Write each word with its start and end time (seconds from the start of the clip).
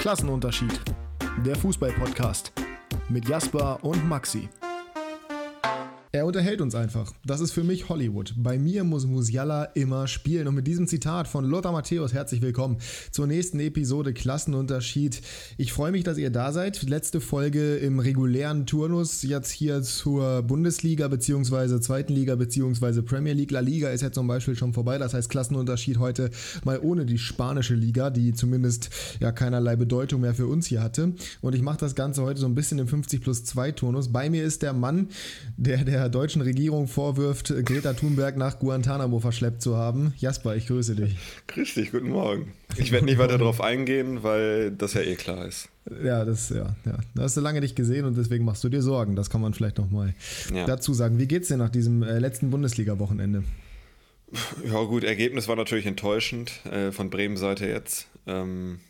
Klassenunterschied. 0.00 0.80
Der 1.44 1.54
Fußball-Podcast 1.56 2.52
mit 3.10 3.28
Jasper 3.28 3.78
und 3.82 4.08
Maxi. 4.08 4.48
Er 6.12 6.26
unterhält 6.26 6.60
uns 6.60 6.74
einfach. 6.74 7.12
Das 7.24 7.40
ist 7.40 7.52
für 7.52 7.62
mich 7.62 7.88
Hollywood. 7.88 8.34
Bei 8.36 8.58
mir 8.58 8.82
muss 8.82 9.06
Musiala 9.06 9.62
immer 9.62 10.08
spielen. 10.08 10.48
Und 10.48 10.56
mit 10.56 10.66
diesem 10.66 10.88
Zitat 10.88 11.28
von 11.28 11.44
Lothar 11.44 11.70
Matthäus 11.70 12.12
herzlich 12.12 12.42
willkommen 12.42 12.78
zur 13.12 13.28
nächsten 13.28 13.60
Episode 13.60 14.12
Klassenunterschied. 14.12 15.22
Ich 15.56 15.72
freue 15.72 15.92
mich, 15.92 16.02
dass 16.02 16.18
ihr 16.18 16.30
da 16.30 16.50
seid. 16.50 16.82
Letzte 16.82 17.20
Folge 17.20 17.76
im 17.76 18.00
regulären 18.00 18.66
Turnus 18.66 19.22
jetzt 19.22 19.52
hier 19.52 19.82
zur 19.82 20.42
Bundesliga 20.42 21.06
beziehungsweise 21.06 21.80
zweiten 21.80 22.12
Liga 22.12 22.34
beziehungsweise 22.34 23.04
Premier 23.04 23.34
League. 23.34 23.52
La 23.52 23.60
Liga 23.60 23.90
ist 23.90 24.00
ja 24.00 24.10
zum 24.10 24.26
Beispiel 24.26 24.56
schon 24.56 24.72
vorbei. 24.72 24.98
Das 24.98 25.14
heißt 25.14 25.30
Klassenunterschied 25.30 26.00
heute 26.00 26.32
mal 26.64 26.80
ohne 26.82 27.06
die 27.06 27.18
spanische 27.18 27.76
Liga, 27.76 28.10
die 28.10 28.32
zumindest 28.32 28.90
ja 29.20 29.30
keinerlei 29.30 29.76
Bedeutung 29.76 30.22
mehr 30.22 30.34
für 30.34 30.48
uns 30.48 30.66
hier 30.66 30.82
hatte. 30.82 31.12
Und 31.40 31.54
ich 31.54 31.62
mache 31.62 31.78
das 31.78 31.94
Ganze 31.94 32.22
heute 32.22 32.40
so 32.40 32.46
ein 32.46 32.56
bisschen 32.56 32.80
im 32.80 32.88
50 32.88 33.20
plus 33.20 33.44
2 33.44 33.70
Turnus. 33.70 34.10
Bei 34.10 34.28
mir 34.28 34.42
ist 34.42 34.62
der 34.62 34.72
Mann, 34.72 35.06
der 35.56 35.84
der 35.84 35.99
der 36.00 36.08
deutschen 36.08 36.42
Regierung 36.42 36.88
vorwirft, 36.88 37.52
Greta 37.64 37.92
Thunberg 37.92 38.36
nach 38.36 38.58
Guantanamo 38.58 39.20
verschleppt 39.20 39.60
zu 39.60 39.76
haben. 39.76 40.14
Jasper, 40.16 40.56
ich 40.56 40.66
grüße 40.66 40.96
dich. 40.96 41.16
Grüß 41.48 41.74
dich, 41.74 41.92
guten 41.92 42.08
Morgen. 42.08 42.52
Ich 42.76 42.90
werde 42.90 43.04
nicht 43.04 43.18
weiter 43.18 43.36
darauf 43.36 43.60
eingehen, 43.60 44.22
weil 44.22 44.70
das 44.70 44.94
ja 44.94 45.02
eh 45.02 45.14
klar 45.16 45.46
ist. 45.46 45.68
Ja, 46.02 46.24
das, 46.24 46.50
ja, 46.50 46.74
ja. 46.86 46.98
Das 47.14 47.24
hast 47.24 47.36
du 47.36 47.40
lange 47.40 47.60
nicht 47.60 47.76
gesehen 47.76 48.04
und 48.06 48.16
deswegen 48.16 48.44
machst 48.44 48.64
du 48.64 48.68
dir 48.68 48.80
Sorgen. 48.80 49.14
Das 49.14 49.28
kann 49.28 49.40
man 49.40 49.52
vielleicht 49.52 49.78
nochmal 49.78 50.14
ja. 50.54 50.64
dazu 50.64 50.94
sagen. 50.94 51.18
Wie 51.18 51.26
geht's 51.26 51.48
dir 51.48 51.56
nach 51.56 51.70
diesem 51.70 52.02
äh, 52.02 52.18
letzten 52.18 52.50
Bundesliga-Wochenende? 52.50 53.44
Ja, 54.64 54.82
gut, 54.84 55.04
Ergebnis 55.04 55.48
war 55.48 55.56
natürlich 55.56 55.86
enttäuschend 55.86 56.64
äh, 56.66 56.92
von 56.92 57.10
Bremen-Seite 57.10 57.66
jetzt. 57.66 58.06
Ähm, 58.26 58.80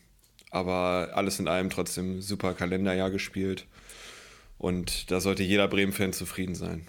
aber 0.50 1.10
alles 1.14 1.40
in 1.40 1.48
allem 1.48 1.70
trotzdem 1.70 2.20
super 2.22 2.54
Kalenderjahr 2.54 3.10
gespielt. 3.10 3.66
Und 4.58 5.10
da 5.10 5.20
sollte 5.20 5.42
jeder 5.42 5.66
Bremen-Fan 5.68 6.12
zufrieden 6.12 6.54
sein. 6.54 6.86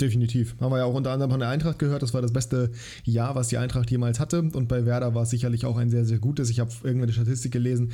Definitiv. 0.00 0.54
Haben 0.60 0.70
wir 0.70 0.78
ja 0.78 0.84
auch 0.84 0.94
unter 0.94 1.10
anderem 1.10 1.32
von 1.32 1.40
der 1.40 1.48
Eintracht 1.48 1.80
gehört. 1.80 2.02
Das 2.02 2.14
war 2.14 2.22
das 2.22 2.32
beste 2.32 2.70
Jahr, 3.02 3.34
was 3.34 3.48
die 3.48 3.58
Eintracht 3.58 3.90
jemals 3.90 4.20
hatte. 4.20 4.42
Und 4.42 4.68
bei 4.68 4.86
Werder 4.86 5.14
war 5.16 5.24
es 5.24 5.30
sicherlich 5.30 5.66
auch 5.66 5.76
ein 5.76 5.90
sehr, 5.90 6.04
sehr 6.04 6.20
gutes. 6.20 6.50
Ich 6.50 6.60
habe 6.60 6.70
irgendeine 6.84 7.12
Statistik 7.12 7.50
gelesen, 7.50 7.90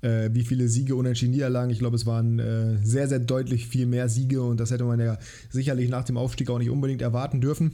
äh, 0.00 0.30
wie 0.32 0.44
viele 0.44 0.66
Siege, 0.68 0.96
Unentschieden, 0.96 1.32
Niederlagen. 1.32 1.70
Ich 1.70 1.78
glaube, 1.78 1.96
es 1.96 2.06
waren 2.06 2.38
äh, 2.38 2.78
sehr, 2.82 3.06
sehr 3.06 3.18
deutlich 3.18 3.66
viel 3.66 3.84
mehr 3.84 4.08
Siege. 4.08 4.42
Und 4.42 4.60
das 4.60 4.70
hätte 4.70 4.84
man 4.84 4.98
ja 4.98 5.18
sicherlich 5.50 5.90
nach 5.90 6.04
dem 6.04 6.16
Aufstieg 6.16 6.48
auch 6.48 6.58
nicht 6.58 6.70
unbedingt 6.70 7.02
erwarten 7.02 7.42
dürfen. 7.42 7.72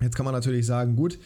Jetzt 0.00 0.16
kann 0.16 0.24
man 0.24 0.34
natürlich 0.34 0.66
sagen, 0.66 0.96
gut, 0.96 1.18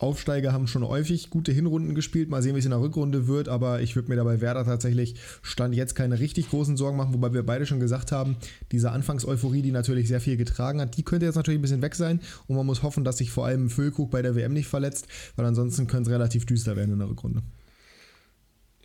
Aufsteiger 0.00 0.54
haben 0.54 0.66
schon 0.66 0.82
häufig 0.82 1.28
gute 1.28 1.52
Hinrunden 1.52 1.94
gespielt. 1.94 2.30
Mal 2.30 2.42
sehen, 2.42 2.54
wie 2.54 2.58
es 2.58 2.64
in 2.64 2.70
der 2.70 2.80
Rückrunde 2.80 3.28
wird. 3.28 3.50
Aber 3.50 3.82
ich 3.82 3.96
würde 3.96 4.08
mir 4.08 4.16
dabei 4.16 4.40
Werder 4.40 4.64
tatsächlich 4.64 5.14
Stand 5.42 5.74
jetzt 5.74 5.94
keine 5.94 6.18
richtig 6.18 6.48
großen 6.48 6.78
Sorgen 6.78 6.96
machen. 6.96 7.12
Wobei 7.12 7.34
wir 7.34 7.42
beide 7.42 7.66
schon 7.66 7.80
gesagt 7.80 8.10
haben, 8.10 8.36
diese 8.72 8.92
Anfangseuphorie, 8.92 9.60
die 9.60 9.72
natürlich 9.72 10.08
sehr 10.08 10.22
viel 10.22 10.38
getragen 10.38 10.80
hat, 10.80 10.96
die 10.96 11.02
könnte 11.02 11.26
jetzt 11.26 11.34
natürlich 11.34 11.58
ein 11.58 11.62
bisschen 11.62 11.82
weg 11.82 11.94
sein. 11.94 12.20
Und 12.46 12.56
man 12.56 12.64
muss 12.64 12.82
hoffen, 12.82 13.04
dass 13.04 13.18
sich 13.18 13.30
vor 13.30 13.44
allem 13.44 13.68
Füllkrug 13.68 14.10
bei 14.10 14.22
der 14.22 14.34
WM 14.34 14.54
nicht 14.54 14.68
verletzt, 14.68 15.06
weil 15.36 15.44
ansonsten 15.44 15.86
könnte 15.86 16.08
es 16.08 16.14
relativ 16.14 16.46
düster 16.46 16.76
werden 16.76 16.94
in 16.94 16.98
der 16.98 17.10
Rückrunde. 17.10 17.42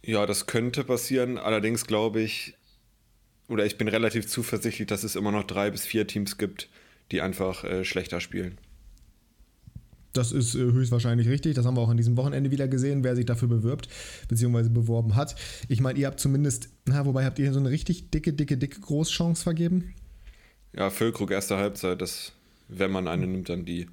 Ja, 0.04 0.26
das 0.26 0.48
könnte 0.48 0.84
passieren. 0.84 1.38
Allerdings 1.38 1.88
glaube 1.88 2.20
ich, 2.20 2.56
oder 3.48 3.66
ich 3.66 3.78
bin 3.78 3.88
relativ 3.88 4.28
zuversichtlich, 4.28 4.88
dass 4.88 5.06
es 5.06 5.16
immer 5.16 5.32
noch 5.32 5.46
drei 5.46 5.72
bis 5.72 5.86
vier 5.86 6.08
Teams 6.08 6.38
gibt, 6.38 6.68
die 7.14 7.22
einfach 7.22 7.64
äh, 7.64 7.86
schlechter 7.86 8.20
spielen. 8.20 8.58
Das 10.18 10.32
ist 10.32 10.56
äh, 10.56 10.60
höchstwahrscheinlich 10.60 11.28
richtig. 11.28 11.56
Das 11.56 11.66
haben 11.66 11.76
wir 11.76 11.82
auch 11.82 11.90
an 11.90 11.98
diesem 11.98 12.18
Wochenende 12.18 12.52
wieder 12.52 12.68
gesehen, 12.68 13.04
wer 13.04 13.16
sich 13.16 13.26
dafür 13.26 13.48
bewirbt, 13.48 13.90
beziehungsweise 14.28 14.70
beworben 14.70 15.16
hat. 15.16 15.36
Ich 15.68 15.82
meine, 15.82 16.00
ihr 16.00 16.08
habt 16.08 16.20
zumindest, 16.20 16.70
na, 16.86 17.06
wobei 17.06 17.26
habt 17.26 17.40
ihr 17.40 17.52
so 17.54 17.60
eine 17.60 17.70
richtig 17.70 18.12
dicke, 18.12 18.34
dicke, 18.34 18.58
dicke 18.58 18.80
Großchance 18.80 19.44
vergeben? 19.44 19.94
Ja, 20.74 20.90
Füllkrug 20.90 21.32
erste 21.32 21.58
Halbzeit, 21.58 22.02
das, 22.02 22.34
wenn 22.68 22.92
man 22.92 23.08
eine 23.08 23.28
nimmt, 23.28 23.50
dann 23.50 23.66
die. 23.66 23.88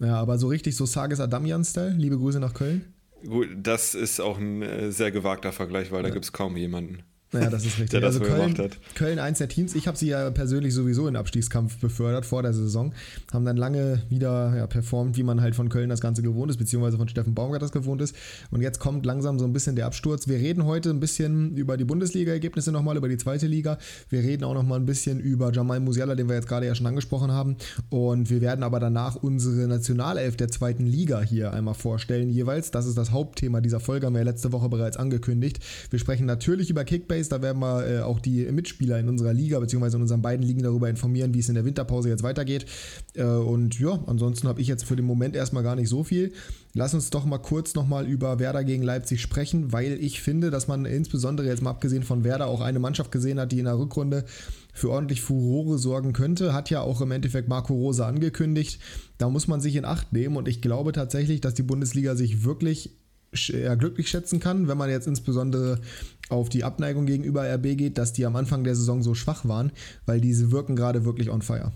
Ja, 0.00 0.16
aber 0.16 0.38
so 0.38 0.48
richtig 0.48 0.76
so 0.76 0.86
Sages 0.86 1.20
Adamian-Style. 1.20 1.94
Liebe 1.96 2.18
Grüße 2.18 2.40
nach 2.40 2.54
Köln. 2.54 2.86
Gut, 3.24 3.48
das 3.62 3.94
ist 3.94 4.20
auch 4.20 4.38
ein 4.38 4.62
äh, 4.62 4.90
sehr 4.90 5.12
gewagter 5.12 5.52
Vergleich, 5.52 5.92
weil 5.92 5.98
ja. 5.98 6.08
da 6.08 6.10
gibt 6.10 6.24
es 6.24 6.32
kaum 6.32 6.56
jemanden. 6.56 7.02
Naja, 7.32 7.48
das 7.48 7.64
ist 7.64 7.72
richtig. 7.78 7.90
Der 7.90 8.00
das 8.00 8.20
also 8.20 8.30
Köln, 8.30 8.58
hat. 8.58 8.78
Köln, 8.94 9.18
eins 9.18 9.38
der 9.38 9.48
Teams. 9.48 9.74
Ich 9.74 9.88
habe 9.88 9.96
sie 9.96 10.08
ja 10.08 10.30
persönlich 10.30 10.74
sowieso 10.74 11.08
in 11.08 11.16
Abstiegskampf 11.16 11.78
befördert 11.78 12.26
vor 12.26 12.42
der 12.42 12.52
Saison. 12.52 12.92
Haben 13.32 13.46
dann 13.46 13.56
lange 13.56 14.02
wieder 14.10 14.54
ja, 14.54 14.66
performt, 14.66 15.16
wie 15.16 15.22
man 15.22 15.40
halt 15.40 15.54
von 15.54 15.70
Köln 15.70 15.88
das 15.88 16.02
Ganze 16.02 16.22
gewohnt 16.22 16.50
ist, 16.50 16.58
beziehungsweise 16.58 16.98
von 16.98 17.08
Steffen 17.08 17.34
Baumgart 17.34 17.62
das 17.62 17.72
gewohnt 17.72 18.02
ist. 18.02 18.14
Und 18.50 18.60
jetzt 18.60 18.80
kommt 18.80 19.06
langsam 19.06 19.38
so 19.38 19.46
ein 19.46 19.52
bisschen 19.54 19.76
der 19.76 19.86
Absturz. 19.86 20.28
Wir 20.28 20.36
reden 20.36 20.66
heute 20.66 20.90
ein 20.90 21.00
bisschen 21.00 21.56
über 21.56 21.78
die 21.78 21.84
Bundesliga-Ergebnisse 21.84 22.70
nochmal, 22.70 22.98
über 22.98 23.08
die 23.08 23.16
zweite 23.16 23.46
Liga. 23.46 23.78
Wir 24.10 24.20
reden 24.20 24.44
auch 24.44 24.54
nochmal 24.54 24.78
ein 24.78 24.86
bisschen 24.86 25.18
über 25.18 25.52
Jamal 25.52 25.80
Musiala, 25.80 26.14
den 26.14 26.28
wir 26.28 26.36
jetzt 26.36 26.48
gerade 26.48 26.66
ja 26.66 26.74
schon 26.74 26.86
angesprochen 26.86 27.32
haben. 27.32 27.56
Und 27.88 28.28
wir 28.28 28.42
werden 28.42 28.62
aber 28.62 28.78
danach 28.78 29.16
unsere 29.16 29.66
Nationalelf 29.68 30.36
der 30.36 30.48
zweiten 30.48 30.84
Liga 30.84 31.22
hier 31.22 31.54
einmal 31.54 31.74
vorstellen, 31.74 32.28
jeweils. 32.28 32.70
Das 32.70 32.86
ist 32.86 32.98
das 32.98 33.10
Hauptthema 33.10 33.62
dieser 33.62 33.80
Folge, 33.80 34.06
haben 34.06 34.14
wir 34.14 34.20
ja 34.20 34.26
letzte 34.26 34.52
Woche 34.52 34.68
bereits 34.68 34.98
angekündigt. 34.98 35.60
Wir 35.88 35.98
sprechen 35.98 36.26
natürlich 36.26 36.68
über 36.68 36.84
Kickbase, 36.84 37.21
da 37.28 37.42
werden 37.42 37.60
wir 37.60 37.86
äh, 37.86 38.00
auch 38.00 38.20
die 38.20 38.44
Mitspieler 38.50 38.98
in 38.98 39.08
unserer 39.08 39.32
Liga, 39.32 39.60
beziehungsweise 39.60 39.96
in 39.96 40.02
unseren 40.02 40.22
beiden 40.22 40.46
Ligen 40.46 40.62
darüber 40.62 40.88
informieren, 40.88 41.34
wie 41.34 41.38
es 41.38 41.48
in 41.48 41.54
der 41.54 41.64
Winterpause 41.64 42.08
jetzt 42.08 42.22
weitergeht. 42.22 42.66
Äh, 43.14 43.24
und 43.24 43.78
ja, 43.78 43.98
ansonsten 44.06 44.48
habe 44.48 44.60
ich 44.60 44.68
jetzt 44.68 44.84
für 44.84 44.96
den 44.96 45.04
Moment 45.04 45.36
erstmal 45.36 45.62
gar 45.62 45.76
nicht 45.76 45.88
so 45.88 46.04
viel. 46.04 46.32
Lass 46.74 46.94
uns 46.94 47.10
doch 47.10 47.26
mal 47.26 47.38
kurz 47.38 47.74
nochmal 47.74 48.06
über 48.06 48.38
Werder 48.38 48.64
gegen 48.64 48.82
Leipzig 48.82 49.20
sprechen, 49.20 49.72
weil 49.72 49.92
ich 49.92 50.22
finde, 50.22 50.50
dass 50.50 50.68
man 50.68 50.86
insbesondere 50.86 51.46
jetzt 51.46 51.62
mal 51.62 51.70
abgesehen 51.70 52.02
von 52.02 52.24
Werder 52.24 52.46
auch 52.46 52.62
eine 52.62 52.78
Mannschaft 52.78 53.12
gesehen 53.12 53.38
hat, 53.38 53.52
die 53.52 53.58
in 53.58 53.66
der 53.66 53.78
Rückrunde 53.78 54.24
für 54.72 54.90
ordentlich 54.90 55.20
Furore 55.20 55.78
sorgen 55.78 56.14
könnte. 56.14 56.54
Hat 56.54 56.70
ja 56.70 56.80
auch 56.80 57.02
im 57.02 57.10
Endeffekt 57.10 57.48
Marco 57.48 57.74
Rose 57.74 58.06
angekündigt. 58.06 58.80
Da 59.18 59.28
muss 59.28 59.48
man 59.48 59.60
sich 59.60 59.76
in 59.76 59.84
Acht 59.84 60.12
nehmen 60.12 60.36
und 60.36 60.48
ich 60.48 60.62
glaube 60.62 60.92
tatsächlich, 60.92 61.42
dass 61.42 61.54
die 61.54 61.62
Bundesliga 61.62 62.16
sich 62.16 62.44
wirklich 62.44 63.01
ja, 63.32 63.74
glücklich 63.74 64.08
schätzen 64.08 64.40
kann, 64.40 64.68
wenn 64.68 64.78
man 64.78 64.90
jetzt 64.90 65.06
insbesondere 65.06 65.80
auf 66.28 66.48
die 66.48 66.64
Abneigung 66.64 67.06
gegenüber 67.06 67.42
RB 67.42 67.76
geht, 67.76 67.98
dass 67.98 68.12
die 68.12 68.26
am 68.26 68.36
Anfang 68.36 68.64
der 68.64 68.74
Saison 68.74 69.02
so 69.02 69.14
schwach 69.14 69.46
waren, 69.46 69.72
weil 70.06 70.20
diese 70.20 70.50
wirken 70.50 70.76
gerade 70.76 71.04
wirklich 71.04 71.30
on 71.30 71.42
fire. 71.42 71.72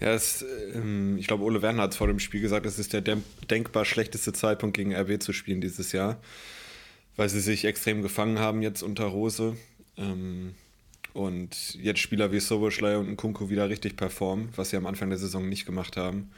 Ja, 0.00 0.12
es, 0.12 0.44
ähm, 0.74 1.16
ich 1.18 1.26
glaube, 1.26 1.44
Ole 1.44 1.62
Werner 1.62 1.84
hat 1.84 1.92
es 1.92 1.96
vor 1.96 2.06
dem 2.06 2.18
Spiel 2.18 2.40
gesagt, 2.40 2.66
es 2.66 2.78
ist 2.78 2.92
der 2.92 3.02
denkbar 3.50 3.84
schlechteste 3.84 4.32
Zeitpunkt 4.32 4.76
gegen 4.76 4.94
RB 4.94 5.22
zu 5.22 5.32
spielen 5.32 5.60
dieses 5.60 5.92
Jahr, 5.92 6.20
weil 7.16 7.28
sie 7.28 7.40
sich 7.40 7.64
extrem 7.64 8.02
gefangen 8.02 8.38
haben 8.38 8.62
jetzt 8.62 8.82
unter 8.82 9.04
Rose. 9.04 9.56
Ähm, 9.96 10.54
und 11.14 11.76
jetzt 11.76 12.00
Spieler 12.00 12.30
wie 12.30 12.40
Soboschlei 12.40 12.98
und 12.98 13.10
Nkunku 13.10 13.48
wieder 13.48 13.70
richtig 13.70 13.96
performen, 13.96 14.50
was 14.54 14.68
sie 14.68 14.76
am 14.76 14.84
Anfang 14.84 15.08
der 15.08 15.18
Saison 15.18 15.48
nicht 15.48 15.64
gemacht 15.64 15.96
haben. 15.96 16.30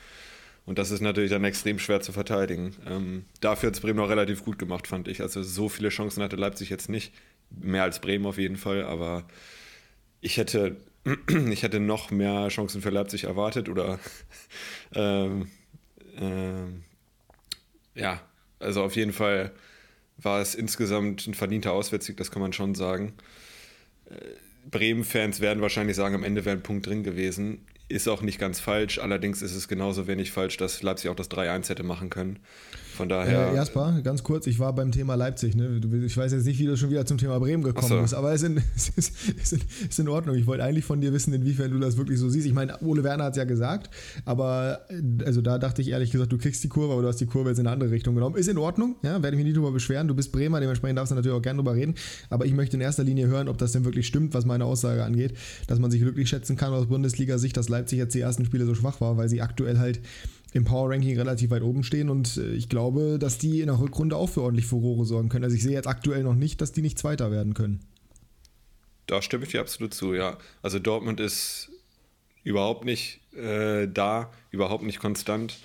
Und 0.69 0.77
das 0.79 0.91
ist 0.91 1.01
natürlich 1.01 1.31
dann 1.31 1.45
extrem 1.45 1.79
schwer 1.79 2.03
zu 2.03 2.13
verteidigen. 2.13 2.77
Ähm, 2.87 3.25
dafür 3.41 3.69
hat 3.69 3.77
es 3.77 3.81
Bremen 3.81 4.01
auch 4.01 4.11
relativ 4.11 4.45
gut 4.45 4.59
gemacht, 4.59 4.87
fand 4.87 5.09
ich. 5.09 5.23
Also 5.23 5.43
so 5.43 5.71
viele 5.71 5.89
Chancen 5.89 6.23
hatte 6.23 6.37
Leipzig 6.37 6.69
jetzt 6.69 6.91
nicht. 6.91 7.15
Mehr 7.49 7.85
als 7.85 8.01
Bremen 8.01 8.27
auf 8.27 8.37
jeden 8.37 8.59
Fall, 8.59 8.85
aber 8.85 9.27
ich 10.21 10.37
hätte, 10.37 10.77
ich 11.51 11.63
hätte 11.63 11.81
noch 11.81 12.11
mehr 12.11 12.49
Chancen 12.49 12.83
für 12.83 12.91
Leipzig 12.91 13.25
erwartet 13.25 13.71
oder 13.71 13.99
ähm, 14.95 15.49
ähm, 16.19 16.85
ja, 17.95 18.21
also 18.59 18.83
auf 18.83 18.95
jeden 18.95 19.15
Fall 19.15 19.53
war 20.19 20.43
es 20.43 20.55
insgesamt 20.55 21.27
ein 21.27 21.33
verdienter 21.33 21.73
Auswärtssieg, 21.73 22.19
das 22.19 22.31
kann 22.31 22.43
man 22.43 22.53
schon 22.53 22.75
sagen. 22.75 23.15
Äh, 24.11 24.17
Bremen-Fans 24.71 25.41
werden 25.41 25.63
wahrscheinlich 25.63 25.97
sagen, 25.97 26.15
am 26.15 26.25
Ende 26.25 26.45
wäre 26.45 26.59
ein 26.59 26.63
Punkt 26.63 26.85
drin 26.85 27.05
gewesen. 27.05 27.65
Ist 27.89 28.07
auch 28.07 28.21
nicht 28.21 28.39
ganz 28.39 28.61
falsch, 28.61 28.99
allerdings 28.99 29.41
ist 29.41 29.55
es 29.55 29.67
genauso 29.67 30.07
wenig 30.07 30.31
falsch, 30.31 30.59
dass 30.59 30.83
Leipzig 30.83 31.11
auch 31.11 31.17
das 31.17 31.31
3-1 31.31 31.71
hätte 31.71 31.83
machen 31.83 32.11
können. 32.11 32.39
Von 32.99 33.09
daher. 33.09 33.53
Äh, 33.53 33.55
Jasper, 33.55 34.01
ganz 34.03 34.25
kurz, 34.25 34.49
ich 34.49 34.59
war 34.59 34.75
beim 34.75 34.91
Thema 34.91 35.15
Leipzig. 35.15 35.55
Ne? 35.55 35.81
Ich 36.05 36.17
weiß 36.17 36.33
jetzt 36.33 36.47
nicht, 36.47 36.59
wie 36.59 36.67
du 36.67 36.77
schon 36.77 36.91
wieder 36.91 37.07
zum 37.07 37.17
Thema 37.17 37.39
Bremen 37.39 37.63
gekommen 37.63 37.87
so. 37.87 38.01
bist, 38.01 38.13
aber 38.13 38.33
es 38.33 38.43
ist, 38.43 38.49
in, 38.49 38.57
es, 38.77 38.89
ist, 38.89 39.13
es 39.41 39.53
ist 39.53 39.99
in 40.01 40.09
Ordnung. 40.09 40.35
Ich 40.35 40.49
wollte 40.49 40.65
eigentlich 40.65 40.85
von 40.85 41.01
dir 41.01 41.13
wissen, 41.13 41.33
inwiefern 41.33 41.71
du 41.71 41.79
das 41.79 41.97
wirklich 41.97 42.19
so 42.19 42.29
siehst. 42.29 42.45
Ich 42.45 42.55
meine, 42.55 42.77
Ole 42.83 43.05
Werner 43.05 43.23
hat 43.27 43.35
es 43.35 43.37
ja 43.37 43.45
gesagt, 43.45 43.89
aber 44.25 44.81
äh, 44.89 45.25
also 45.25 45.43
da 45.43 45.59
dachte 45.59 45.81
ich 45.81 45.91
ehrlich 45.91 46.11
gesagt, 46.11 46.33
du 46.33 46.39
kriegst 46.39 46.65
die 46.65 46.69
Kurve, 46.69 46.93
aber 46.93 47.03
du 47.03 47.07
hast 47.09 47.21
die 47.21 47.27
Kurve 47.27 47.51
jetzt 47.51 47.59
in 47.59 47.69
eine 47.69 47.75
andere 47.75 47.93
Richtung 47.93 48.17
genommen. 48.17 48.35
Ist 48.35 48.49
in 48.49 48.59
Ordnung, 48.59 48.97
ja, 49.05 49.23
werde 49.23 49.29
ich 49.29 49.37
mich 49.37 49.45
nicht 49.45 49.57
drüber 49.57 49.71
beschweren. 49.71 50.09
Du 50.09 50.17
bist 50.17 50.33
Bremer, 50.33 50.59
dementsprechend 50.59 50.99
darfst 50.99 51.13
du 51.13 51.15
natürlich 51.15 51.39
auch 51.39 51.43
gerne 51.43 51.59
drüber 51.59 51.77
reden. 51.77 51.95
Aber 52.31 52.47
ich 52.47 52.53
möchte 52.53 52.77
in 52.77 52.81
erster 52.81 53.05
Linie 53.05 53.29
hören, 53.29 53.47
ob 53.47 53.59
das 53.59 53.71
denn 53.71 53.85
wirklich 53.85 54.09
stimmt, 54.09 54.35
was 54.35 54.45
meine 54.45 54.65
Aussage 54.65 55.05
angeht, 55.05 55.35
dass 55.69 55.79
man 55.79 55.93
sich 55.93 56.01
glücklich 56.01 56.29
schätzen 56.29 56.57
kann 56.57 56.73
aus 56.73 56.87
Bundesliga-Sicht, 56.87 57.57
dass 57.57 57.69
Leipzig 57.69 57.99
jetzt 57.99 58.17
die 58.17 58.21
ersten 58.21 58.45
Spiele 58.45 58.67
so 58.67 58.75
schwach 58.75 59.01
war, 59.01 59.17
weil 59.17 59.29
sie 59.29 59.41
aktuell 59.41 59.79
halt 59.79 60.01
im 60.53 60.65
Power 60.65 60.91
Ranking 60.91 61.17
relativ 61.17 61.51
weit 61.51 61.63
oben 61.63 61.83
stehen 61.83 62.09
und 62.09 62.37
äh, 62.37 62.53
ich 62.53 62.69
glaube, 62.69 63.19
dass 63.19 63.39
die 63.39 63.61
in 63.61 63.67
der 63.67 63.79
Rückrunde 63.79 64.17
auch 64.17 64.29
für 64.29 64.43
ordentlich 64.43 64.67
Furore 64.67 65.05
sorgen 65.05 65.29
können. 65.29 65.45
Also 65.45 65.57
ich 65.57 65.63
sehe 65.63 65.73
jetzt 65.73 65.87
aktuell 65.87 66.23
noch 66.23 66.35
nicht, 66.35 66.61
dass 66.61 66.73
die 66.73 66.83
nicht 66.83 66.99
Zweiter 66.99 67.31
werden 67.31 67.55
können. 67.55 67.81
Da 69.07 69.23
stimme 69.23 69.45
ich 69.45 69.51
dir 69.51 69.61
absolut 69.61 69.95
zu, 69.95 70.15
ja. 70.15 70.39
Also 70.63 70.79
Dortmund 70.79 71.21
ist 71.21 71.71
überhaupt 72.45 72.85
nicht 72.85 73.21
äh, 73.35 73.87
da, 73.89 74.31
überhaupt 74.51 74.85
nicht 74.85 75.01
konstant 75.01 75.59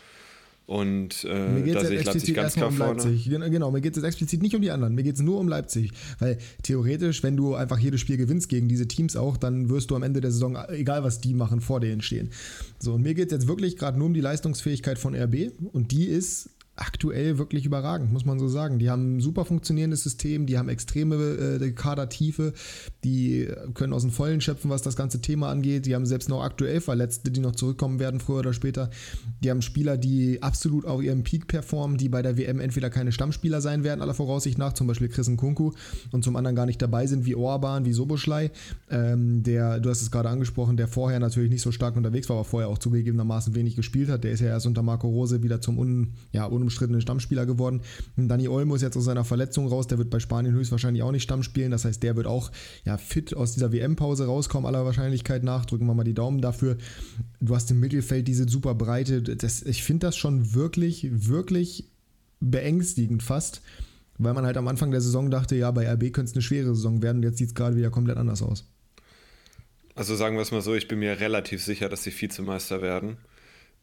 Und 0.66 1.26
äh, 1.26 1.74
da 1.74 1.84
sehe 1.84 2.00
ich 2.00 2.06
Leipzig 2.06 2.34
ganz 2.34 2.54
klar 2.54 2.70
um 2.70 2.76
vorne. 2.76 3.18
Genau, 3.50 3.70
mir 3.72 3.82
geht 3.82 3.98
es 3.98 4.04
explizit 4.04 4.42
nicht 4.42 4.56
um 4.56 4.62
die 4.62 4.72
anderen, 4.72 4.96
mir 4.96 5.04
geht 5.04 5.16
es 5.16 5.22
nur 5.22 5.40
um 5.40 5.48
Leipzig. 5.50 5.92
Weil 6.20 6.38
theoretisch, 6.62 7.22
wenn 7.22 7.36
du 7.36 7.56
einfach 7.56 7.78
jedes 7.80 8.00
Spiel 8.00 8.18
gewinnst 8.18 8.48
gegen 8.48 8.70
diese 8.70 8.88
Teams 8.88 9.18
auch, 9.18 9.36
dann 9.36 9.70
wirst 9.70 9.92
du 9.92 9.96
am 9.96 10.04
Ende 10.04 10.22
der 10.22 10.32
Saison, 10.32 10.58
egal 10.70 11.04
was 11.04 11.20
die 11.20 11.34
machen, 11.34 11.60
vor 11.60 11.82
denen 11.82 12.02
stehen. 12.02 12.30
So, 12.80 12.94
und 12.94 13.02
mir 13.02 13.14
geht 13.14 13.28
es 13.28 13.34
jetzt 13.34 13.48
wirklich 13.48 13.78
gerade 13.78 13.98
nur 13.98 14.08
um 14.08 14.14
die 14.14 14.22
Leistungsfähigkeit 14.22 14.98
von 14.98 15.16
RB 15.16 15.52
und 15.74 15.92
die 15.92 16.06
ist 16.06 16.50
aktuell 16.76 17.38
wirklich 17.38 17.66
überragend, 17.66 18.12
muss 18.12 18.26
man 18.26 18.40
so 18.40 18.48
sagen. 18.48 18.80
Die 18.80 18.90
haben 18.90 19.18
ein 19.18 19.22
super 19.22 19.46
funktionierendes 19.46 20.02
System, 20.02 20.48
die 20.48 20.58
haben 20.58 20.70
extreme 20.70 21.16
äh, 21.16 21.72
Kadertiefe, 21.72 22.54
die 23.04 23.48
können 23.76 23.94
aus 23.94 24.02
dem 24.02 24.12
Vollen 24.12 24.42
schöpfen, 24.42 24.72
was 24.72 24.82
das 24.82 24.96
ganze 24.96 25.22
Thema 25.22 25.50
angeht. 25.50 25.86
Die 25.86 25.94
haben 25.94 26.08
selbst 26.08 26.30
noch 26.30 26.42
aktuell 26.42 26.82
Verletzte, 26.82 27.30
die 27.30 27.42
noch 27.42 27.52
zurückkommen 27.52 28.00
werden, 28.00 28.20
früher 28.20 28.40
oder 28.40 28.54
später. 28.54 28.90
Die 29.44 29.52
haben 29.52 29.62
Spieler, 29.62 29.98
die 29.98 30.42
absolut 30.42 30.86
auf 30.86 31.04
ihrem 31.04 31.24
Peak 31.24 31.48
performen, 31.48 31.98
die 31.98 32.10
bei 32.10 32.24
der 32.24 32.38
WM 32.38 32.60
entweder 32.60 32.90
keine 32.90 33.12
Stammspieler 33.12 33.62
sein 33.62 33.84
werden, 33.84 34.02
aller 34.02 34.16
Voraussicht 34.16 34.58
nach, 34.58 34.74
zum 34.74 34.88
Beispiel 34.88 35.10
Chris 35.10 35.30
Nkunku, 35.30 35.74
und 36.12 36.24
zum 36.24 36.36
anderen 36.36 36.56
gar 36.56 36.66
nicht 36.66 36.82
dabei 36.82 37.06
sind, 37.06 37.26
wie 37.26 37.36
Orban, 37.36 37.86
wie 37.86 37.94
Soboschlei, 37.94 38.50
ähm, 38.90 39.44
der, 39.44 39.80
du 39.80 39.92
hast 39.92 40.02
es 40.02 40.10
gerade 40.10 40.30
angesprochen, 40.30 40.76
der 40.76 40.88
vorher 40.88 41.20
natürlich 41.20 41.52
nicht 41.52 41.62
so 41.62 41.72
stark 41.72 41.96
unterwegs 41.96 42.30
war, 42.30 42.38
aber 42.38 42.46
vorher 42.46 42.70
auch 42.70 42.80
zugegebenermaßen 42.80 43.54
wenig 43.54 43.76
gespielt 43.76 44.10
hat. 44.10 44.24
Der 44.24 44.32
ist 44.32 44.40
ja 44.40 44.48
erst 44.48 44.66
unter 44.66 44.82
Marco 44.82 45.08
Rose 45.08 45.44
wieder 45.44 45.62
zum 45.62 45.78
un, 45.78 46.14
ja, 46.32 46.48
un 46.48 46.63
unumstrittenen 46.64 47.02
Stammspieler 47.02 47.46
geworden. 47.46 47.82
Und 48.16 48.28
Dani 48.28 48.48
Olmo 48.48 48.76
ist 48.76 48.82
jetzt 48.82 48.98
aus 48.98 49.06
seiner 49.06 49.26
Verletzung 49.26 49.68
raus, 49.68 49.88
der 49.88 49.98
wird 49.98 50.10
bei 50.10 50.20
Spanien 50.20 50.54
höchstwahrscheinlich 50.54 51.04
auch 51.04 51.12
nicht 51.12 51.24
Stamm 51.24 51.44
spielen. 51.44 51.72
Das 51.72 51.86
heißt, 51.86 52.02
der 52.02 52.16
wird 52.16 52.28
auch 52.28 52.52
ja, 52.86 52.98
fit 52.98 53.36
aus 53.36 53.54
dieser 53.54 53.72
WM-Pause 53.72 54.26
rauskommen, 54.26 54.66
aller 54.66 54.86
Wahrscheinlichkeit 54.86 55.44
nach. 55.44 55.66
Drücken 55.66 55.86
wir 55.86 55.94
mal 55.94 56.04
die 56.04 56.14
Daumen 56.14 56.42
dafür. 56.42 56.78
Du 57.40 57.56
hast 57.56 57.70
im 57.72 57.80
Mittelfeld 57.80 58.28
diese 58.28 58.48
super 58.48 58.76
Breite. 58.76 59.22
Das, 59.22 59.62
ich 59.62 59.84
finde 59.84 60.08
das 60.08 60.16
schon 60.16 60.54
wirklich, 60.54 61.08
wirklich 61.12 61.90
beängstigend 62.40 63.24
fast. 63.24 63.62
Weil 64.20 64.34
man 64.34 64.46
halt 64.46 64.58
am 64.58 64.68
Anfang 64.68 64.92
der 64.92 65.02
Saison 65.02 65.32
dachte, 65.32 65.56
ja, 65.56 65.72
bei 65.72 65.92
RB 65.92 66.14
könnte 66.14 66.30
es 66.30 66.34
eine 66.34 66.44
schwere 66.44 66.76
Saison 66.76 67.02
werden. 67.02 67.24
Jetzt 67.24 67.40
sieht 67.40 67.50
es 67.50 67.56
gerade 67.56 67.76
wieder 67.76 67.90
komplett 67.90 68.18
anders 68.18 68.44
aus. 68.44 68.66
Also 69.96 70.16
sagen 70.16 70.36
wir 70.36 70.42
es 70.42 70.52
mal 70.52 70.62
so, 70.62 70.74
ich 70.76 70.88
bin 70.88 71.00
mir 71.00 71.20
relativ 71.20 71.64
sicher, 71.64 71.90
dass 71.90 72.04
sie 72.04 72.12
Vizemeister 72.12 72.82
werden. 72.82 73.18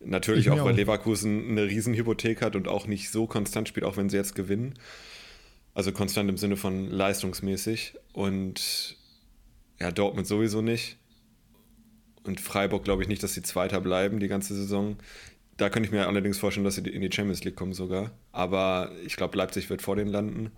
Natürlich 0.00 0.50
auch, 0.50 0.64
weil 0.64 0.72
auch. 0.72 0.76
Leverkusen 0.76 1.50
eine 1.50 1.64
Riesenhypothek 1.64 2.40
hat 2.40 2.56
und 2.56 2.68
auch 2.68 2.86
nicht 2.86 3.10
so 3.10 3.26
konstant 3.26 3.68
spielt, 3.68 3.84
auch 3.84 3.96
wenn 3.96 4.08
sie 4.08 4.16
jetzt 4.16 4.34
gewinnen. 4.34 4.74
Also 5.74 5.92
konstant 5.92 6.28
im 6.28 6.38
Sinne 6.38 6.56
von 6.56 6.86
leistungsmäßig. 6.90 7.94
Und 8.12 8.96
ja, 9.78 9.90
Dortmund 9.90 10.26
sowieso 10.26 10.62
nicht. 10.62 10.96
Und 12.24 12.40
Freiburg 12.40 12.84
glaube 12.84 13.02
ich 13.02 13.08
nicht, 13.08 13.22
dass 13.22 13.34
sie 13.34 13.42
Zweiter 13.42 13.80
bleiben 13.80 14.20
die 14.20 14.28
ganze 14.28 14.54
Saison. 14.54 14.96
Da 15.56 15.68
könnte 15.68 15.86
ich 15.86 15.92
mir 15.92 16.06
allerdings 16.06 16.38
vorstellen, 16.38 16.64
dass 16.64 16.76
sie 16.76 16.88
in 16.88 17.02
die 17.02 17.12
Champions 17.12 17.44
League 17.44 17.56
kommen 17.56 17.74
sogar. 17.74 18.10
Aber 18.32 18.92
ich 19.04 19.16
glaube, 19.16 19.36
Leipzig 19.36 19.68
wird 19.68 19.82
vor 19.82 19.96
denen 19.96 20.10
landen. 20.10 20.50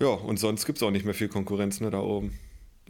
Ja, 0.00 0.08
und 0.08 0.38
sonst 0.38 0.66
gibt 0.66 0.78
es 0.78 0.82
auch 0.82 0.90
nicht 0.90 1.04
mehr 1.04 1.14
viel 1.14 1.28
Konkurrenz 1.28 1.80
ne, 1.80 1.90
da 1.90 2.00
oben. 2.00 2.38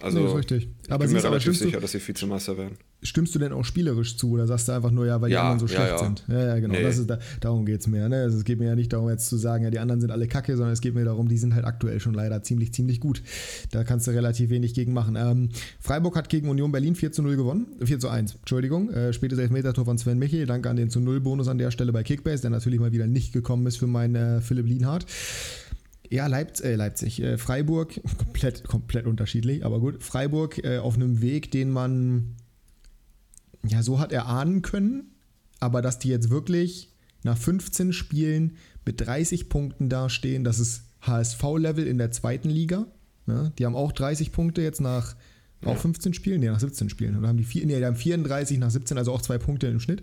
Also, 0.03 0.19
nee, 0.19 0.27
ist 0.27 0.35
richtig. 0.35 0.69
Aber 0.89 1.05
ich 1.05 1.13
bin 1.13 1.21
mir 1.21 1.25
relativ 1.25 1.57
sicher, 1.57 1.81
dass 1.81 1.93
sie 1.93 2.07
Vizemeister 2.07 2.59
werden. 2.59 2.77
Stimmst 3.03 3.35
du 3.35 3.39
denn 3.39 3.53
auch 3.53 3.65
spielerisch 3.65 4.17
zu 4.17 4.31
oder 4.31 4.47
sagst 4.47 4.67
du 4.67 4.73
einfach 4.73 4.91
nur, 4.91 5.07
ja, 5.07 5.21
weil 5.21 5.31
ja, 5.31 5.37
die 5.37 5.43
anderen 5.43 5.61
so 5.61 5.69
schlecht 5.69 5.89
ja, 5.89 5.97
ja. 5.97 5.99
sind? 5.99 6.25
Ja, 6.27 6.47
ja, 6.47 6.59
genau. 6.59 6.75
Nee. 6.75 6.83
Das 6.83 6.99
ist, 6.99 7.09
da, 7.09 7.19
darum 7.41 7.65
geht 7.65 7.81
es 7.81 7.87
mir. 7.87 8.09
Ne? 8.09 8.23
Also 8.23 8.39
es 8.39 8.45
geht 8.45 8.59
mir 8.59 8.67
ja 8.67 8.75
nicht 8.75 8.93
darum, 8.93 9.09
jetzt 9.09 9.29
zu 9.29 9.37
sagen, 9.37 9.63
ja, 9.63 9.71
die 9.71 9.79
anderen 9.79 10.01
sind 10.01 10.11
alle 10.11 10.27
kacke, 10.27 10.57
sondern 10.57 10.73
es 10.73 10.81
geht 10.81 10.95
mir 10.95 11.05
darum, 11.05 11.29
die 11.29 11.37
sind 11.37 11.55
halt 11.55 11.65
aktuell 11.65 12.01
schon 12.01 12.15
leider 12.15 12.43
ziemlich, 12.43 12.73
ziemlich 12.73 12.99
gut. 12.99 13.23
Da 13.71 13.85
kannst 13.85 14.07
du 14.07 14.11
relativ 14.11 14.51
wenig 14.51 14.75
gegen 14.75 14.95
machen. 14.95 15.17
Ähm, 15.17 15.51
Freiburg 15.79 16.17
hat 16.17 16.29
gegen 16.29 16.49
Union 16.49 16.73
Berlin 16.73 16.97
4 16.97 17.13
zu 17.13 17.23
0 17.23 17.37
gewonnen. 17.37 17.67
4 17.85 18.01
zu 18.01 18.09
1, 18.09 18.37
Entschuldigung. 18.37 18.91
Äh, 18.91 19.13
spätes 19.13 19.39
Elfmeter-Tor 19.39 19.85
von 19.85 19.99
Sven 19.99 20.19
Michel. 20.19 20.47
Danke 20.47 20.71
an 20.71 20.77
den 20.77 20.91
zu 20.91 20.99
0 20.99 21.21
Bonus 21.21 21.47
an 21.47 21.59
der 21.59 21.71
Stelle 21.71 21.93
bei 21.93 22.03
Kickbase, 22.03 22.41
der 22.43 22.51
natürlich 22.51 22.81
mal 22.81 22.93
wieder 22.93 23.07
nicht 23.07 23.33
gekommen 23.33 23.67
ist 23.67 23.77
für 23.77 23.87
meinen 23.87 24.15
äh, 24.17 24.41
Philipp 24.41 24.67
Lienhardt. 24.67 25.07
Ja, 26.11 26.27
Leipz 26.27 26.61
äh, 26.61 26.75
Leipzig. 26.75 27.21
Äh, 27.21 27.39
Freiburg, 27.39 28.01
komplett, 28.19 28.65
komplett 28.65 29.07
unterschiedlich, 29.07 29.65
aber 29.65 29.81
gut. 29.81 30.03
Freiburg 30.03 30.63
äh, 30.65 30.79
auf 30.79 30.95
einem 30.95 31.21
Weg, 31.21 31.51
den 31.51 31.71
man 31.71 32.37
ja 33.67 33.83
so 33.83 33.99
hat 33.99 34.13
erahnen 34.13 34.63
können, 34.63 35.15
aber 35.61 35.83
dass 35.83 35.99
die 35.99 36.09
jetzt 36.09 36.31
wirklich 36.31 36.93
nach 37.23 37.39
15 37.39 37.93
Spielen 37.93 38.57
mit 38.85 39.01
30 39.01 39.49
Punkten 39.49 39.89
dastehen, 39.89 40.45
das 40.45 40.59
ist 40.59 40.83
HSV-Level 41.01 41.87
in 41.87 41.99
der 41.99 42.11
zweiten 42.11 42.51
Liga. 42.51 42.87
Ja, 43.27 43.51
die 43.59 43.65
haben 43.65 43.75
auch 43.75 43.93
30 43.93 44.33
Punkte 44.33 44.61
jetzt 44.61 44.81
nach 44.81 45.17
ja. 45.63 45.69
auch 45.69 45.79
15 45.79 46.13
Spielen, 46.13 46.41
nee, 46.41 46.49
nach 46.49 46.61
17 46.61 46.91
Spielen. 46.91 47.17
Oder 47.17 47.29
haben 47.29 47.39
die, 47.39 47.45
vier, 47.45 47.67
nee, 47.67 47.79
die 47.79 47.85
haben 47.85 47.97
34 47.97 48.59
nach 48.59 48.71
17, 48.71 48.99
also 48.99 49.13
auch 49.13 49.23
zwei 49.23 49.39
Punkte 49.39 49.67
im 49.69 49.81
Schnitt. 49.81 50.03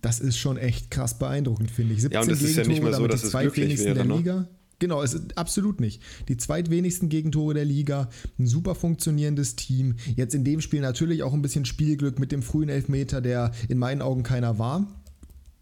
Das 0.00 0.20
ist 0.20 0.38
schon 0.38 0.56
echt 0.56 0.92
krass 0.92 1.18
beeindruckend, 1.18 1.72
finde 1.72 1.94
ich. 1.94 2.02
17 2.02 2.14
ja, 2.14 2.20
und 2.22 2.30
das 2.30 2.42
ist 2.42 2.56
ja 2.56 2.64
nicht 2.64 2.82
mal 2.82 2.94
so, 2.94 3.08
dass 3.08 3.24
es 3.24 3.32
glücklich 3.32 3.78
wäre, 3.80 3.94
der 3.94 4.04
ne? 4.04 4.16
Liga. 4.16 4.48
Genau, 4.80 5.02
es 5.02 5.12
ist 5.12 5.36
absolut 5.36 5.80
nicht. 5.80 6.02
Die 6.28 6.36
zweitwenigsten 6.36 7.08
Gegentore 7.08 7.54
der 7.54 7.64
Liga, 7.64 8.08
ein 8.38 8.46
super 8.46 8.76
funktionierendes 8.76 9.56
Team. 9.56 9.96
Jetzt 10.14 10.34
in 10.34 10.44
dem 10.44 10.60
Spiel 10.60 10.80
natürlich 10.80 11.24
auch 11.24 11.32
ein 11.32 11.42
bisschen 11.42 11.64
Spielglück 11.64 12.20
mit 12.20 12.30
dem 12.30 12.42
frühen 12.42 12.68
Elfmeter, 12.68 13.20
der 13.20 13.50
in 13.68 13.78
meinen 13.78 14.02
Augen 14.02 14.22
keiner 14.22 14.58
war. 14.58 14.86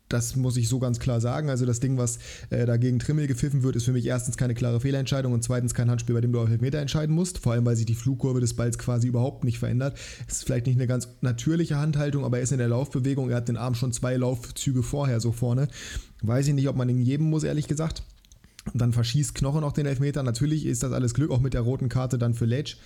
Das 0.08 0.36
muss 0.36 0.56
ich 0.56 0.68
so 0.68 0.78
ganz 0.78 1.00
klar 1.00 1.20
sagen. 1.20 1.50
Also 1.50 1.66
das 1.66 1.80
Ding, 1.80 1.98
was 1.98 2.18
äh, 2.50 2.64
dagegen 2.64 2.98
Trimmel 2.98 3.26
gepfiffen 3.26 3.62
wird, 3.62 3.74
ist 3.74 3.84
für 3.84 3.92
mich 3.92 4.06
erstens 4.06 4.36
keine 4.36 4.54
klare 4.54 4.80
Fehlentscheidung 4.80 5.32
und 5.32 5.42
zweitens 5.42 5.74
kein 5.74 5.90
Handspiel, 5.90 6.14
bei 6.14 6.20
dem 6.20 6.32
du 6.32 6.40
auf 6.40 6.48
Elfmeter 6.48 6.78
entscheiden 6.78 7.14
musst. 7.14 7.38
Vor 7.38 7.52
allem, 7.52 7.64
weil 7.64 7.74
sich 7.74 7.86
die 7.86 7.94
Flugkurve 7.94 8.40
des 8.40 8.54
Balls 8.54 8.78
quasi 8.78 9.08
überhaupt 9.08 9.42
nicht 9.42 9.58
verändert. 9.58 9.98
Es 10.28 10.36
ist 10.36 10.44
vielleicht 10.44 10.66
nicht 10.66 10.76
eine 10.76 10.86
ganz 10.86 11.08
natürliche 11.22 11.78
Handhaltung, 11.78 12.24
aber 12.24 12.36
er 12.36 12.44
ist 12.44 12.52
in 12.52 12.58
der 12.58 12.68
Laufbewegung. 12.68 13.30
Er 13.30 13.36
hat 13.36 13.48
den 13.48 13.56
Arm 13.56 13.74
schon 13.74 13.92
zwei 13.92 14.16
Laufzüge 14.16 14.84
vorher 14.84 15.20
so 15.20 15.32
vorne. 15.32 15.68
Weiß 16.22 16.46
ich 16.46 16.54
nicht, 16.54 16.68
ob 16.68 16.76
man 16.76 16.88
ihn 16.88 17.02
geben 17.02 17.24
muss, 17.24 17.42
ehrlich 17.42 17.66
gesagt. 17.66 18.04
Und 18.72 18.80
dann 18.80 18.92
verschießt 18.92 19.34
Knoche 19.34 19.60
noch 19.60 19.72
den 19.72 19.86
Elfmeter. 19.86 20.22
Natürlich 20.22 20.66
ist 20.66 20.82
das 20.82 20.92
alles 20.92 21.14
Glück, 21.14 21.30
auch 21.30 21.40
mit 21.40 21.54
der 21.54 21.60
roten 21.62 21.88
Karte 21.88 22.18
dann 22.18 22.34
für 22.34 22.46
Letsch. 22.46 22.76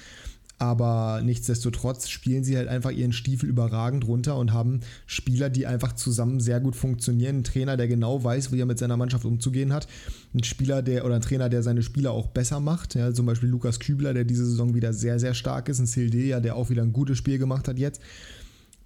Aber 0.61 1.23
nichtsdestotrotz 1.25 2.11
spielen 2.11 2.45
sie 2.45 2.59
halt 2.59 2.69
einfach 2.69 2.91
ihren 2.91 3.15
Stiefel 3.15 3.49
überragend 3.49 4.07
runter 4.07 4.37
und 4.37 4.53
haben 4.53 4.81
Spieler, 5.07 5.49
die 5.49 5.67
einfach 5.67 5.95
zusammen 5.95 6.39
sehr 6.39 6.61
gut 6.61 6.77
funktionieren. 6.77 7.39
Ein 7.39 7.45
Trainer, 7.45 7.79
der 7.79 7.89
genau 7.89 8.23
weiß, 8.23 8.53
wie 8.53 8.61
er 8.61 8.67
mit 8.67 8.79
seiner 8.79 8.99
Mannschaft 8.99 9.25
umzugehen 9.25 9.73
hat. 9.73 9.89
Ein 10.35 10.45
Spieler, 10.45 10.83
der 10.83 11.07
oder 11.07 11.15
ein 11.15 11.23
Trainer, 11.23 11.49
der 11.49 11.63
seine 11.63 11.83
Spieler 11.83 12.11
auch 12.11 12.27
besser 12.27 12.61
macht. 12.61 12.95
Ja, 12.95 13.11
zum 13.15 13.25
Beispiel 13.25 13.49
Lukas 13.49 13.81
Kübler, 13.81 14.13
der 14.13 14.25
diese 14.25 14.45
Saison 14.45 14.75
wieder 14.75 14.93
sehr, 14.93 15.19
sehr 15.19 15.33
stark 15.33 15.71
ist. 15.71 15.79
Ein 15.79 15.87
Sildeja, 15.87 16.41
der 16.41 16.57
auch 16.57 16.69
wieder 16.69 16.83
ein 16.83 16.93
gutes 16.93 17.17
Spiel 17.17 17.39
gemacht 17.39 17.67
hat 17.67 17.79
jetzt. 17.79 18.03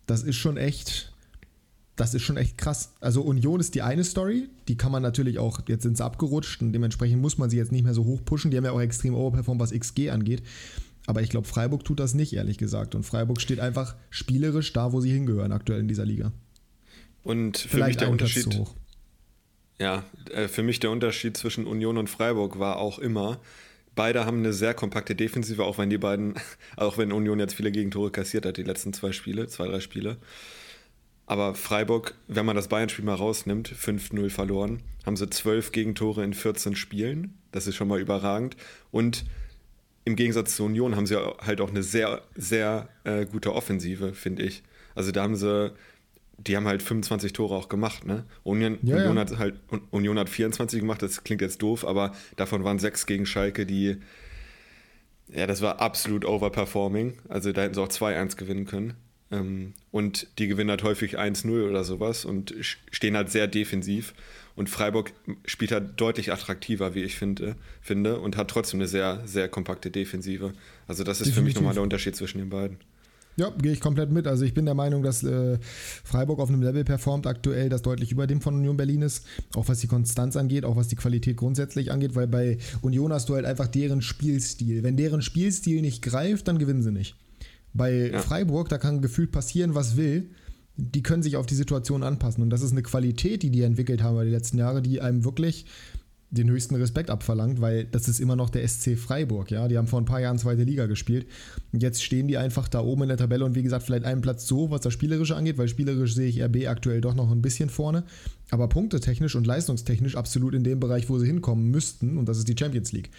Das 0.07 0.23
ist 0.23 0.37
schon 0.37 0.57
echt 0.57 1.13
das 1.97 2.15
ist 2.15 2.23
schon 2.23 2.37
echt 2.37 2.59
krass. 2.59 2.95
Also 3.01 3.23
Union 3.23 3.61
ist 3.61 3.75
die 3.75 3.83
eine 3.83 4.03
Story, 4.03 4.49
die 4.67 4.77
kann 4.77 4.91
man 4.91 5.03
natürlich 5.03 5.39
auch, 5.39 5.61
jetzt 5.69 5.85
sind 5.85 5.97
sie 5.97 6.05
abgerutscht 6.05 6.61
und 6.63 6.73
dementsprechend 6.73 7.23
muss 7.23 7.39
man 7.39 7.51
sie 7.51 7.57
jetzt 7.57 7.73
nicht 7.73 7.85
mehr 7.85 7.95
so 7.95 8.05
hoch 8.05 8.21
pushen. 8.25 8.51
Die 8.51 8.57
haben 8.57 8.65
ja 8.65 8.73
auch 8.73 8.81
extrem 8.81 9.15
overperformed, 9.15 9.61
was 9.61 9.73
XG 9.73 10.11
angeht. 10.11 10.43
Aber 11.07 11.23
ich 11.23 11.31
glaube, 11.31 11.47
Freiburg 11.47 11.85
tut 11.85 12.01
das 12.01 12.15
nicht, 12.15 12.33
ehrlich 12.33 12.59
gesagt. 12.59 12.95
Und 12.95 13.05
Freiburg 13.05 13.41
steht 13.41 13.61
einfach 13.61 13.95
spielerisch 14.11 14.73
da, 14.73 14.93
wo 14.93 15.01
sie 15.01 15.13
hingehören 15.13 15.53
aktuell 15.53 15.81
in 15.81 15.89
dieser 15.89 16.05
Liga. 16.05 16.33
Und 17.23 17.59
für 17.59 17.69
Vielleicht 17.69 17.89
mich 17.89 17.97
der 17.99 18.11
Unterschied. 18.11 18.61
Ja, 19.79 20.05
äh, 20.31 20.49
für 20.49 20.63
mich 20.63 20.81
der 20.81 20.91
Unterschied 20.91 21.37
zwischen 21.37 21.67
Union 21.67 21.99
und 21.99 22.09
Freiburg 22.09 22.59
war 22.59 22.79
auch 22.79 22.99
immer, 22.99 23.41
beide 23.95 24.25
haben 24.25 24.39
eine 24.39 24.53
sehr 24.53 24.73
kompakte 24.73 25.15
Defensive, 25.15 25.65
auch 25.65 25.79
wenn 25.79 25.91
die 25.91 25.99
beiden, 25.99 26.35
auch 26.77 26.97
wenn 26.97 27.13
Union 27.13 27.39
jetzt 27.39 27.55
viele 27.55 27.73
Gegentore 27.73 28.11
kassiert 28.11 28.47
hat, 28.47 28.57
die 28.57 28.63
letzten 28.63 28.93
zwei 28.93 29.13
Spiele, 29.13 29.47
zwei, 29.49 29.67
drei 29.67 29.81
Spiele. 29.81 30.17
Aber 31.27 31.55
Freiburg, 31.55 32.15
wenn 32.29 32.45
man 32.45 32.57
das 32.57 32.69
Bayern-Spiel 32.69 33.05
mal 33.05 33.15
rausnimmt, 33.15 33.69
5-0 33.69 34.31
verloren, 34.31 34.83
haben 35.07 35.17
sie 35.17 35.29
12 35.29 35.73
Gegentore 35.73 36.23
in 36.23 36.35
14 36.35 36.77
Spielen. 36.77 37.39
Das 37.51 37.67
ist 37.67 37.77
schon 37.77 37.89
mal 37.89 38.01
überragend. 38.01 38.57
Und 38.91 39.25
im 40.05 40.17
Gegensatz 40.17 40.57
zur 40.57 40.67
Union 40.67 40.97
haben 40.97 41.07
sie 41.07 41.17
halt 41.17 41.61
auch 41.61 41.71
eine 41.71 41.83
sehr, 41.83 42.23
sehr 42.35 42.89
äh, 43.05 43.25
gute 43.25 43.55
Offensive, 43.55 44.13
finde 44.13 44.43
ich. 44.43 44.63
Also 44.95 45.13
da 45.13 45.23
haben 45.23 45.37
sie, 45.37 45.73
die 46.37 46.57
haben 46.57 46.67
halt 46.67 46.83
25 46.83 47.33
Tore 47.33 47.55
auch 47.55 47.69
gemacht, 47.69 48.05
ne? 48.05 48.25
Union, 48.43 48.79
ja, 48.83 48.97
Union 48.97 49.17
ja. 49.17 49.23
hat 49.23 49.39
halt, 49.39 49.55
Union 49.91 50.19
hat 50.19 50.29
24 50.29 50.81
gemacht, 50.81 51.01
das 51.01 51.25
klingt 51.25 51.41
jetzt 51.41 51.63
doof, 51.63 51.87
aber 51.87 52.13
davon 52.37 52.65
waren 52.65 52.79
sechs 52.79 53.07
gegen 53.07 53.25
Schalke, 53.25 53.65
die, 53.65 53.97
ja, 55.33 55.47
das 55.47 55.63
war 55.63 55.81
absolut 55.81 56.27
overperforming. 56.27 57.15
Also 57.29 57.53
da 57.53 57.63
hätten 57.63 57.75
sie 57.75 57.83
auch 57.83 57.89
2-1 57.89 58.37
gewinnen 58.37 58.67
können. 58.67 58.95
Ähm, 59.35 59.75
und 59.91 60.27
die 60.39 60.47
gewinnen 60.47 60.71
halt 60.71 60.83
häufig 60.83 61.19
1-0 61.19 61.69
oder 61.69 61.85
sowas 61.85 62.25
und 62.25 62.55
stehen 62.61 63.17
halt 63.17 63.31
sehr 63.31 63.47
defensiv. 63.47 64.15
Und 64.57 64.71
Freiburg 64.71 65.13
spielt 65.45 65.73
halt 65.73 66.01
deutlich 66.01 66.33
attraktiver, 66.33 66.95
wie 66.95 67.03
ich 67.03 67.17
finde, 67.17 67.57
finde 67.83 68.21
und 68.21 68.37
hat 68.37 68.49
trotzdem 68.49 68.79
eine 68.81 68.87
sehr, 68.87 69.21
sehr 69.25 69.49
kompakte 69.49 69.91
Defensive. 69.91 70.53
Also 70.87 71.03
das 71.03 71.21
ist 71.21 71.29
Definitiv. 71.29 71.35
für 71.35 71.45
mich 71.45 71.55
nochmal 71.57 71.75
der 71.75 71.83
Unterschied 71.83 72.15
zwischen 72.15 72.39
den 72.39 72.51
beiden. 72.51 72.79
Ja, 73.37 73.51
gehe 73.51 73.73
ich 73.73 73.81
komplett 73.81 74.13
mit. 74.13 74.29
Also 74.29 74.45
ich 74.45 74.55
bin 74.55 74.65
der 74.65 74.75
Meinung, 74.75 75.03
dass 75.03 75.25
äh, 75.25 75.59
Freiburg 76.05 76.39
auf 76.39 76.49
einem 76.49 76.63
Level 76.63 76.85
performt 76.85 77.27
aktuell, 77.27 77.69
das 77.69 77.83
deutlich 77.83 78.13
über 78.13 78.29
dem 78.29 78.41
von 78.41 78.55
Union 78.55 78.77
Berlin 78.77 79.03
ist. 79.03 79.27
Auch 79.57 79.69
was 79.69 79.81
die 79.81 79.89
Konstanz 79.89 80.37
angeht, 80.37 80.65
auch 80.65 80.77
was 80.77 80.87
die 80.87 80.95
Qualität 80.95 81.37
grundsätzlich 81.37 81.91
angeht, 81.91 82.15
weil 82.15 82.29
bei 82.29 82.59
Union 82.81 83.13
hast 83.13 83.29
du 83.29 83.35
halt 83.35 83.45
einfach 83.45 83.67
deren 83.67 84.03
Spielstil. 84.03 84.85
Wenn 84.85 84.97
deren 84.97 85.21
Spielstil 85.21 85.81
nicht 85.83 86.01
greift, 86.01 86.47
dann 86.47 86.59
gewinnen 86.59 86.85
sie 86.85 86.93
nicht. 86.93 87.17
Bei 87.75 88.11
ja. 88.11 88.21
Freiburg, 88.21 88.69
da 88.69 88.79
kann 88.79 89.03
gefühlt 89.03 89.33
passieren, 89.33 89.75
was 89.75 89.97
will. 89.97 90.31
die 90.77 91.03
können 91.03 91.23
sich 91.23 91.37
auf 91.37 91.47
die 91.47 91.55
Situation 91.55 92.03
anpassen. 92.03 92.43
Und 92.43 92.51
das 92.51 92.63
ist 92.63 92.73
eine 92.73 92.83
Qualität, 92.83 93.43
die 93.43 93.51
die 93.51 93.63
entwickelt 93.63 94.03
haben 94.03 94.15
über 94.15 94.25
die 94.25 94.31
letzten 94.31 94.59
Jahre, 94.59 94.83
die 94.83 95.01
einem 95.01 95.25
wirklich 95.25 95.67
den 96.31 96.51
höchsten 96.51 96.75
Respekt 96.75 97.11
abverlangt, 97.11 97.61
weil 97.61 97.85
das 97.85 98.09
ist 98.09 98.19
immer 98.19 98.35
noch 98.35 98.51
der 98.51 98.67
SC 98.67 98.99
Freiburg, 98.99 99.53
ja. 99.53 99.69
Die 99.69 99.79
haben 99.79 99.87
vor 99.87 100.01
ein 100.01 100.05
paar 100.05 100.21
Jahren 100.21 100.39
zweite 100.39 100.65
Liga 100.65 100.87
gespielt. 100.87 101.27
Und 101.73 101.83
jetzt 101.83 102.03
stehen 102.03 102.27
die 102.27 102.37
einfach 102.37 102.67
da 102.67 102.81
oben 102.81 103.03
in 103.03 103.09
der 103.09 103.17
Tabelle 103.17 103.45
und 103.45 103.55
wie 103.55 103.63
gesagt, 103.63 103.85
vielleicht 103.85 104.05
einen 104.05 104.21
Platz 104.21 104.47
so, 104.47 104.71
was 104.71 104.81
das 104.81 104.93
Spielerische 104.93 105.37
angeht, 105.37 105.59
weil 105.59 105.69
spielerisch 105.69 106.15
sehe 106.15 106.29
ich 106.29 106.43
RB 106.43 106.67
aktuell 106.67 107.01
doch 107.01 107.15
noch 107.15 107.31
ein 107.31 107.43
bisschen 107.43 107.71
vorne. 107.71 108.05
Aber 108.51 108.69
punktetechnisch 108.69 109.37
und 109.37 109.47
leistungstechnisch 109.47 110.17
absolut 110.17 110.55
in 110.55 110.65
dem 110.65 110.81
Bereich, 110.81 111.09
wo 111.09 111.19
sie 111.19 111.27
hinkommen 111.27 111.71
müssten, 111.71 112.19
und 112.19 112.29
das 112.29 112.39
ist 112.39 112.49
die 112.49 112.57
Champions 112.59 112.91
League. 112.91 113.11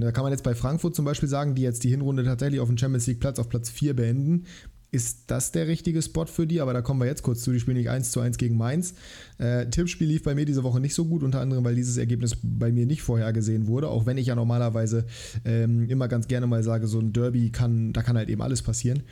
Da 0.00 0.12
kann 0.12 0.22
man 0.24 0.32
jetzt 0.32 0.44
bei 0.44 0.54
Frankfurt 0.54 0.94
zum 0.94 1.04
Beispiel 1.04 1.28
sagen, 1.28 1.54
die 1.54 1.62
jetzt 1.62 1.84
die 1.84 1.90
Hinrunde 1.90 2.24
tatsächlich 2.24 2.60
auf 2.60 2.68
dem 2.68 2.78
Champions 2.78 3.06
League 3.06 3.20
Platz 3.20 3.38
auf 3.38 3.48
Platz 3.48 3.70
4 3.70 3.94
beenden 3.94 4.46
ist 4.92 5.30
das 5.30 5.52
der 5.52 5.68
richtige 5.68 6.02
Spot 6.02 6.26
für 6.26 6.46
die, 6.46 6.60
aber 6.60 6.72
da 6.72 6.82
kommen 6.82 7.00
wir 7.00 7.06
jetzt 7.06 7.22
kurz 7.22 7.42
zu. 7.42 7.52
Die 7.52 7.60
spielen 7.60 7.76
nicht 7.76 7.90
1 7.90 8.10
zu 8.10 8.20
1 8.20 8.38
gegen 8.38 8.56
Mainz. 8.56 8.94
Äh, 9.38 9.66
Tippspiel 9.66 10.08
lief 10.08 10.22
bei 10.22 10.34
mir 10.34 10.44
diese 10.44 10.64
Woche 10.64 10.80
nicht 10.80 10.94
so 10.94 11.04
gut, 11.04 11.22
unter 11.22 11.40
anderem, 11.40 11.64
weil 11.64 11.76
dieses 11.76 11.96
Ergebnis 11.96 12.36
bei 12.42 12.72
mir 12.72 12.86
nicht 12.86 13.02
vorhergesehen 13.02 13.66
wurde, 13.66 13.88
auch 13.88 14.06
wenn 14.06 14.18
ich 14.18 14.26
ja 14.26 14.34
normalerweise 14.34 15.06
ähm, 15.44 15.88
immer 15.88 16.08
ganz 16.08 16.26
gerne 16.26 16.46
mal 16.46 16.62
sage, 16.62 16.88
so 16.88 16.98
ein 16.98 17.12
Derby 17.12 17.50
kann, 17.50 17.92
da 17.92 18.02
kann 18.02 18.16
halt 18.16 18.28
eben 18.28 18.42
alles 18.42 18.62
passieren. 18.62 19.04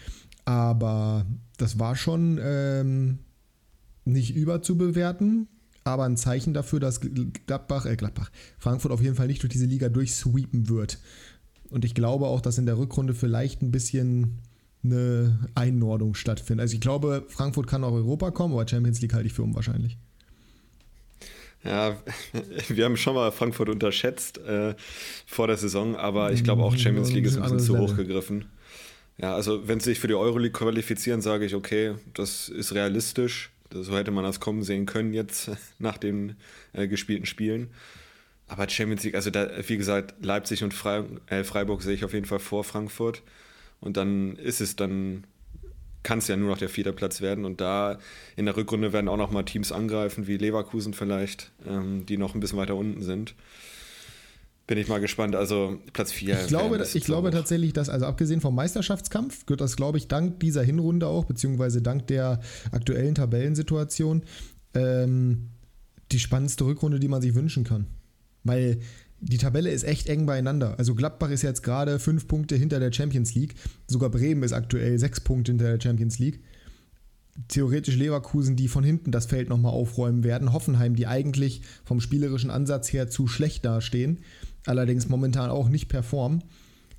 Aber 0.44 1.26
das 1.58 1.78
war 1.78 1.94
schon 1.94 2.40
ähm, 2.42 3.18
nicht 4.04 4.34
überzubewerten, 4.34 5.46
aber 5.88 6.04
ein 6.04 6.16
Zeichen 6.16 6.54
dafür, 6.54 6.80
dass 6.80 7.00
Gladbach, 7.46 7.86
äh 7.86 7.96
Gladbach, 7.96 8.30
Frankfurt 8.58 8.92
auf 8.92 9.02
jeden 9.02 9.14
Fall 9.14 9.26
nicht 9.26 9.42
durch 9.42 9.52
diese 9.52 9.66
Liga 9.66 9.88
durchsweepen 9.88 10.68
wird. 10.68 10.98
Und 11.70 11.84
ich 11.84 11.94
glaube 11.94 12.26
auch, 12.26 12.40
dass 12.40 12.58
in 12.58 12.66
der 12.66 12.78
Rückrunde 12.78 13.14
vielleicht 13.14 13.62
ein 13.62 13.70
bisschen 13.70 14.38
eine 14.84 15.38
Einordnung 15.54 16.14
stattfindet. 16.14 16.62
Also 16.62 16.74
ich 16.74 16.80
glaube, 16.80 17.24
Frankfurt 17.28 17.66
kann 17.66 17.84
auch 17.84 17.92
Europa 17.92 18.30
kommen, 18.30 18.54
aber 18.54 18.66
Champions 18.66 19.00
League 19.00 19.14
halte 19.14 19.26
ich 19.26 19.32
für 19.32 19.42
unwahrscheinlich. 19.42 19.98
Ja, 21.64 21.96
wir 22.68 22.84
haben 22.84 22.96
schon 22.96 23.14
mal 23.14 23.32
Frankfurt 23.32 23.68
unterschätzt 23.68 24.38
äh, 24.38 24.74
vor 25.26 25.48
der 25.48 25.56
Saison, 25.56 25.96
aber 25.96 26.32
ich 26.32 26.44
glaube 26.44 26.62
auch 26.62 26.72
mhm, 26.72 26.78
Champions 26.78 27.12
League 27.12 27.24
ist 27.24 27.36
ein 27.36 27.42
bisschen 27.42 27.60
zu 27.60 27.78
hoch 27.78 27.96
gegriffen. 27.96 28.46
Ja, 29.20 29.34
also 29.34 29.66
wenn 29.66 29.80
sie 29.80 29.90
sich 29.90 29.98
für 29.98 30.06
die 30.06 30.14
Euroleague 30.14 30.52
qualifizieren, 30.52 31.20
sage 31.20 31.44
ich, 31.44 31.54
okay, 31.56 31.94
das 32.14 32.48
ist 32.48 32.72
realistisch. 32.72 33.50
So 33.70 33.96
hätte 33.96 34.10
man 34.10 34.24
das 34.24 34.40
kommen 34.40 34.62
sehen 34.62 34.86
können 34.86 35.12
jetzt 35.12 35.50
nach 35.78 35.98
den 35.98 36.36
äh, 36.72 36.88
gespielten 36.88 37.26
Spielen. 37.26 37.70
Aber 38.46 38.68
Champions 38.68 39.04
League, 39.04 39.14
also 39.14 39.30
da, 39.30 39.48
wie 39.66 39.76
gesagt, 39.76 40.14
Leipzig 40.24 40.64
und 40.64 40.72
Freiburg, 40.72 41.20
äh, 41.26 41.44
Freiburg 41.44 41.82
sehe 41.82 41.94
ich 41.94 42.04
auf 42.04 42.14
jeden 42.14 42.26
Fall 42.26 42.38
vor 42.38 42.64
Frankfurt. 42.64 43.22
Und 43.80 43.96
dann 43.96 44.36
ist 44.36 44.60
es 44.60 44.74
dann, 44.74 45.24
kann 46.02 46.18
es 46.18 46.28
ja 46.28 46.36
nur 46.36 46.48
noch 46.48 46.58
der 46.58 46.70
vierte 46.70 46.92
Platz 46.92 47.20
werden. 47.20 47.44
Und 47.44 47.60
da 47.60 47.98
in 48.36 48.46
der 48.46 48.56
Rückrunde 48.56 48.92
werden 48.92 49.08
auch 49.08 49.18
noch 49.18 49.30
mal 49.30 49.44
Teams 49.44 49.70
angreifen, 49.70 50.26
wie 50.26 50.38
Leverkusen 50.38 50.94
vielleicht, 50.94 51.52
ähm, 51.66 52.06
die 52.06 52.16
noch 52.16 52.34
ein 52.34 52.40
bisschen 52.40 52.58
weiter 52.58 52.74
unten 52.74 53.02
sind. 53.02 53.34
Bin 54.68 54.76
ich 54.76 54.86
mal 54.86 55.00
gespannt. 55.00 55.34
Also 55.34 55.78
Platz 55.94 56.12
4. 56.12 56.42
Ich 56.42 56.46
glaube, 56.48 56.86
ich 56.92 57.04
glaube 57.04 57.30
tatsächlich, 57.30 57.72
dass, 57.72 57.88
also 57.88 58.04
abgesehen 58.04 58.42
vom 58.42 58.54
Meisterschaftskampf, 58.54 59.46
gehört 59.46 59.62
das, 59.62 59.76
glaube 59.76 59.96
ich, 59.96 60.08
dank 60.08 60.40
dieser 60.40 60.62
Hinrunde 60.62 61.06
auch, 61.06 61.24
beziehungsweise 61.24 61.80
dank 61.80 62.06
der 62.08 62.40
aktuellen 62.70 63.14
Tabellensituation, 63.14 64.24
ähm, 64.74 65.48
die 66.12 66.18
spannendste 66.18 66.66
Rückrunde, 66.66 67.00
die 67.00 67.08
man 67.08 67.22
sich 67.22 67.34
wünschen 67.34 67.64
kann. 67.64 67.86
Weil 68.44 68.80
die 69.20 69.38
Tabelle 69.38 69.70
ist 69.70 69.84
echt 69.84 70.06
eng 70.06 70.26
beieinander. 70.26 70.78
Also 70.78 70.94
Gladbach 70.94 71.30
ist 71.30 71.40
jetzt 71.40 71.62
gerade 71.62 71.98
fünf 71.98 72.28
Punkte 72.28 72.54
hinter 72.54 72.78
der 72.78 72.92
Champions 72.92 73.34
League. 73.34 73.54
Sogar 73.86 74.10
Bremen 74.10 74.42
ist 74.42 74.52
aktuell 74.52 74.98
sechs 74.98 75.18
Punkte 75.18 75.52
hinter 75.52 75.74
der 75.74 75.80
Champions 75.80 76.18
League. 76.18 76.40
Theoretisch 77.48 77.96
Leverkusen, 77.96 78.54
die 78.54 78.68
von 78.68 78.84
hinten 78.84 79.12
das 79.12 79.24
Feld 79.24 79.48
nochmal 79.48 79.72
aufräumen 79.72 80.24
werden. 80.24 80.52
Hoffenheim, 80.52 80.94
die 80.94 81.06
eigentlich 81.06 81.62
vom 81.84 82.00
spielerischen 82.00 82.50
Ansatz 82.50 82.92
her 82.92 83.08
zu 83.08 83.28
schlecht 83.28 83.64
dastehen, 83.64 84.18
allerdings 84.68 85.08
momentan 85.08 85.50
auch 85.50 85.68
nicht 85.68 85.88
performen. 85.88 86.44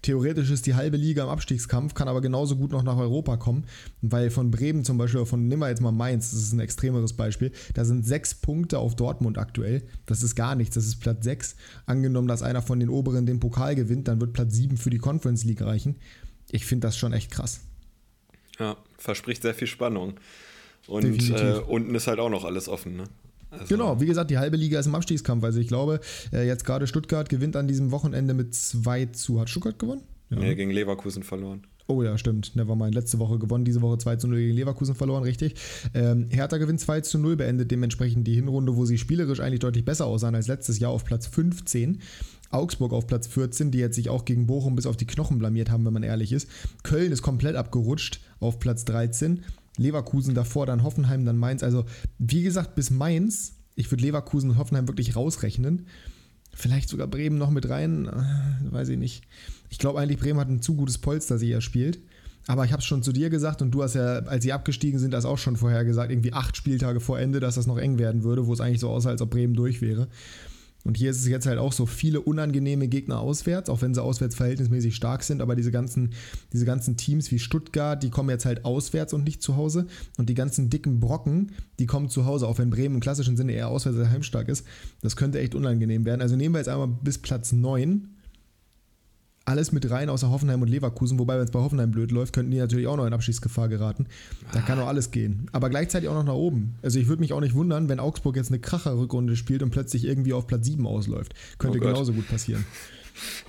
Theoretisch 0.02 0.50
ist 0.50 0.66
die 0.66 0.76
halbe 0.76 0.96
Liga 0.96 1.24
im 1.24 1.30
Abstiegskampf, 1.30 1.94
kann 1.94 2.08
aber 2.08 2.22
genauso 2.22 2.56
gut 2.56 2.72
noch 2.72 2.84
nach 2.84 2.96
Europa 2.96 3.36
kommen, 3.36 3.66
weil 4.02 4.30
von 4.30 4.50
Bremen 4.50 4.86
zum 4.86 4.98
Beispiel, 4.98 5.26
von 5.26 5.50
nimm 5.50 5.60
mal 5.60 5.70
jetzt 5.70 5.82
mal 5.82 5.92
Mainz, 5.92 6.32
das 6.32 6.40
ist 6.40 6.54
ein 6.54 6.62
extremeres 6.62 7.14
Beispiel, 7.14 7.52
da 7.74 7.84
sind 7.84 8.06
sechs 8.06 8.34
Punkte 8.34 8.80
auf 8.80 8.96
Dortmund 8.96 9.38
aktuell. 9.38 9.84
Das 10.06 10.24
ist 10.24 10.36
gar 10.36 10.56
nichts, 10.56 10.76
das 10.76 10.86
ist 10.86 11.02
Platz 11.02 11.26
sechs. 11.26 11.58
Angenommen, 11.86 12.30
dass 12.30 12.44
einer 12.44 12.62
von 12.62 12.80
den 12.80 12.88
Oberen 12.88 13.26
den 13.26 13.42
Pokal 13.42 13.76
gewinnt, 13.76 14.08
dann 14.08 14.22
wird 14.22 14.32
Platz 14.32 14.54
sieben 14.54 14.78
für 14.78 14.90
die 14.90 15.00
Conference 15.00 15.44
League 15.44 15.62
reichen. 15.62 15.98
Ich 16.50 16.66
finde 16.66 16.88
das 16.88 16.98
schon 16.98 17.12
echt 17.12 17.30
krass. 17.30 17.60
Ja, 18.58 18.78
verspricht 18.98 19.42
sehr 19.42 19.54
viel 19.54 19.68
Spannung. 19.68 20.14
Und 20.88 21.30
äh, 21.30 21.60
unten 21.68 21.94
ist 21.94 22.08
halt 22.08 22.20
auch 22.20 22.30
noch 22.30 22.46
alles 22.46 22.70
offen, 22.70 22.96
ne? 22.96 23.04
Also 23.52 23.66
genau, 23.68 24.00
wie 24.00 24.06
gesagt, 24.06 24.30
die 24.30 24.38
halbe 24.38 24.58
Liga 24.58 24.80
ist 24.80 24.86
im 24.86 24.96
Abstiegskampf. 24.96 25.44
Also 25.44 25.60
ich 25.60 25.68
glaube, 25.68 26.00
äh, 26.32 26.46
jetzt 26.46 26.66
gerade 26.66 26.88
Stuttgart 26.88 27.30
gewinnt 27.30 27.56
an 27.56 27.68
diesem 27.68 27.92
Wochenende 27.92 28.34
mit 28.34 28.54
2 28.54 29.08
zu. 29.08 29.40
Hat 29.40 29.50
Stuttgart 29.50 29.80
gewonnen? 29.80 30.02
Ja. 30.30 30.38
Nee, 30.38 30.56
gegen 30.56 30.72
Leverkusen 30.72 31.24
verloren. 31.24 31.64
Oh 31.88 32.04
ja, 32.04 32.20
stimmt. 32.20 32.56
Nevermind. 32.56 32.94
Letzte 32.94 33.18
Woche 33.18 33.40
gewonnen, 33.40 33.66
diese 33.66 33.82
Woche 33.82 33.98
2 33.98 34.18
zu 34.18 34.28
0 34.28 34.38
gegen 34.38 34.54
Leverkusen 34.54 34.94
verloren, 34.94 35.24
richtig. 35.24 35.56
Ähm, 35.96 36.28
Hertha 36.30 36.58
gewinnt 36.58 36.80
2 36.80 37.02
zu 37.02 37.18
0, 37.18 37.36
beendet 37.36 37.72
dementsprechend 37.72 38.28
die 38.28 38.36
Hinrunde, 38.36 38.76
wo 38.76 38.86
sie 38.86 39.00
spielerisch 39.00 39.40
eigentlich 39.40 39.62
deutlich 39.62 39.86
besser 39.86 40.06
aussahen 40.06 40.36
als 40.36 40.48
letztes 40.48 40.78
Jahr 40.78 40.92
auf 40.92 41.04
Platz 41.04 41.26
15. 41.26 42.00
Augsburg 42.52 42.94
auf 42.94 43.08
Platz 43.08 43.26
14, 43.28 43.72
die 43.72 43.80
jetzt 43.80 43.96
sich 43.96 44.10
auch 44.10 44.26
gegen 44.26 44.46
Bochum 44.46 44.76
bis 44.76 44.86
auf 44.86 44.98
die 44.98 45.08
Knochen 45.08 45.40
blamiert 45.40 45.72
haben, 45.72 45.84
wenn 45.84 45.94
man 45.94 46.04
ehrlich 46.04 46.32
ist. 46.32 46.48
Köln 46.84 47.12
ist 47.12 47.24
komplett 47.24 47.56
abgerutscht 47.56 48.20
auf 48.40 48.60
Platz 48.60 48.86
13. 48.86 49.44
Leverkusen 49.80 50.36
davor, 50.36 50.66
dann 50.66 50.84
Hoffenheim, 50.84 51.26
dann 51.26 51.38
Mainz. 51.38 51.64
Also, 51.64 51.86
wie 52.18 52.44
gesagt, 52.44 52.76
bis 52.76 52.92
Mainz, 52.92 53.54
ich 53.76 53.90
würde 53.92 54.04
Leverkusen 54.04 54.52
und 54.52 54.58
Hoffenheim 54.58 54.88
wirklich 54.88 55.16
rausrechnen. 55.16 55.88
Vielleicht 56.54 56.90
sogar 56.90 57.08
Bremen 57.08 57.38
noch 57.38 57.50
mit 57.50 57.70
rein, 57.70 58.08
äh, 58.08 58.72
weiß 58.74 58.90
ich 58.90 58.98
nicht. 58.98 59.24
Ich 59.70 59.80
glaube 59.80 60.00
eigentlich, 60.00 60.20
Bremen 60.20 60.40
hat 60.40 60.50
ein 60.50 60.62
zu 60.62 60.76
gutes 60.76 60.98
Polster, 60.98 61.38
sie 61.38 61.50
ja 61.50 61.62
spielt. 61.62 62.00
Aber 62.48 62.66
ich 62.66 62.72
habe 62.72 62.80
es 62.80 62.86
schon 62.86 63.04
zu 63.04 63.12
dir 63.12 63.30
gesagt 63.30 63.62
und 63.62 63.72
du 63.72 63.84
hast 63.84 63.94
ja, 63.94 64.20
als 64.20 64.44
sie 64.44 64.54
abgestiegen 64.54 65.00
sind, 65.00 65.12
das 65.12 65.26
auch 65.26 65.38
schon 65.38 65.56
vorher 65.56 65.86
gesagt, 65.86 66.12
irgendwie 66.12 66.34
acht 66.34 66.58
Spieltage 66.58 67.00
vor 67.00 67.20
Ende, 67.20 67.40
dass 67.40 67.56
das 67.56 67.68
noch 67.68 67.78
eng 67.78 68.00
werden 68.00 68.24
würde, 68.24 68.48
wo 68.48 68.54
es 68.54 68.60
eigentlich 68.60 68.80
so 68.80 68.90
aussah, 68.90 69.10
als 69.10 69.22
ob 69.22 69.30
Bremen 69.30 69.54
durch 69.54 69.82
wäre. 69.82 70.08
Und 70.90 70.98
hier 70.98 71.12
ist 71.12 71.20
es 71.20 71.28
jetzt 71.28 71.46
halt 71.46 71.60
auch 71.60 71.72
so 71.72 71.86
viele 71.86 72.20
unangenehme 72.20 72.88
Gegner 72.88 73.20
auswärts, 73.20 73.70
auch 73.70 73.84
wenn 73.84 73.94
sie 73.94 74.02
auswärts 74.02 74.34
verhältnismäßig 74.34 74.96
stark 74.96 75.22
sind, 75.22 75.40
aber 75.40 75.56
diese 75.56 75.70
ganzen, 75.70 76.16
diese 76.52 76.66
ganzen 76.66 76.98
Teams 76.98 77.30
wie 77.30 77.38
Stuttgart, 77.38 78.02
die 78.02 78.10
kommen 78.10 78.32
jetzt 78.32 78.48
halt 78.48 78.66
auswärts 78.66 79.14
und 79.14 79.24
nicht 79.24 79.44
zu 79.44 79.56
Hause. 79.56 79.86
Und 80.18 80.30
die 80.30 80.34
ganzen 80.34 80.72
dicken 80.72 81.00
Brocken, 81.00 81.52
die 81.78 81.86
kommen 81.86 82.10
zu 82.10 82.26
Hause, 82.26 82.48
auch 82.48 82.58
wenn 82.58 82.72
Bremen 82.72 82.96
im 82.96 83.02
klassischen 83.02 83.38
Sinne 83.38 83.52
eher 83.52 83.68
auswärts 83.68 84.00
als 84.00 84.10
heimstark 84.10 84.50
ist. 84.50 84.66
Das 85.02 85.16
könnte 85.16 85.40
echt 85.40 85.54
unangenehm 85.54 86.06
werden. 86.06 86.24
Also 86.24 86.36
nehmen 86.36 86.56
wir 86.56 86.60
jetzt 86.60 86.70
einmal 86.70 86.88
bis 86.88 87.20
Platz 87.20 87.52
9 87.52 88.08
alles 89.50 89.72
mit 89.72 89.90
rein, 89.90 90.10
außer 90.10 90.30
Hoffenheim 90.30 90.62
und 90.62 90.68
Leverkusen. 90.68 91.20
Wobei, 91.20 91.38
wenn 91.38 91.44
es 91.44 91.52
bei 91.52 91.60
Hoffenheim 91.60 91.92
blöd 91.92 92.12
läuft, 92.12 92.34
könnten 92.34 92.52
die 92.52 92.58
natürlich 92.58 92.88
auch 92.88 92.98
noch 92.98 93.06
in 93.06 93.14
Abschießgefahr 93.14 93.68
geraten. 93.68 94.06
Da 94.54 94.62
kann 94.62 94.80
auch 94.80 94.88
alles 94.88 95.12
gehen. 95.12 95.48
Aber 95.52 95.70
gleichzeitig 95.70 96.08
auch 96.10 96.14
noch 96.14 96.24
nach 96.24 96.34
oben. 96.34 96.76
Also 96.82 97.00
ich 97.00 97.08
würde 97.08 97.22
mich 97.22 97.34
auch 97.34 97.42
nicht 97.42 97.56
wundern, 97.56 97.90
wenn 97.90 98.00
Augsburg 98.00 98.36
jetzt 98.36 98.50
eine 98.50 98.60
Kracher-Rückrunde 98.60 99.36
spielt 99.36 99.64
und 99.64 99.72
plötzlich 99.72 100.06
irgendwie 100.06 100.34
auf 100.34 100.48
Platz 100.48 100.66
7 100.66 100.86
ausläuft. 100.86 101.34
Könnte 101.58 101.80
oh 101.80 101.82
genauso 101.82 102.14
gut 102.14 102.28
passieren. 102.28 102.66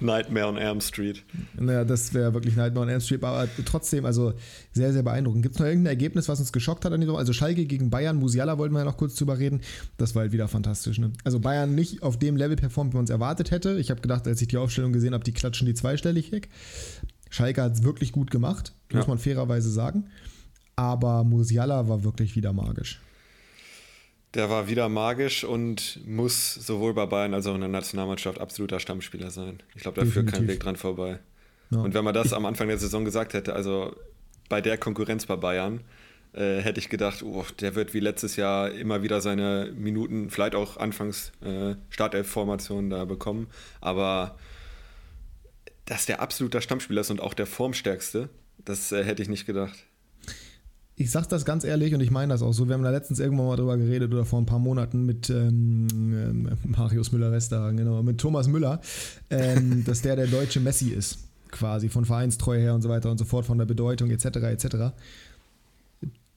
Nightmare 0.00 0.46
on 0.46 0.56
Elm 0.56 0.80
Street. 0.80 1.22
Naja, 1.58 1.84
das 1.84 2.14
wäre 2.14 2.34
wirklich 2.34 2.56
Nightmare 2.56 2.86
on 2.86 2.88
Elm 2.90 3.00
Street, 3.00 3.22
aber 3.22 3.48
trotzdem, 3.64 4.04
also 4.04 4.34
sehr, 4.72 4.92
sehr 4.92 5.02
beeindruckend. 5.02 5.42
Gibt 5.42 5.56
es 5.56 5.58
noch 5.58 5.66
irgendein 5.66 5.90
Ergebnis, 5.90 6.28
was 6.28 6.40
uns 6.40 6.52
geschockt 6.52 6.84
hat 6.84 6.92
an 6.92 7.00
diesem 7.00 7.16
Also 7.16 7.32
Schalke 7.32 7.66
gegen 7.66 7.90
Bayern, 7.90 8.16
Musiala 8.16 8.58
wollten 8.58 8.74
wir 8.74 8.80
ja 8.80 8.84
noch 8.84 8.96
kurz 8.96 9.14
drüber 9.16 9.38
reden. 9.38 9.60
Das 9.96 10.14
war 10.14 10.22
halt 10.22 10.32
wieder 10.32 10.48
fantastisch. 10.48 10.98
Ne? 10.98 11.12
Also 11.24 11.40
Bayern 11.40 11.74
nicht 11.74 12.02
auf 12.02 12.18
dem 12.18 12.36
Level 12.36 12.56
performt, 12.56 12.92
wie 12.92 12.96
man 12.96 13.04
es 13.04 13.10
erwartet 13.10 13.50
hätte. 13.50 13.78
Ich 13.78 13.90
habe 13.90 14.00
gedacht, 14.00 14.26
als 14.26 14.40
ich 14.40 14.48
die 14.48 14.56
Aufstellung 14.56 14.92
gesehen 14.92 15.14
habe, 15.14 15.24
die 15.24 15.32
klatschen 15.32 15.66
die 15.66 15.74
zweistellig 15.74 16.32
weg. 16.32 16.48
Schalke 17.30 17.62
hat 17.62 17.74
es 17.74 17.82
wirklich 17.84 18.12
gut 18.12 18.30
gemacht, 18.30 18.74
muss 18.92 19.06
man 19.06 19.18
fairerweise 19.18 19.70
sagen. 19.70 20.06
Aber 20.74 21.24
Musiala 21.24 21.88
war 21.88 22.04
wirklich 22.04 22.36
wieder 22.36 22.52
magisch. 22.52 23.00
Der 24.34 24.49
war 24.49 24.68
wieder 24.68 24.88
magisch 24.88 25.42
und 25.42 26.00
muss 26.06 26.54
sowohl 26.54 26.94
bei 26.94 27.06
Bayern 27.06 27.34
als 27.34 27.46
auch 27.46 27.54
in 27.54 27.60
der 27.60 27.68
Nationalmannschaft 27.68 28.40
absoluter 28.40 28.78
Stammspieler 28.78 29.30
sein. 29.30 29.60
Ich 29.75 29.82
glaube, 29.82 30.00
da 30.00 30.06
führt 30.06 30.32
kein 30.32 30.46
Weg 30.46 30.60
dran 30.60 30.76
vorbei. 30.76 31.18
Ja. 31.70 31.80
Und 31.80 31.94
wenn 31.94 32.04
man 32.04 32.14
das 32.14 32.32
am 32.32 32.46
Anfang 32.46 32.68
der 32.68 32.78
Saison 32.78 33.04
gesagt 33.04 33.34
hätte, 33.34 33.54
also 33.54 33.94
bei 34.49 34.60
der 34.60 34.78
Konkurrenz 34.78 35.26
bei 35.26 35.37
Bayern, 35.37 35.80
äh, 36.32 36.58
hätte 36.58 36.78
ich 36.78 36.88
gedacht, 36.88 37.25
oh, 37.25 37.44
der 37.58 37.75
wird 37.75 37.92
wie 37.92 37.99
letztes 37.99 38.37
Jahr 38.37 38.70
immer 38.70 39.02
wieder 39.02 39.20
seine 39.20 39.72
Minuten, 39.75 40.30
vielleicht 40.30 40.54
auch 40.54 40.76
anfangs 40.76 41.32
äh, 41.44 41.75
Startelf-Formation 41.90 42.88
da 42.88 43.04
bekommen. 43.04 43.49
Aber 43.80 44.37
dass 45.87 46.06
der 46.06 46.20
absoluter 46.20 46.60
Stammspieler 46.60 47.00
ist 47.00 47.10
und 47.10 47.20
auch 47.20 47.34
der 47.34 47.46
Formstärkste, 47.46 48.28
das 48.64 48.92
äh, 48.92 49.02
hätte 49.02 49.22
ich 49.22 49.28
nicht 49.28 49.46
gedacht 49.46 49.87
ich 51.00 51.11
sage 51.11 51.28
das 51.30 51.47
ganz 51.47 51.64
ehrlich 51.64 51.95
und 51.95 52.02
ich 52.02 52.11
meine 52.11 52.35
das 52.35 52.42
auch 52.42 52.52
so. 52.52 52.69
Wir 52.69 52.75
haben 52.75 52.83
da 52.83 52.90
letztens 52.90 53.21
irgendwann 53.21 53.47
mal 53.47 53.57
drüber 53.57 53.78
geredet 53.78 54.12
oder 54.12 54.26
vor 54.26 54.38
ein 54.38 54.45
paar 54.45 54.59
Monaten 54.59 55.07
mit 55.07 55.30
ähm, 55.30 55.88
ähm 55.90 56.49
Marius 56.64 57.11
Müller-Western, 57.11 57.78
genau, 57.78 58.02
mit 58.02 58.19
Thomas 58.19 58.49
Müller, 58.49 58.83
ähm, 59.30 59.83
dass 59.87 60.02
der 60.02 60.16
der 60.16 60.26
deutsche 60.26 60.61
Messi 60.61 60.90
ist, 60.90 61.21
quasi 61.50 61.88
von 61.88 62.04
Vereinstreue 62.04 62.61
her 62.61 62.75
und 62.75 62.83
so 62.83 62.90
weiter 62.90 63.11
und 63.11 63.16
so 63.16 63.25
fort, 63.25 63.47
von 63.47 63.57
der 63.57 63.64
Bedeutung 63.64 64.11
etc. 64.11 64.26
etc. 64.26 64.76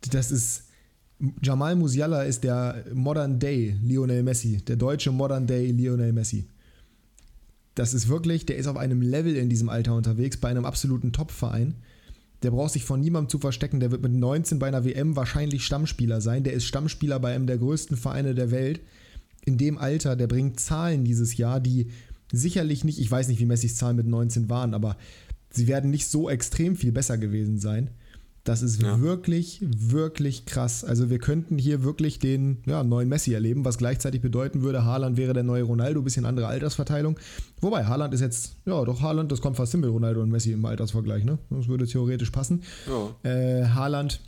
Das 0.10 0.32
ist 0.32 0.63
Jamal 1.41 1.75
Musiala 1.75 2.24
ist 2.24 2.46
der 2.46 2.86
Modern 2.93 3.39
Day 3.39 3.75
Lionel 3.84 4.24
Messi, 4.24 4.62
der 4.65 4.77
deutsche 4.77 5.12
Modern 5.12 5.46
Day 5.46 5.72
Lionel 5.72 6.13
Messi. 6.13 6.46
Das 7.75 7.93
ist 7.93 8.08
wirklich, 8.08 8.46
der 8.46 8.55
ist 8.55 8.67
auf 8.67 8.77
einem 8.77 9.01
Level 9.01 9.36
in 9.36 9.50
diesem 9.50 9.67
Alter 9.67 9.93
unterwegs, 9.93 10.38
bei 10.38 10.48
einem 10.48 10.63
absoluten 10.63 11.12
Top-Verein. 11.12 11.75
Der 12.43 12.51
braucht 12.51 12.73
sich 12.73 12.83
von 12.83 13.00
niemandem 13.00 13.29
zu 13.29 13.39
verstecken. 13.39 13.79
Der 13.79 13.91
wird 13.91 14.03
mit 14.03 14.12
19 14.12 14.59
bei 14.59 14.67
einer 14.67 14.85
WM 14.85 15.15
wahrscheinlich 15.15 15.65
Stammspieler 15.65 16.21
sein. 16.21 16.43
Der 16.43 16.53
ist 16.53 16.65
Stammspieler 16.65 17.19
bei 17.19 17.33
einem 17.33 17.47
der 17.47 17.57
größten 17.57 17.97
Vereine 17.97 18.35
der 18.35 18.51
Welt. 18.51 18.81
In 19.45 19.57
dem 19.57 19.77
Alter, 19.77 20.15
der 20.15 20.27
bringt 20.27 20.59
Zahlen 20.59 21.05
dieses 21.05 21.38
Jahr, 21.38 21.59
die 21.59 21.88
sicherlich 22.31 22.83
nicht, 22.83 23.00
ich 23.00 23.09
weiß 23.09 23.27
nicht, 23.29 23.39
wie 23.39 23.45
Messis 23.45 23.75
Zahlen 23.75 23.95
mit 23.95 24.07
19 24.07 24.50
waren, 24.50 24.73
aber 24.73 24.97
sie 25.51 25.67
werden 25.67 25.89
nicht 25.89 26.07
so 26.07 26.29
extrem 26.29 26.75
viel 26.75 26.91
besser 26.91 27.17
gewesen 27.17 27.59
sein. 27.59 27.89
Das 28.43 28.62
ist 28.62 28.81
ja. 28.81 29.00
wirklich, 29.00 29.59
wirklich 29.62 30.45
krass. 30.45 30.83
Also 30.83 31.09
wir 31.09 31.19
könnten 31.19 31.57
hier 31.57 31.83
wirklich 31.83 32.19
den 32.19 32.62
ja, 32.65 32.83
neuen 32.83 33.07
Messi 33.07 33.33
erleben, 33.33 33.63
was 33.63 33.77
gleichzeitig 33.77 34.21
bedeuten 34.21 34.63
würde, 34.63 34.83
Haaland 34.83 35.15
wäre 35.15 35.33
der 35.33 35.43
neue 35.43 35.63
Ronaldo, 35.63 36.01
bisschen 36.01 36.25
andere 36.25 36.47
Altersverteilung. 36.47 37.17
Wobei 37.62 37.85
Haaland 37.85 38.13
ist 38.13 38.19
jetzt, 38.19 38.57
ja 38.65 38.83
doch, 38.83 39.01
Haaland, 39.01 39.31
das 39.31 39.39
kommt 39.39 39.55
fast 39.55 39.71
hin 39.71 39.79
mit 39.79 39.89
Ronaldo 39.89 40.21
und 40.21 40.29
Messi 40.29 40.51
im 40.51 40.65
Altersvergleich, 40.65 41.23
ne? 41.23 41.38
Das 41.50 41.69
würde 41.69 41.88
theoretisch 41.88 42.31
passen. 42.31 42.63
Ja. 42.88 43.29
Äh, 43.29 43.65
Haaland 43.67 44.19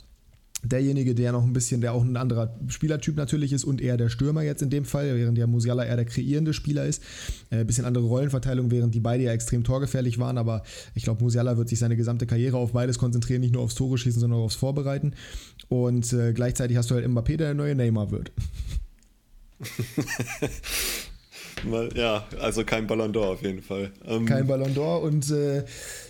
derjenige, 0.68 1.14
der 1.14 1.32
noch 1.32 1.44
ein 1.44 1.52
bisschen, 1.52 1.80
der 1.80 1.94
auch 1.94 2.02
ein 2.02 2.16
anderer 2.16 2.54
Spielertyp 2.68 3.16
natürlich 3.16 3.52
ist 3.52 3.64
und 3.64 3.80
eher 3.80 3.96
der 3.96 4.08
Stürmer 4.08 4.42
jetzt 4.42 4.62
in 4.62 4.70
dem 4.70 4.84
Fall, 4.84 5.16
während 5.16 5.38
der 5.38 5.46
Musiala 5.46 5.84
eher 5.84 5.96
der 5.96 6.04
kreierende 6.04 6.52
Spieler 6.52 6.84
ist. 6.84 7.02
Ein 7.50 7.60
äh, 7.60 7.64
bisschen 7.64 7.84
andere 7.84 8.04
Rollenverteilung, 8.04 8.70
während 8.70 8.94
die 8.94 9.00
beide 9.00 9.24
ja 9.24 9.32
extrem 9.32 9.64
torgefährlich 9.64 10.18
waren, 10.18 10.38
aber 10.38 10.62
ich 10.94 11.04
glaube, 11.04 11.22
Musiala 11.22 11.56
wird 11.56 11.68
sich 11.68 11.78
seine 11.78 11.96
gesamte 11.96 12.26
Karriere 12.26 12.58
auf 12.58 12.72
beides 12.72 12.98
konzentrieren, 12.98 13.40
nicht 13.40 13.54
nur 13.54 13.62
aufs 13.62 13.74
Tore 13.74 13.96
schießen, 13.96 14.20
sondern 14.20 14.40
auch 14.40 14.44
aufs 14.44 14.56
Vorbereiten. 14.56 15.14
Und 15.68 16.12
äh, 16.12 16.32
gleichzeitig 16.32 16.76
hast 16.76 16.90
du 16.90 16.94
halt 16.94 17.06
Mbappé, 17.06 17.36
der 17.36 17.46
der 17.46 17.54
neue 17.54 17.74
Neymar 17.74 18.10
wird. 18.10 18.32
ja, 21.94 22.26
also 22.40 22.64
kein 22.64 22.86
Ballon 22.86 23.12
d'Or 23.12 23.32
auf 23.32 23.42
jeden 23.42 23.62
Fall. 23.62 23.92
Ähm, 24.04 24.26
kein 24.26 24.46
Ballon 24.46 24.74
d'Or 24.74 25.00
und 25.00 25.30
äh, 25.30 25.64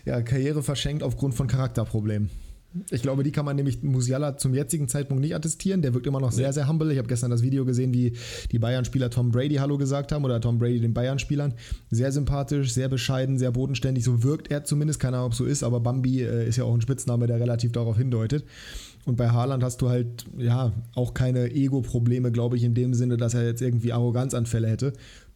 ja, 0.04 0.22
Karriere 0.22 0.62
verschenkt 0.62 1.02
aufgrund 1.02 1.34
von 1.34 1.46
Charakterproblemen. 1.46 2.30
Ich 2.90 3.02
glaube, 3.02 3.22
die 3.22 3.32
kann 3.32 3.44
man 3.44 3.56
nämlich 3.56 3.82
Musiala 3.82 4.36
zum 4.36 4.52
jetzigen 4.52 4.88
Zeitpunkt 4.88 5.22
nicht 5.22 5.34
attestieren. 5.34 5.82
Der 5.82 5.94
wirkt 5.94 6.06
immer 6.06 6.20
noch 6.20 6.32
sehr, 6.32 6.52
sehr 6.52 6.68
humble. 6.68 6.92
Ich 6.92 6.98
habe 6.98 7.08
gestern 7.08 7.30
das 7.30 7.42
Video 7.42 7.64
gesehen, 7.64 7.94
wie 7.94 8.12
die 8.52 8.58
Bayern-Spieler 8.58 9.08
Tom 9.08 9.30
Brady 9.30 9.56
Hallo 9.56 9.78
gesagt 9.78 10.12
haben 10.12 10.24
oder 10.24 10.40
Tom 10.40 10.58
Brady 10.58 10.80
den 10.80 10.92
Bayern-Spielern. 10.92 11.54
Sehr 11.90 12.12
sympathisch, 12.12 12.72
sehr 12.72 12.88
bescheiden, 12.88 13.38
sehr 13.38 13.50
bodenständig. 13.50 14.04
So 14.04 14.22
wirkt 14.22 14.50
er 14.50 14.64
zumindest. 14.64 15.00
Keine 15.00 15.16
Ahnung, 15.16 15.26
ob 15.26 15.32
es 15.32 15.38
so 15.38 15.44
ist, 15.44 15.62
aber 15.62 15.80
Bambi 15.80 16.22
äh, 16.22 16.48
ist 16.48 16.56
ja 16.56 16.64
auch 16.64 16.74
ein 16.74 16.80
Spitzname, 16.80 17.26
der 17.26 17.40
relativ 17.40 17.72
darauf 17.72 17.96
hindeutet. 17.96 18.44
Und 19.06 19.16
bei 19.16 19.30
Haaland 19.30 19.62
hast 19.62 19.80
du 19.80 19.88
halt, 19.88 20.24
ja, 20.36 20.72
auch 20.94 21.14
keine 21.14 21.52
Ego-Probleme, 21.52 22.32
glaube 22.32 22.56
ich, 22.56 22.64
in 22.64 22.74
dem 22.74 22.92
Sinne, 22.92 23.16
dass 23.16 23.34
er 23.34 23.46
jetzt 23.46 23.62
irgendwie 23.62 23.92
Arroganzanfälle 23.92 24.68
hätte. 24.68 24.92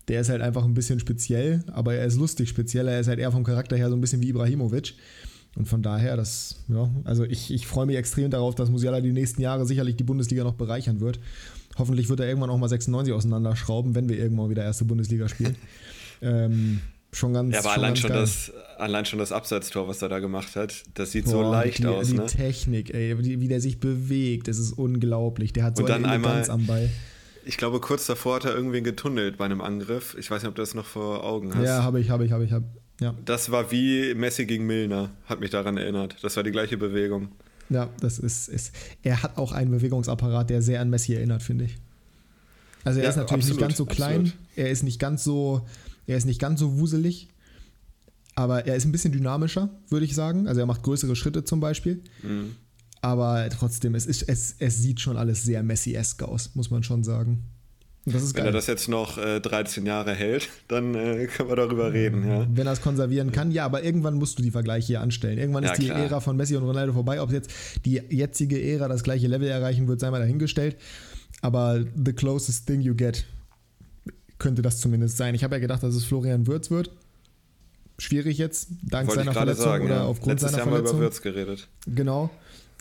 Der 0.09 0.23
ist 0.23 0.29
halt 0.29 0.43
einfach 0.43 0.65
ein 0.65 0.75
bisschen 0.75 0.99
speziell, 0.99 1.63
aber 1.69 1.95
er 1.95 2.05
ist 2.05 2.17
lustig 2.17 2.49
speziell. 2.49 2.89
Er 2.89 2.99
ist 2.99 3.07
halt 3.07 3.21
eher 3.21 3.31
vom 3.31 3.45
Charakter 3.45 3.77
her 3.77 3.89
so 3.89 3.95
ein 3.95 4.01
bisschen 4.01 4.23
wie 4.23 4.31
Ibrahimovic. 4.31 4.95
Und 5.57 5.67
von 5.67 5.83
daher, 5.83 6.17
das, 6.17 6.65
ja, 6.69 6.89
also 7.05 7.25
ich, 7.25 7.53
ich 7.53 7.67
freue 7.67 7.87
mich 7.87 7.97
extrem 7.97 8.31
darauf, 8.31 8.55
dass 8.55 8.71
Musiala 8.71 9.01
die 9.01 9.13
nächsten 9.13 9.43
Jahre 9.43 9.67
sicherlich 9.67 9.97
die 9.97 10.05
Bundesliga 10.05 10.45
noch 10.45 10.55
bereichern 10.55 11.01
wird. 11.01 11.19
Hoffentlich 11.77 12.09
wird 12.09 12.21
er 12.21 12.29
irgendwann 12.29 12.51
auch 12.51 12.59
mal 12.59 12.69
96 12.69 13.13
auseinanderschrauben, 13.13 13.95
wenn 13.95 14.09
wir 14.09 14.19
irgendwann 14.19 14.51
wieder 14.51 14.65
erste 14.65 14.85
Bundesliga 14.85 15.29
spielen. 15.29 15.57
ähm, 16.23 16.81
schon 17.13 17.33
ganz. 17.33 17.55
Ja, 17.55 17.61
aber 17.61 17.73
allein 17.73 17.97
schon, 17.97 18.11
das, 18.11 18.53
allein 18.79 19.05
schon 19.05 19.19
das 19.19 19.33
Abseitstor, 19.33 19.89
was 19.89 20.03
er 20.03 20.09
da 20.09 20.19
gemacht 20.19 20.57
hat, 20.57 20.85
das 20.95 21.13
sieht 21.13 21.25
Boah, 21.25 21.31
so 21.31 21.43
leicht 21.51 21.79
die, 21.79 21.87
aus. 21.87 22.09
Die 22.09 22.15
ne? 22.15 22.27
Technik, 22.27 22.95
ey, 22.95 23.19
wie, 23.19 23.41
wie 23.41 23.49
der 23.49 23.61
sich 23.61 23.81
bewegt, 23.81 24.49
das 24.49 24.59
ist 24.59 24.73
unglaublich. 24.73 25.53
Der 25.53 25.65
hat 25.65 25.77
so 25.77 25.85
eine 25.85 25.95
Eleganz 26.07 26.49
einmal, 26.49 26.51
am 26.51 26.67
Ball. 26.67 26.91
Ich 27.45 27.57
glaube, 27.57 27.81
kurz 27.81 28.07
davor 28.07 28.37
hat 28.37 28.45
er 28.45 28.55
irgendwen 28.55 28.85
getunnelt 28.85 29.39
bei 29.39 29.47
einem 29.47 29.61
Angriff. 29.61 30.15
Ich 30.19 30.31
weiß 30.31 30.43
nicht, 30.43 30.49
ob 30.49 30.55
du 30.55 30.63
das 30.63 30.75
noch 30.75 30.85
vor 30.85 31.25
Augen 31.25 31.55
hast. 31.55 31.65
Ja, 31.65 31.83
habe 31.83 32.01
ich, 32.01 32.11
habe 32.11 32.25
ich, 32.25 32.33
habe 32.33 32.45
ich. 32.45 32.53
Hab. 32.53 32.65
Ja. 33.01 33.15
Das 33.25 33.51
war 33.51 33.71
wie 33.71 34.15
Messi 34.15 34.47
gegen 34.47 34.67
Milner, 34.67 35.11
hat 35.25 35.41
mich 35.41 35.51
daran 35.51 35.77
erinnert. 35.77 36.17
Das 36.23 36.37
war 36.37 36.43
die 36.43 36.51
gleiche 36.51 36.77
Bewegung. 36.77 37.29
Ja, 37.71 37.89
das 38.01 38.19
ist, 38.19 38.49
ist 38.49 38.73
er 39.03 39.23
hat 39.23 39.39
auch 39.39 39.53
einen 39.53 39.71
Bewegungsapparat, 39.71 40.51
der 40.51 40.61
sehr 40.61 40.81
an 40.81 40.91
Messi 40.91 41.15
erinnert, 41.15 41.43
finde 41.43 41.67
ich. 41.67 41.79
Also 42.85 42.99
er 42.99 43.05
ja, 43.05 43.11
ist 43.11 43.17
natürlich 43.17 43.45
absolut, 43.45 43.57
nicht 43.59 43.69
ganz 43.69 43.77
so 43.77 43.85
klein, 43.87 44.21
absolut. 44.21 44.39
er 44.57 44.71
ist 44.71 44.83
nicht 44.83 44.99
ganz 44.99 45.25
so, 45.25 45.67
er 46.07 46.17
ist 46.17 46.25
nicht 46.25 46.41
ganz 46.41 46.61
so 46.61 46.79
wuselig, 46.79 47.29
aber 48.35 48.67
er 48.67 48.77
ist 48.77 48.85
ein 48.85 48.93
bisschen 48.93 49.13
dynamischer, 49.13 49.71
würde 49.89 50.05
ich 50.05 50.15
sagen. 50.15 50.49
Also 50.49 50.61
er 50.61 50.67
macht 50.67 50.83
größere 50.83 51.17
Schritte 51.17 51.45
zum 51.45 51.61
Beispiel. 51.61 52.03
Mhm. 52.23 52.57
Aber 53.03 53.49
trotzdem, 53.51 53.95
es, 53.95 54.07
ist, 54.07 54.23
es, 54.29 54.57
es 54.59 54.79
sieht 54.79 55.01
schon 55.01 55.17
alles 55.17 55.43
sehr 55.43 55.63
Messi-esque 55.63 56.27
aus, 56.27 56.55
muss 56.55 56.71
man 56.71 56.83
schon 56.83 57.03
sagen. 57.03 57.45
Wenn 58.13 58.47
er 58.47 58.53
das 58.53 58.67
jetzt 58.67 58.89
noch 58.89 59.19
äh, 59.19 59.41
13 59.41 59.87
Jahre 59.87 60.15
hält, 60.15 60.49
dann 60.69 60.95
äh, 60.95 61.27
können 61.27 61.49
wir 61.49 61.57
darüber 61.57 61.93
reden. 61.93 62.29
Ja. 62.29 62.47
Wenn 62.51 62.67
er 62.67 62.73
es 62.73 62.81
konservieren 62.81 63.33
kann, 63.33 63.51
ja, 63.51 63.65
aber 63.65 63.83
irgendwann 63.83 64.15
musst 64.15 64.39
du 64.39 64.43
die 64.43 64.51
Vergleiche 64.51 64.87
hier 64.87 65.01
anstellen. 65.01 65.39
Irgendwann 65.39 65.65
ja, 65.65 65.73
ist 65.73 65.81
die 65.81 65.87
klar. 65.87 65.99
Ära 65.99 66.21
von 66.21 66.37
Messi 66.37 66.57
und 66.57 66.65
Ronaldo 66.65 66.93
vorbei. 66.93 67.21
Ob 67.21 67.33
jetzt 67.33 67.51
die 67.85 68.03
jetzige 68.11 68.61
Ära 68.63 68.89
das 68.89 69.03
gleiche 69.03 69.27
Level 69.27 69.49
erreichen 69.49 69.89
wird, 69.89 70.01
sei 70.01 70.11
mal 70.11 70.21
dahingestellt. 70.21 70.77
Aber 71.43 71.85
the 72.05 72.13
closest 72.13 72.67
thing 72.67 72.81
you 72.81 72.95
get 72.95 73.25
könnte 74.39 74.63
das 74.63 74.81
zumindest 74.81 75.17
sein. 75.17 75.35
Ich 75.35 75.45
habe 75.45 75.55
ja 75.55 75.61
gedacht, 75.61 75.83
dass 75.83 75.95
es 75.95 76.05
Florian 76.05 76.47
Würz 76.47 76.71
wird. 76.71 76.91
Schwierig 77.99 78.39
jetzt, 78.39 78.71
dank 78.83 79.09
Wollte 79.09 79.21
seiner 79.21 79.33
Verletzung 79.35 79.65
sagen, 79.65 79.85
oder 79.85 79.97
ja. 79.97 80.05
aufgrund 80.05 80.41
Letztes 80.41 80.53
seiner 80.53 80.65
Jahr 80.65 80.73
Verletzung. 80.73 80.97
Mal 80.97 81.05
über 81.05 81.07
Würz 81.07 81.23
geredet. 81.23 81.69
Genau. 81.87 82.31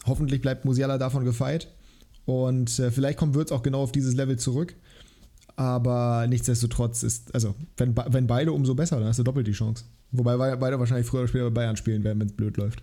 Hoffentlich 0.05 0.41
bleibt 0.41 0.65
Musiala 0.65 0.97
davon 0.97 1.25
gefeit. 1.25 1.67
Und 2.25 2.79
äh, 2.79 2.91
vielleicht 2.91 3.17
kommt 3.17 3.35
Würz 3.35 3.51
auch 3.51 3.61
genau 3.61 3.81
auf 3.81 3.91
dieses 3.91 4.15
Level 4.15 4.37
zurück. 4.37 4.75
Aber 5.59 6.25
nichtsdestotrotz 6.29 7.03
ist, 7.03 7.35
also, 7.35 7.53
wenn, 7.75 7.93
wenn 7.93 8.27
beide, 8.27 8.53
umso 8.53 8.75
besser, 8.75 8.97
dann 8.97 9.09
hast 9.09 9.19
du 9.19 9.23
doppelt 9.23 9.45
die 9.45 9.51
Chance. 9.51 9.83
Wobei 10.13 10.55
beide 10.55 10.79
wahrscheinlich 10.79 11.05
früher 11.05 11.19
oder 11.19 11.27
später 11.27 11.51
bei 11.51 11.63
Bayern 11.63 11.75
spielen 11.75 12.05
werden, 12.05 12.17
wenn 12.21 12.27
es 12.27 12.33
blöd 12.33 12.55
läuft. 12.55 12.81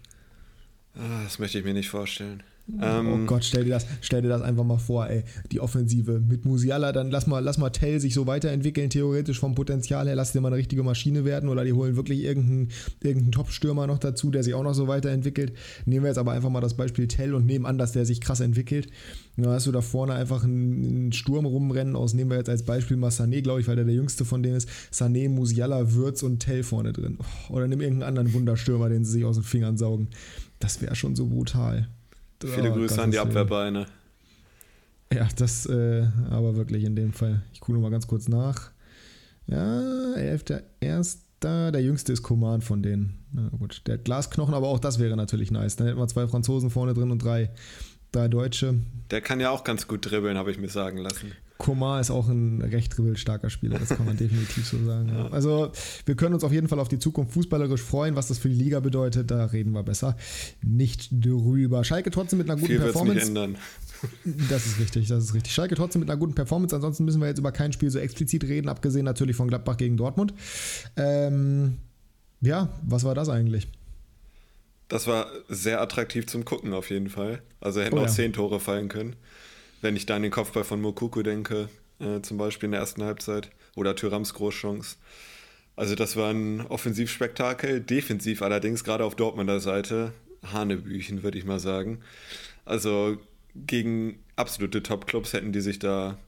Ah, 0.99 1.25
das 1.25 1.39
möchte 1.39 1.59
ich 1.59 1.65
mir 1.65 1.75
nicht 1.75 1.89
vorstellen. 1.89 2.43
Oh 2.69 2.83
ähm, 2.83 3.27
Gott, 3.27 3.45
stell 3.45 3.63
dir, 3.63 3.71
das, 3.71 3.87
stell 4.01 4.23
dir 4.23 4.29
das 4.29 4.43
einfach 4.43 4.65
mal 4.65 4.79
vor, 4.79 5.09
ey. 5.09 5.23
Die 5.53 5.61
Offensive 5.61 6.19
mit 6.19 6.45
Musiala, 6.45 6.91
dann 6.91 7.13
lass 7.13 7.29
mal, 7.29 7.39
lass 7.39 7.59
mal 7.59 7.71
Tell 7.71 8.01
sich 8.01 8.13
so 8.13 8.27
weiterentwickeln, 8.27 8.91
theoretisch 8.91 9.39
vom 9.39 9.55
Potenzial 9.55 10.09
her, 10.09 10.17
lass 10.17 10.33
dir 10.33 10.41
mal 10.41 10.49
eine 10.49 10.57
richtige 10.57 10.83
Maschine 10.83 11.25
werden 11.25 11.49
oder 11.49 11.65
die 11.65 11.73
holen 11.73 11.95
wirklich 11.95 12.25
irgendeinen, 12.25 12.71
irgendeinen 13.01 13.31
Top-Stürmer 13.31 13.87
noch 13.87 13.99
dazu, 13.99 14.33
der 14.33 14.43
sich 14.43 14.55
auch 14.55 14.65
noch 14.65 14.75
so 14.75 14.89
weiterentwickelt. 14.89 15.53
Nehmen 15.85 16.05
wir 16.05 16.09
jetzt 16.09 16.19
aber 16.19 16.33
einfach 16.33 16.51
mal 16.51 16.61
das 16.61 16.77
Beispiel 16.77 17.07
Tell 17.07 17.35
und 17.35 17.47
nehmen 17.47 17.67
an, 17.67 17.79
dass 17.79 17.93
der 17.93 18.05
sich 18.05 18.21
krass 18.21 18.41
entwickelt. 18.41 18.89
Dann 19.37 19.47
hast 19.51 19.69
du 19.69 19.73
da 19.73 19.81
vorne 19.81 20.15
einfach 20.15 20.43
einen, 20.43 20.85
einen 20.85 21.13
Sturm 21.13 21.47
rumrennen 21.47 21.95
aus, 21.95 22.15
nehmen 22.15 22.31
wir 22.31 22.39
jetzt 22.39 22.51
als 22.51 22.65
Beispiel 22.65 22.97
mal 22.97 23.11
Sané, 23.11 23.43
glaube 23.43 23.61
ich, 23.61 23.69
weil 23.69 23.77
der 23.77 23.85
der 23.85 23.95
jüngste 23.95 24.25
von 24.25 24.43
denen 24.43 24.57
ist. 24.57 24.69
Sané, 24.93 25.29
Musiala, 25.29 25.93
Würz 25.93 26.25
und 26.25 26.41
Tell 26.41 26.65
vorne 26.65 26.93
drin. 26.93 27.19
Oder 27.49 27.69
nimm 27.69 27.81
irgendeinen 27.81 28.09
anderen 28.09 28.33
Wunderstürmer, 28.35 28.89
den 28.89 29.05
sie 29.05 29.13
sich 29.13 29.25
aus 29.25 29.37
den 29.37 29.45
Fingern 29.45 29.77
saugen. 29.77 30.09
Das 30.59 30.81
wäre 30.81 30.95
schon 30.97 31.17
so 31.17 31.27
brutal. 31.27 31.89
Viele 32.43 32.71
oh, 32.71 32.75
Grüße 32.75 33.03
an 33.03 33.11
die 33.11 33.19
Abwehrbeine. 33.19 33.87
Ja, 35.13 35.29
das 35.37 35.67
äh, 35.67 36.07
aber 36.31 36.57
wirklich 36.57 36.85
in 36.85 36.97
dem 36.97 37.13
Fall. 37.13 37.43
Ich 37.53 37.61
gucke 37.61 37.79
mal 37.79 37.91
ganz 37.91 38.07
kurz 38.07 38.29
nach. 38.29 38.71
Ja, 39.47 39.81
11.1. 40.17 41.19
Der 41.43 41.81
jüngste 41.81 42.13
ist 42.13 42.23
Coman 42.23 42.61
von 42.61 42.83
denen. 42.83 43.25
Na 43.33 43.49
gut, 43.57 43.83
der 43.87 43.95
hat 43.95 44.05
Glasknochen, 44.05 44.55
aber 44.55 44.69
auch 44.69 44.81
das 44.81 44.99
wäre 44.99 45.17
natürlich 45.17 45.51
nice. 45.51 45.77
Dann 45.77 45.87
hätten 45.87 45.99
wir 45.99 46.09
zwei 46.09 46.27
Franzosen 46.27 46.71
vorne 46.71 46.95
drin 46.95 47.11
und 47.11 47.23
drei, 47.23 47.51
drei 48.11 48.27
Deutsche. 48.27 48.75
Der 49.11 49.21
kann 49.21 49.39
ja 49.39 49.51
auch 49.51 49.63
ganz 49.63 49.87
gut 49.87 50.11
dribbeln, 50.11 50.37
habe 50.37 50.51
ich 50.51 50.59
mir 50.59 50.69
sagen 50.69 50.99
lassen. 50.99 51.33
Komar 51.59 52.01
ist 52.01 52.11
auch 52.11 52.29
ein 52.29 52.61
recht 52.61 52.97
dribbelstarker 52.97 53.49
Spieler, 53.49 53.79
das 53.79 53.89
kann 53.89 54.05
man 54.05 54.17
definitiv 54.19 54.67
so 54.67 54.83
sagen. 54.85 55.09
Ja. 55.09 55.29
Also 55.29 55.73
wir 56.05 56.15
können 56.15 56.35
uns 56.35 56.45
auf 56.45 56.53
jeden 56.53 56.69
Fall 56.69 56.79
auf 56.79 56.89
die 56.89 56.99
Zukunft 56.99 57.33
fußballerisch 57.33 57.83
freuen, 57.83 58.15
was 58.15 58.29
das 58.29 58.39
für 58.39 58.49
die 58.49 58.57
Liga 58.57 58.81
bedeutet, 58.81 59.31
da 59.31 59.47
reden 59.47 59.73
wir 59.73 59.83
besser 59.83 60.17
nicht 60.63 61.09
drüber. 61.13 61.83
Schalke 61.85 62.11
trotzdem 62.11 62.39
mit 62.39 62.51
einer 62.51 62.61
guten 62.61 62.73
Viel 62.73 62.81
Performance. 62.81 63.19
Nicht 63.19 63.29
ändern. 63.29 63.57
Das 64.51 64.67
ist 64.67 64.79
richtig, 64.79 65.09
das 65.09 65.25
ist 65.25 65.35
richtig. 65.35 65.55
Schalke 65.55 65.75
trotzdem 65.75 66.01
mit 66.01 66.11
einer 66.11 66.19
guten 66.19 66.35
Performance, 66.35 66.77
ansonsten 66.77 67.07
müssen 67.07 67.19
wir 67.19 67.29
jetzt 67.29 67.39
über 67.39 67.51
kein 67.51 67.73
Spiel 67.73 67.91
so 67.91 67.99
explizit 67.99 68.45
reden, 68.45 68.69
abgesehen 68.69 69.07
natürlich 69.07 69.37
von 69.37 69.49
Gladbach 69.49 69.79
gegen 69.79 69.97
Dortmund. 69.97 70.35
Ähm, 70.97 71.79
ja, 72.43 72.69
was 72.83 73.05
war 73.05 73.15
das 73.15 73.31
eigentlich? 73.31 73.69
Das 74.89 75.07
war 75.07 75.29
sehr 75.49 75.81
attraktiv 75.81 76.27
zum 76.27 76.45
Gucken 76.45 76.75
auf 76.75 76.91
jeden 76.91 77.09
Fall. 77.09 77.41
Also 77.59 77.81
hätten 77.81 77.97
oh, 77.97 78.03
auch 78.03 78.07
ja. 78.07 78.13
zehn 78.13 78.35
Tore 78.35 78.61
fallen 78.61 78.89
können 78.89 79.17
wenn 79.81 79.97
ich 79.97 80.07
da 80.07 80.17
an 80.17 80.23
den 80.23 80.31
Kopfball 80.31 80.65
von 80.65 80.81
Mokuku 80.81 81.23
denke, 81.23 81.69
äh, 81.99 82.21
zum 82.23 82.39
Beispiel 82.39 82.67
in 82.67 82.73
der 82.73 82.81
ersten 82.81 83.03
Halbzeit, 83.03 83.51
oder 83.75 83.95
Thürams 83.95 84.33
Großchance. 84.35 84.97
Also 85.77 85.95
das 85.95 86.17
war 86.17 86.33
ein 86.33 86.63
Offensivspektakel, 86.63 87.81
defensiv 87.81 88.43
allerdings, 88.43 88.83
gerade 88.83 89.05
auf 89.05 89.15
Dortmunder 89.15 89.61
Seite, 89.61 90.13
Hanebüchen, 90.43 91.23
würde 91.23 91.39
ich 91.39 91.45
mal 91.45 91.61
sagen. 91.61 92.01
Also 92.65 93.19
gegen 93.55 94.19
absolute 94.37 94.83
Top-Clubs 94.83 95.35
hätten 95.35 95.53
die 95.53 95.61
sich 95.61 95.79
da, 95.79 96.19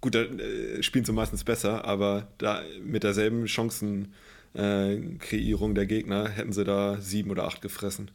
gut, 0.00 0.14
da 0.14 0.22
äh, 0.22 0.82
spielen 0.82 1.04
sie 1.04 1.12
meistens 1.12 1.44
besser, 1.44 1.84
aber 1.84 2.28
da 2.38 2.62
mit 2.82 3.04
derselben 3.04 3.46
Chancenkreierung 3.46 5.74
der 5.74 5.86
Gegner 5.86 6.28
hätten 6.28 6.52
sie 6.52 6.64
da 6.64 7.00
sieben 7.00 7.30
oder 7.30 7.44
acht 7.44 7.62
gefressen. 7.62 8.10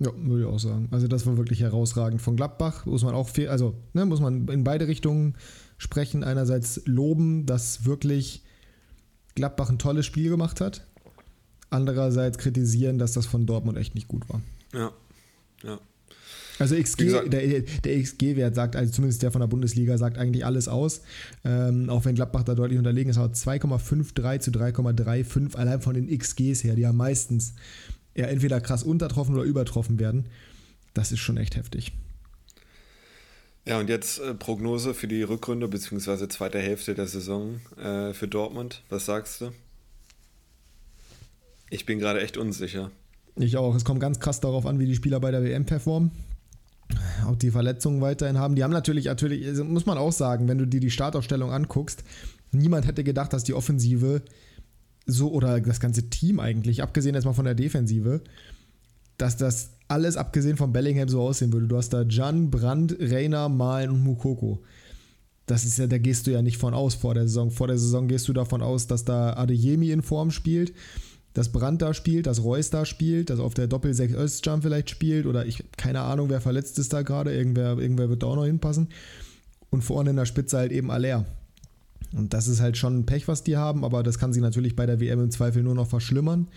Ja, 0.00 0.12
würde 0.16 0.42
ich 0.42 0.48
auch 0.48 0.60
sagen. 0.60 0.88
Also 0.92 1.08
das 1.08 1.26
war 1.26 1.36
wirklich 1.36 1.60
herausragend 1.60 2.22
von 2.22 2.36
Gladbach. 2.36 2.86
Muss 2.86 3.02
man 3.02 3.14
auch 3.14 3.28
viel, 3.28 3.48
also 3.48 3.74
ne, 3.94 4.06
muss 4.06 4.20
man 4.20 4.46
in 4.48 4.62
beide 4.62 4.86
Richtungen 4.86 5.34
sprechen. 5.76 6.22
Einerseits 6.22 6.82
loben, 6.84 7.46
dass 7.46 7.84
wirklich 7.84 8.44
Gladbach 9.34 9.70
ein 9.70 9.78
tolles 9.78 10.06
Spiel 10.06 10.30
gemacht 10.30 10.60
hat. 10.60 10.84
Andererseits 11.70 12.38
kritisieren, 12.38 12.98
dass 12.98 13.12
das 13.12 13.26
von 13.26 13.44
Dortmund 13.44 13.76
echt 13.76 13.94
nicht 13.94 14.08
gut 14.08 14.28
war. 14.28 14.40
Ja, 14.72 14.92
ja. 15.64 15.80
Also 16.58 16.74
XG, 16.74 17.28
der, 17.28 17.62
der 17.62 18.02
XG-Wert 18.02 18.54
sagt, 18.54 18.74
also 18.74 18.92
zumindest 18.92 19.22
der 19.22 19.30
von 19.30 19.40
der 19.40 19.46
Bundesliga, 19.46 19.96
sagt 19.96 20.18
eigentlich 20.18 20.44
alles 20.44 20.66
aus. 20.66 21.02
Ähm, 21.44 21.88
auch 21.88 22.04
wenn 22.04 22.16
Gladbach 22.16 22.42
da 22.42 22.54
deutlich 22.54 22.78
unterlegen 22.78 23.10
ist, 23.10 23.18
aber 23.18 23.32
2,53 23.32 24.40
zu 24.40 24.50
3,35 24.50 25.56
allein 25.56 25.80
von 25.80 25.94
den 25.94 26.08
XGs 26.16 26.64
her, 26.64 26.74
die 26.74 26.82
ja 26.82 26.92
meistens 26.92 27.54
ja 28.18 28.26
entweder 28.26 28.60
krass 28.60 28.82
untertroffen 28.82 29.34
oder 29.34 29.44
übertroffen 29.44 29.98
werden. 29.98 30.26
Das 30.92 31.12
ist 31.12 31.20
schon 31.20 31.36
echt 31.36 31.56
heftig. 31.56 31.92
Ja, 33.64 33.78
und 33.78 33.88
jetzt 33.88 34.18
äh, 34.18 34.34
Prognose 34.34 34.94
für 34.94 35.08
die 35.08 35.22
Rückrunde 35.22 35.68
bzw. 35.68 36.28
zweite 36.28 36.58
Hälfte 36.58 36.94
der 36.94 37.06
Saison 37.06 37.60
äh, 37.76 38.12
für 38.12 38.26
Dortmund. 38.26 38.82
Was 38.88 39.06
sagst 39.06 39.40
du? 39.40 39.52
Ich 41.70 41.86
bin 41.86 41.98
gerade 41.98 42.20
echt 42.20 42.36
unsicher. 42.36 42.90
Ich 43.36 43.56
auch. 43.56 43.74
Es 43.74 43.84
kommt 43.84 44.00
ganz 44.00 44.18
krass 44.18 44.40
darauf 44.40 44.66
an, 44.66 44.78
wie 44.78 44.86
die 44.86 44.96
Spieler 44.96 45.20
bei 45.20 45.30
der 45.30 45.44
WM 45.44 45.66
performen. 45.66 46.10
Ob 47.28 47.38
die 47.38 47.50
Verletzungen 47.50 48.00
weiterhin 48.00 48.38
haben. 48.38 48.54
Die 48.54 48.64
haben 48.64 48.72
natürlich, 48.72 49.04
natürlich, 49.04 49.46
also 49.46 49.64
muss 49.64 49.84
man 49.84 49.98
auch 49.98 50.12
sagen, 50.12 50.48
wenn 50.48 50.58
du 50.58 50.66
dir 50.66 50.80
die 50.80 50.90
Startaufstellung 50.90 51.52
anguckst, 51.52 52.02
niemand 52.50 52.86
hätte 52.86 53.04
gedacht, 53.04 53.32
dass 53.34 53.44
die 53.44 53.52
Offensive 53.52 54.22
so, 55.08 55.32
oder 55.32 55.60
das 55.60 55.80
ganze 55.80 56.10
Team 56.10 56.38
eigentlich, 56.38 56.82
abgesehen 56.82 57.14
erstmal 57.14 57.34
von 57.34 57.46
der 57.46 57.54
Defensive, 57.54 58.20
dass 59.16 59.36
das 59.36 59.70
alles 59.88 60.16
abgesehen 60.16 60.56
von 60.58 60.72
Bellingham 60.72 61.08
so 61.08 61.22
aussehen 61.22 61.52
würde. 61.52 61.66
Du 61.66 61.76
hast 61.76 61.90
da 61.90 62.02
Jan, 62.02 62.50
Brandt, 62.50 62.94
Reiner, 63.00 63.48
Malen 63.48 63.90
und 63.90 64.04
Mukoko. 64.04 64.62
Das 65.46 65.64
ist 65.64 65.78
ja, 65.78 65.86
da 65.86 65.96
gehst 65.96 66.26
du 66.26 66.30
ja 66.30 66.42
nicht 66.42 66.58
von 66.58 66.74
aus 66.74 66.94
vor 66.94 67.14
der 67.14 67.24
Saison. 67.24 67.50
Vor 67.50 67.68
der 67.68 67.78
Saison 67.78 68.06
gehst 68.06 68.28
du 68.28 68.34
davon 68.34 68.60
aus, 68.60 68.86
dass 68.86 69.06
da 69.06 69.32
Adeyemi 69.32 69.90
in 69.90 70.02
Form 70.02 70.30
spielt, 70.30 70.74
dass 71.32 71.50
Brandt 71.50 71.80
da 71.80 71.94
spielt, 71.94 72.26
dass 72.26 72.44
Reus 72.44 72.68
da 72.68 72.84
spielt, 72.84 73.30
dass 73.30 73.40
auf 73.40 73.54
der 73.54 73.66
Doppel 73.66 73.94
6 73.94 74.12
Özcan 74.12 74.60
vielleicht 74.60 74.90
spielt 74.90 75.24
oder 75.24 75.46
ich, 75.46 75.64
keine 75.78 76.02
Ahnung, 76.02 76.28
wer 76.28 76.42
verletzt 76.42 76.78
ist 76.78 76.92
da 76.92 77.00
gerade, 77.00 77.34
irgendwer, 77.34 77.78
irgendwer 77.78 78.10
wird 78.10 78.22
da 78.22 78.26
auch 78.26 78.36
noch 78.36 78.44
hinpassen. 78.44 78.88
Und 79.70 79.82
vorne 79.82 80.10
in 80.10 80.16
der 80.16 80.26
Spitze 80.26 80.58
halt 80.58 80.70
eben 80.72 80.90
Aller. 80.90 81.24
Und 82.12 82.32
das 82.34 82.48
ist 82.48 82.60
halt 82.60 82.76
schon 82.76 83.00
ein 83.00 83.06
Pech, 83.06 83.28
was 83.28 83.42
die 83.42 83.56
haben, 83.56 83.84
aber 83.84 84.02
das 84.02 84.18
kann 84.18 84.32
sie 84.32 84.40
natürlich 84.40 84.76
bei 84.76 84.86
der 84.86 85.00
WM 85.00 85.20
im 85.20 85.30
Zweifel 85.30 85.62
nur 85.62 85.74
noch 85.74 85.88
verschlimmern. 85.88 86.48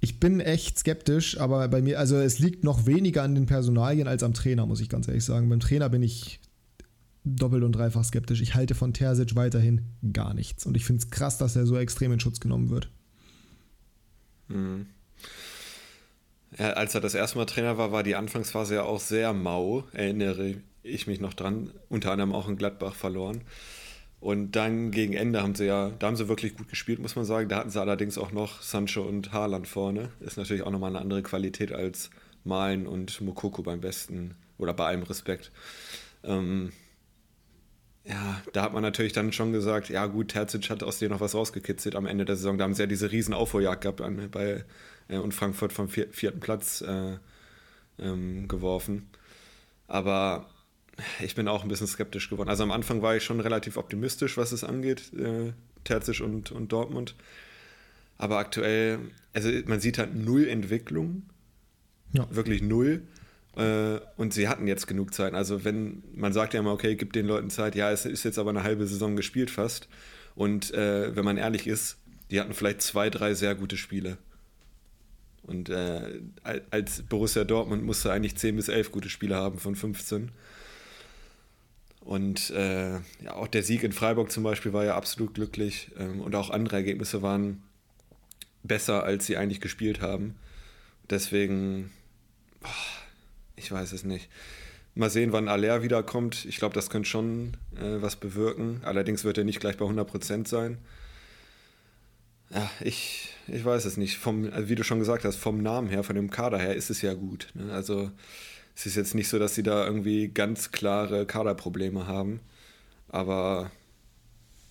Ich 0.00 0.18
bin 0.18 0.40
echt 0.40 0.78
skeptisch, 0.78 1.38
aber 1.38 1.68
bei 1.68 1.80
mir, 1.80 1.98
also 1.98 2.16
es 2.16 2.38
liegt 2.38 2.64
noch 2.64 2.86
weniger 2.86 3.22
an 3.22 3.34
den 3.34 3.46
Personalien 3.46 4.08
als 4.08 4.22
am 4.22 4.34
Trainer, 4.34 4.66
muss 4.66 4.80
ich 4.80 4.88
ganz 4.88 5.06
ehrlich 5.06 5.24
sagen. 5.24 5.48
Beim 5.48 5.60
Trainer 5.60 5.88
bin 5.88 6.02
ich 6.02 6.40
doppelt 7.24 7.62
und 7.62 7.72
dreifach 7.72 8.04
skeptisch. 8.04 8.40
Ich 8.40 8.54
halte 8.54 8.74
von 8.74 8.92
Terzic 8.92 9.36
weiterhin 9.36 9.82
gar 10.12 10.34
nichts. 10.34 10.66
Und 10.66 10.76
ich 10.76 10.84
finde 10.84 11.02
es 11.02 11.10
krass, 11.10 11.38
dass 11.38 11.54
er 11.54 11.66
so 11.66 11.76
extrem 11.76 12.12
in 12.12 12.20
Schutz 12.20 12.40
genommen 12.40 12.70
wird. 12.70 12.88
Mhm. 14.48 14.86
Ja, 16.58 16.72
als 16.72 16.94
er 16.94 17.00
das 17.00 17.14
erste 17.14 17.38
Mal 17.38 17.46
Trainer 17.46 17.78
war, 17.78 17.92
war 17.92 18.02
die 18.02 18.16
Anfangsphase 18.16 18.74
ja 18.74 18.82
auch 18.82 19.00
sehr 19.00 19.32
mau, 19.32 19.84
erinnere 19.92 20.56
ich 20.82 21.06
mich 21.06 21.20
noch 21.20 21.32
dran. 21.32 21.70
Unter 21.88 22.12
anderem 22.12 22.32
auch 22.32 22.48
in 22.48 22.56
Gladbach 22.56 22.94
verloren. 22.94 23.42
Und 24.22 24.52
dann 24.52 24.92
gegen 24.92 25.14
Ende 25.14 25.42
haben 25.42 25.56
sie 25.56 25.64
ja, 25.64 25.90
da 25.98 26.06
haben 26.06 26.14
sie 26.14 26.28
wirklich 26.28 26.54
gut 26.56 26.68
gespielt, 26.68 27.00
muss 27.00 27.16
man 27.16 27.24
sagen. 27.24 27.48
Da 27.48 27.56
hatten 27.56 27.70
sie 27.70 27.80
allerdings 27.80 28.18
auch 28.18 28.30
noch 28.30 28.62
Sancho 28.62 29.02
und 29.02 29.32
Haaland 29.32 29.66
vorne. 29.66 30.10
Ist 30.20 30.36
natürlich 30.36 30.62
auch 30.62 30.70
nochmal 30.70 30.90
eine 30.90 31.00
andere 31.00 31.24
Qualität 31.24 31.72
als 31.72 32.08
Malen 32.44 32.86
und 32.86 33.20
Mokoko 33.20 33.62
beim 33.62 33.80
besten 33.80 34.36
oder 34.58 34.74
bei 34.74 34.86
allem 34.86 35.02
Respekt. 35.02 35.50
Ähm, 36.22 36.70
ja, 38.04 38.40
da 38.52 38.62
hat 38.62 38.72
man 38.72 38.82
natürlich 38.84 39.12
dann 39.12 39.32
schon 39.32 39.52
gesagt, 39.52 39.88
ja 39.88 40.06
gut, 40.06 40.28
Terzic 40.28 40.70
hat 40.70 40.84
aus 40.84 41.00
dir 41.00 41.08
noch 41.08 41.20
was 41.20 41.34
rausgekitzelt 41.34 41.96
am 41.96 42.06
Ende 42.06 42.24
der 42.24 42.36
Saison. 42.36 42.58
Da 42.58 42.64
haben 42.64 42.74
sie 42.74 42.82
ja 42.82 42.86
diese 42.86 43.10
riesen 43.10 43.34
Aufholjagd 43.34 43.80
gehabt 43.80 44.00
an, 44.02 44.28
bei, 44.30 44.64
äh, 45.08 45.18
und 45.18 45.34
Frankfurt 45.34 45.72
vom 45.72 45.88
vier, 45.88 46.06
vierten 46.12 46.38
Platz 46.38 46.80
äh, 46.80 47.16
ähm, 47.98 48.46
geworfen. 48.46 49.10
Aber 49.88 50.46
ich 51.20 51.34
bin 51.34 51.48
auch 51.48 51.62
ein 51.62 51.68
bisschen 51.68 51.86
skeptisch 51.86 52.30
geworden. 52.30 52.48
Also 52.48 52.62
am 52.62 52.70
Anfang 52.70 53.02
war 53.02 53.16
ich 53.16 53.24
schon 53.24 53.40
relativ 53.40 53.76
optimistisch, 53.76 54.36
was 54.36 54.52
es 54.52 54.64
angeht, 54.64 55.12
äh, 55.14 55.52
Terzic 55.84 56.20
und, 56.20 56.52
und 56.52 56.72
Dortmund. 56.72 57.14
Aber 58.18 58.38
aktuell, 58.38 58.98
also 59.32 59.50
man 59.66 59.80
sieht 59.80 59.98
halt 59.98 60.14
null 60.14 60.46
Entwicklung. 60.46 61.22
Ja. 62.12 62.26
Wirklich 62.30 62.62
null. 62.62 63.02
Äh, 63.56 63.98
und 64.16 64.32
sie 64.32 64.48
hatten 64.48 64.66
jetzt 64.66 64.86
genug 64.86 65.12
Zeit. 65.14 65.34
Also 65.34 65.64
wenn, 65.64 66.02
man 66.14 66.32
sagt 66.32 66.54
ja 66.54 66.60
immer, 66.60 66.72
okay, 66.72 66.94
gib 66.94 67.12
den 67.12 67.26
Leuten 67.26 67.50
Zeit. 67.50 67.74
Ja, 67.74 67.90
es 67.90 68.04
ist 68.04 68.24
jetzt 68.24 68.38
aber 68.38 68.50
eine 68.50 68.62
halbe 68.62 68.86
Saison 68.86 69.16
gespielt 69.16 69.50
fast. 69.50 69.88
Und 70.34 70.72
äh, 70.72 71.14
wenn 71.16 71.24
man 71.24 71.36
ehrlich 71.36 71.66
ist, 71.66 71.98
die 72.30 72.40
hatten 72.40 72.54
vielleicht 72.54 72.82
zwei, 72.82 73.10
drei 73.10 73.34
sehr 73.34 73.54
gute 73.54 73.76
Spiele. 73.76 74.18
Und 75.42 75.68
äh, 75.68 76.20
als 76.70 77.02
Borussia 77.02 77.44
Dortmund 77.44 77.82
musste 77.82 78.12
eigentlich 78.12 78.36
10 78.36 78.56
bis 78.56 78.68
11 78.68 78.92
gute 78.92 79.10
Spiele 79.10 79.36
haben 79.36 79.58
von 79.58 79.74
15. 79.74 80.30
Und 82.04 82.50
äh, 82.50 82.94
ja, 82.94 83.34
auch 83.34 83.46
der 83.46 83.62
Sieg 83.62 83.84
in 83.84 83.92
Freiburg 83.92 84.32
zum 84.32 84.42
Beispiel 84.42 84.72
war 84.72 84.84
ja 84.84 84.96
absolut 84.96 85.34
glücklich. 85.34 85.90
Ähm, 85.98 86.20
und 86.20 86.34
auch 86.34 86.50
andere 86.50 86.76
Ergebnisse 86.76 87.22
waren 87.22 87.62
besser, 88.62 89.04
als 89.04 89.26
sie 89.26 89.36
eigentlich 89.36 89.60
gespielt 89.60 90.00
haben. 90.00 90.34
Deswegen, 91.10 91.92
boah, 92.60 92.70
ich 93.56 93.70
weiß 93.70 93.92
es 93.92 94.04
nicht. 94.04 94.28
Mal 94.94 95.10
sehen, 95.10 95.32
wann 95.32 95.48
Aller 95.48 95.82
wiederkommt. 95.82 96.44
Ich 96.44 96.56
glaube, 96.56 96.74
das 96.74 96.90
könnte 96.90 97.08
schon 97.08 97.56
äh, 97.76 98.02
was 98.02 98.16
bewirken. 98.16 98.80
Allerdings 98.84 99.24
wird 99.24 99.38
er 99.38 99.44
nicht 99.44 99.60
gleich 99.60 99.76
bei 99.76 99.86
100% 99.86 100.46
sein. 100.46 100.78
Ja, 102.50 102.70
ich, 102.80 103.30
ich 103.48 103.64
weiß 103.64 103.84
es 103.86 103.96
nicht. 103.96 104.18
Vom, 104.18 104.52
also 104.52 104.68
wie 104.68 104.74
du 104.74 104.84
schon 104.84 104.98
gesagt 104.98 105.24
hast, 105.24 105.36
vom 105.36 105.62
Namen 105.62 105.88
her, 105.88 106.02
von 106.02 106.16
dem 106.16 106.30
Kader 106.30 106.58
her 106.58 106.74
ist 106.74 106.90
es 106.90 107.00
ja 107.00 107.14
gut. 107.14 107.48
Ne? 107.54 107.72
Also 107.72 108.10
es 108.74 108.86
ist 108.86 108.96
jetzt 108.96 109.14
nicht 109.14 109.28
so, 109.28 109.38
dass 109.38 109.54
sie 109.54 109.62
da 109.62 109.84
irgendwie 109.86 110.28
ganz 110.28 110.70
klare 110.70 111.26
Kaderprobleme 111.26 112.06
haben. 112.06 112.40
Aber 113.08 113.70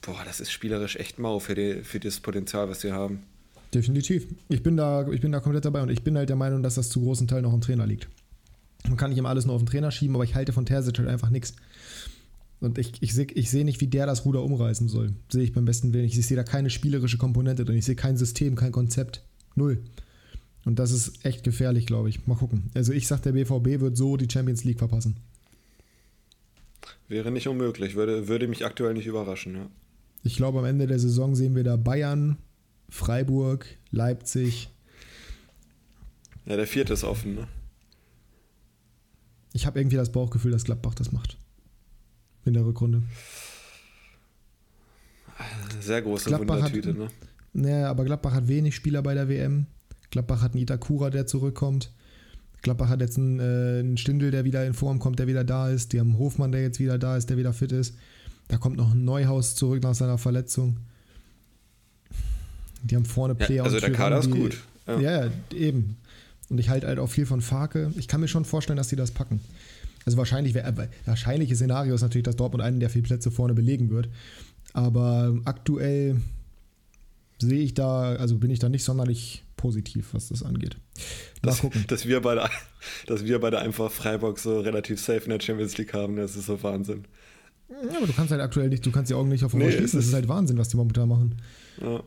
boah, 0.01 0.21
das 0.25 0.39
ist 0.39 0.51
spielerisch 0.51 0.95
echt 0.95 1.19
mau 1.19 1.39
für, 1.39 1.55
die, 1.55 1.83
für 1.83 1.99
das 1.99 2.19
Potenzial, 2.19 2.69
was 2.69 2.81
sie 2.81 2.91
haben. 2.91 3.23
Definitiv. 3.73 4.27
Ich 4.49 4.63
bin, 4.63 4.75
da, 4.75 5.07
ich 5.07 5.21
bin 5.21 5.31
da 5.31 5.39
komplett 5.39 5.63
dabei 5.63 5.81
und 5.81 5.89
ich 5.89 6.03
bin 6.03 6.17
halt 6.17 6.29
der 6.29 6.35
Meinung, 6.35 6.61
dass 6.61 6.75
das 6.75 6.89
zu 6.89 7.01
großen 7.01 7.27
Teil 7.27 7.41
noch 7.41 7.53
im 7.53 7.61
Trainer 7.61 7.85
liegt. 7.87 8.09
Man 8.87 8.97
kann 8.97 9.11
nicht 9.11 9.19
immer 9.19 9.29
alles 9.29 9.45
nur 9.45 9.55
auf 9.55 9.61
den 9.61 9.67
Trainer 9.67 9.91
schieben, 9.91 10.15
aber 10.15 10.23
ich 10.23 10.35
halte 10.35 10.53
von 10.53 10.65
Terzic 10.65 10.97
halt 10.97 11.07
einfach 11.07 11.29
nichts. 11.29 11.53
Und 12.59 12.77
ich, 12.77 13.01
ich 13.01 13.13
sehe 13.13 13.27
ich 13.33 13.49
seh 13.49 13.63
nicht, 13.63 13.81
wie 13.81 13.87
der 13.87 14.05
das 14.05 14.25
Ruder 14.25 14.43
umreißen 14.43 14.87
soll. 14.87 15.13
Sehe 15.31 15.43
ich 15.43 15.53
beim 15.53 15.65
besten 15.65 15.93
Willen. 15.93 16.05
Ich 16.05 16.15
sehe 16.15 16.37
da 16.37 16.43
keine 16.43 16.69
spielerische 16.69 17.17
Komponente 17.17 17.63
drin. 17.63 17.77
Ich 17.77 17.85
sehe 17.85 17.95
kein 17.95 18.17
System, 18.17 18.55
kein 18.55 18.71
Konzept. 18.71 19.23
Null. 19.55 19.83
Und 20.63 20.79
das 20.79 20.91
ist 20.91 21.25
echt 21.25 21.43
gefährlich, 21.43 21.85
glaube 21.85 22.09
ich. 22.09 22.27
Mal 22.27 22.35
gucken. 22.35 22.69
Also 22.73 22.93
ich 22.93 23.07
sage, 23.07 23.23
der 23.23 23.31
BVB 23.31 23.81
wird 23.81 23.97
so 23.97 24.17
die 24.17 24.29
Champions 24.31 24.63
League 24.63 24.79
verpassen. 24.79 25.15
Wäre 27.07 27.31
nicht 27.31 27.47
unmöglich, 27.47 27.95
würde, 27.95 28.27
würde 28.27 28.47
mich 28.47 28.65
aktuell 28.65 28.93
nicht 28.93 29.07
überraschen, 29.07 29.55
ja. 29.55 29.67
Ich 30.23 30.35
glaube, 30.35 30.59
am 30.59 30.65
Ende 30.65 30.87
der 30.87 30.99
Saison 30.99 31.35
sehen 31.35 31.55
wir 31.55 31.63
da 31.63 31.75
Bayern, 31.77 32.37
Freiburg, 32.89 33.65
Leipzig. 33.89 34.69
Ja, 36.45 36.55
der 36.55 36.67
vierte 36.67 36.93
ist 36.93 37.03
offen, 37.03 37.35
ne? 37.35 37.47
Ich 39.53 39.65
habe 39.65 39.79
irgendwie 39.79 39.97
das 39.97 40.11
Bauchgefühl, 40.11 40.51
dass 40.51 40.63
Gladbach 40.63 40.93
das 40.93 41.11
macht. 41.11 41.37
In 42.45 42.53
der 42.53 42.65
Rückrunde. 42.65 43.03
Sehr 45.81 46.01
große 46.01 46.29
Gladbach 46.29 46.57
Wundertüte, 46.57 46.89
hat, 46.89 46.97
ne? 46.97 47.07
Naja, 47.53 47.89
aber 47.89 48.05
Gladbach 48.05 48.33
hat 48.33 48.47
wenig 48.47 48.75
Spieler 48.75 49.01
bei 49.01 49.13
der 49.13 49.27
WM. 49.27 49.65
Gladbach 50.11 50.41
hat 50.41 50.53
einen 50.53 50.63
Itakura, 50.63 51.09
der 51.09 51.25
zurückkommt. 51.25 51.91
Gladbach 52.61 52.89
hat 52.89 53.01
jetzt 53.01 53.17
einen, 53.17 53.39
äh, 53.39 53.79
einen 53.79 53.97
Stindel, 53.97 54.29
der 54.29 54.43
wieder 54.43 54.65
in 54.65 54.73
Form 54.73 54.99
kommt, 54.99 55.17
der 55.19 55.27
wieder 55.27 55.43
da 55.43 55.69
ist. 55.69 55.93
Die 55.93 55.99
haben 55.99 56.11
einen 56.11 56.19
Hofmann, 56.19 56.51
der 56.51 56.61
jetzt 56.61 56.79
wieder 56.79 56.99
da 56.99 57.17
ist, 57.17 57.29
der 57.29 57.37
wieder 57.37 57.53
fit 57.53 57.71
ist. 57.71 57.95
Da 58.49 58.57
kommt 58.57 58.77
noch 58.77 58.91
ein 58.91 59.03
Neuhaus 59.03 59.55
zurück 59.55 59.81
nach 59.81 59.95
seiner 59.95 60.17
Verletzung. 60.17 60.77
Die 62.83 62.95
haben 62.95 63.05
vorne 63.05 63.35
Player 63.35 63.57
ja, 63.57 63.63
also 63.63 63.79
der 63.79 63.91
Kader 63.91 64.19
ist 64.19 64.29
gut. 64.29 64.57
Ja. 64.87 64.99
ja, 64.99 65.31
eben. 65.55 65.95
Und 66.49 66.59
ich 66.59 66.69
halte 66.69 66.87
halt 66.87 66.99
auch 66.99 67.07
viel 67.07 67.25
von 67.25 67.41
Farke. 67.41 67.93
Ich 67.97 68.07
kann 68.07 68.19
mir 68.19 68.27
schon 68.27 68.43
vorstellen, 68.43 68.77
dass 68.77 68.89
die 68.89 68.95
das 68.95 69.11
packen. 69.11 69.39
Also 70.05 70.17
wahrscheinlich, 70.17 70.53
wär, 70.53 70.67
äh, 70.67 70.87
wahrscheinliche 71.05 71.55
Szenario 71.55 71.95
ist 71.95 72.01
natürlich, 72.01 72.25
dass 72.25 72.35
Dortmund 72.35 72.63
einen 72.63 72.79
der 72.79 72.89
vier 72.89 73.03
Plätze 73.03 73.31
vorne 73.31 73.53
belegen 73.53 73.89
wird. 73.89 74.09
Aber 74.73 75.37
aktuell 75.45 76.17
sehe 77.39 77.61
ich 77.61 77.73
da, 77.73 78.15
also 78.15 78.37
bin 78.37 78.51
ich 78.51 78.59
da 78.59 78.69
nicht 78.69 78.83
sonderlich 78.83 79.43
positiv, 79.61 80.13
was 80.13 80.29
das 80.29 80.43
angeht. 80.43 80.77
Mal 81.41 81.49
dass, 81.49 81.59
gucken. 81.59 81.85
Dass 81.87 82.07
wir, 82.07 82.21
beide, 82.21 82.49
dass 83.07 83.23
wir 83.23 83.39
beide 83.39 83.59
einfach 83.59 83.91
Freiburg 83.91 84.39
so 84.39 84.59
relativ 84.59 84.99
safe 84.99 85.23
in 85.23 85.29
der 85.29 85.39
Champions 85.39 85.77
League 85.77 85.93
haben, 85.93 86.15
das 86.15 86.35
ist 86.35 86.47
so 86.47 86.61
Wahnsinn. 86.63 87.05
Ja, 87.69 87.97
aber 87.97 88.07
du 88.07 88.13
kannst 88.13 88.31
halt 88.31 88.41
aktuell 88.41 88.69
nicht, 88.69 88.85
du 88.85 88.91
kannst 88.91 89.11
die 89.11 89.15
Augen 89.15 89.29
nicht 89.29 89.45
auf 89.45 89.53
nee, 89.53 89.71
schließen. 89.71 89.99
Das 89.99 90.07
ist 90.07 90.13
halt 90.13 90.27
Wahnsinn, 90.27 90.57
was 90.57 90.69
die 90.69 90.77
momentan 90.77 91.07
machen. 91.07 91.35
Ja. 91.79 92.03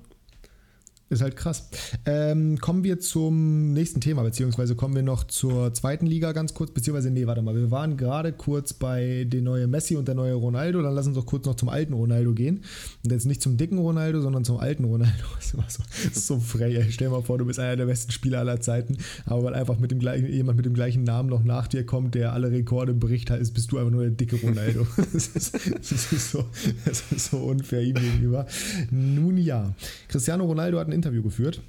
Ist 1.11 1.21
halt 1.21 1.37
krass. 1.37 1.69
Ähm, 2.07 2.59
kommen 2.59 2.83
wir 2.83 2.99
zum 2.99 3.75
nächsten 3.75 4.01
Thema, 4.01 4.23
beziehungsweise 4.23 4.75
kommen 4.75 4.95
wir 4.95 5.03
noch 5.03 5.25
zur 5.25 5.75
zweiten 5.75 6.07
Liga 6.07 6.33
ganz 6.33 6.55
kurz, 6.55 6.71
beziehungsweise, 6.71 7.11
nee, 7.11 7.27
warte 7.27 7.43
mal, 7.43 7.55
wir 7.55 7.71
waren 7.71 7.99
gerade 7.99 8.33
kurz 8.33 8.73
bei 8.73 9.25
den 9.25 9.45
neuen 9.45 9.71
Messi 9.71 9.97
und 9.97 10.09
der 10.09 10.15
neue 10.15 10.33
Ronaldo, 10.33 10.81
dann 10.81 10.95
lass 10.95 11.07
uns 11.07 11.17
doch 11.17 11.27
kurz 11.27 11.45
noch 11.45 11.57
zum 11.57 11.69
alten 11.69 11.93
Ronaldo 11.93 12.33
gehen. 12.33 12.65
Und 13.05 13.13
jetzt 13.13 13.27
nicht 13.27 13.43
zum 13.43 13.59
dicken 13.59 13.79
Ronaldo, 13.79 14.23
sondern 14.23 14.45
zum 14.45 14.57
alten 14.59 14.85
Ronaldo. 14.85 15.13
Das 15.45 15.53
ist, 15.53 16.27
so, 16.27 16.35
so 16.35 16.41
frei, 16.41 16.75
ey. 16.75 16.91
Stell 16.91 17.09
dir 17.09 17.13
mal 17.13 17.23
vor, 17.23 17.39
du 17.39 17.45
bist 17.45 17.59
einer 17.59 17.77
der 17.77 17.87
besten 17.87 18.11
Spieler 18.11 18.41
aller 18.41 18.61
Zeiten, 18.61 18.97
aber 19.27 19.45
weil 19.45 19.55
einfach 19.55 19.79
mit 19.79 19.91
dem 19.91 20.01
jemand 20.01 20.57
mit 20.57 20.67
dem 20.67 20.75
gleichen 20.75 21.05
Namen 21.05 21.29
noch 21.29 21.45
nach 21.45 21.69
dir 21.69 21.85
kommt, 21.85 22.15
der 22.15 22.33
alle 22.33 22.51
Rekorde 22.51 22.95
bricht, 22.95 23.31
ist, 23.31 23.53
bist 23.53 23.71
du 23.71 23.79
einfach 23.79 23.91
nur 23.91 24.03
der 24.03 24.11
dicke 24.11 24.37
Ronaldo. 24.41 24.87
das, 25.13 25.29
ist, 25.29 25.55
das, 25.55 26.13
ist 26.13 26.31
so, 26.31 26.45
das 26.85 27.05
ist 27.13 27.31
so 27.31 27.39
unfair 27.39 27.83
ihm 27.83 27.95
gegenüber. 27.95 28.47
Nun 28.91 29.37
ja, 29.37 29.75
Cristiano 30.09 30.45
Ronaldo 30.45 30.79
hat 30.79 30.89
ein 30.89 30.94
Interview 30.95 31.23
geführt 31.23 31.61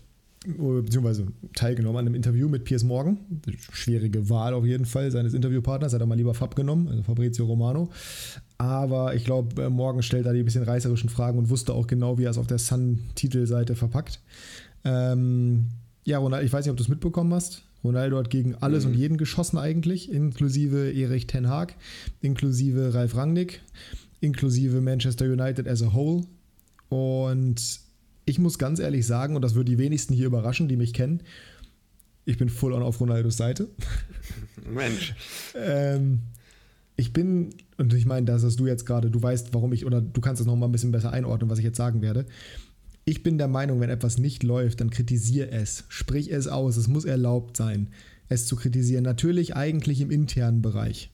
beziehungsweise 0.47 1.27
teilgenommen 1.53 1.97
an 1.97 2.05
einem 2.05 2.15
Interview 2.15 2.47
mit 2.47 2.63
Piers 2.65 2.83
Morgan. 2.83 3.17
Schwierige 3.71 4.29
Wahl 4.29 4.53
auf 4.53 4.65
jeden 4.65 4.85
Fall 4.85 5.11
seines 5.11 5.33
Interviewpartners. 5.33 5.93
Hat 5.93 6.01
er 6.01 6.07
mal 6.07 6.15
lieber 6.15 6.33
Fab 6.33 6.55
genommen, 6.55 6.87
also 6.87 7.03
Fabrizio 7.03 7.45
Romano. 7.45 7.89
Aber 8.57 9.15
ich 9.15 9.25
glaube, 9.25 9.63
äh, 9.63 9.69
Morgan 9.69 10.03
stellt 10.03 10.25
da 10.25 10.33
die 10.33 10.43
bisschen 10.43 10.63
reißerischen 10.63 11.09
Fragen 11.09 11.37
und 11.37 11.49
wusste 11.49 11.73
auch 11.73 11.87
genau, 11.87 12.17
wie 12.17 12.23
er 12.23 12.31
es 12.31 12.37
auf 12.37 12.47
der 12.47 12.57
Sun-Titelseite 12.57 13.75
verpackt. 13.75 14.19
Ähm, 14.83 15.65
ja, 16.03 16.19
Ronaldo, 16.19 16.45
ich 16.45 16.53
weiß 16.53 16.65
nicht, 16.65 16.71
ob 16.71 16.77
du 16.77 16.83
es 16.83 16.89
mitbekommen 16.89 17.33
hast. 17.33 17.63
Ronaldo 17.83 18.17
hat 18.17 18.29
gegen 18.29 18.55
alles 18.55 18.85
mhm. 18.85 18.91
und 18.91 18.97
jeden 18.97 19.17
geschossen 19.17 19.57
eigentlich, 19.57 20.11
inklusive 20.11 20.91
Erich 20.91 21.27
Ten 21.27 21.49
Haag, 21.49 21.75
inklusive 22.21 22.93
Ralf 22.93 23.15
Rangnick, 23.15 23.61
inklusive 24.21 24.81
Manchester 24.81 25.25
United 25.25 25.67
as 25.67 25.83
a 25.83 25.93
whole. 25.93 26.23
Und 26.89 27.84
ich 28.25 28.39
muss 28.39 28.57
ganz 28.57 28.79
ehrlich 28.79 29.05
sagen, 29.05 29.35
und 29.35 29.41
das 29.41 29.55
wird 29.55 29.67
die 29.67 29.77
wenigsten 29.77 30.13
hier 30.13 30.27
überraschen, 30.27 30.67
die 30.67 30.77
mich 30.77 30.93
kennen, 30.93 31.21
ich 32.25 32.37
bin 32.37 32.49
full 32.49 32.73
on 32.73 32.81
auf 32.81 32.99
Ronaldos 32.99 33.37
Seite. 33.37 33.69
Mensch. 34.69 35.13
ähm, 35.55 36.21
ich 36.97 37.13
bin, 37.13 37.49
und 37.77 37.93
ich 37.93 38.05
meine, 38.05 38.25
das 38.25 38.43
hast 38.43 38.59
du 38.59 38.67
jetzt 38.67 38.85
gerade, 38.85 39.11
du 39.11 39.21
weißt, 39.21 39.53
warum 39.53 39.73
ich, 39.73 39.85
oder 39.85 40.01
du 40.01 40.21
kannst 40.21 40.41
es 40.41 40.47
noch 40.47 40.55
mal 40.55 40.65
ein 40.65 40.71
bisschen 40.71 40.91
besser 40.91 41.11
einordnen, 41.11 41.49
was 41.49 41.59
ich 41.59 41.65
jetzt 41.65 41.77
sagen 41.77 42.01
werde. 42.01 42.25
Ich 43.03 43.21
bin 43.21 43.37
der 43.37 43.47
Meinung, 43.47 43.79
wenn 43.79 43.91
etwas 43.91 44.17
nicht 44.17 44.41
läuft, 44.41 44.81
dann 44.81 44.89
kritisiere 44.89 45.51
es. 45.51 45.83
Sprich 45.89 46.31
es 46.31 46.47
aus. 46.47 46.77
Es 46.77 46.87
muss 46.87 47.05
erlaubt 47.05 47.55
sein, 47.55 47.89
es 48.29 48.47
zu 48.47 48.55
kritisieren. 48.55 49.03
Natürlich 49.03 49.55
eigentlich 49.55 50.01
im 50.01 50.09
internen 50.09 50.63
Bereich. 50.63 51.11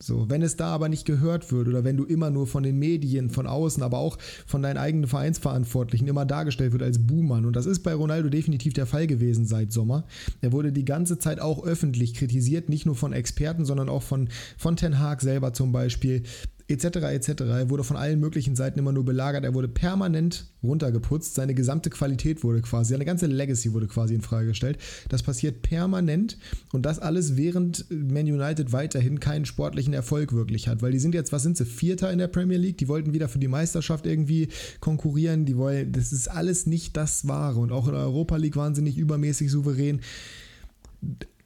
So, 0.00 0.30
wenn 0.30 0.42
es 0.42 0.56
da 0.56 0.68
aber 0.68 0.88
nicht 0.88 1.04
gehört 1.06 1.50
wird 1.50 1.66
oder 1.66 1.82
wenn 1.82 1.96
du 1.96 2.04
immer 2.04 2.30
nur 2.30 2.46
von 2.46 2.62
den 2.62 2.78
Medien, 2.78 3.30
von 3.30 3.46
außen, 3.46 3.82
aber 3.82 3.98
auch 3.98 4.16
von 4.46 4.62
deinen 4.62 4.76
eigenen 4.76 5.08
Vereinsverantwortlichen 5.08 6.06
immer 6.06 6.24
dargestellt 6.24 6.72
wird 6.72 6.82
als 6.82 7.04
Buhmann 7.04 7.44
und 7.44 7.56
das 7.56 7.66
ist 7.66 7.80
bei 7.80 7.94
Ronaldo 7.94 8.28
definitiv 8.28 8.74
der 8.74 8.86
Fall 8.86 9.06
gewesen 9.06 9.44
seit 9.46 9.72
Sommer. 9.72 10.04
Er 10.40 10.52
wurde 10.52 10.72
die 10.72 10.84
ganze 10.84 11.18
Zeit 11.18 11.40
auch 11.40 11.64
öffentlich 11.64 12.14
kritisiert, 12.14 12.68
nicht 12.68 12.86
nur 12.86 12.94
von 12.94 13.12
Experten, 13.12 13.64
sondern 13.64 13.88
auch 13.88 14.02
von, 14.02 14.28
von 14.56 14.76
Ten 14.76 15.00
Hag 15.00 15.20
selber 15.20 15.52
zum 15.52 15.72
Beispiel 15.72 16.22
etc. 16.68 16.84
etc. 16.84 17.28
Er 17.40 17.70
wurde 17.70 17.82
von 17.82 17.96
allen 17.96 18.20
möglichen 18.20 18.54
Seiten 18.54 18.78
immer 18.78 18.92
nur 18.92 19.04
belagert. 19.04 19.42
Er 19.44 19.54
wurde 19.54 19.68
permanent 19.68 20.46
runtergeputzt. 20.62 21.34
Seine 21.34 21.54
gesamte 21.54 21.88
Qualität 21.88 22.44
wurde 22.44 22.60
quasi, 22.60 22.92
seine 22.92 23.06
ganze 23.06 23.26
Legacy 23.26 23.72
wurde 23.72 23.86
quasi 23.86 24.14
in 24.14 24.20
Frage 24.20 24.48
gestellt. 24.48 24.78
Das 25.08 25.22
passiert 25.22 25.62
permanent 25.62 26.36
und 26.72 26.84
das 26.84 26.98
alles 26.98 27.36
während 27.36 27.86
Man 27.90 28.26
United 28.26 28.72
weiterhin 28.72 29.18
keinen 29.18 29.46
sportlichen 29.46 29.94
Erfolg 29.94 30.34
wirklich 30.34 30.68
hat, 30.68 30.82
weil 30.82 30.92
die 30.92 30.98
sind 30.98 31.14
jetzt, 31.14 31.32
was 31.32 31.42
sind 31.42 31.56
sie, 31.56 31.64
Vierter 31.64 32.12
in 32.12 32.18
der 32.18 32.28
Premier 32.28 32.58
League. 32.58 32.78
Die 32.78 32.88
wollten 32.88 33.14
wieder 33.14 33.28
für 33.28 33.38
die 33.38 33.48
Meisterschaft 33.48 34.06
irgendwie 34.06 34.48
konkurrieren. 34.80 35.46
Die 35.46 35.56
wollen, 35.56 35.92
das 35.92 36.12
ist 36.12 36.28
alles 36.28 36.66
nicht 36.66 36.96
das 36.96 37.26
Wahre 37.26 37.60
und 37.60 37.72
auch 37.72 37.86
in 37.86 37.94
der 37.94 38.02
Europa 38.02 38.36
League 38.36 38.56
waren 38.56 38.74
sie 38.74 38.82
nicht 38.82 38.98
übermäßig 38.98 39.50
souverän. 39.50 40.02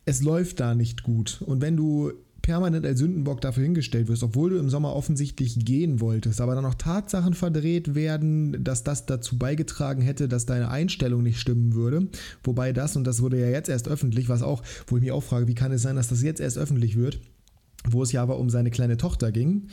Es 0.04 0.20
läuft 0.20 0.58
da 0.58 0.74
nicht 0.74 1.04
gut 1.04 1.42
und 1.46 1.60
wenn 1.60 1.76
du 1.76 2.12
permanent 2.42 2.84
als 2.84 2.98
Sündenbock 2.98 3.40
dafür 3.40 3.62
hingestellt 3.62 4.08
wirst, 4.08 4.22
obwohl 4.22 4.50
du 4.50 4.58
im 4.58 4.68
Sommer 4.68 4.94
offensichtlich 4.94 5.64
gehen 5.64 6.00
wolltest, 6.00 6.40
aber 6.40 6.54
dann 6.54 6.64
noch 6.64 6.74
Tatsachen 6.74 7.34
verdreht 7.34 7.94
werden, 7.94 8.62
dass 8.64 8.82
das 8.82 9.06
dazu 9.06 9.38
beigetragen 9.38 10.02
hätte, 10.02 10.28
dass 10.28 10.44
deine 10.44 10.68
Einstellung 10.68 11.22
nicht 11.22 11.40
stimmen 11.40 11.74
würde. 11.74 12.08
Wobei 12.42 12.72
das, 12.72 12.96
und 12.96 13.04
das 13.04 13.22
wurde 13.22 13.40
ja 13.40 13.48
jetzt 13.48 13.68
erst 13.68 13.88
öffentlich, 13.88 14.28
was 14.28 14.42
auch, 14.42 14.62
wo 14.88 14.96
ich 14.96 15.02
mich 15.02 15.12
auch 15.12 15.22
frage, 15.22 15.46
wie 15.46 15.54
kann 15.54 15.72
es 15.72 15.82
sein, 15.82 15.96
dass 15.96 16.08
das 16.08 16.22
jetzt 16.22 16.40
erst 16.40 16.58
öffentlich 16.58 16.96
wird, 16.96 17.20
wo 17.88 18.02
es 18.02 18.12
ja 18.12 18.22
aber 18.22 18.38
um 18.38 18.50
seine 18.50 18.70
kleine 18.70 18.96
Tochter 18.96 19.32
ging. 19.32 19.68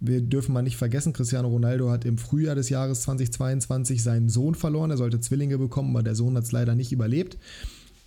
Wir 0.00 0.20
dürfen 0.20 0.52
mal 0.52 0.62
nicht 0.62 0.76
vergessen, 0.76 1.12
Cristiano 1.12 1.48
Ronaldo 1.48 1.90
hat 1.90 2.04
im 2.04 2.18
Frühjahr 2.18 2.54
des 2.54 2.68
Jahres 2.68 3.02
2022 3.02 4.02
seinen 4.02 4.28
Sohn 4.28 4.54
verloren. 4.54 4.90
Er 4.90 4.98
sollte 4.98 5.20
Zwillinge 5.20 5.56
bekommen, 5.56 5.90
aber 5.90 6.02
der 6.02 6.14
Sohn 6.14 6.36
hat 6.36 6.44
es 6.44 6.52
leider 6.52 6.74
nicht 6.74 6.92
überlebt. 6.92 7.38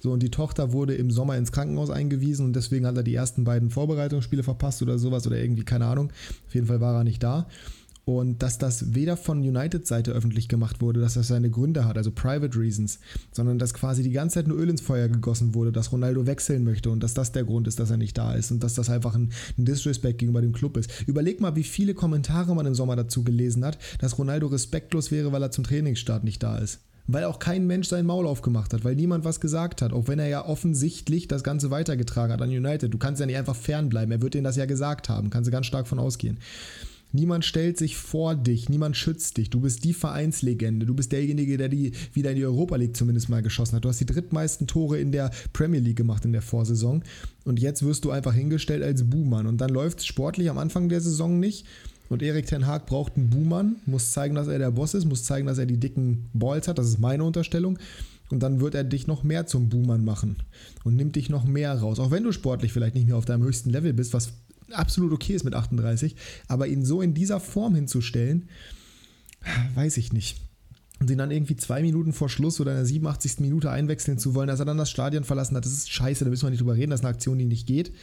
So, 0.07 0.13
und 0.13 0.23
die 0.23 0.31
Tochter 0.31 0.71
wurde 0.71 0.95
im 0.95 1.11
Sommer 1.11 1.35
ins 1.35 1.51
Krankenhaus 1.51 1.89
eingewiesen 1.89 2.45
und 2.45 2.55
deswegen 2.55 2.85
hat 2.85 2.95
er 2.95 3.03
die 3.03 3.13
ersten 3.13 3.43
beiden 3.43 3.69
Vorbereitungsspiele 3.69 4.41
verpasst 4.41 4.81
oder 4.81 4.97
sowas 4.97 5.27
oder 5.27 5.37
irgendwie, 5.37 5.65
keine 5.65 5.85
Ahnung. 5.85 6.13
Auf 6.47 6.55
jeden 6.55 6.67
Fall 6.67 6.79
war 6.79 6.95
er 6.95 7.03
nicht 7.03 7.21
da. 7.21 7.49
Und 8.05 8.41
dass 8.41 8.57
das 8.57 8.95
weder 8.95 9.17
von 9.17 9.39
United-Seite 9.39 10.13
öffentlich 10.13 10.47
gemacht 10.47 10.79
wurde, 10.79 11.01
dass 11.01 11.15
das 11.15 11.27
seine 11.27 11.49
Gründe 11.49 11.83
hat, 11.83 11.97
also 11.97 12.11
Private 12.11 12.57
Reasons, 12.57 12.99
sondern 13.33 13.59
dass 13.59 13.73
quasi 13.73 14.01
die 14.01 14.11
ganze 14.11 14.35
Zeit 14.35 14.47
nur 14.47 14.57
Öl 14.57 14.69
ins 14.69 14.79
Feuer 14.79 15.09
gegossen 15.09 15.53
wurde, 15.53 15.73
dass 15.73 15.91
Ronaldo 15.91 16.25
wechseln 16.25 16.63
möchte 16.63 16.89
und 16.89 17.03
dass 17.03 17.13
das 17.13 17.33
der 17.33 17.43
Grund 17.43 17.67
ist, 17.67 17.81
dass 17.81 17.91
er 17.91 17.97
nicht 17.97 18.17
da 18.17 18.33
ist 18.33 18.49
und 18.51 18.63
dass 18.63 18.75
das 18.75 18.89
einfach 18.89 19.13
ein, 19.13 19.33
ein 19.57 19.65
Disrespect 19.65 20.19
gegenüber 20.19 20.39
dem 20.39 20.53
Club 20.53 20.77
ist. 20.77 20.89
Überleg 21.05 21.41
mal, 21.41 21.57
wie 21.57 21.65
viele 21.65 21.93
Kommentare 21.93 22.55
man 22.55 22.65
im 22.65 22.75
Sommer 22.75 22.95
dazu 22.95 23.25
gelesen 23.25 23.65
hat, 23.65 23.77
dass 23.99 24.17
Ronaldo 24.17 24.47
respektlos 24.47 25.11
wäre, 25.11 25.33
weil 25.33 25.43
er 25.43 25.51
zum 25.51 25.65
Trainingsstart 25.65 26.23
nicht 26.23 26.41
da 26.41 26.59
ist 26.59 26.79
weil 27.07 27.23
auch 27.23 27.39
kein 27.39 27.65
Mensch 27.65 27.87
sein 27.87 28.05
Maul 28.05 28.27
aufgemacht 28.27 28.73
hat, 28.73 28.83
weil 28.83 28.95
niemand 28.95 29.23
was 29.23 29.39
gesagt 29.39 29.81
hat, 29.81 29.93
auch 29.93 30.07
wenn 30.07 30.19
er 30.19 30.27
ja 30.27 30.45
offensichtlich 30.45 31.27
das 31.27 31.43
Ganze 31.43 31.71
weitergetragen 31.71 32.33
hat 32.33 32.41
an 32.41 32.49
United. 32.49 32.93
Du 32.93 32.97
kannst 32.97 33.19
ja 33.19 33.25
nicht 33.25 33.37
einfach 33.37 33.55
fernbleiben, 33.55 34.11
er 34.11 34.21
wird 34.21 34.33
denen 34.33 34.43
das 34.43 34.57
ja 34.57 34.65
gesagt 34.65 35.09
haben, 35.09 35.29
kannst 35.29 35.47
du 35.47 35.51
ganz 35.51 35.65
stark 35.65 35.87
von 35.87 35.99
ausgehen. 35.99 36.37
Niemand 37.13 37.45
stellt 37.45 37.77
sich 37.77 37.95
vor 37.95 38.35
dich, 38.35 38.67
niemand 38.67 38.97
schützt 38.97 39.37
dich. 39.37 39.49
Du 39.49 39.61
bist 39.61 39.85
die 39.85 39.93
Vereinslegende. 39.93 40.85
Du 40.85 40.93
bist 40.93 41.13
derjenige, 41.13 41.57
der 41.57 41.69
die 41.69 41.93
wieder 42.11 42.31
in 42.31 42.35
die 42.35 42.45
Europa 42.45 42.75
League 42.75 42.97
zumindest 42.97 43.29
mal 43.29 43.41
geschossen 43.41 43.77
hat. 43.77 43.85
Du 43.85 43.89
hast 43.89 44.01
die 44.01 44.05
drittmeisten 44.05 44.67
Tore 44.67 44.99
in 44.99 45.13
der 45.13 45.31
Premier 45.53 45.79
League 45.79 45.95
gemacht 45.95 46.25
in 46.25 46.33
der 46.33 46.41
Vorsaison. 46.41 47.03
Und 47.45 47.61
jetzt 47.61 47.83
wirst 47.83 48.03
du 48.03 48.11
einfach 48.11 48.33
hingestellt 48.33 48.83
als 48.83 49.09
Buhmann. 49.09 49.47
Und 49.47 49.61
dann 49.61 49.69
läuft 49.69 49.99
es 49.99 50.05
sportlich 50.05 50.49
am 50.49 50.57
Anfang 50.57 50.89
der 50.89 50.99
Saison 50.99 51.39
nicht. 51.39 51.65
Und 52.09 52.21
Erik 52.21 52.47
Ten 52.47 52.65
Haag 52.65 52.85
braucht 52.85 53.17
einen 53.17 53.29
Buhmann, 53.29 53.77
muss 53.85 54.11
zeigen, 54.11 54.35
dass 54.35 54.47
er 54.47 54.59
der 54.59 54.71
Boss 54.71 54.93
ist, 54.93 55.05
muss 55.05 55.23
zeigen, 55.23 55.47
dass 55.47 55.57
er 55.57 55.65
die 55.65 55.79
dicken 55.79 56.29
Balls 56.33 56.67
hat. 56.67 56.77
Das 56.77 56.87
ist 56.87 56.99
meine 56.99 57.23
Unterstellung. 57.23 57.77
Und 58.29 58.41
dann 58.43 58.59
wird 58.59 58.75
er 58.75 58.83
dich 58.83 59.07
noch 59.07 59.23
mehr 59.23 59.45
zum 59.45 59.69
Buhmann 59.69 60.03
machen 60.03 60.37
und 60.83 60.95
nimmt 60.95 61.15
dich 61.15 61.29
noch 61.29 61.45
mehr 61.45 61.73
raus. 61.73 61.99
Auch 61.99 62.11
wenn 62.11 62.23
du 62.23 62.31
sportlich 62.31 62.73
vielleicht 62.73 62.95
nicht 62.95 63.07
mehr 63.07 63.15
auf 63.15 63.25
deinem 63.25 63.43
höchsten 63.43 63.69
Level 63.69 63.93
bist, 63.93 64.13
was 64.13 64.33
absolut 64.71 65.13
okay 65.13 65.33
ist 65.33 65.45
mit 65.45 65.53
38, 65.53 66.15
aber 66.47 66.67
ihn 66.67 66.83
so 66.83 67.01
in 67.01 67.13
dieser 67.13 67.39
Form 67.39 67.75
hinzustellen, 67.75 68.49
weiß 69.75 69.97
ich 69.97 70.11
nicht. 70.11 70.41
Und 70.99 71.11
ihn 71.11 71.19
dann 71.19 71.31
irgendwie 71.31 71.55
zwei 71.55 71.83
Minuten 71.83 72.11
vor 72.11 72.27
Schluss 72.27 72.59
oder 72.59 72.71
in 72.71 72.77
der 72.77 72.85
87. 72.85 73.39
Minute 73.39 73.69
einwechseln 73.69 74.17
zu 74.17 74.33
wollen, 74.33 74.47
dass 74.47 74.59
er 74.59 74.65
dann 74.65 74.77
das 74.79 74.89
Stadion 74.89 75.23
verlassen 75.23 75.55
hat, 75.55 75.63
das 75.63 75.71
ist 75.71 75.91
scheiße, 75.91 76.25
da 76.25 76.29
müssen 76.29 76.47
wir 76.47 76.49
nicht 76.49 76.61
drüber 76.61 76.75
reden, 76.75 76.89
das 76.89 77.01
ist 77.01 77.05
eine 77.05 77.13
Aktion, 77.13 77.37
die 77.37 77.45
nicht 77.45 77.67
geht. 77.67 77.93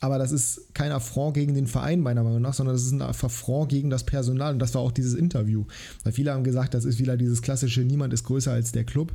Aber 0.00 0.18
das 0.18 0.30
ist 0.30 0.74
kein 0.74 0.92
Affront 0.92 1.34
gegen 1.34 1.54
den 1.54 1.66
Verein, 1.66 2.00
meiner 2.00 2.22
Meinung 2.22 2.42
nach, 2.42 2.54
sondern 2.54 2.74
das 2.74 2.84
ist 2.84 2.92
ein 2.92 3.02
Affront 3.02 3.70
gegen 3.70 3.88
das 3.88 4.04
Personal. 4.04 4.52
Und 4.52 4.58
das 4.58 4.74
war 4.74 4.82
auch 4.82 4.92
dieses 4.92 5.14
Interview. 5.14 5.64
Weil 6.04 6.12
viele 6.12 6.32
haben 6.32 6.44
gesagt, 6.44 6.74
das 6.74 6.84
ist 6.84 6.98
wieder 6.98 7.16
dieses 7.16 7.40
klassische, 7.40 7.80
niemand 7.80 8.12
ist 8.12 8.24
größer 8.24 8.52
als 8.52 8.72
der 8.72 8.84
Club. 8.84 9.12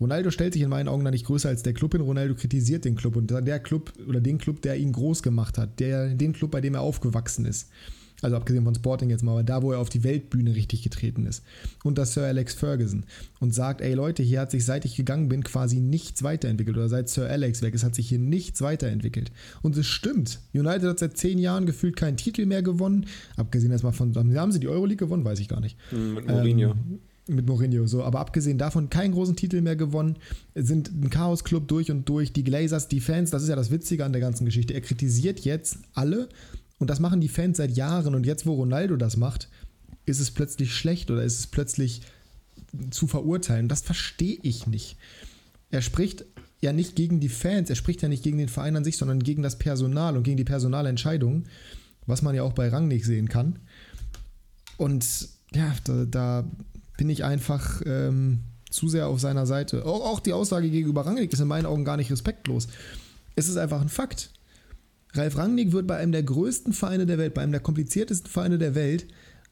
Ronaldo 0.00 0.30
stellt 0.30 0.52
sich 0.52 0.62
in 0.62 0.68
meinen 0.68 0.88
Augen 0.88 1.04
da 1.04 1.10
nicht 1.10 1.26
größer 1.26 1.48
als 1.48 1.62
der 1.62 1.72
Club 1.72 1.92
hin. 1.92 2.00
Ronaldo 2.00 2.34
kritisiert 2.34 2.84
den 2.84 2.96
Club 2.96 3.16
und 3.16 3.30
der 3.30 3.60
Club 3.60 3.92
oder 4.08 4.20
den 4.20 4.38
Club, 4.38 4.62
der 4.62 4.76
ihn 4.76 4.92
groß 4.92 5.22
gemacht 5.22 5.58
hat, 5.58 5.80
der, 5.80 6.08
den 6.14 6.32
Club, 6.32 6.50
bei 6.50 6.60
dem 6.60 6.74
er 6.74 6.80
aufgewachsen 6.80 7.46
ist. 7.46 7.68
Also 8.24 8.36
abgesehen 8.36 8.64
von 8.64 8.74
Sporting 8.74 9.10
jetzt 9.10 9.22
mal, 9.22 9.32
aber 9.32 9.42
da, 9.42 9.62
wo 9.62 9.72
er 9.72 9.78
auf 9.78 9.90
die 9.90 10.02
Weltbühne 10.02 10.54
richtig 10.54 10.82
getreten 10.82 11.26
ist. 11.26 11.42
Und 11.82 11.98
das 11.98 12.14
Sir 12.14 12.24
Alex 12.24 12.54
Ferguson. 12.54 13.04
Und 13.38 13.54
sagt, 13.54 13.82
ey 13.82 13.92
Leute, 13.92 14.22
hier 14.22 14.40
hat 14.40 14.50
sich 14.50 14.64
seit 14.64 14.84
ich 14.86 14.96
gegangen 14.96 15.28
bin 15.28 15.44
quasi 15.44 15.80
nichts 15.80 16.22
weiterentwickelt. 16.22 16.76
Oder 16.76 16.88
seit 16.88 17.10
Sir 17.10 17.28
Alex 17.28 17.60
weg 17.60 17.74
ist, 17.74 17.84
hat 17.84 17.94
sich 17.94 18.08
hier 18.08 18.18
nichts 18.18 18.62
weiterentwickelt. 18.62 19.30
Und 19.60 19.76
es 19.76 19.86
stimmt. 19.86 20.40
United 20.54 20.84
hat 20.84 20.98
seit 20.98 21.18
zehn 21.18 21.38
Jahren 21.38 21.66
gefühlt 21.66 21.96
keinen 21.96 22.16
Titel 22.16 22.46
mehr 22.46 22.62
gewonnen. 22.62 23.06
Abgesehen 23.36 23.72
erstmal 23.72 23.92
von, 23.92 24.14
haben 24.16 24.52
sie 24.52 24.60
die 24.60 24.68
Euroleague 24.68 24.96
gewonnen? 24.96 25.24
Weiß 25.24 25.38
ich 25.38 25.48
gar 25.48 25.60
nicht. 25.60 25.76
Hm, 25.90 26.14
mit 26.14 26.26
Mourinho. 26.26 26.70
Ähm, 26.70 27.00
mit 27.26 27.46
Mourinho 27.46 27.86
so, 27.86 28.02
aber 28.02 28.20
abgesehen 28.20 28.58
davon 28.58 28.90
keinen 28.90 29.12
großen 29.12 29.36
Titel 29.36 29.60
mehr 29.62 29.76
gewonnen, 29.76 30.16
sind 30.54 30.90
ein 30.90 31.08
Chaos-Club 31.08 31.68
durch 31.68 31.90
und 31.90 32.08
durch. 32.08 32.32
Die 32.32 32.44
Glazers, 32.44 32.88
die 32.88 33.00
Fans, 33.00 33.30
das 33.30 33.42
ist 33.42 33.48
ja 33.48 33.56
das 33.56 33.70
Witzige 33.70 34.04
an 34.04 34.12
der 34.12 34.20
ganzen 34.20 34.44
Geschichte. 34.44 34.74
Er 34.74 34.82
kritisiert 34.82 35.40
jetzt 35.40 35.78
alle 35.94 36.28
und 36.78 36.90
das 36.90 37.00
machen 37.00 37.20
die 37.20 37.28
Fans 37.28 37.56
seit 37.56 37.76
Jahren. 37.76 38.14
Und 38.14 38.26
jetzt, 38.26 38.46
wo 38.46 38.54
Ronaldo 38.54 38.96
das 38.96 39.16
macht, 39.16 39.48
ist 40.06 40.20
es 40.20 40.30
plötzlich 40.30 40.74
schlecht 40.74 41.10
oder 41.10 41.22
ist 41.22 41.38
es 41.38 41.46
plötzlich 41.46 42.02
zu 42.90 43.06
verurteilen. 43.06 43.68
Das 43.68 43.82
verstehe 43.82 44.38
ich 44.42 44.66
nicht. 44.66 44.96
Er 45.70 45.82
spricht 45.82 46.24
ja 46.60 46.72
nicht 46.72 46.96
gegen 46.96 47.20
die 47.20 47.28
Fans, 47.28 47.70
er 47.70 47.76
spricht 47.76 48.02
ja 48.02 48.08
nicht 48.08 48.22
gegen 48.22 48.38
den 48.38 48.48
Verein 48.48 48.76
an 48.76 48.84
sich, 48.84 48.96
sondern 48.96 49.22
gegen 49.22 49.42
das 49.42 49.58
Personal 49.58 50.16
und 50.16 50.22
gegen 50.22 50.36
die 50.36 50.44
Personalentscheidungen, 50.44 51.46
was 52.06 52.22
man 52.22 52.34
ja 52.34 52.42
auch 52.42 52.52
bei 52.52 52.68
Rangnick 52.68 53.04
sehen 53.04 53.28
kann. 53.28 53.58
Und 54.76 55.28
ja, 55.54 55.74
da, 55.84 56.04
da 56.04 56.44
bin 56.96 57.08
ich 57.08 57.24
einfach 57.24 57.82
ähm, 57.86 58.40
zu 58.70 58.88
sehr 58.88 59.08
auf 59.08 59.20
seiner 59.20 59.46
Seite. 59.46 59.84
Auch, 59.84 60.04
auch 60.04 60.20
die 60.20 60.32
Aussage 60.32 60.70
gegenüber 60.70 61.06
Rangnick 61.06 61.32
ist 61.32 61.40
in 61.40 61.48
meinen 61.48 61.66
Augen 61.66 61.84
gar 61.84 61.96
nicht 61.96 62.10
respektlos. 62.10 62.68
Es 63.36 63.48
ist 63.48 63.56
einfach 63.56 63.80
ein 63.80 63.88
Fakt. 63.88 64.30
Ralf 65.14 65.36
Rangnick 65.36 65.72
wird 65.72 65.86
bei 65.86 65.96
einem 65.96 66.12
der 66.12 66.22
größten 66.22 66.72
Vereine 66.72 67.06
der 67.06 67.18
Welt, 67.18 67.34
bei 67.34 67.42
einem 67.42 67.52
der 67.52 67.60
kompliziertesten 67.60 68.30
Vereine 68.30 68.58
der 68.58 68.74
Welt, 68.74 69.06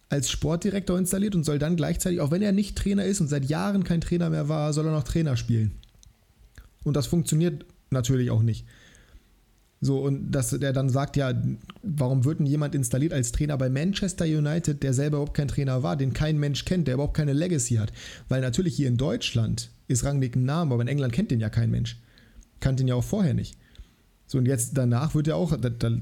als 0.08 0.30
Sportdirektor 0.30 0.98
installiert 0.98 1.34
und 1.34 1.44
soll 1.44 1.58
dann 1.58 1.76
gleichzeitig, 1.76 2.20
auch 2.20 2.30
wenn 2.30 2.42
er 2.42 2.52
nicht 2.52 2.76
Trainer 2.76 3.04
ist 3.04 3.20
und 3.20 3.28
seit 3.28 3.46
Jahren 3.46 3.82
kein 3.82 4.02
Trainer 4.02 4.28
mehr 4.28 4.48
war, 4.48 4.72
soll 4.72 4.86
er 4.86 4.92
noch 4.92 5.04
Trainer 5.04 5.36
spielen. 5.36 5.72
Und 6.84 6.96
das 6.96 7.06
funktioniert 7.06 7.64
natürlich 7.90 8.30
auch 8.30 8.42
nicht. 8.42 8.66
So, 9.80 9.98
und 10.00 10.30
dass 10.30 10.50
der 10.50 10.72
dann 10.72 10.90
sagt, 10.90 11.16
ja, 11.16 11.32
warum 11.82 12.24
wird 12.24 12.38
denn 12.38 12.46
jemand 12.46 12.74
installiert 12.74 13.12
als 13.12 13.32
Trainer 13.32 13.56
bei 13.56 13.68
Manchester 13.68 14.24
United, 14.24 14.82
der 14.82 14.94
selber 14.94 15.16
überhaupt 15.16 15.36
kein 15.36 15.48
Trainer 15.48 15.82
war, 15.82 15.96
den 15.96 16.12
kein 16.12 16.38
Mensch 16.38 16.64
kennt, 16.64 16.86
der 16.86 16.94
überhaupt 16.94 17.16
keine 17.16 17.32
Legacy 17.32 17.76
hat? 17.76 17.92
Weil 18.28 18.42
natürlich 18.42 18.76
hier 18.76 18.88
in 18.88 18.96
Deutschland 18.96 19.70
ist 19.88 20.04
Rangnick 20.04 20.36
ein 20.36 20.44
Name, 20.44 20.74
aber 20.74 20.82
in 20.82 20.88
England 20.88 21.12
kennt 21.12 21.30
den 21.30 21.40
ja 21.40 21.48
kein 21.48 21.70
Mensch. 21.70 21.98
Kannte 22.60 22.84
ihn 22.84 22.88
ja 22.88 22.94
auch 22.94 23.02
vorher 23.02 23.34
nicht. 23.34 23.56
So, 24.32 24.38
und 24.38 24.46
jetzt 24.46 24.78
danach 24.78 25.14
wird 25.14 25.28
er 25.28 25.36
auch 25.36 25.54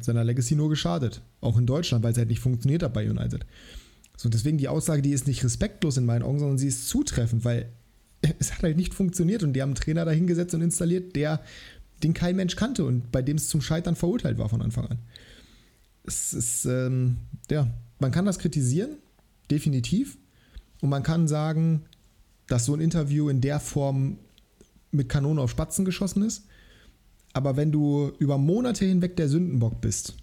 seiner 0.02 0.22
Legacy 0.22 0.54
nur 0.54 0.68
geschadet. 0.68 1.20
Auch 1.40 1.58
in 1.58 1.66
Deutschland, 1.66 2.04
weil 2.04 2.12
es 2.12 2.18
halt 2.18 2.28
nicht 2.28 2.38
funktioniert 2.38 2.84
hat 2.84 2.92
bei 2.92 3.10
United. 3.10 3.44
So, 4.16 4.28
deswegen 4.28 4.56
die 4.56 4.68
Aussage, 4.68 5.02
die 5.02 5.10
ist 5.10 5.26
nicht 5.26 5.42
respektlos 5.42 5.96
in 5.96 6.06
meinen 6.06 6.22
Augen, 6.22 6.38
sondern 6.38 6.56
sie 6.56 6.68
ist 6.68 6.88
zutreffend, 6.88 7.44
weil 7.44 7.72
es 8.38 8.54
hat 8.54 8.62
halt 8.62 8.76
nicht 8.76 8.94
funktioniert 8.94 9.42
und 9.42 9.54
die 9.54 9.62
haben 9.62 9.70
einen 9.70 9.74
Trainer 9.74 10.04
dahingesetzt 10.04 10.54
und 10.54 10.62
installiert, 10.62 11.16
der 11.16 11.40
den 12.04 12.14
kein 12.14 12.36
Mensch 12.36 12.54
kannte 12.54 12.84
und 12.84 13.10
bei 13.10 13.20
dem 13.20 13.36
es 13.36 13.48
zum 13.48 13.62
Scheitern 13.62 13.96
verurteilt 13.96 14.38
war 14.38 14.48
von 14.48 14.62
Anfang 14.62 14.86
an. 14.86 14.98
Es 16.04 16.32
ist, 16.32 16.66
ähm, 16.66 17.16
ja, 17.50 17.66
man 17.98 18.12
kann 18.12 18.26
das 18.26 18.38
kritisieren, 18.38 18.90
definitiv. 19.50 20.18
Und 20.80 20.90
man 20.90 21.02
kann 21.02 21.26
sagen, 21.26 21.82
dass 22.46 22.64
so 22.64 22.74
ein 22.74 22.80
Interview 22.80 23.28
in 23.28 23.40
der 23.40 23.58
Form 23.58 24.18
mit 24.92 25.08
Kanonen 25.08 25.40
auf 25.40 25.50
Spatzen 25.50 25.84
geschossen 25.84 26.22
ist. 26.22 26.44
Aber 27.32 27.56
wenn 27.56 27.70
du 27.70 28.12
über 28.18 28.38
Monate 28.38 28.84
hinweg 28.84 29.16
der 29.16 29.28
Sündenbock 29.28 29.80
bist, 29.80 30.14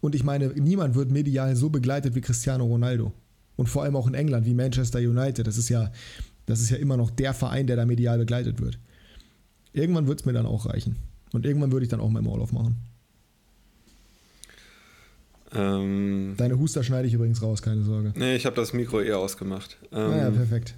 und 0.00 0.14
ich 0.14 0.24
meine, 0.24 0.48
niemand 0.48 0.94
wird 0.94 1.10
medial 1.10 1.54
so 1.54 1.70
begleitet 1.70 2.14
wie 2.14 2.20
Cristiano 2.20 2.64
Ronaldo. 2.64 3.12
Und 3.56 3.68
vor 3.68 3.84
allem 3.84 3.94
auch 3.94 4.08
in 4.08 4.14
England 4.14 4.46
wie 4.46 4.54
Manchester 4.54 4.98
United. 4.98 5.46
Das 5.46 5.56
ist 5.56 5.68
ja, 5.68 5.92
das 6.46 6.60
ist 6.60 6.70
ja 6.70 6.76
immer 6.76 6.96
noch 6.96 7.10
der 7.10 7.34
Verein, 7.34 7.68
der 7.68 7.76
da 7.76 7.86
medial 7.86 8.18
begleitet 8.18 8.60
wird. 8.60 8.78
Irgendwann 9.72 10.08
wird 10.08 10.20
es 10.20 10.26
mir 10.26 10.32
dann 10.32 10.44
auch 10.44 10.66
reichen. 10.66 10.96
Und 11.32 11.46
irgendwann 11.46 11.70
würde 11.70 11.84
ich 11.84 11.90
dann 11.90 12.00
auch 12.00 12.10
meinen 12.10 12.24
Maul 12.24 12.40
aufmachen. 12.40 12.76
Ähm, 15.54 16.34
Deine 16.36 16.58
Huster 16.58 16.82
schneide 16.82 17.06
ich 17.06 17.14
übrigens 17.14 17.40
raus, 17.42 17.62
keine 17.62 17.82
Sorge. 17.82 18.12
Nee, 18.16 18.36
ich 18.36 18.46
habe 18.46 18.56
das 18.56 18.72
Mikro 18.72 19.00
eher 19.00 19.18
ausgemacht. 19.18 19.78
Ähm, 19.92 19.98
ah 19.98 20.16
ja, 20.16 20.30
perfekt. 20.30 20.74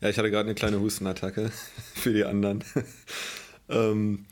Ja, 0.00 0.08
ich 0.08 0.18
hatte 0.18 0.30
gerade 0.30 0.46
eine 0.46 0.54
kleine 0.54 0.80
Hustenattacke 0.80 1.50
für 1.94 2.12
die 2.12 2.24
anderen. 2.24 2.62
Ähm, 3.68 4.26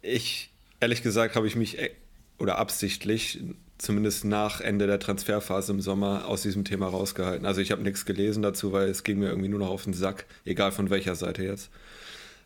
ich, 0.00 0.50
ehrlich 0.80 1.02
gesagt, 1.02 1.36
habe 1.36 1.46
ich 1.46 1.56
mich 1.56 1.78
e- 1.78 1.90
oder 2.38 2.58
absichtlich, 2.58 3.40
zumindest 3.78 4.24
nach 4.24 4.60
Ende 4.60 4.86
der 4.86 4.98
Transferphase 4.98 5.72
im 5.72 5.80
Sommer, 5.80 6.26
aus 6.26 6.42
diesem 6.42 6.64
Thema 6.64 6.88
rausgehalten. 6.88 7.46
Also 7.46 7.60
ich 7.60 7.70
habe 7.72 7.82
nichts 7.82 8.04
gelesen 8.04 8.42
dazu, 8.42 8.72
weil 8.72 8.88
es 8.88 9.02
ging 9.02 9.18
mir 9.18 9.28
irgendwie 9.28 9.48
nur 9.48 9.58
noch 9.58 9.70
auf 9.70 9.84
den 9.84 9.92
Sack, 9.92 10.26
egal 10.44 10.72
von 10.72 10.90
welcher 10.90 11.14
Seite 11.14 11.44
jetzt. 11.44 11.70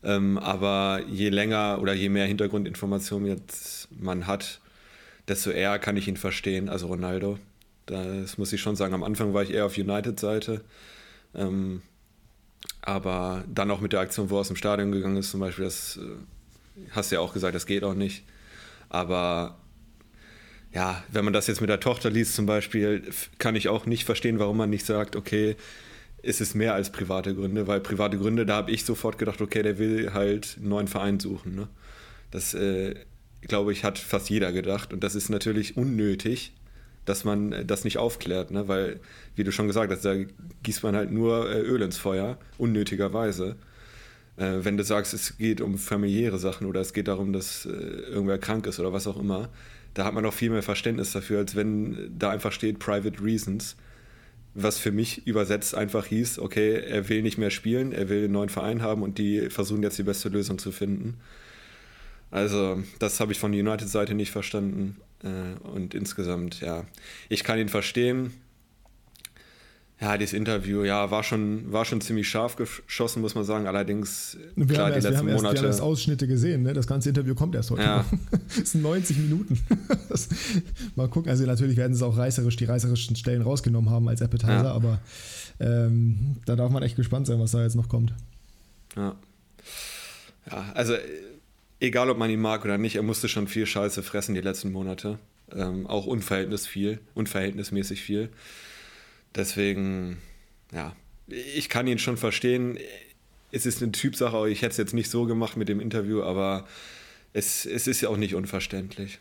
Ähm, 0.02 0.38
aber 0.38 1.00
je 1.08 1.28
länger 1.30 1.78
oder 1.80 1.92
je 1.92 2.08
mehr 2.08 2.26
Hintergrundinformationen 2.26 3.28
jetzt 3.28 3.88
man 3.90 4.26
hat, 4.26 4.60
desto 5.28 5.50
eher 5.50 5.78
kann 5.78 5.96
ich 5.96 6.08
ihn 6.08 6.16
verstehen, 6.16 6.68
also 6.68 6.86
Ronaldo. 6.86 7.38
Das 7.86 8.36
muss 8.38 8.52
ich 8.52 8.60
schon 8.60 8.76
sagen. 8.76 8.94
Am 8.94 9.02
Anfang 9.02 9.32
war 9.32 9.42
ich 9.42 9.52
eher 9.52 9.66
auf 9.66 9.76
United-Seite. 9.76 10.62
Ähm, 11.34 11.82
aber 12.86 13.44
dann 13.52 13.70
auch 13.70 13.80
mit 13.80 13.92
der 13.92 14.00
Aktion, 14.00 14.30
wo 14.30 14.36
er 14.36 14.40
aus 14.40 14.48
dem 14.48 14.56
Stadion 14.56 14.92
gegangen 14.92 15.16
ist, 15.16 15.30
zum 15.30 15.40
Beispiel, 15.40 15.64
das 15.64 15.98
äh, 15.98 16.80
hast 16.92 17.10
du 17.10 17.16
ja 17.16 17.20
auch 17.20 17.34
gesagt, 17.34 17.54
das 17.54 17.66
geht 17.66 17.84
auch 17.84 17.94
nicht. 17.94 18.24
Aber 18.88 19.58
ja, 20.72 21.02
wenn 21.10 21.24
man 21.24 21.34
das 21.34 21.46
jetzt 21.46 21.60
mit 21.60 21.68
der 21.68 21.80
Tochter 21.80 22.10
liest 22.10 22.34
zum 22.34 22.46
Beispiel, 22.46 23.02
kann 23.38 23.56
ich 23.56 23.68
auch 23.68 23.86
nicht 23.86 24.04
verstehen, 24.04 24.38
warum 24.38 24.56
man 24.56 24.70
nicht 24.70 24.86
sagt, 24.86 25.16
okay, 25.16 25.56
ist 26.22 26.40
es 26.40 26.54
mehr 26.54 26.74
als 26.74 26.90
private 26.90 27.34
Gründe, 27.34 27.66
weil 27.66 27.80
private 27.80 28.18
Gründe, 28.18 28.46
da 28.46 28.56
habe 28.56 28.70
ich 28.70 28.84
sofort 28.84 29.18
gedacht, 29.18 29.40
okay, 29.40 29.62
der 29.62 29.78
will 29.78 30.12
halt 30.12 30.56
einen 30.58 30.68
neuen 30.68 30.88
Verein 30.88 31.20
suchen. 31.20 31.54
Ne? 31.54 31.68
Das, 32.30 32.54
äh, 32.54 32.94
glaube 33.42 33.72
ich, 33.72 33.84
hat 33.84 33.98
fast 33.98 34.30
jeder 34.30 34.52
gedacht 34.52 34.92
und 34.92 35.02
das 35.02 35.14
ist 35.14 35.28
natürlich 35.28 35.76
unnötig, 35.76 36.52
dass 37.06 37.24
man 37.24 37.52
äh, 37.52 37.64
das 37.64 37.84
nicht 37.84 37.98
aufklärt, 37.98 38.50
ne? 38.50 38.68
weil, 38.68 39.00
wie 39.34 39.44
du 39.44 39.52
schon 39.52 39.66
gesagt 39.66 39.90
hast, 39.90 40.04
da 40.04 40.14
gießt 40.62 40.82
man 40.82 40.94
halt 40.94 41.10
nur 41.10 41.50
äh, 41.50 41.60
Öl 41.60 41.80
ins 41.82 41.96
Feuer, 41.96 42.38
unnötigerweise. 42.58 43.56
Äh, 44.36 44.58
wenn 44.62 44.76
du 44.76 44.84
sagst, 44.84 45.14
es 45.14 45.38
geht 45.38 45.62
um 45.62 45.78
familiäre 45.78 46.38
Sachen 46.38 46.66
oder 46.66 46.80
es 46.80 46.92
geht 46.92 47.08
darum, 47.08 47.32
dass 47.32 47.64
irgendwer 47.64 48.38
krank 48.38 48.66
ist 48.66 48.78
oder 48.78 48.92
was 48.92 49.06
auch 49.06 49.18
immer, 49.18 49.48
da 49.94 50.04
hat 50.04 50.12
man 50.12 50.26
auch 50.26 50.34
viel 50.34 50.50
mehr 50.50 50.62
Verständnis 50.62 51.12
dafür, 51.12 51.38
als 51.38 51.56
wenn 51.56 52.12
da 52.18 52.30
einfach 52.30 52.52
steht 52.52 52.78
Private 52.78 53.24
Reasons 53.24 53.76
was 54.56 54.78
für 54.78 54.90
mich 54.90 55.26
übersetzt 55.26 55.74
einfach 55.74 56.06
hieß, 56.06 56.38
okay, 56.38 56.80
er 56.80 57.10
will 57.10 57.22
nicht 57.22 57.36
mehr 57.36 57.50
spielen, 57.50 57.92
er 57.92 58.08
will 58.08 58.24
einen 58.24 58.32
neuen 58.32 58.48
Verein 58.48 58.80
haben 58.80 59.02
und 59.02 59.18
die 59.18 59.50
versuchen 59.50 59.82
jetzt 59.82 59.98
die 59.98 60.02
beste 60.02 60.30
Lösung 60.30 60.58
zu 60.58 60.72
finden. 60.72 61.18
Also, 62.30 62.82
das 62.98 63.20
habe 63.20 63.32
ich 63.32 63.38
von 63.38 63.52
der 63.52 63.60
United-Seite 63.60 64.14
nicht 64.14 64.30
verstanden. 64.30 64.96
Äh, 65.22 65.66
und 65.66 65.94
insgesamt, 65.94 66.60
ja, 66.60 66.84
ich 67.28 67.44
kann 67.44 67.58
ihn 67.58 67.68
verstehen. 67.68 68.32
Ja, 69.98 70.18
dieses 70.18 70.34
Interview, 70.34 70.84
ja, 70.84 71.10
war 71.10 71.22
schon, 71.22 71.72
war 71.72 71.86
schon 71.86 72.02
ziemlich 72.02 72.28
scharf 72.28 72.56
geschossen, 72.56 73.22
muss 73.22 73.34
man 73.34 73.44
sagen. 73.44 73.66
Allerdings, 73.66 74.36
wir 74.54 74.66
klar, 74.66 74.90
die 74.90 74.96
erst, 74.96 75.08
letzten 75.08 75.26
wir 75.26 75.32
haben 75.32 75.36
Monate. 75.36 75.54
Erst, 75.54 75.54
wir 75.54 75.60
haben 75.60 75.72
erst 75.72 75.80
Ausschnitte 75.80 76.28
gesehen, 76.28 76.64
ne? 76.64 76.74
Das 76.74 76.86
ganze 76.86 77.08
Interview 77.08 77.34
kommt 77.34 77.54
erst 77.54 77.70
heute. 77.70 77.82
Ja. 77.82 78.04
das 78.58 78.72
sind 78.72 78.82
90 78.82 79.16
Minuten. 79.16 79.58
das, 80.10 80.28
mal 80.96 81.08
gucken. 81.08 81.30
Also, 81.30 81.46
natürlich 81.46 81.78
werden 81.78 81.94
sie 81.94 82.04
auch 82.04 82.18
reißerisch, 82.18 82.56
die 82.56 82.66
reißerischen 82.66 83.16
Stellen 83.16 83.40
rausgenommen 83.40 83.88
haben 83.88 84.06
als 84.08 84.20
Appetizer, 84.20 84.64
ja. 84.64 84.72
aber 84.72 85.00
ähm, 85.60 86.36
da 86.44 86.56
darf 86.56 86.70
man 86.70 86.82
echt 86.82 86.96
gespannt 86.96 87.26
sein, 87.26 87.40
was 87.40 87.52
da 87.52 87.62
jetzt 87.62 87.76
noch 87.76 87.88
kommt. 87.88 88.12
Ja. 88.96 89.16
Ja, 90.50 90.72
also, 90.74 90.92
egal 91.80 92.10
ob 92.10 92.18
man 92.18 92.30
ihn 92.30 92.40
mag 92.40 92.64
oder 92.64 92.78
nicht, 92.78 92.96
er 92.96 93.02
musste 93.02 93.28
schon 93.28 93.48
viel 93.48 93.66
Scheiße 93.66 94.02
fressen 94.02 94.34
die 94.34 94.40
letzten 94.40 94.72
Monate. 94.72 95.18
Ähm, 95.52 95.86
auch 95.86 96.06
unverhältnis 96.06 96.66
viel, 96.66 97.00
unverhältnismäßig 97.14 98.02
viel. 98.02 98.30
Deswegen, 99.34 100.18
ja, 100.72 100.96
ich 101.28 101.68
kann 101.68 101.86
ihn 101.86 101.98
schon 101.98 102.16
verstehen. 102.16 102.78
Es 103.52 103.66
ist 103.66 103.82
eine 103.82 103.92
Typsache, 103.92 104.48
ich 104.48 104.62
hätte 104.62 104.72
es 104.72 104.76
jetzt 104.76 104.94
nicht 104.94 105.10
so 105.10 105.24
gemacht 105.24 105.56
mit 105.56 105.68
dem 105.68 105.80
Interview, 105.80 106.22
aber 106.22 106.66
es, 107.32 107.66
es 107.66 107.86
ist 107.86 108.00
ja 108.00 108.08
auch 108.08 108.16
nicht 108.16 108.34
unverständlich. 108.34 109.18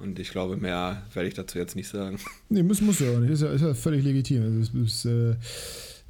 Und 0.00 0.18
ich 0.18 0.30
glaube, 0.30 0.56
mehr 0.56 1.02
werde 1.12 1.28
ich 1.28 1.34
dazu 1.34 1.58
jetzt 1.58 1.76
nicht 1.76 1.88
sagen. 1.88 2.18
Nee, 2.48 2.62
muss, 2.62 2.80
muss 2.80 3.00
ja 3.00 3.10
auch 3.10 3.18
nicht. 3.18 3.30
Ist 3.30 3.42
ja, 3.42 3.50
ist 3.50 3.60
ja 3.60 3.74
völlig 3.74 4.04
legitim. 4.04 4.60
Es 4.60 4.68
ist, 4.68 4.74
ist, 4.74 5.04
äh, 5.04 5.36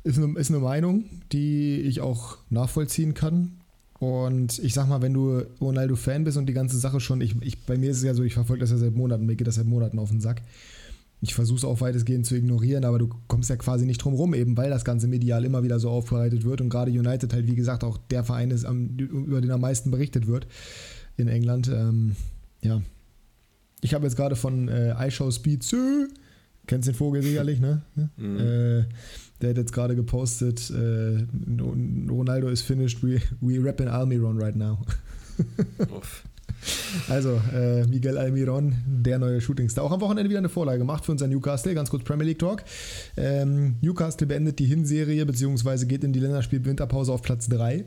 ist, 0.05 0.19
eine, 0.19 0.39
ist 0.39 0.51
eine 0.51 0.61
Meinung, 0.61 1.23
die 1.33 1.81
ich 1.81 2.01
auch 2.01 2.39
nachvollziehen 2.51 3.15
kann. 3.15 3.62
Und 4.03 4.59
ich 4.59 4.75
sag 4.75 4.89
mal, 4.89 5.01
wenn 5.01 5.15
du 5.15 5.43
Ronaldo-Fan 5.61 6.25
bist 6.25 6.37
und 6.37 6.47
die 6.47 6.53
ganze 6.53 6.77
Sache 6.77 6.99
schon, 6.99 7.21
ich, 7.21 7.41
ich, 7.41 7.65
bei 7.65 7.79
mir 7.79 7.91
ist 7.91 7.99
es 7.99 8.03
ja 8.03 8.15
so, 8.15 8.25
ich 8.25 8.35
verfolge 8.35 8.63
das 8.63 8.73
ja 8.73 8.77
seit 8.77 8.97
Monaten, 8.97 9.27
mir 9.27 9.37
geht 9.37 9.47
das 9.47 9.55
seit 9.55 9.67
Monaten 9.67 9.99
auf 10.01 10.11
den 10.11 10.21
Sack 10.21 10.43
ich 11.23 11.35
versuche 11.35 11.59
es 11.59 11.65
auch 11.65 11.81
weitestgehend 11.81 12.27
zu 12.27 12.35
ignorieren, 12.35 12.85
aber 12.85 12.99
du 12.99 13.09
kommst 13.29 13.49
ja 13.49 13.55
quasi 13.55 13.87
nicht 13.87 13.99
drum 13.99 14.15
rum, 14.15 14.35
eben 14.35 14.57
weil 14.57 14.71
das 14.71 14.85
ganze 14.85 15.07
medial 15.07 15.45
immer 15.45 15.63
wieder 15.63 15.79
so 15.79 15.89
aufbereitet 15.89 16.45
wird 16.45 16.61
und 16.61 16.69
gerade 16.69 16.91
United 16.91 17.33
halt, 17.33 17.47
wie 17.47 17.55
gesagt, 17.55 17.85
auch 17.85 17.97
der 17.97 18.25
Verein 18.25 18.51
ist, 18.51 18.67
über 18.69 19.41
den 19.41 19.53
am 19.53 19.61
meisten 19.61 19.93
berichtet 19.93 20.27
wird 20.27 20.49
in 21.17 21.29
England. 21.29 21.69
Ähm, 21.69 22.17
ja. 22.61 22.83
Ich 23.83 23.95
habe 23.95 24.05
jetzt 24.05 24.17
gerade 24.17 24.35
von 24.35 24.67
äh, 24.67 24.95
iShow 25.07 25.31
Speed, 25.31 25.65
kennst 26.67 26.89
den 26.89 26.95
Vogel 26.95 27.23
sicherlich, 27.23 27.61
ne? 27.61 27.83
Mhm. 28.17 28.39
Äh, 28.39 28.85
der 29.43 29.51
hat 29.51 29.59
jetzt 29.59 29.73
gerade 29.73 29.97
gepostet, 29.97 30.71
äh, 30.71 31.27
Ronaldo 32.11 32.49
is 32.49 32.63
finished, 32.63 33.03
we, 33.03 33.21
we 33.41 33.63
rap 33.63 33.81
in 33.81 33.89
Almiron 33.89 34.41
right 34.41 34.57
now. 34.57 34.79
Uff. 35.97 36.25
Also, 37.09 37.41
äh, 37.53 37.85
Miguel 37.87 38.17
Almiron, 38.19 38.77
der 38.87 39.19
neue 39.19 39.41
Shootingstar. 39.41 39.83
Auch 39.85 39.91
am 39.91 40.01
Wochenende 40.01 40.31
wieder 40.31 40.39
eine 40.39 40.49
Vorlage 40.49 40.79
gemacht 40.79 41.05
für 41.05 41.13
unser 41.13 41.27
Newcastle. 41.27 41.75
Ganz 41.75 41.91
kurz 41.91 42.05
Premier 42.05 42.27
League 42.27 42.39
Talk. 42.39 42.63
Ähm, 43.17 43.77
Newcastle 43.81 44.27
beendet 44.27 44.59
die 44.59 44.67
Hinserie, 44.67 45.25
beziehungsweise 45.27 45.87
geht 45.87 46.05
in 46.05 46.13
die 46.13 46.21
Länderspiel-Winterpause 46.21 47.13
auf 47.13 47.23
Platz 47.23 47.49
3. 47.49 47.85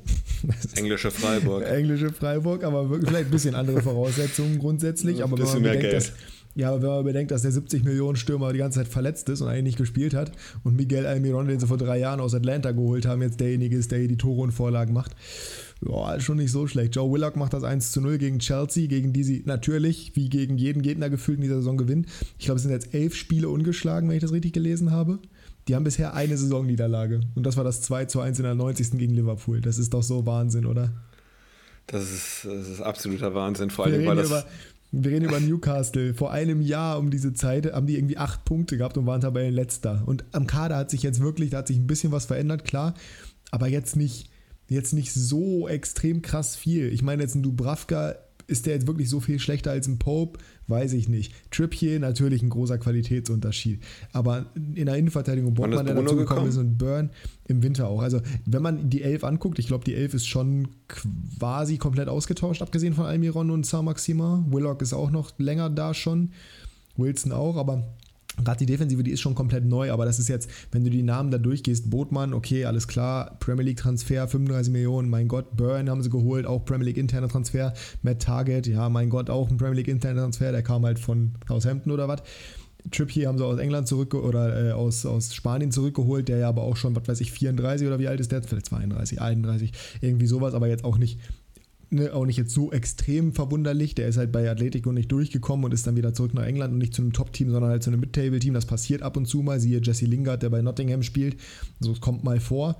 Englische 0.75 1.11
Freiburg. 1.11 1.63
Englische 1.65 2.11
Freiburg, 2.11 2.63
aber 2.63 2.89
wirklich 2.89 3.09
vielleicht 3.09 3.27
ein 3.30 3.32
bisschen 3.32 3.55
andere 3.55 3.82
Voraussetzungen 3.82 4.59
grundsätzlich. 4.59 5.23
Aber 5.23 5.38
wenn 5.38 5.45
man 5.45 5.63
bedenkt, 5.63 5.93
dass, 5.93 6.11
ja, 6.56 6.70
aber 6.70 6.82
wenn 6.82 6.89
man 6.89 7.03
bedenkt, 7.03 7.32
dass 7.32 7.41
der 7.41 7.51
70 7.51 7.84
Millionen 7.84 8.16
Stürmer 8.16 8.53
die 8.53 8.60
ganze 8.60 8.80
Zeit 8.80 8.88
verletzt 8.88 9.30
ist 9.30 9.41
und 9.41 9.49
eigentlich 9.49 9.64
nicht 9.64 9.78
gespielt 9.78 10.14
hat 10.14 10.32
und 10.64 10.76
Miguel 10.76 11.06
Almiron, 11.06 11.47
den 11.47 11.60
sie 11.60 11.68
vor 11.68 11.78
drei 11.78 11.99
Jahren 11.99 12.20
aus 12.20 12.34
Atlanta 12.34 12.72
geholt 12.72 13.06
haben, 13.06 13.22
jetzt 13.22 13.39
derjenige 13.39 13.76
ist, 13.76 13.91
der 13.91 13.99
hier 13.99 14.08
die 14.08 14.18
Tore 14.18 14.41
und 14.41 14.51
Vorlagen 14.51 14.93
macht 14.93 15.16
ja, 15.82 16.20
schon 16.20 16.38
nicht 16.38 16.51
so 16.51 16.68
schlecht. 16.68 16.95
Joe 16.95 17.12
Willock 17.12 17.36
macht 17.36 17.53
das 17.53 17.64
1 17.64 17.91
zu 17.91 18.01
0 18.01 18.18
gegen 18.18 18.39
Chelsea, 18.39 18.88
gegen 18.88 19.14
die 19.14 19.24
sie 19.24 19.43
natürlich, 19.45 20.16
wie 20.16 20.30
gegen 20.30 20.58
jeden 20.58 20.82
Gegner 20.82 21.10
gefühlt 21.10 21.38
in 21.38 21.43
dieser 21.43 21.58
Saison 21.58 21.78
gewinnen. 21.78 22.08
Ich 22.38 22.45
glaube, 22.45 22.58
es 22.58 22.64
sind 22.64 22.72
jetzt 22.72 22.93
elf 22.93 23.16
Spiele 23.16 23.49
ungeschlagen, 23.49 24.08
wenn 24.10 24.16
ich 24.16 24.22
das 24.22 24.32
richtig 24.32 24.53
gelesen 24.53 24.91
habe. 24.91 25.20
Die 25.68 25.76
haben 25.76 25.84
bisher 25.84 26.14
eine 26.14 26.38
Saisonniederlage. 26.38 27.22
Und 27.36 27.45
das 27.45 27.58
war 27.58 27.64
das 27.64 27.82
2 27.82 28.06
zu 28.06 28.20
1 28.22 28.39
in 28.39 28.43
der 28.43 28.56
90. 28.56 28.91
gegen 28.91 29.14
Liverpool. 29.14 29.62
Das 29.62 29.78
ist 29.78 29.93
doch 29.93 30.03
so 30.03 30.26
Wahnsinn, 30.26 30.66
oder? 30.66 30.93
Das 31.88 32.12
ist, 32.12 32.45
das 32.45 32.68
ist 32.68 32.82
absoluter 32.82 33.34
Wahnsinn. 33.34 33.70
Vor 33.70 33.86
allem, 33.86 34.06
weil 34.06 34.16
das. 34.16 34.28
Über, 34.28 34.45
wir 35.03 35.11
reden 35.11 35.25
über 35.25 35.39
Newcastle. 35.39 36.13
Vor 36.13 36.31
einem 36.31 36.61
Jahr 36.61 36.97
um 36.99 37.11
diese 37.11 37.33
Zeit 37.33 37.71
haben 37.71 37.87
die 37.87 37.97
irgendwie 37.97 38.17
acht 38.17 38.45
Punkte 38.45 38.77
gehabt 38.77 38.97
und 38.97 39.05
waren 39.05 39.21
Tabellenletzter. 39.21 40.03
Und 40.05 40.23
am 40.31 40.47
Kader 40.47 40.77
hat 40.77 40.89
sich 40.89 41.03
jetzt 41.03 41.19
wirklich, 41.19 41.49
da 41.49 41.57
hat 41.57 41.67
sich 41.67 41.77
ein 41.77 41.87
bisschen 41.87 42.11
was 42.11 42.25
verändert, 42.25 42.63
klar. 42.63 42.93
Aber 43.51 43.67
jetzt 43.67 43.95
nicht, 43.95 44.29
jetzt 44.69 44.93
nicht 44.93 45.13
so 45.13 45.67
extrem 45.67 46.21
krass 46.21 46.55
viel. 46.55 46.91
Ich 46.93 47.03
meine, 47.03 47.23
jetzt 47.23 47.35
ein 47.35 47.43
Dubravka 47.43 48.15
ist 48.47 48.65
der 48.65 48.73
jetzt 48.73 48.87
wirklich 48.87 49.09
so 49.09 49.19
viel 49.19 49.39
schlechter 49.39 49.71
als 49.71 49.87
ein 49.87 49.97
Pope? 49.97 50.39
Weiß 50.67 50.93
ich 50.93 51.09
nicht. 51.09 51.33
Trippier 51.51 51.99
natürlich 51.99 52.41
ein 52.41 52.49
großer 52.49 52.77
Qualitätsunterschied. 52.77 53.81
Aber 54.13 54.47
in 54.55 54.85
der 54.85 54.95
Innenverteidigung 54.95 55.53
Bockmann, 55.53 55.85
der 55.85 55.95
dazu 55.95 56.15
gekommen 56.15 56.49
ist 56.49 56.57
und 56.57 56.77
Burn 56.77 57.09
im 57.47 57.63
Winter 57.63 57.87
auch. 57.87 58.01
Also 58.01 58.21
wenn 58.45 58.61
man 58.61 58.89
die 58.89 59.03
Elf 59.03 59.23
anguckt, 59.23 59.59
ich 59.59 59.67
glaube, 59.67 59.83
die 59.83 59.95
Elf 59.95 60.13
ist 60.13 60.27
schon 60.27 60.67
quasi 60.87 61.77
komplett 61.77 62.07
ausgetauscht, 62.07 62.61
abgesehen 62.61 62.93
von 62.93 63.05
Almiron 63.05 63.51
und 63.51 63.65
Saint-Maxima. 63.65 64.45
Willock 64.49 64.81
ist 64.81 64.93
auch 64.93 65.11
noch 65.11 65.37
länger 65.37 65.69
da 65.69 65.93
schon. 65.93 66.31
Wilson 66.97 67.31
auch, 67.31 67.57
aber 67.57 67.83
Gerade 68.43 68.57
die 68.59 68.65
Defensive, 68.65 69.03
die 69.03 69.11
ist 69.11 69.21
schon 69.21 69.36
komplett 69.36 69.65
neu, 69.65 69.91
aber 69.91 70.05
das 70.05 70.19
ist 70.19 70.27
jetzt, 70.27 70.49
wenn 70.71 70.83
du 70.83 70.89
die 70.89 71.03
Namen 71.03 71.31
da 71.31 71.38
durchgehst, 71.38 71.89
Botmann, 71.89 72.33
okay, 72.33 72.65
alles 72.65 72.88
klar, 72.88 73.38
Premier 73.39 73.63
League 73.63 73.77
Transfer, 73.77 74.27
35 74.27 74.71
Millionen, 74.71 75.09
mein 75.09 75.27
Gott, 75.27 75.55
Burn 75.55 75.89
haben 75.89 76.01
sie 76.01 76.09
geholt, 76.09 76.45
auch 76.45 76.65
Premier 76.65 76.86
League 76.86 76.97
interner 76.97 77.29
Transfer, 77.29 77.73
Matt 78.01 78.21
Target, 78.21 78.67
ja, 78.67 78.89
mein 78.89 79.09
Gott, 79.09 79.29
auch 79.29 79.49
ein 79.49 79.57
Premier 79.57 79.77
League 79.77 79.88
interner 79.88 80.21
Transfer, 80.21 80.51
der 80.51 80.63
kam 80.63 80.86
halt 80.86 80.99
von 80.99 81.33
Southampton 81.47 81.91
oder 81.91 82.07
was. 82.07 82.21
Trippier 82.91 83.27
haben 83.27 83.38
sie 83.38 83.45
aus 83.45 83.57
England 83.57 83.88
zurück 83.88 84.13
oder 84.13 84.69
äh, 84.69 84.71
aus, 84.71 85.05
aus 85.05 85.33
Spanien 85.33 85.71
zurückgeholt, 85.71 86.27
der 86.27 86.38
ja 86.38 86.49
aber 86.49 86.61
auch 86.61 86.77
schon, 86.77 86.95
was 86.95 87.07
weiß 87.07 87.21
ich, 87.21 87.31
34 87.31 87.88
oder 87.88 87.99
wie 87.99 88.07
alt 88.07 88.19
ist 88.19 88.31
der? 88.31 88.43
Vielleicht 88.43 88.67
32, 88.67 89.21
31, 89.21 89.71
irgendwie 90.01 90.27
sowas, 90.27 90.53
aber 90.53 90.67
jetzt 90.67 90.83
auch 90.83 90.97
nicht 90.97 91.19
ne, 91.89 92.13
auch 92.13 92.25
nicht 92.25 92.38
jetzt 92.38 92.53
so 92.53 92.71
extrem 92.71 93.33
verwunderlich. 93.33 93.95
Der 93.95 94.07
ist 94.07 94.17
halt 94.17 94.31
bei 94.31 94.49
Atletico 94.49 94.91
nicht 94.91 95.11
durchgekommen 95.11 95.65
und 95.65 95.73
ist 95.73 95.88
dann 95.88 95.95
wieder 95.95 96.13
zurück 96.13 96.33
nach 96.33 96.45
England 96.45 96.73
und 96.73 96.79
nicht 96.79 96.93
zu 96.93 97.01
einem 97.01 97.13
Top-Team, 97.13 97.49
sondern 97.51 97.71
halt 97.71 97.83
zu 97.83 97.89
einem 97.89 97.99
Mid-Table-Team. 97.99 98.53
Das 98.53 98.65
passiert 98.65 99.01
ab 99.01 99.17
und 99.17 99.25
zu 99.25 99.41
mal. 99.41 99.59
Siehe 99.59 99.81
Jesse 99.81 100.05
Lingard, 100.05 100.43
der 100.43 100.49
bei 100.49 100.61
Nottingham 100.61 101.03
spielt. 101.03 101.38
So, 101.79 101.91
es 101.91 102.01
kommt 102.01 102.23
mal 102.23 102.39
vor. 102.39 102.77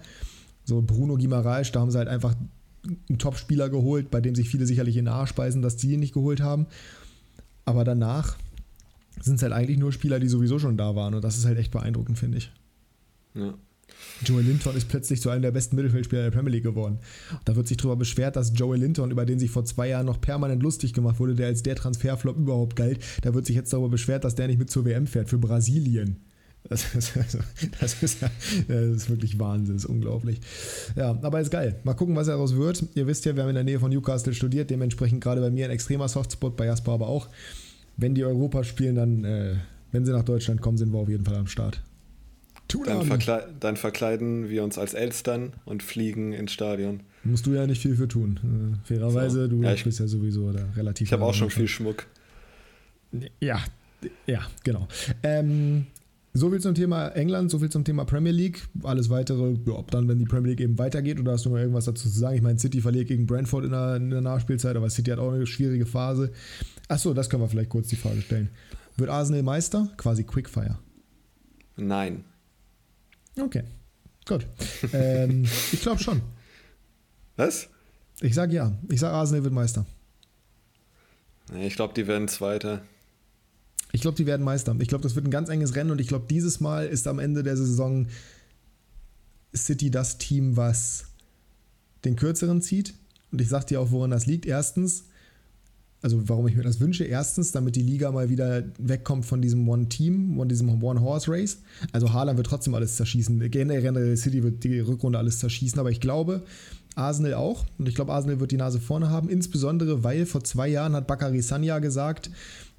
So 0.66 0.82
Bruno 0.82 1.18
Guimaraes, 1.18 1.72
da 1.72 1.80
haben 1.80 1.92
sie 1.92 1.98
halt 1.98 2.08
einfach 2.08 2.36
einen 2.84 3.18
Top-Spieler 3.18 3.70
geholt, 3.70 4.12
bei 4.12 4.22
dem 4.22 4.36
sich 4.36 4.50
viele 4.50 4.66
sicherlich 4.66 4.98
in 4.98 5.06
den 5.06 5.14
Arsch 5.14 5.30
speisen, 5.30 5.62
dass 5.62 5.80
sie 5.80 5.94
ihn 5.94 6.00
nicht 6.00 6.14
geholt 6.14 6.42
haben. 6.42 6.68
Aber 7.66 7.84
danach 7.84 8.38
sind 9.22 9.36
es 9.36 9.42
halt 9.42 9.54
eigentlich 9.54 9.78
nur 9.78 9.92
Spieler, 9.92 10.20
die 10.20 10.28
sowieso 10.28 10.60
schon 10.60 10.78
da 10.78 10.96
waren. 10.96 11.14
Und 11.14 11.24
das 11.24 11.38
ist 11.38 11.46
halt 11.46 11.58
echt 11.58 11.72
beeindruckend, 11.72 12.20
finde 12.20 12.38
ich. 12.38 12.52
Ja. 13.34 13.54
Joey 14.24 14.44
Linton 14.44 14.76
ist 14.76 14.88
plötzlich 14.88 15.22
zu 15.22 15.30
einem 15.30 15.42
der 15.42 15.52
besten 15.52 15.76
Mittelfeldspieler 15.76 16.24
der 16.24 16.32
Premier 16.32 16.52
League 16.54 16.64
geworden. 16.64 17.00
Da 17.44 17.56
wird 17.56 17.68
sich 17.68 17.78
darüber 17.78 17.96
beschwert, 17.96 18.36
dass 18.36 18.54
Joey 18.56 18.80
Linton, 18.80 19.12
über 19.12 19.26
den 19.26 19.40
sich 19.40 19.52
vor 19.52 19.66
zwei 19.66 19.90
Jahren 19.90 20.06
noch 20.06 20.22
permanent 20.22 20.64
lustig 20.64 20.94
gemacht 20.94 21.20
wurde, 21.20 21.36
der 21.36 21.48
als 21.48 21.64
der 21.64 21.76
Transferflop 21.76 22.38
überhaupt 22.38 22.76
galt, 22.76 23.00
da 23.22 23.34
wird 23.34 23.46
sich 23.46 23.56
jetzt 23.56 23.74
darüber 23.74 23.90
beschwert, 23.90 24.24
dass 24.24 24.36
der 24.36 24.48
nicht 24.48 24.60
mit 24.60 24.70
zur 24.70 24.86
WM 24.86 25.08
fährt 25.08 25.30
für 25.30 25.38
Brasilien. 25.38 26.18
Das 26.68 26.96
ist, 26.96 27.16
also, 27.16 27.40
das, 27.80 28.02
ist, 28.02 28.24
das 28.24 28.32
ist, 28.68 29.10
wirklich 29.10 29.38
Wahnsinn, 29.38 29.76
ist 29.76 29.86
unglaublich. 29.86 30.40
Ja, 30.96 31.18
aber 31.22 31.40
ist 31.40 31.52
geil. 31.52 31.80
Mal 31.84 31.94
gucken, 31.94 32.16
was 32.16 32.28
daraus 32.28 32.56
wird. 32.56 32.84
Ihr 32.96 33.06
wisst 33.06 33.26
ja, 33.26 33.36
wir 33.36 33.44
haben 33.44 33.50
in 33.50 33.56
der 33.56 33.64
Nähe 33.64 33.80
von 33.80 33.92
Newcastle 33.92 34.34
studiert, 34.34 34.72
dementsprechend 34.72 35.22
gerade 35.22 35.42
bei 35.42 35.52
mir 35.52 35.66
ein 35.66 35.72
extremer 35.72 36.08
Softspot, 36.08 36.58
bei 36.58 36.66
Jasper 36.66 36.94
aber 36.94 37.08
auch. 37.08 37.30
Wenn 37.98 38.16
die 38.16 38.26
Europa 38.26 38.64
spielen, 38.64 38.96
dann, 38.96 39.24
äh, 39.24 39.56
wenn 39.92 40.06
sie 40.06 40.12
nach 40.12 40.24
Deutschland 40.24 40.62
kommen, 40.62 40.78
sind 40.78 40.92
wir 40.92 41.00
auf 41.00 41.10
jeden 41.10 41.24
Fall 41.24 41.36
am 41.36 41.48
Start. 41.48 41.82
Dann, 42.68 43.06
verkle 43.06 43.54
dann, 43.60 43.78
verkleiden 43.78 44.50
wir 44.50 44.64
uns 44.64 44.78
als 44.78 44.94
Elstern 44.94 45.54
und 45.66 45.84
fliegen 45.84 46.34
ins 46.34 46.52
Stadion. 46.52 47.02
Musst 47.24 47.46
du 47.46 47.54
ja 47.54 47.68
nicht 47.68 47.82
viel 47.82 47.96
für 47.96 48.08
tun. 48.08 48.40
Äh, 48.84 48.88
fairerweise, 48.88 49.44
so. 49.44 49.48
du 49.48 49.64
ja, 49.64 49.74
ich, 49.74 49.84
bist 49.84 50.00
ja 50.00 50.08
sowieso 50.08 50.52
da 50.52 50.66
relativ. 50.76 51.08
Ich 51.08 51.14
habe 51.14 51.24
auch 51.24 51.34
schon 51.34 51.50
viel 51.50 51.68
Schmuck. 51.68 52.06
Ja, 53.40 53.64
ja, 54.26 54.42
genau. 54.64 54.88
Ähm, 55.24 55.86
so 56.34 56.50
viel 56.50 56.60
zum 56.60 56.76
Thema 56.76 57.08
England, 57.10 57.50
so 57.50 57.60
viel 57.60 57.70
zum 57.70 57.84
Thema 57.84 58.04
Premier 58.04 58.34
League. 58.34 58.68
Alles 58.84 59.10
weitere, 59.10 59.54
ja, 59.66 59.74
ob 59.74 59.90
dann, 59.92 60.08
wenn 60.08 60.20
die 60.20 60.26
Premier 60.26 60.50
League 60.50 60.60
eben 60.60 60.78
weitergeht 60.78 61.20
oder 61.20 61.32
hast 61.32 61.46
du 61.46 61.50
noch 61.50 61.58
irgendwas 61.58 61.86
dazu 61.86 62.10
zu 62.10 62.20
sagen? 62.20 62.36
Ich 62.36 62.42
meine, 62.42 62.60
City 62.60 62.82
verliert 62.82 63.08
gegen 63.08 63.26
Brentford 63.26 63.66
in 63.66 63.72
der, 63.72 63.96
in 63.96 64.10
der 64.10 64.22
Nachspielzeit, 64.22 64.76
aber 64.76 64.90
City 64.90 65.12
hat 65.12 65.20
auch 65.20 65.32
eine 65.32 65.48
schwierige 65.48 65.86
Phase. 65.86 66.32
Achso, 66.90 67.14
das 67.14 67.30
können 67.30 67.42
wir 67.42 67.48
vielleicht 67.48 67.70
kurz 67.70 67.88
die 67.88 67.96
Frage 67.96 68.22
stellen. 68.22 68.50
Wird 68.98 69.10
Arsenal 69.10 69.44
Meister? 69.44 69.90
Quasi 69.98 70.24
Quickfire. 70.24 70.78
Nein. 71.78 72.26
Okay, 73.40 73.64
gut. 74.26 74.46
ähm, 74.94 75.44
ich 75.72 75.82
glaube 75.82 76.02
schon. 76.02 76.22
Was? 77.36 77.68
Ich 78.22 78.34
sage 78.34 78.54
ja. 78.56 78.72
Ich 78.90 79.00
sage, 79.00 79.14
Arsenal 79.14 79.44
wird 79.44 79.54
Meister. 79.54 79.86
Ich 81.60 81.76
glaube, 81.76 81.94
die 81.94 82.08
werden 82.08 82.28
Zweiter. 82.28 82.82
Ich 83.92 84.02
glaube, 84.02 84.18
die 84.18 84.26
werden 84.26 84.44
Meister. 84.44 84.76
Ich 84.80 84.88
glaube, 84.88 85.04
das 85.04 85.16
wird 85.16 85.26
ein 85.26 85.32
ganz 85.32 85.50
enges 85.50 85.76
Rennen 85.76 85.92
und 85.92 86.02
ich 86.02 86.08
glaube, 86.08 86.26
dieses 86.30 86.60
Mal 86.60 86.88
ist 86.88 87.08
am 87.08 87.20
Ende 87.20 87.44
der 87.44 87.56
Saison 87.56 88.08
City 89.56 89.92
das 89.92 90.18
Team, 90.18 90.58
was 90.58 91.06
den 92.04 92.16
kürzeren 92.16 92.62
zieht. 92.62 92.94
Und 93.32 93.42
ich 93.42 93.50
sage 93.50 93.66
dir 93.68 93.82
auch, 93.82 93.92
woran 93.92 94.12
das 94.12 94.26
liegt. 94.26 94.46
Erstens, 94.46 95.06
also 96.06 96.30
warum 96.30 96.48
ich 96.48 96.56
mir 96.56 96.62
das 96.62 96.80
wünsche. 96.80 97.04
Erstens, 97.04 97.52
damit 97.52 97.76
die 97.76 97.82
Liga 97.82 98.12
mal 98.12 98.30
wieder 98.30 98.64
wegkommt 98.78 99.26
von 99.26 99.42
diesem 99.42 99.68
One-Team, 99.68 100.36
von 100.38 100.48
diesem 100.48 100.84
One-Horse-Race. 100.84 101.64
Also 101.94 102.14
Haaland 102.14 102.38
wird 102.38 102.46
trotzdem 102.46 102.76
alles 102.76 102.96
zerschießen. 102.96 103.50
Generell 103.50 104.16
City 104.16 104.44
wird 104.44 104.64
die 104.64 104.82
Rückrunde 104.82 105.18
alles 105.18 105.40
zerschießen, 105.40 105.80
aber 105.80 105.90
ich 105.90 106.00
glaube, 106.00 106.44
Arsenal 106.94 107.34
auch. 107.34 107.66
Und 107.80 107.90
ich 107.90 107.96
glaube, 107.96 108.14
Arsenal 108.14 108.40
wird 108.40 108.52
die 108.52 108.58
Nase 108.58 108.80
vorne 108.80 109.10
haben, 109.10 109.30
insbesondere 109.30 110.04
weil 110.04 110.28
vor 110.28 110.44
zwei 110.44 110.68
Jahren 110.68 110.94
hat 110.94 111.08
Bakary 111.08 111.42
Sanya 111.42 111.80
gesagt, 111.80 112.30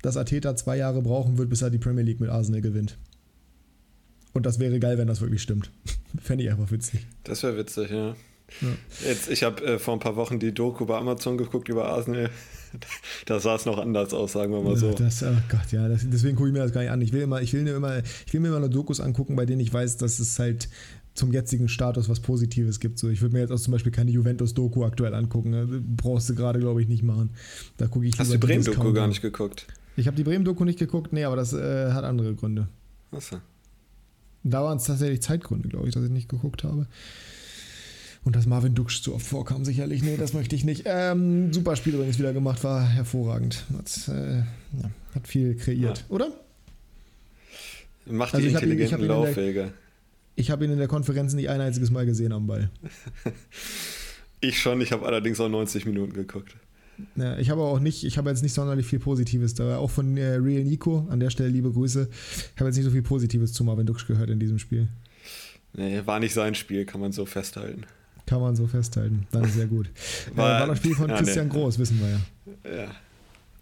dass 0.02 0.16
Ateta 0.16 0.54
zwei 0.54 0.76
Jahre 0.76 1.02
brauchen 1.02 1.36
wird, 1.36 1.50
bis 1.50 1.62
er 1.62 1.70
die 1.70 1.78
Premier 1.78 2.04
League 2.04 2.20
mit 2.20 2.30
Arsenal 2.30 2.60
gewinnt. 2.60 2.96
Und 4.34 4.46
das 4.46 4.60
wäre 4.60 4.78
geil, 4.78 4.98
wenn 4.98 5.08
das 5.08 5.20
wirklich 5.20 5.42
stimmt. 5.42 5.72
Fände 6.22 6.44
ich 6.44 6.50
einfach 6.52 6.70
witzig. 6.70 7.04
Das 7.24 7.42
wäre 7.42 7.56
witzig, 7.56 7.90
ja. 7.90 8.14
ja. 8.60 8.68
Jetzt, 9.04 9.28
ich 9.28 9.42
habe 9.42 9.64
äh, 9.64 9.78
vor 9.80 9.94
ein 9.94 10.00
paar 10.00 10.14
Wochen 10.14 10.38
die 10.38 10.54
Doku 10.54 10.86
bei 10.86 10.96
Amazon 10.96 11.36
geguckt 11.36 11.68
über 11.68 11.86
Arsenal 11.88 12.30
da 13.26 13.40
sah 13.40 13.56
es 13.56 13.66
noch 13.66 13.78
anders 13.78 14.12
aus, 14.12 14.32
sagen 14.32 14.52
wir 14.52 14.62
mal 14.62 14.76
so. 14.76 14.92
Das, 14.92 15.22
oh 15.22 15.36
Gott, 15.48 15.72
ja, 15.72 15.88
das, 15.88 16.02
deswegen 16.08 16.36
gucke 16.36 16.48
ich 16.48 16.52
mir 16.52 16.60
das 16.60 16.72
gar 16.72 16.82
nicht 16.82 16.90
an. 16.90 17.00
Ich 17.00 17.12
will, 17.12 17.22
immer, 17.22 17.40
ich, 17.42 17.52
will 17.52 17.62
mir 17.62 17.74
immer, 17.74 17.98
ich 17.98 18.32
will 18.32 18.40
mir 18.40 18.48
immer 18.48 18.60
nur 18.60 18.68
Dokus 18.68 19.00
angucken, 19.00 19.36
bei 19.36 19.46
denen 19.46 19.60
ich 19.60 19.72
weiß, 19.72 19.96
dass 19.96 20.18
es 20.18 20.38
halt 20.38 20.68
zum 21.16 21.32
jetzigen 21.32 21.68
Status 21.68 22.08
was 22.08 22.20
Positives 22.20 22.78
gibt. 22.78 22.98
So, 22.98 23.08
ich 23.08 23.22
würde 23.22 23.34
mir 23.34 23.40
jetzt 23.40 23.50
auch 23.50 23.58
zum 23.58 23.72
Beispiel 23.72 23.92
keine 23.92 24.10
Juventus-Doku 24.10 24.84
aktuell 24.84 25.14
angucken. 25.14 25.50
Ne? 25.50 25.66
Brauchst 25.66 26.28
du 26.28 26.34
gerade, 26.34 26.60
glaube 26.60 26.82
ich, 26.82 26.88
nicht 26.88 27.02
machen. 27.02 27.30
Da 27.78 27.86
gucke 27.86 28.06
ich 28.06 28.18
Hast 28.18 28.30
du 28.30 28.38
die 28.38 28.46
Bremen-Doku 28.46 28.92
gar 28.92 29.08
nicht 29.08 29.22
geguckt? 29.22 29.66
Ich 29.96 30.06
habe 30.06 30.16
die 30.16 30.24
Bremen-Doku 30.24 30.64
nicht 30.64 30.78
geguckt, 30.78 31.12
nee, 31.12 31.24
aber 31.24 31.36
das 31.36 31.52
äh, 31.54 31.92
hat 31.92 32.04
andere 32.04 32.34
Gründe. 32.34 32.68
Achso. 33.12 33.38
Da 34.44 34.62
waren 34.62 34.76
es 34.76 34.84
tatsächlich 34.84 35.22
Zeitgründe, 35.22 35.68
glaube 35.68 35.88
ich, 35.88 35.94
dass 35.94 36.04
ich 36.04 36.10
nicht 36.10 36.28
geguckt 36.28 36.64
habe. 36.64 36.86
Und 38.26 38.34
dass 38.34 38.44
Marvin 38.44 38.74
Duksch 38.74 39.02
zu 39.02 39.14
oft 39.14 39.24
vorkam, 39.24 39.64
sicherlich. 39.64 40.02
Nee, 40.02 40.16
das 40.16 40.32
möchte 40.32 40.56
ich 40.56 40.64
nicht. 40.64 40.82
Ähm, 40.84 41.52
super 41.52 41.76
Spiel 41.76 41.94
übrigens 41.94 42.18
wieder 42.18 42.32
gemacht, 42.32 42.64
war 42.64 42.84
hervorragend. 42.84 43.64
Hat, 43.78 44.08
äh, 44.08 44.38
ja, 44.38 44.90
hat 45.14 45.28
viel 45.28 45.54
kreiert, 45.54 45.98
ja. 45.98 46.04
oder? 46.08 46.32
Macht 48.04 48.34
also 48.34 48.44
die 48.44 48.52
intelligenten 48.52 49.02
ihn, 49.02 49.06
Laufwege. 49.06 49.72
Ich 50.34 50.50
habe 50.50 50.64
ihn 50.64 50.72
in 50.72 50.78
der 50.78 50.88
Konferenz 50.88 51.34
nicht 51.34 51.50
ein 51.50 51.60
einziges 51.60 51.92
Mal 51.92 52.04
gesehen 52.04 52.32
am 52.32 52.48
Ball. 52.48 52.68
ich 54.40 54.60
schon, 54.60 54.80
ich 54.80 54.90
habe 54.90 55.06
allerdings 55.06 55.38
auch 55.38 55.48
90 55.48 55.86
Minuten 55.86 56.14
geguckt. 56.14 56.56
Ja, 57.14 57.38
ich 57.38 57.50
habe 57.50 57.62
auch 57.62 57.78
nicht, 57.78 58.02
ich 58.02 58.18
habe 58.18 58.28
jetzt 58.28 58.42
nicht 58.42 58.54
sonderlich 58.54 58.86
viel 58.86 58.98
Positives 58.98 59.54
da. 59.54 59.78
Auch 59.78 59.90
von 59.92 60.16
äh, 60.16 60.34
Real 60.34 60.64
Nico, 60.64 61.06
an 61.10 61.20
der 61.20 61.30
Stelle 61.30 61.50
liebe 61.50 61.70
Grüße. 61.70 62.08
Ich 62.10 62.60
habe 62.60 62.68
jetzt 62.68 62.76
nicht 62.76 62.86
so 62.86 62.90
viel 62.90 63.02
Positives 63.02 63.52
zu 63.52 63.62
Marvin 63.62 63.86
Duksch 63.86 64.08
gehört 64.08 64.30
in 64.30 64.40
diesem 64.40 64.58
Spiel. 64.58 64.88
Nee, 65.74 66.02
war 66.06 66.18
nicht 66.18 66.34
sein 66.34 66.56
Spiel, 66.56 66.84
kann 66.86 67.00
man 67.00 67.12
so 67.12 67.24
festhalten. 67.24 67.86
Kann 68.26 68.40
man 68.40 68.56
so 68.56 68.66
festhalten. 68.66 69.26
Dann 69.30 69.44
sehr 69.44 69.66
gut. 69.66 69.88
War, 70.34 70.56
äh, 70.56 70.60
war 70.60 70.66
das 70.66 70.78
Spiel 70.78 70.94
von 70.94 71.08
ja, 71.08 71.16
Christian 71.16 71.46
nee. 71.46 71.52
Groß, 71.52 71.78
wissen 71.78 72.00
wir 72.00 72.08
ja. 72.70 72.84
Ja. 72.84 72.90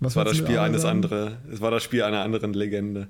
Was 0.01 0.17
war 0.17 0.25
das 0.25 0.37
Spiel 0.37 0.59
eines 0.59 0.85
anderen? 0.85 1.37
Es 1.53 1.61
war 1.61 1.71
das 1.71 1.83
Spiel 1.83 2.03
einer 2.03 2.23
anderen 2.23 2.55
Legende. 2.55 3.09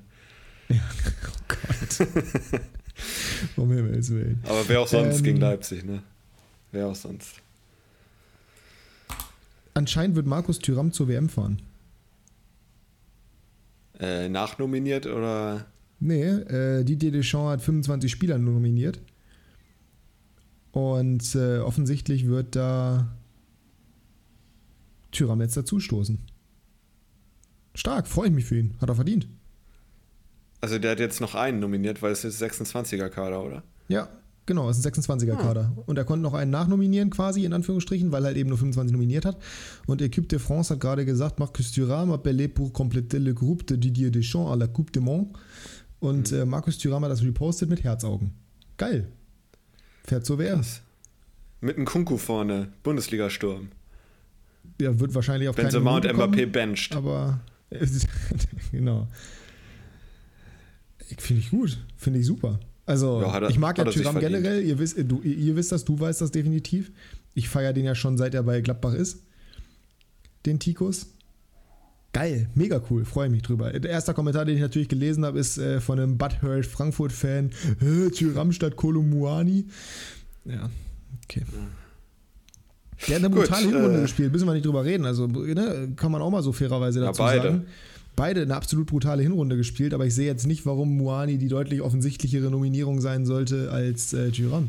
Ja, 0.69 0.77
oh 1.29 1.31
Gott. 1.49 2.09
um 3.57 3.71
Himmels 3.73 4.11
Willen. 4.11 4.41
Aber 4.45 4.69
wer 4.69 4.81
auch 4.81 4.89
sonst 4.89 5.19
ähm, 5.19 5.25
gegen 5.25 5.41
Leipzig, 5.41 5.85
ne? 5.85 6.03
Wer 6.73 6.89
auch 6.89 6.95
sonst. 6.95 7.41
Anscheinend 9.75 10.17
wird 10.17 10.27
Markus 10.27 10.59
Thüram 10.59 10.93
zur 10.93 11.09
WM 11.09 11.29
fahren. 11.29 11.63
Äh, 13.99 14.29
nachnominiert 14.29 15.07
oder? 15.07 15.67
Nee, 16.01 16.25
äh, 16.25 16.85
Didier 16.85 17.13
Deschamps 17.13 17.53
hat 17.53 17.63
25 17.63 18.11
Spieler 18.11 18.39
nominiert. 18.39 19.01
Und 20.75 21.37
äh, 21.37 21.59
offensichtlich 21.59 22.27
wird 22.27 22.57
da 22.57 23.17
Tyram 25.13 25.41
jetzt 25.41 25.57
dazustoßen. 25.57 26.19
Stark, 27.77 28.09
freue 28.09 28.27
ich 28.27 28.35
mich 28.35 28.45
für 28.45 28.59
ihn. 28.59 28.75
Hat 28.81 28.89
er 28.89 28.97
verdient. 28.97 29.29
Also 30.61 30.81
der 30.81 30.91
hat 30.91 30.99
jetzt 30.99 31.21
noch 31.21 31.37
einen 31.37 31.61
nominiert, 31.61 32.03
weil 32.03 32.11
es 32.11 32.25
ist 32.25 32.43
26er 32.43 33.09
Kader, 33.09 33.45
oder? 33.45 33.63
Ja, 33.87 34.09
genau, 34.47 34.69
es 34.69 34.79
ist 34.79 34.87
ein 34.87 34.93
26er 34.93 35.37
Kader. 35.37 35.73
Ah. 35.77 35.83
Und 35.87 35.97
er 35.97 36.05
konnte 36.05 36.25
noch 36.25 36.35
einen 36.35 36.51
nachnominieren 36.51 37.11
quasi, 37.11 37.45
in 37.45 37.53
Anführungsstrichen, 37.53 38.11
weil 38.11 38.25
er 38.25 38.29
halt 38.29 38.37
eben 38.37 38.49
nur 38.49 38.59
25 38.59 38.93
nominiert 38.93 39.25
hat. 39.25 39.37
Und 39.87 40.03
Equipe 40.03 40.27
de 40.27 40.41
France 40.41 40.75
hat 40.75 40.81
gerade 40.81 41.05
gesagt, 41.05 41.39
Marcus 41.39 41.71
Thuram 41.71 42.11
appelé 42.11 42.49
pour 42.49 42.73
compléter 42.73 43.21
le 43.21 43.33
groupe 43.33 43.65
de 43.69 43.77
Didier 43.77 44.11
Deschamps 44.11 44.51
à 44.51 44.57
la 44.57 44.67
Coupe 44.67 44.91
de 44.91 45.01
Monde. 45.01 45.39
Und 46.01 46.33
mhm. 46.33 46.39
äh, 46.39 46.45
Markus 46.45 46.79
Thuram 46.79 47.05
hat 47.05 47.13
das 47.13 47.23
repostet 47.23 47.71
mit 47.71 47.85
Herzaugen. 47.85 48.33
Geil. 48.77 49.07
Fährt 50.05 50.27
zur 50.27 50.39
WM. 50.39 50.63
Mit 51.61 51.77
einem 51.77 51.87
Kunku 51.87 52.19
vorne, 52.19 52.69
Bundesliga-Sturm. 52.83 53.69
Ja, 54.81 54.99
wird 54.99 55.15
wahrscheinlich 55.15 55.49
auf 55.49 55.57
Benzema 55.57 55.97
und 55.97 56.07
Mbappé 56.07 56.47
bencht. 56.47 56.95
Aber, 56.95 57.41
genau. 58.73 59.09
Finde 61.19 61.41
ich 61.41 61.51
gut. 61.51 61.79
Finde 61.97 62.21
ich 62.21 62.27
super. 62.27 62.61
Also, 62.87 63.23
ja, 63.23 63.39
er, 63.39 63.51
ich 63.51 63.59
mag 63.59 63.79
ja 63.79 63.85
Tyram 63.85 64.19
generell. 64.19 64.63
Ihr 64.63 64.79
wisst, 64.79 64.99
du, 64.99 65.23
ihr 65.23 65.57
wisst 65.57 65.73
das, 65.73 65.85
du 65.85 65.99
weißt 65.99 66.21
das 66.21 66.31
definitiv. 66.31 66.93
Ich 67.35 67.49
feiere 67.49 67.73
den 67.73 67.85
ja 67.85 67.95
schon 67.95 68.19
seit 68.19 68.35
er 68.35 68.43
bei 68.43 68.61
Gladbach 68.61 68.95
ist. 68.95 69.23
Den 70.45 70.59
Tikus. 70.61 71.07
Geil, 72.15 72.49
mega 72.55 72.81
cool, 72.89 73.05
freue 73.05 73.29
mich 73.29 73.43
drüber. 73.43 73.73
Der 73.73 73.91
erste 73.91 74.15
Kommentar, 74.15 74.45
den 74.45 74.55
ich 74.55 74.63
natürlich 74.63 74.89
gelesen 74.89 75.25
habe, 75.25 75.39
ist 75.39 75.59
äh, 75.59 75.81
von 75.81 75.99
einem 75.99 76.17
Butthurt 76.17 76.65
Frankfurt-Fan: 76.65 77.51
Tyram 78.15 78.53
statt 78.53 78.77
Kolumuani. 78.77 79.67
Ja, 80.45 80.71
okay. 81.25 81.43
Der 83.09 83.17
hat 83.17 83.25
eine 83.25 83.35
brutale 83.35 83.67
Hinrunde 83.67 83.99
äh, 83.99 84.03
gespielt, 84.03 84.33
müssen 84.33 84.47
wir 84.47 84.55
nicht 84.55 84.65
drüber 84.65 84.85
reden. 84.85 85.05
Also, 85.05 85.27
ne, 85.27 85.93
kann 85.97 86.13
man 86.13 86.23
auch 86.23 86.31
mal 86.31 86.43
so 86.43 86.53
fairerweise 86.53 87.01
dazu 87.01 87.21
ja, 87.21 87.29
beide. 87.29 87.43
sagen 87.43 87.67
beide 88.17 88.43
eine 88.43 88.55
absolut 88.55 88.87
brutale 88.87 89.23
Hinrunde 89.23 89.57
gespielt, 89.57 89.95
aber 89.95 90.07
ich 90.07 90.15
sehe 90.15 90.27
jetzt 90.27 90.47
nicht, 90.47 90.67
warum 90.67 90.97
Moani 90.97 91.39
die 91.39 91.49
deutlich 91.49 91.81
offensichtlichere 91.83 92.51
Nominierung 92.51 93.01
sein 93.01 93.27
sollte 93.27 93.71
als 93.71 94.13
äh, 94.13 94.31
Giron. 94.31 94.69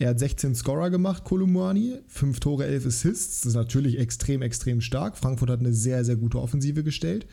Er 0.00 0.08
hat 0.08 0.18
16 0.18 0.54
Scorer 0.54 0.88
gemacht, 0.88 1.24
Kolumuani, 1.24 1.98
5 2.08 2.40
Tore, 2.40 2.64
11 2.64 2.86
Assists. 2.86 3.40
Das 3.42 3.48
ist 3.48 3.54
natürlich 3.54 3.98
extrem, 3.98 4.40
extrem 4.40 4.80
stark. 4.80 5.18
Frankfurt 5.18 5.50
hat 5.50 5.60
eine 5.60 5.74
sehr, 5.74 6.06
sehr 6.06 6.16
gute 6.16 6.40
Offensive 6.40 6.82
gestellt 6.82 7.26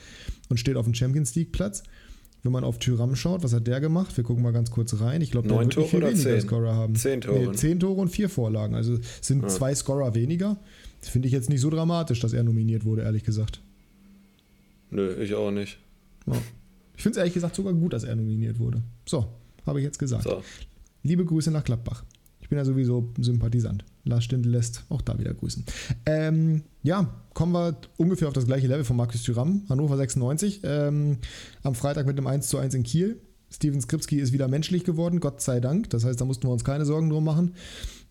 und 0.49 0.59
steht 0.59 0.75
auf 0.75 0.83
dem 0.83 0.93
Champions 0.93 1.33
League-Platz. 1.33 1.83
Wenn 2.43 2.51
man 2.51 2.65
auf 2.65 2.77
Tyram 2.77 3.15
schaut, 3.15 3.41
was 3.41 3.53
hat 3.53 3.67
der 3.67 3.79
gemacht? 3.79 4.17
Wir 4.17 4.25
gucken 4.25 4.43
mal 4.43 4.51
ganz 4.51 4.69
kurz 4.69 4.99
rein. 4.99 5.21
Ich 5.21 5.31
glaube, 5.31 5.47
der 5.47 5.59
wird 5.59 5.77
nicht 5.77 5.89
viel 5.89 6.01
weniger 6.01 6.17
zehn? 6.17 6.41
Scorer 6.41 6.75
haben. 6.75 6.93
10 6.93 7.21
Tore. 7.21 7.39
Nee, 7.39 7.51
10 7.53 7.79
Tore 7.79 8.01
und 8.01 8.09
4 8.09 8.27
Vorlagen. 8.27 8.75
Also 8.75 8.99
sind 9.21 9.43
ja. 9.43 9.47
zwei 9.47 9.73
Scorer 9.73 10.13
weniger. 10.13 10.57
Das 10.99 11.07
finde 11.07 11.29
ich 11.29 11.33
jetzt 11.33 11.49
nicht 11.49 11.61
so 11.61 11.69
dramatisch, 11.69 12.19
dass 12.19 12.33
er 12.33 12.43
nominiert 12.43 12.83
wurde, 12.83 13.03
ehrlich 13.03 13.23
gesagt. 13.23 13.61
Nö, 14.91 15.15
ich 15.23 15.33
auch 15.35 15.51
nicht. 15.51 15.77
Ja. 16.25 16.33
Ich 16.97 17.01
finde 17.01 17.11
es 17.11 17.17
ehrlich 17.17 17.33
gesagt 17.33 17.55
sogar 17.55 17.71
gut, 17.71 17.93
dass 17.93 18.03
er 18.03 18.17
nominiert 18.17 18.59
wurde. 18.59 18.83
So, 19.05 19.25
habe 19.65 19.79
ich 19.79 19.85
jetzt 19.85 19.99
gesagt. 19.99 20.23
So. 20.23 20.43
Liebe 21.03 21.23
Grüße 21.23 21.49
nach 21.49 21.63
Gladbach. 21.63 22.03
Ich 22.47 22.49
bin 22.49 22.59
ja 22.59 22.63
sowieso 22.63 23.09
Sympathisant. 23.19 23.83
Lars 24.05 24.23
Stindl 24.23 24.51
lässt 24.51 24.85
auch 24.87 25.01
da 25.01 25.19
wieder 25.19 25.33
grüßen. 25.33 25.65
Ähm, 26.05 26.61
ja, 26.81 27.13
kommen 27.33 27.51
wir 27.51 27.75
ungefähr 27.97 28.29
auf 28.29 28.33
das 28.33 28.45
gleiche 28.45 28.67
Level 28.67 28.85
von 28.85 28.95
Markus 28.95 29.23
Thüram, 29.23 29.63
Hannover 29.67 29.97
96. 29.97 30.61
Ähm, 30.63 31.17
am 31.63 31.75
Freitag 31.75 32.07
mit 32.07 32.17
einem 32.17 32.25
1 32.25 32.47
zu 32.47 32.57
1 32.57 32.73
in 32.73 32.83
Kiel. 32.83 33.19
Steven 33.51 33.81
Skripski 33.81 34.15
ist 34.15 34.31
wieder 34.31 34.47
menschlich 34.47 34.85
geworden, 34.85 35.19
Gott 35.19 35.41
sei 35.41 35.59
Dank. 35.59 35.89
Das 35.89 36.05
heißt, 36.05 36.21
da 36.21 36.23
mussten 36.23 36.47
wir 36.47 36.53
uns 36.53 36.63
keine 36.63 36.85
Sorgen 36.85 37.09
drum 37.09 37.25
machen. 37.25 37.53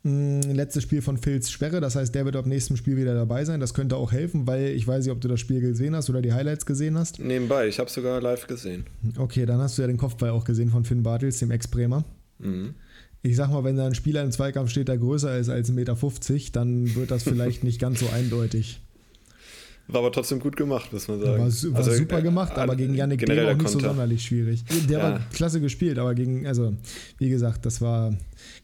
Mm, 0.02 0.40
letztes 0.52 0.82
Spiel 0.82 1.00
von 1.00 1.16
Phils 1.16 1.50
Sperre, 1.50 1.80
das 1.80 1.96
heißt, 1.96 2.14
der 2.14 2.26
wird 2.26 2.36
ab 2.36 2.44
nächstem 2.44 2.76
Spiel 2.76 2.98
wieder 2.98 3.14
dabei 3.14 3.46
sein. 3.46 3.58
Das 3.58 3.72
könnte 3.72 3.96
auch 3.96 4.12
helfen, 4.12 4.46
weil 4.46 4.66
ich 4.66 4.86
weiß 4.86 5.06
nicht, 5.06 5.12
ob 5.12 5.22
du 5.22 5.28
das 5.28 5.40
Spiel 5.40 5.62
gesehen 5.62 5.96
hast 5.96 6.10
oder 6.10 6.20
die 6.20 6.34
Highlights 6.34 6.66
gesehen 6.66 6.98
hast. 6.98 7.20
Nebenbei, 7.20 7.68
ich 7.68 7.78
habe 7.78 7.88
sogar 7.88 8.20
live 8.20 8.46
gesehen. 8.46 8.84
Okay, 9.16 9.46
dann 9.46 9.60
hast 9.60 9.78
du 9.78 9.82
ja 9.82 9.88
den 9.88 9.96
Kopfball 9.96 10.28
auch 10.28 10.44
gesehen 10.44 10.68
von 10.68 10.84
Finn 10.84 11.02
Bartels, 11.02 11.38
dem 11.38 11.50
Ex-Bremer. 11.50 12.04
Mhm. 12.38 12.74
Ich 13.26 13.36
sag 13.36 13.50
mal, 13.50 13.64
wenn 13.64 13.76
da 13.76 13.86
ein 13.86 13.94
Spieler 13.94 14.22
im 14.22 14.30
Zweikampf 14.30 14.70
steht, 14.70 14.88
der 14.88 14.98
größer 14.98 15.36
ist 15.38 15.48
als 15.48 15.70
1,50 15.70 15.72
Meter, 15.72 16.52
dann 16.52 16.94
wird 16.94 17.10
das 17.10 17.24
vielleicht 17.24 17.64
nicht 17.64 17.80
ganz 17.80 18.00
so 18.00 18.08
eindeutig. 18.08 18.80
War 19.88 20.00
aber 20.00 20.10
trotzdem 20.10 20.40
gut 20.40 20.56
gemacht, 20.56 20.92
muss 20.92 21.06
man 21.06 21.20
sagen. 21.20 21.32
War, 21.32 21.38
war 21.38 21.76
also, 21.76 21.92
super 21.92 22.20
gemacht, 22.20 22.56
äh, 22.56 22.60
aber 22.60 22.74
gegen 22.74 22.94
Yannick 22.94 23.24
Dehm 23.24 23.38
auch 23.38 23.54
nicht 23.54 23.58
Konter. 23.58 23.68
so 23.68 23.78
sonderlich 23.78 24.24
schwierig. 24.24 24.64
Der 24.88 24.98
ja. 24.98 25.04
war 25.04 25.20
klasse 25.32 25.60
gespielt, 25.60 26.00
aber 26.00 26.16
gegen, 26.16 26.44
also 26.44 26.74
wie 27.18 27.28
gesagt, 27.28 27.64
das 27.64 27.80
war 27.80 28.12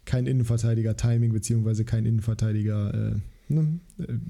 kein 0.04 0.26
Innenverteidiger-Timing, 0.26 1.32
beziehungsweise 1.32 1.84
kein 1.84 2.06
Innenverteidiger. 2.06 3.12
Äh, 3.12 3.32
Ne? 3.53 3.80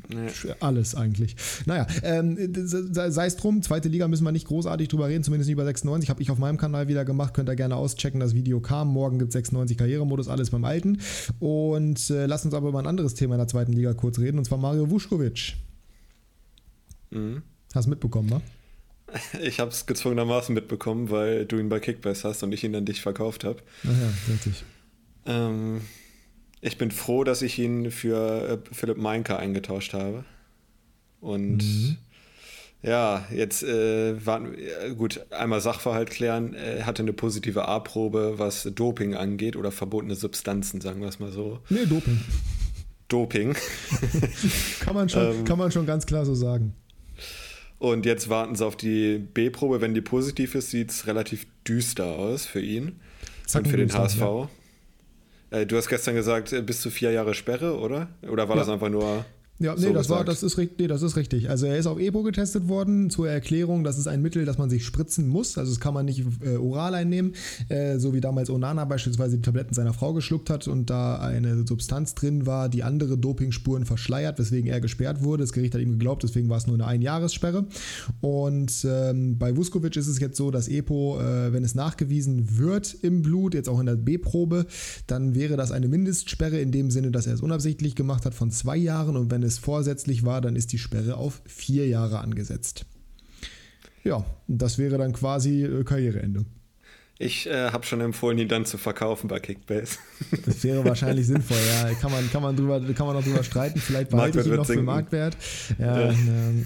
Nee. 0.09 0.53
Alles 0.61 0.95
eigentlich. 0.95 1.37
Naja, 1.67 1.87
ähm, 2.03 2.37
sei 2.55 3.27
es 3.27 3.37
drum, 3.37 3.63
zweite 3.63 3.89
Liga 3.89 4.09
müssen 4.09 4.25
wir 4.25 4.33
nicht 4.33 4.47
großartig 4.47 4.89
drüber 4.89 5.09
reden, 5.09 5.25
zumindest 5.25 5.49
nicht 5.49 5.55
über 5.55 5.65
96. 5.65 6.11
Habe 6.11 6.23
ich 6.23 6.31
auf 6.31 6.39
meinem 6.39 6.59
Kanal 6.59 6.89
wieder 6.89 7.05
gemacht, 7.05 7.35
könnt 7.35 7.49
ihr 7.49 7.57
gerne 7.57 7.77
auschecken. 7.77 8.21
Das 8.21 8.35
Video 8.35 8.61
kam. 8.61 8.89
Morgen 8.89 9.19
gibt 9.19 9.31
es 9.31 9.35
96 9.35 9.79
Karrieremodus, 9.79 10.29
alles 10.29 10.51
beim 10.51 10.65
Alten. 10.65 10.99
Und 11.39 12.11
äh, 12.11 12.27
lasst 12.27 12.45
uns 12.45 12.55
aber 12.55 12.69
über 12.69 12.79
ein 12.79 12.87
anderes 12.87 13.15
Thema 13.15 13.35
in 13.35 13.39
der 13.39 13.49
zweiten 13.49 13.73
Liga 13.73 13.95
kurz 13.95 14.19
reden, 14.19 14.39
und 14.39 14.45
zwar 14.45 14.59
Mario 14.59 14.91
Vuskovic. 14.91 15.55
Mhm. 17.11 17.43
Hast 17.75 17.87
mitbekommen, 17.87 18.31
wa? 18.31 18.43
Ich 19.43 19.61
habe 19.61 19.71
es 19.71 19.87
gezwungenermaßen 19.87 20.55
mitbekommen, 20.55 21.11
weil 21.11 21.45
du 21.47 21.59
ihn 21.59 21.69
bei 21.69 21.81
Kickbass 21.81 22.25
hast 22.25 22.43
und 22.43 22.53
ich 22.53 22.65
ihn 22.65 22.75
an 22.75 22.85
dich 22.85 23.03
verkauft 23.03 23.45
habe. 23.45 23.59
Ach 23.85 23.89
ja, 23.89 24.33
richtig. 24.33 24.65
Ähm, 25.27 25.83
ich 26.63 26.79
bin 26.79 26.93
froh, 26.93 27.25
dass 27.25 27.43
ich 27.43 27.59
ihn 27.59 27.91
für 27.91 28.63
äh, 28.63 28.75
Philipp 28.75 28.97
Meinke 28.97 29.37
eingetauscht 29.37 29.93
habe. 29.95 30.25
Und 31.21 31.59
mhm. 31.59 31.97
ja, 32.83 33.27
jetzt 33.35 33.65
äh, 33.65 34.25
waren, 34.25 34.57
gut, 34.97 35.21
einmal 35.31 35.61
Sachverhalt 35.61 36.11
klären. 36.11 36.55
Er 36.55 36.87
hatte 36.87 37.03
eine 37.03 37.13
positive 37.13 37.67
A-Probe, 37.67 38.35
was 38.37 38.63
Doping 38.75 39.17
angeht 39.17 39.57
oder 39.57 39.73
verbotene 39.73 40.15
Substanzen, 40.15 40.81
sagen 40.81 41.01
wir 41.01 41.09
es 41.09 41.19
mal 41.19 41.33
so. 41.33 41.59
Nee, 41.69 41.85
Doping. 41.85 42.21
Doping. 43.09 43.57
kann, 44.81 44.95
man 44.95 45.09
schon, 45.09 45.35
ähm, 45.35 45.45
kann 45.45 45.59
man 45.59 45.73
schon 45.73 45.85
ganz 45.85 46.07
klar 46.07 46.25
so 46.25 46.35
sagen. 46.37 46.75
Und 47.81 48.07
jetzt 48.07 48.29
warten 48.29 48.55
sie 48.55 48.65
auf 48.65 48.77
die 48.77 49.19
B-Probe. 49.19 49.81
Wenn 49.81 49.95
die 49.95 50.01
positiv 50.01 50.55
ist, 50.55 50.71
sieht 50.71 50.93
es 50.93 51.09
relativ 51.09 51.49
düster 51.67 52.07
aus 52.07 52.47
für 52.47 52.61
ihn 52.61 53.01
Zacken 53.47 53.67
und 53.67 53.71
für 53.73 53.77
den 53.79 53.93
HSV. 53.93 54.21
Ja. 54.21 54.49
Äh, 55.53 55.67
du 55.67 55.77
hast 55.77 55.89
gestern 55.89 56.15
gesagt, 56.15 56.53
äh, 56.53 56.63
bis 56.63 56.81
zu 56.81 56.91
vier 56.91 57.13
Jahre 57.13 57.35
Sperre, 57.35 57.79
oder? 57.79 58.09
Oder 58.29 58.49
war 58.49 58.57
ja. 58.57 58.63
das 58.63 58.71
einfach 58.71 58.89
nur. 58.89 59.25
Ja, 59.63 59.77
nee, 59.77 59.87
so 59.87 59.93
das 59.93 60.11
war, 60.11 60.25
das 60.25 60.43
ist, 60.43 60.59
nee, 60.59 60.87
das 60.89 61.03
ist 61.03 61.17
richtig. 61.17 61.49
Also 61.49 61.67
er 61.67 61.79
ist 61.79 61.87
auf 61.87 62.01
EPO 62.01 62.25
getestet 62.25 62.69
worden 62.69 63.11
zur 63.11 63.29
Erklärung, 63.29 63.85
das 63.85 63.97
ist 63.97 64.09
ein 64.09 64.21
Mittel, 64.21 64.45
das 64.45 64.59
man 64.59 64.69
sich 64.69 64.85
spritzen 64.85 65.29
muss. 65.29 65.57
Also 65.57 65.71
das 65.71 65.79
kann 65.79 65.95
man 65.95 66.05
nicht 66.05 66.25
äh, 66.45 66.57
oral 66.57 66.95
einnehmen, 66.95 67.35
äh, 67.69 67.99
so 67.99 68.13
wie 68.13 68.21
damals 68.21 68.51
Onana 68.51 68.85
beispielsweise 68.85 69.37
die 69.37 69.43
Tabletten 69.43 69.73
seiner 69.73 69.95
Frau 69.95 70.13
geschluckt 70.15 70.51
hat 70.51 70.67
und 70.67 70.91
da 70.91 71.21
eine 71.21 71.65
Substanz 71.67 72.15
drin 72.15 72.45
war, 72.45 72.69
die 72.69 72.83
andere 72.83 73.17
Dopingspuren 73.17 73.85
verschleiert, 73.85 74.39
weswegen 74.41 74.69
er 74.69 74.81
gesperrt 74.81 75.23
wurde. 75.23 75.45
Das 75.45 75.53
Gericht 75.53 75.75
hat 75.75 75.81
ihm 75.81 75.93
geglaubt, 75.93 76.25
deswegen 76.25 76.49
war 76.49 76.59
es 76.59 76.67
nur 76.67 76.75
eine 76.75 76.87
Einjahressperre. 76.87 77.67
Und 78.21 78.85
ähm, 78.85 79.39
bei 79.39 79.57
Vuskovic 79.57 79.97
ist 79.97 80.09
es 80.09 80.19
jetzt 80.19 80.37
so, 80.37 80.51
dass 80.51 80.67
EPO, 80.67 81.21
äh, 81.21 81.53
wenn 81.53 81.63
es 81.65 81.77
nachgewiesen 81.77 82.59
wird 82.59 82.97
im 83.03 83.23
Blut, 83.23 83.55
jetzt 83.55 83.69
auch 83.69 83.79
in 83.79 83.87
der 83.87 83.97
B-Probe, 83.97 84.67
dann 85.07 85.37
wäre 85.37 85.57
das 85.57 85.71
eine 85.71 85.87
Mindestsperre 85.87 86.59
in 86.59 86.73
dem 86.73 86.91
Sinne, 86.91 87.13
dass 87.13 87.27
er 87.27 87.35
es 87.35 87.41
unabsichtlich 87.41 87.95
gemacht 87.95 88.27
hat 88.27 88.35
von 88.35 88.51
zwei 88.51 88.77
Jahren 88.77 89.17
und 89.17 89.31
wenn 89.31 89.43
es 89.43 89.52
es 89.53 89.59
vorsätzlich 89.59 90.25
war, 90.25 90.41
dann 90.41 90.57
ist 90.57 90.73
die 90.73 90.79
Sperre 90.79 91.17
auf 91.17 91.43
vier 91.47 91.87
Jahre 91.89 92.19
angesetzt. 92.19 92.87
Ja, 94.05 94.25
das 94.49 94.79
wäre 94.79 94.99
dann 94.99 95.13
quasi 95.13 95.65
äh, 95.65 95.85
Karriereende. 95.85 96.45
Ich 97.23 97.47
äh, 97.47 97.71
habe 97.71 97.87
schon 97.87 98.01
empfohlen, 98.01 98.37
ihn 98.39 98.49
dann 98.49 98.65
zu 98.65 98.79
verkaufen 98.79 99.29
bei 99.29 99.39
Kickbase. 99.39 99.99
Das 100.47 100.65
wäre 100.65 100.85
wahrscheinlich 100.85 101.27
sinnvoll, 101.27 101.57
ja. 101.69 101.93
Kann 101.95 102.11
man, 102.11 102.31
kann 102.31 102.43
man, 102.43 102.57
drüber, 102.57 102.81
kann 102.95 103.07
man 103.07 103.17
noch 103.17 103.25
drüber 103.25 103.45
streiten. 103.45 103.81
Vielleicht 103.81 104.11
behalte 104.11 104.41
ich 104.41 104.47
ihn 104.47 104.55
noch 104.55 104.65
sinken. 104.65 104.83
für 104.83 104.87
Marktwert. 104.87 105.37
Ja, 105.79 106.01
ja. 106.01 106.11
Äh, 106.11 106.15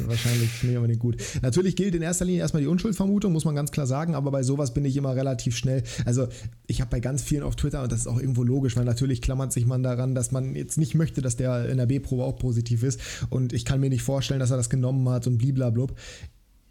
wahrscheinlich 0.07 0.62
nicht 0.62 0.76
unbedingt 0.76 1.00
gut. 1.00 1.16
Natürlich 1.42 1.74
gilt 1.74 1.94
in 1.94 2.02
erster 2.02 2.24
Linie 2.24 2.40
erstmal 2.40 2.62
die 2.62 2.68
Unschuldsvermutung, 2.68 3.32
muss 3.32 3.44
man 3.44 3.54
ganz 3.54 3.70
klar 3.70 3.86
sagen, 3.86 4.14
aber 4.14 4.30
bei 4.30 4.42
sowas 4.42 4.72
bin 4.72 4.84
ich 4.84 4.96
immer 4.96 5.16
relativ 5.16 5.57
schnell. 5.57 5.82
Also, 6.04 6.28
ich 6.66 6.80
habe 6.80 6.90
bei 6.90 7.00
ganz 7.00 7.22
vielen 7.22 7.42
auf 7.42 7.57
Twitter, 7.57 7.82
und 7.82 7.92
das 7.92 8.00
ist 8.00 8.07
auch 8.07 8.20
irgendwo 8.20 8.42
logisch, 8.42 8.76
weil 8.76 8.84
natürlich 8.84 9.20
klammert 9.20 9.52
sich 9.52 9.66
man 9.66 9.82
daran, 9.82 10.14
dass 10.14 10.32
man 10.32 10.54
jetzt 10.54 10.78
nicht 10.78 10.94
möchte, 10.94 11.22
dass 11.22 11.36
der 11.36 11.68
in 11.68 11.78
der 11.78 11.86
B-Probe 11.86 12.24
auch 12.24 12.38
positiv 12.38 12.82
ist. 12.82 13.00
Und 13.30 13.52
ich 13.52 13.64
kann 13.64 13.80
mir 13.80 13.90
nicht 13.90 14.02
vorstellen, 14.02 14.40
dass 14.40 14.50
er 14.50 14.57
das 14.57 14.70
genommen 14.70 15.09
hat 15.09 15.26
und 15.26 15.38
bliblablub 15.38 15.94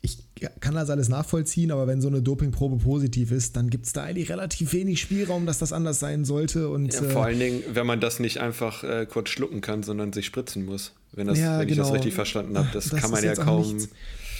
ich 0.05 0.19
kann 0.59 0.75
das 0.75 0.89
alles 0.89 1.09
nachvollziehen, 1.09 1.71
aber 1.71 1.87
wenn 1.87 1.99
so 1.99 2.07
eine 2.07 2.21
Dopingprobe 2.21 2.77
positiv 2.77 3.31
ist, 3.31 3.55
dann 3.55 3.69
gibt 3.69 3.87
es 3.87 3.93
da 3.93 4.03
eigentlich 4.03 4.29
relativ 4.29 4.73
wenig 4.73 5.01
Spielraum, 5.01 5.45
dass 5.45 5.59
das 5.59 5.73
anders 5.73 5.99
sein 5.99 6.25
sollte. 6.25 6.69
Und, 6.69 6.93
ja, 6.93 7.01
vor 7.03 7.23
äh, 7.23 7.25
allen 7.25 7.39
Dingen, 7.39 7.63
wenn 7.73 7.85
man 7.87 7.99
das 7.99 8.19
nicht 8.19 8.39
einfach 8.39 8.83
äh, 8.83 9.05
kurz 9.09 9.29
schlucken 9.29 9.61
kann, 9.61 9.83
sondern 9.83 10.13
sich 10.13 10.25
spritzen 10.25 10.65
muss. 10.65 10.93
Wenn, 11.11 11.27
das, 11.27 11.39
ja, 11.39 11.59
wenn 11.59 11.67
genau. 11.67 11.71
ich 11.71 11.77
das 11.77 11.87
genau. 11.87 11.93
richtig 11.95 12.13
verstanden 12.13 12.57
habe, 12.57 12.69
das, 12.73 12.89
das 12.89 13.01
kann 13.01 13.11
man 13.11 13.23
ja 13.23 13.35
kaum. 13.35 13.77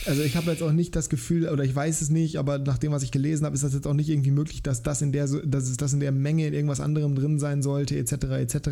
Also 0.06 0.22
ich 0.22 0.36
habe 0.36 0.52
jetzt 0.52 0.62
auch 0.62 0.72
nicht 0.72 0.94
das 0.94 1.08
Gefühl, 1.08 1.48
oder 1.48 1.64
ich 1.64 1.74
weiß 1.74 2.00
es 2.00 2.10
nicht, 2.10 2.36
aber 2.36 2.58
nach 2.58 2.78
dem, 2.78 2.92
was 2.92 3.02
ich 3.02 3.10
gelesen 3.10 3.44
habe, 3.44 3.56
ist 3.56 3.64
das 3.64 3.74
jetzt 3.74 3.88
auch 3.88 3.94
nicht 3.94 4.08
irgendwie 4.08 4.30
möglich, 4.30 4.62
dass 4.62 4.82
das 4.82 5.02
in 5.02 5.10
der, 5.10 5.26
dass 5.26 5.76
das 5.76 5.92
in 5.92 6.00
der 6.00 6.12
Menge 6.12 6.46
in 6.46 6.54
irgendwas 6.54 6.80
anderem 6.80 7.16
drin 7.16 7.40
sein 7.40 7.60
sollte, 7.60 7.96
etc. 7.96 8.12
etc. 8.12 8.68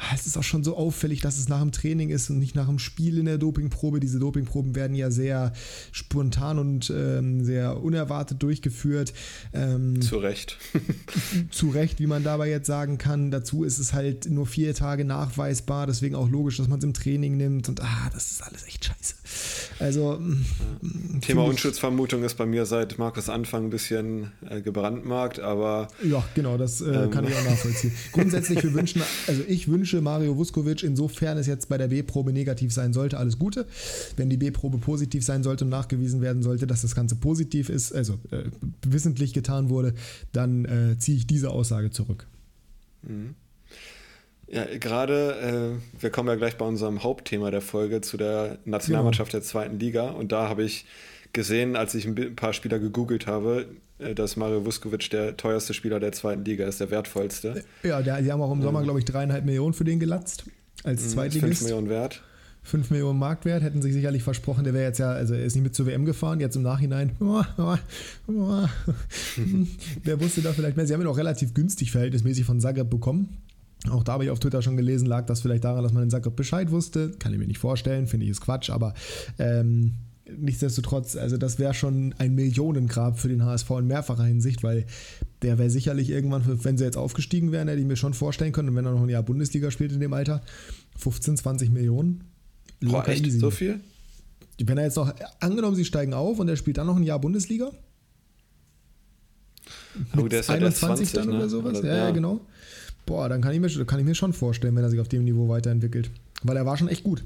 Ah, 0.00 0.14
es 0.14 0.26
ist 0.26 0.38
auch 0.38 0.44
schon 0.44 0.62
so 0.62 0.76
auffällig, 0.76 1.20
dass 1.22 1.38
es 1.38 1.48
nach 1.48 1.60
dem 1.60 1.72
Training 1.72 2.10
ist 2.10 2.30
und 2.30 2.38
nicht 2.38 2.54
nach 2.54 2.68
dem 2.68 2.78
Spiel 2.78 3.18
in 3.18 3.24
der 3.24 3.36
Dopingprobe. 3.36 3.98
Diese 3.98 4.20
Dopingproben 4.20 4.76
werden 4.76 4.94
ja 4.94 5.10
sehr 5.10 5.52
spontan 5.90 6.60
und 6.60 6.92
ähm, 6.96 7.44
sehr 7.44 7.82
unerwartet 7.82 8.40
durchgeführt. 8.40 9.12
Ähm, 9.52 10.00
zu 10.00 10.18
Recht. 10.18 10.56
zu 11.50 11.70
Recht, 11.70 11.98
wie 11.98 12.06
man 12.06 12.22
dabei 12.22 12.48
jetzt 12.48 12.68
sagen 12.68 12.96
kann. 12.96 13.32
Dazu 13.32 13.64
ist 13.64 13.80
es 13.80 13.92
halt 13.92 14.30
nur 14.30 14.46
vier 14.46 14.72
Tage 14.72 15.04
nachweisbar, 15.04 15.88
deswegen 15.88 16.14
auch 16.14 16.28
logisch, 16.28 16.58
dass 16.58 16.68
man 16.68 16.78
es 16.78 16.84
im 16.84 16.94
Training 16.94 17.36
nimmt 17.36 17.68
und 17.68 17.82
ah, 17.82 18.10
das 18.14 18.30
ist 18.30 18.42
alles 18.44 18.68
echt 18.68 18.84
scheiße. 18.84 19.14
Also 19.80 20.20
ja. 20.20 21.20
Thema 21.20 21.44
Unschutzvermutung 21.44 22.22
ist 22.22 22.36
bei 22.36 22.46
mir 22.46 22.66
seit 22.66 22.98
Markus 22.98 23.28
Anfang 23.28 23.64
ein 23.64 23.70
bisschen 23.70 24.30
äh, 24.48 24.60
gebrandmarkt, 24.60 25.40
aber 25.40 25.88
ja, 26.04 26.24
genau, 26.34 26.56
das 26.56 26.80
äh, 26.80 26.84
ähm, 26.84 27.10
kann 27.10 27.26
ich 27.26 27.34
auch 27.34 27.44
nachvollziehen. 27.44 27.92
Grundsätzlich 28.12 28.62
wir 28.62 28.74
wünschen, 28.74 29.02
also 29.26 29.42
ich 29.48 29.66
wünsche 29.66 29.87
wünsche 29.88 30.02
Mario 30.02 30.36
Vuskovic, 30.36 30.82
insofern 30.82 31.38
es 31.38 31.46
jetzt 31.46 31.70
bei 31.70 31.78
der 31.78 31.88
B-Probe 31.88 32.30
negativ 32.30 32.74
sein 32.74 32.92
sollte, 32.92 33.16
alles 33.16 33.38
Gute. 33.38 33.66
Wenn 34.16 34.28
die 34.28 34.36
B-Probe 34.36 34.76
positiv 34.76 35.24
sein 35.24 35.42
sollte 35.42 35.64
und 35.64 35.70
nachgewiesen 35.70 36.20
werden 36.20 36.42
sollte, 36.42 36.66
dass 36.66 36.82
das 36.82 36.94
Ganze 36.94 37.16
positiv 37.16 37.70
ist, 37.70 37.92
also 37.92 38.18
äh, 38.30 38.44
wissentlich 38.86 39.32
getan 39.32 39.70
wurde, 39.70 39.94
dann 40.32 40.66
äh, 40.66 40.98
ziehe 40.98 41.16
ich 41.16 41.26
diese 41.26 41.50
Aussage 41.50 41.90
zurück. 41.90 42.26
Mhm. 43.02 43.34
Ja, 44.50 44.66
gerade, 44.78 45.78
äh, 45.80 46.02
wir 46.02 46.10
kommen 46.10 46.28
ja 46.28 46.34
gleich 46.34 46.58
bei 46.58 46.66
unserem 46.66 47.02
Hauptthema 47.02 47.50
der 47.50 47.62
Folge 47.62 48.02
zu 48.02 48.18
der 48.18 48.58
Nationalmannschaft 48.66 49.30
genau. 49.30 49.40
der 49.40 49.48
zweiten 49.48 49.78
Liga 49.78 50.10
und 50.10 50.32
da 50.32 50.50
habe 50.50 50.64
ich 50.64 50.84
gesehen, 51.32 51.76
als 51.76 51.94
ich 51.94 52.06
ein 52.06 52.36
paar 52.36 52.52
Spieler 52.52 52.78
gegoogelt 52.78 53.26
habe, 53.26 53.66
dass 54.14 54.36
Mario 54.36 54.64
Vuskovic 54.64 55.10
der 55.10 55.36
teuerste 55.36 55.74
Spieler 55.74 56.00
der 56.00 56.12
zweiten 56.12 56.44
Liga 56.44 56.66
ist, 56.66 56.80
der 56.80 56.90
wertvollste. 56.90 57.64
Ja, 57.82 58.02
der, 58.02 58.22
die 58.22 58.30
haben 58.30 58.40
auch 58.40 58.52
im 58.52 58.62
Sommer, 58.62 58.82
glaube 58.82 58.98
ich, 58.98 59.04
dreieinhalb 59.04 59.44
Millionen 59.44 59.74
für 59.74 59.84
den 59.84 59.98
gelatzt. 59.98 60.44
Als 60.84 61.04
mhm, 61.04 61.08
Zweitligist. 61.08 61.60
5 61.60 61.62
Millionen 61.62 61.88
wert. 61.88 62.22
5 62.62 62.90
Millionen 62.90 63.18
Marktwert, 63.18 63.62
hätten 63.62 63.80
sich 63.82 63.92
sicherlich 63.94 64.22
versprochen, 64.22 64.64
der 64.64 64.74
wäre 64.74 64.84
jetzt 64.84 64.98
ja, 64.98 65.10
also 65.10 65.34
er 65.34 65.44
ist 65.44 65.54
nicht 65.54 65.62
mit 65.62 65.74
zur 65.74 65.86
WM 65.86 66.04
gefahren, 66.04 66.38
jetzt 66.38 66.54
im 66.54 66.62
Nachhinein, 66.62 67.12
oh, 67.20 67.42
oh, 67.56 67.76
oh, 68.26 68.66
wer 70.04 70.20
wusste 70.20 70.42
da 70.42 70.52
vielleicht 70.52 70.76
mehr? 70.76 70.86
Sie 70.86 70.92
haben 70.92 71.00
ihn 71.00 71.06
auch 71.06 71.16
relativ 71.16 71.54
günstig 71.54 71.90
verhältnismäßig 71.90 72.44
von 72.44 72.60
Zagreb 72.60 72.90
bekommen. 72.90 73.38
Auch 73.90 74.02
da 74.02 74.12
habe 74.14 74.24
ich 74.24 74.30
auf 74.30 74.40
Twitter 74.40 74.60
schon 74.60 74.76
gelesen, 74.76 75.06
lag 75.06 75.24
das 75.26 75.40
vielleicht 75.40 75.64
daran, 75.64 75.82
dass 75.82 75.92
man 75.92 76.02
in 76.02 76.10
Zagreb 76.10 76.36
Bescheid 76.36 76.70
wusste. 76.70 77.12
Kann 77.18 77.32
ich 77.32 77.38
mir 77.38 77.46
nicht 77.46 77.58
vorstellen, 77.58 78.06
finde 78.06 78.24
ich 78.24 78.30
ist 78.30 78.40
Quatsch, 78.42 78.70
aber 78.70 78.92
ähm, 79.38 79.94
nichtsdestotrotz, 80.36 81.16
also 81.16 81.36
das 81.36 81.58
wäre 81.58 81.74
schon 81.74 82.14
ein 82.18 82.34
Millionengrab 82.34 83.18
für 83.18 83.28
den 83.28 83.44
HSV 83.44 83.70
in 83.70 83.86
mehrfacher 83.86 84.24
Hinsicht, 84.24 84.62
weil 84.62 84.86
der 85.42 85.58
wäre 85.58 85.70
sicherlich 85.70 86.10
irgendwann, 86.10 86.42
wenn 86.64 86.78
sie 86.78 86.84
jetzt 86.84 86.96
aufgestiegen 86.96 87.52
wären, 87.52 87.68
hätte 87.68 87.80
ich 87.80 87.86
mir 87.86 87.96
schon 87.96 88.14
vorstellen 88.14 88.52
können, 88.52 88.70
und 88.70 88.76
wenn 88.76 88.86
er 88.86 88.92
noch 88.92 89.02
ein 89.02 89.08
Jahr 89.08 89.22
Bundesliga 89.22 89.70
spielt 89.70 89.92
in 89.92 90.00
dem 90.00 90.12
Alter, 90.12 90.42
15, 90.96 91.36
20 91.36 91.70
Millionen. 91.70 92.24
Boah, 92.80 93.06
echt 93.08 93.26
easy. 93.26 93.38
so 93.38 93.50
viel? 93.50 93.80
Wenn 94.60 94.78
er 94.78 94.84
jetzt 94.84 94.96
noch, 94.96 95.14
angenommen, 95.40 95.76
sie 95.76 95.84
steigen 95.84 96.14
auf 96.14 96.38
und 96.38 96.48
er 96.48 96.56
spielt 96.56 96.78
dann 96.78 96.86
noch 96.86 96.96
ein 96.96 97.04
Jahr 97.04 97.20
Bundesliga. 97.20 97.70
Oh, 100.16 100.28
der 100.28 100.40
ist 100.40 100.50
21 100.50 100.82
ja 100.82 100.86
20, 100.96 101.12
dann 101.12 101.28
ne? 101.28 101.36
oder 101.36 101.48
sowas. 101.48 101.78
Oder, 101.78 101.88
ja, 101.88 101.96
ja, 101.96 102.10
genau. 102.10 102.40
Boah, 103.06 103.28
dann 103.28 103.40
kann 103.40 103.52
ich, 103.52 103.60
mir, 103.60 103.84
kann 103.84 103.98
ich 103.98 104.04
mir 104.04 104.14
schon 104.14 104.32
vorstellen, 104.32 104.74
wenn 104.76 104.82
er 104.82 104.90
sich 104.90 105.00
auf 105.00 105.08
dem 105.08 105.24
Niveau 105.24 105.48
weiterentwickelt. 105.48 106.10
Weil 106.42 106.56
er 106.56 106.66
war 106.66 106.76
schon 106.76 106.88
echt 106.88 107.04
gut. 107.04 107.24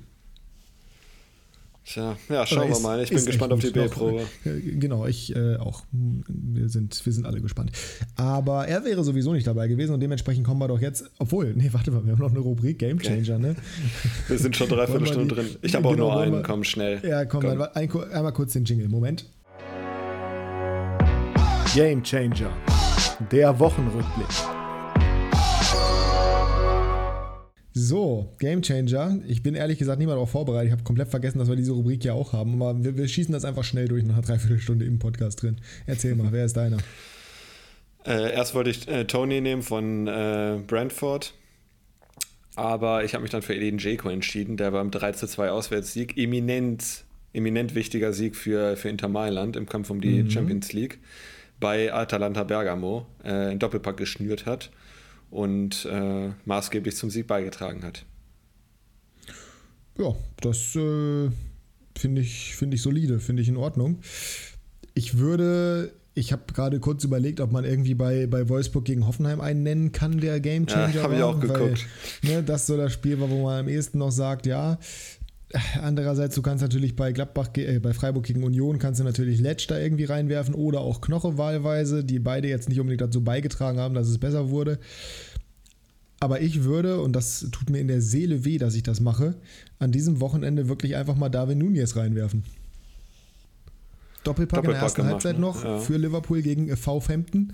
Tja, 1.84 2.16
ja, 2.28 2.46
schauen 2.46 2.70
ist, 2.70 2.78
wir 2.78 2.82
mal. 2.82 3.02
Ich 3.02 3.10
bin 3.10 3.24
gespannt 3.24 3.52
auf 3.52 3.60
die 3.60 3.70
B-Probe. 3.70 4.22
Genau, 4.44 5.06
ich 5.06 5.34
äh, 5.34 5.56
auch. 5.56 5.82
Wir 5.90 6.68
sind, 6.68 7.04
wir 7.04 7.12
sind 7.12 7.26
alle 7.26 7.40
gespannt. 7.40 7.72
Aber 8.14 8.68
er 8.68 8.84
wäre 8.84 9.02
sowieso 9.02 9.32
nicht 9.32 9.46
dabei 9.46 9.66
gewesen 9.66 9.92
und 9.92 10.00
dementsprechend 10.00 10.46
kommen 10.46 10.60
wir 10.60 10.68
doch 10.68 10.80
jetzt. 10.80 11.10
Obwohl, 11.18 11.54
nee, 11.54 11.70
warte 11.72 11.90
mal, 11.90 12.04
wir 12.04 12.12
haben 12.12 12.20
noch 12.20 12.30
eine 12.30 12.38
Rubrik 12.38 12.78
Game 12.78 13.00
Changer, 13.00 13.38
ne? 13.38 13.56
Wir 14.28 14.38
sind 14.38 14.56
schon 14.56 14.68
dreiviertel 14.68 15.06
Stunden 15.06 15.28
drin. 15.28 15.46
Ich 15.62 15.74
habe 15.74 15.88
auch 15.88 15.92
genau, 15.92 16.10
nur 16.10 16.20
einen, 16.20 16.32
wir, 16.32 16.42
komm 16.42 16.64
schnell. 16.64 17.00
Ja, 17.04 17.24
komm, 17.24 17.42
komm. 17.42 17.58
Dann, 17.58 17.68
ein, 17.74 17.90
einmal 18.12 18.32
kurz 18.32 18.52
den 18.52 18.64
Jingle. 18.64 18.88
Moment. 18.88 19.26
Game 21.74 22.02
Changer. 22.02 22.50
Der 23.30 23.58
Wochenrückblick. 23.58 24.51
So, 27.74 28.34
Game 28.38 28.60
Changer. 28.60 29.20
Ich 29.26 29.42
bin 29.42 29.54
ehrlich 29.54 29.78
gesagt 29.78 29.98
nicht 29.98 30.06
mal 30.06 30.14
darauf 30.14 30.30
vorbereitet. 30.30 30.66
Ich 30.66 30.72
habe 30.72 30.82
komplett 30.82 31.08
vergessen, 31.08 31.38
dass 31.38 31.48
wir 31.48 31.56
diese 31.56 31.72
Rubrik 31.72 32.04
ja 32.04 32.12
auch 32.12 32.32
haben. 32.34 32.60
Aber 32.60 32.84
wir, 32.84 32.96
wir 32.96 33.08
schießen 33.08 33.32
das 33.32 33.44
einfach 33.44 33.64
schnell 33.64 33.88
durch 33.88 34.04
nach 34.04 34.14
einer 34.14 34.22
Dreiviertelstunde 34.22 34.84
im 34.84 34.98
Podcast 34.98 35.42
drin. 35.42 35.56
Erzähl 35.86 36.14
mal, 36.14 36.32
wer 36.32 36.44
ist 36.44 36.56
deiner? 36.56 36.78
Äh, 38.04 38.34
erst 38.34 38.56
wollte 38.56 38.68
ich 38.70 38.88
äh, 38.88 39.04
Tony 39.04 39.40
nehmen 39.40 39.62
von 39.62 40.08
äh, 40.08 40.58
Brentford. 40.66 41.34
Aber 42.56 43.04
ich 43.04 43.14
habe 43.14 43.22
mich 43.22 43.30
dann 43.30 43.42
für 43.42 43.54
Edin 43.54 43.78
Dzeko 43.78 44.08
entschieden, 44.08 44.56
der 44.56 44.72
beim 44.72 44.90
3-2 44.90 45.50
Auswärtssieg 45.50 46.18
eminent, 46.18 47.04
eminent 47.32 47.76
wichtiger 47.76 48.12
Sieg 48.12 48.34
für, 48.34 48.76
für 48.76 48.88
Inter 48.88 49.06
Mailand 49.06 49.54
im 49.54 49.66
Kampf 49.66 49.88
um 49.90 50.00
die 50.00 50.24
mhm. 50.24 50.30
Champions 50.30 50.72
League 50.72 50.98
bei 51.60 51.94
Atalanta 51.94 52.42
Bergamo 52.42 53.06
äh, 53.22 53.28
einen 53.28 53.60
Doppelpack 53.60 53.96
geschnürt 53.96 54.46
hat 54.46 54.70
und 55.32 55.86
äh, 55.86 56.30
maßgeblich 56.44 56.94
zum 56.94 57.10
Sieg 57.10 57.26
beigetragen 57.26 57.82
hat. 57.82 58.04
Ja, 59.98 60.14
das 60.40 60.76
äh, 60.76 61.30
finde 61.96 62.20
ich, 62.20 62.54
find 62.54 62.74
ich 62.74 62.82
solide, 62.82 63.18
finde 63.18 63.42
ich 63.42 63.48
in 63.48 63.56
Ordnung. 63.56 64.00
Ich 64.94 65.16
würde, 65.16 65.92
ich 66.14 66.32
habe 66.32 66.42
gerade 66.52 66.80
kurz 66.80 67.04
überlegt, 67.04 67.40
ob 67.40 67.50
man 67.50 67.64
irgendwie 67.64 67.94
bei, 67.94 68.26
bei 68.26 68.48
Wolfsburg 68.48 68.84
gegen 68.84 69.06
Hoffenheim 69.06 69.40
einen 69.40 69.62
nennen 69.62 69.92
kann, 69.92 70.20
der 70.20 70.38
Gamechanger. 70.38 70.94
Ja, 70.94 71.02
habe 71.02 71.16
ich 71.16 71.22
auch 71.22 71.40
geguckt. 71.40 71.86
Weil, 72.22 72.30
ne, 72.30 72.42
das 72.42 72.66
so 72.66 72.76
das 72.76 72.92
Spiel 72.92 73.18
war, 73.18 73.30
wo 73.30 73.44
man 73.44 73.60
am 73.60 73.68
ehesten 73.68 73.98
noch 73.98 74.12
sagt, 74.12 74.44
ja, 74.44 74.78
Andererseits, 75.80 76.34
du 76.34 76.42
kannst 76.42 76.62
natürlich 76.62 76.96
bei 76.96 77.12
Gladbach, 77.12 77.50
äh, 77.57 77.78
bei 77.78 77.92
Freiburg 77.92 78.24
gegen 78.24 78.42
Union 78.42 78.78
kannst 78.78 79.00
du 79.00 79.05
natürlich 79.05 79.40
Letsch 79.40 79.68
da 79.68 79.78
irgendwie 79.78 80.05
reinwerfen 80.05 80.55
oder 80.55 80.80
auch 80.80 81.00
Knoche 81.00 81.36
wahlweise, 81.38 82.05
die 82.05 82.18
beide 82.18 82.48
jetzt 82.48 82.68
nicht 82.68 82.80
unbedingt 82.80 83.03
dazu 83.03 83.22
beigetragen 83.22 83.78
haben, 83.78 83.94
dass 83.94 84.09
es 84.09 84.18
besser 84.18 84.50
wurde. 84.50 84.78
Aber 86.20 86.40
ich 86.40 86.64
würde, 86.64 87.00
und 87.00 87.14
das 87.14 87.46
tut 87.50 87.68
mir 87.68 87.80
in 87.80 87.88
der 87.88 88.00
Seele 88.00 88.44
weh, 88.44 88.57
dass 88.57 88.74
ich 88.74 88.84
das 88.84 89.00
mache, 89.00 89.34
an 89.78 89.90
diesem 89.90 90.20
Wochenende 90.20 90.68
wirklich 90.68 90.94
einfach 90.96 91.16
mal 91.16 91.28
Darwin 91.28 91.59
Nunez 91.59 91.96
reinwerfen. 91.96 92.44
Doppelpack, 94.24 94.62
Doppelpack 94.62 94.64
in 94.64 94.70
der 94.70 94.82
ersten 94.82 94.96
gemacht, 94.96 95.12
Halbzeit 95.12 95.34
ne? 95.34 95.40
noch 95.40 95.64
ja. 95.64 95.78
für 95.78 95.96
Liverpool 95.96 96.42
gegen 96.42 96.68
äh, 96.68 96.76
Southampton 96.76 97.53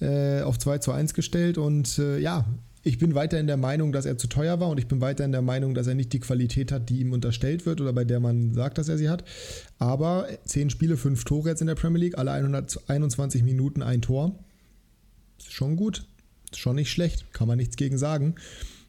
äh, 0.00 0.42
auf 0.42 0.58
2 0.58 0.78
zu 0.78 0.92
1 0.92 1.14
gestellt 1.14 1.56
und 1.56 1.98
äh, 1.98 2.18
ja, 2.18 2.46
ich 2.82 2.98
bin 2.98 3.14
weiterhin 3.14 3.46
der 3.46 3.58
Meinung, 3.58 3.92
dass 3.92 4.06
er 4.06 4.16
zu 4.16 4.26
teuer 4.26 4.58
war 4.58 4.68
und 4.68 4.78
ich 4.78 4.88
bin 4.88 5.00
weiterhin 5.00 5.32
der 5.32 5.42
Meinung, 5.42 5.74
dass 5.74 5.86
er 5.86 5.94
nicht 5.94 6.12
die 6.12 6.20
Qualität 6.20 6.72
hat, 6.72 6.88
die 6.88 7.00
ihm 7.00 7.12
unterstellt 7.12 7.66
wird 7.66 7.80
oder 7.80 7.92
bei 7.92 8.04
der 8.04 8.20
man 8.20 8.54
sagt, 8.54 8.78
dass 8.78 8.88
er 8.88 8.96
sie 8.96 9.10
hat. 9.10 9.24
Aber 9.78 10.28
10 10.46 10.70
Spiele, 10.70 10.96
5 10.96 11.24
Tore 11.24 11.50
jetzt 11.50 11.60
in 11.60 11.66
der 11.66 11.74
Premier 11.74 12.00
League, 12.00 12.18
alle 12.18 12.32
121 12.32 13.42
Minuten 13.42 13.82
ein 13.82 14.00
Tor. 14.00 14.34
Ist 15.38 15.52
schon 15.52 15.76
gut, 15.76 16.04
ist 16.50 16.58
schon 16.58 16.76
nicht 16.76 16.90
schlecht, 16.90 17.32
kann 17.34 17.48
man 17.48 17.58
nichts 17.58 17.76
gegen 17.76 17.98
sagen. 17.98 18.36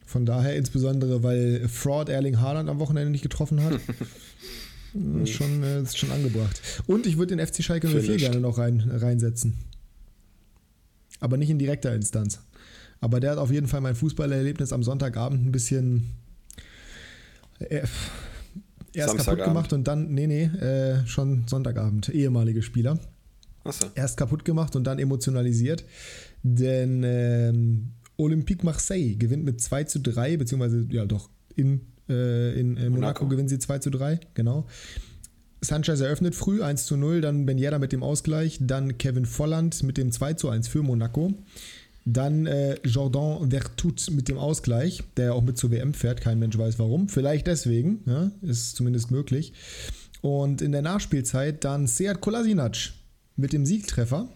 Von 0.06 0.24
daher 0.26 0.56
insbesondere, 0.56 1.22
weil 1.22 1.68
Fraud 1.68 2.08
Erling 2.08 2.40
Haaland 2.40 2.70
am 2.70 2.78
Wochenende 2.78 3.10
nicht 3.10 3.22
getroffen 3.22 3.62
hat. 3.62 3.74
ist, 5.22 5.32
schon, 5.32 5.62
äh, 5.62 5.82
ist 5.82 5.98
schon 5.98 6.10
angebracht. 6.10 6.60
Und 6.86 7.06
ich 7.06 7.18
würde 7.18 7.36
den 7.36 7.46
FC 7.46 7.62
Schalke 7.62 7.88
04 7.88 8.16
gerne 8.16 8.40
noch 8.40 8.56
rein, 8.56 8.80
reinsetzen. 8.90 9.54
Aber 11.20 11.36
nicht 11.36 11.50
in 11.50 11.58
direkter 11.58 11.94
Instanz. 11.94 12.40
Aber 13.02 13.18
der 13.18 13.32
hat 13.32 13.38
auf 13.38 13.50
jeden 13.50 13.66
Fall 13.66 13.80
mein 13.80 13.96
Fußballerlebnis 13.96 14.72
am 14.72 14.84
Sonntagabend 14.84 15.44
ein 15.44 15.50
bisschen 15.50 16.12
äh, 17.58 17.82
erst 18.92 19.16
kaputt 19.18 19.44
gemacht 19.44 19.72
und 19.72 19.88
dann, 19.88 20.14
nee, 20.14 20.28
nee, 20.28 20.44
äh, 20.44 21.04
schon 21.06 21.44
Sonntagabend, 21.48 22.08
ehemalige 22.10 22.62
Spieler. 22.62 22.98
So. 23.64 23.88
Erst 23.96 24.16
kaputt 24.16 24.44
gemacht 24.44 24.76
und 24.76 24.84
dann 24.84 25.00
emotionalisiert. 25.00 25.84
Denn 26.44 27.02
ähm, 27.04 27.90
Olympique 28.18 28.64
Marseille 28.64 29.16
gewinnt 29.16 29.44
mit 29.44 29.60
2 29.60 29.84
zu 29.84 29.98
3, 29.98 30.36
beziehungsweise 30.36 30.86
ja 30.90 31.04
doch 31.04 31.28
in, 31.56 31.80
äh, 32.08 32.52
in, 32.52 32.76
in 32.76 32.92
Monaco. 32.92 32.94
Monaco 32.94 33.28
gewinnen 33.28 33.48
sie 33.48 33.58
2 33.58 33.80
zu 33.80 33.90
3, 33.90 34.20
genau. 34.34 34.66
Sanchez 35.60 36.00
eröffnet 36.00 36.36
früh 36.36 36.62
1 36.62 36.86
zu 36.86 36.96
0, 36.96 37.20
dann 37.20 37.46
Ben 37.46 37.58
Yedda 37.58 37.80
mit 37.80 37.90
dem 37.90 38.04
Ausgleich, 38.04 38.58
dann 38.60 38.96
Kevin 38.98 39.26
Volland 39.26 39.82
mit 39.82 39.96
dem 39.98 40.12
2 40.12 40.34
zu 40.34 40.48
1 40.48 40.68
für 40.68 40.82
Monaco. 40.82 41.32
Dann 42.04 42.46
äh, 42.46 42.74
Jordan 42.84 43.48
Vertut 43.50 44.10
mit 44.10 44.28
dem 44.28 44.36
Ausgleich, 44.38 45.02
der 45.16 45.26
ja 45.26 45.32
auch 45.32 45.42
mit 45.42 45.56
zur 45.56 45.70
WM 45.70 45.94
fährt. 45.94 46.20
Kein 46.20 46.38
Mensch 46.40 46.58
weiß 46.58 46.78
warum. 46.78 47.08
Vielleicht 47.08 47.46
deswegen, 47.46 48.00
ja, 48.06 48.30
ist 48.42 48.74
zumindest 48.76 49.10
möglich. 49.10 49.52
Und 50.20 50.62
in 50.62 50.72
der 50.72 50.82
Nachspielzeit 50.82 51.64
dann 51.64 51.86
Seat 51.86 52.20
Kolasinac 52.20 52.92
mit 53.36 53.52
dem 53.52 53.64
Siegtreffer. 53.66 54.28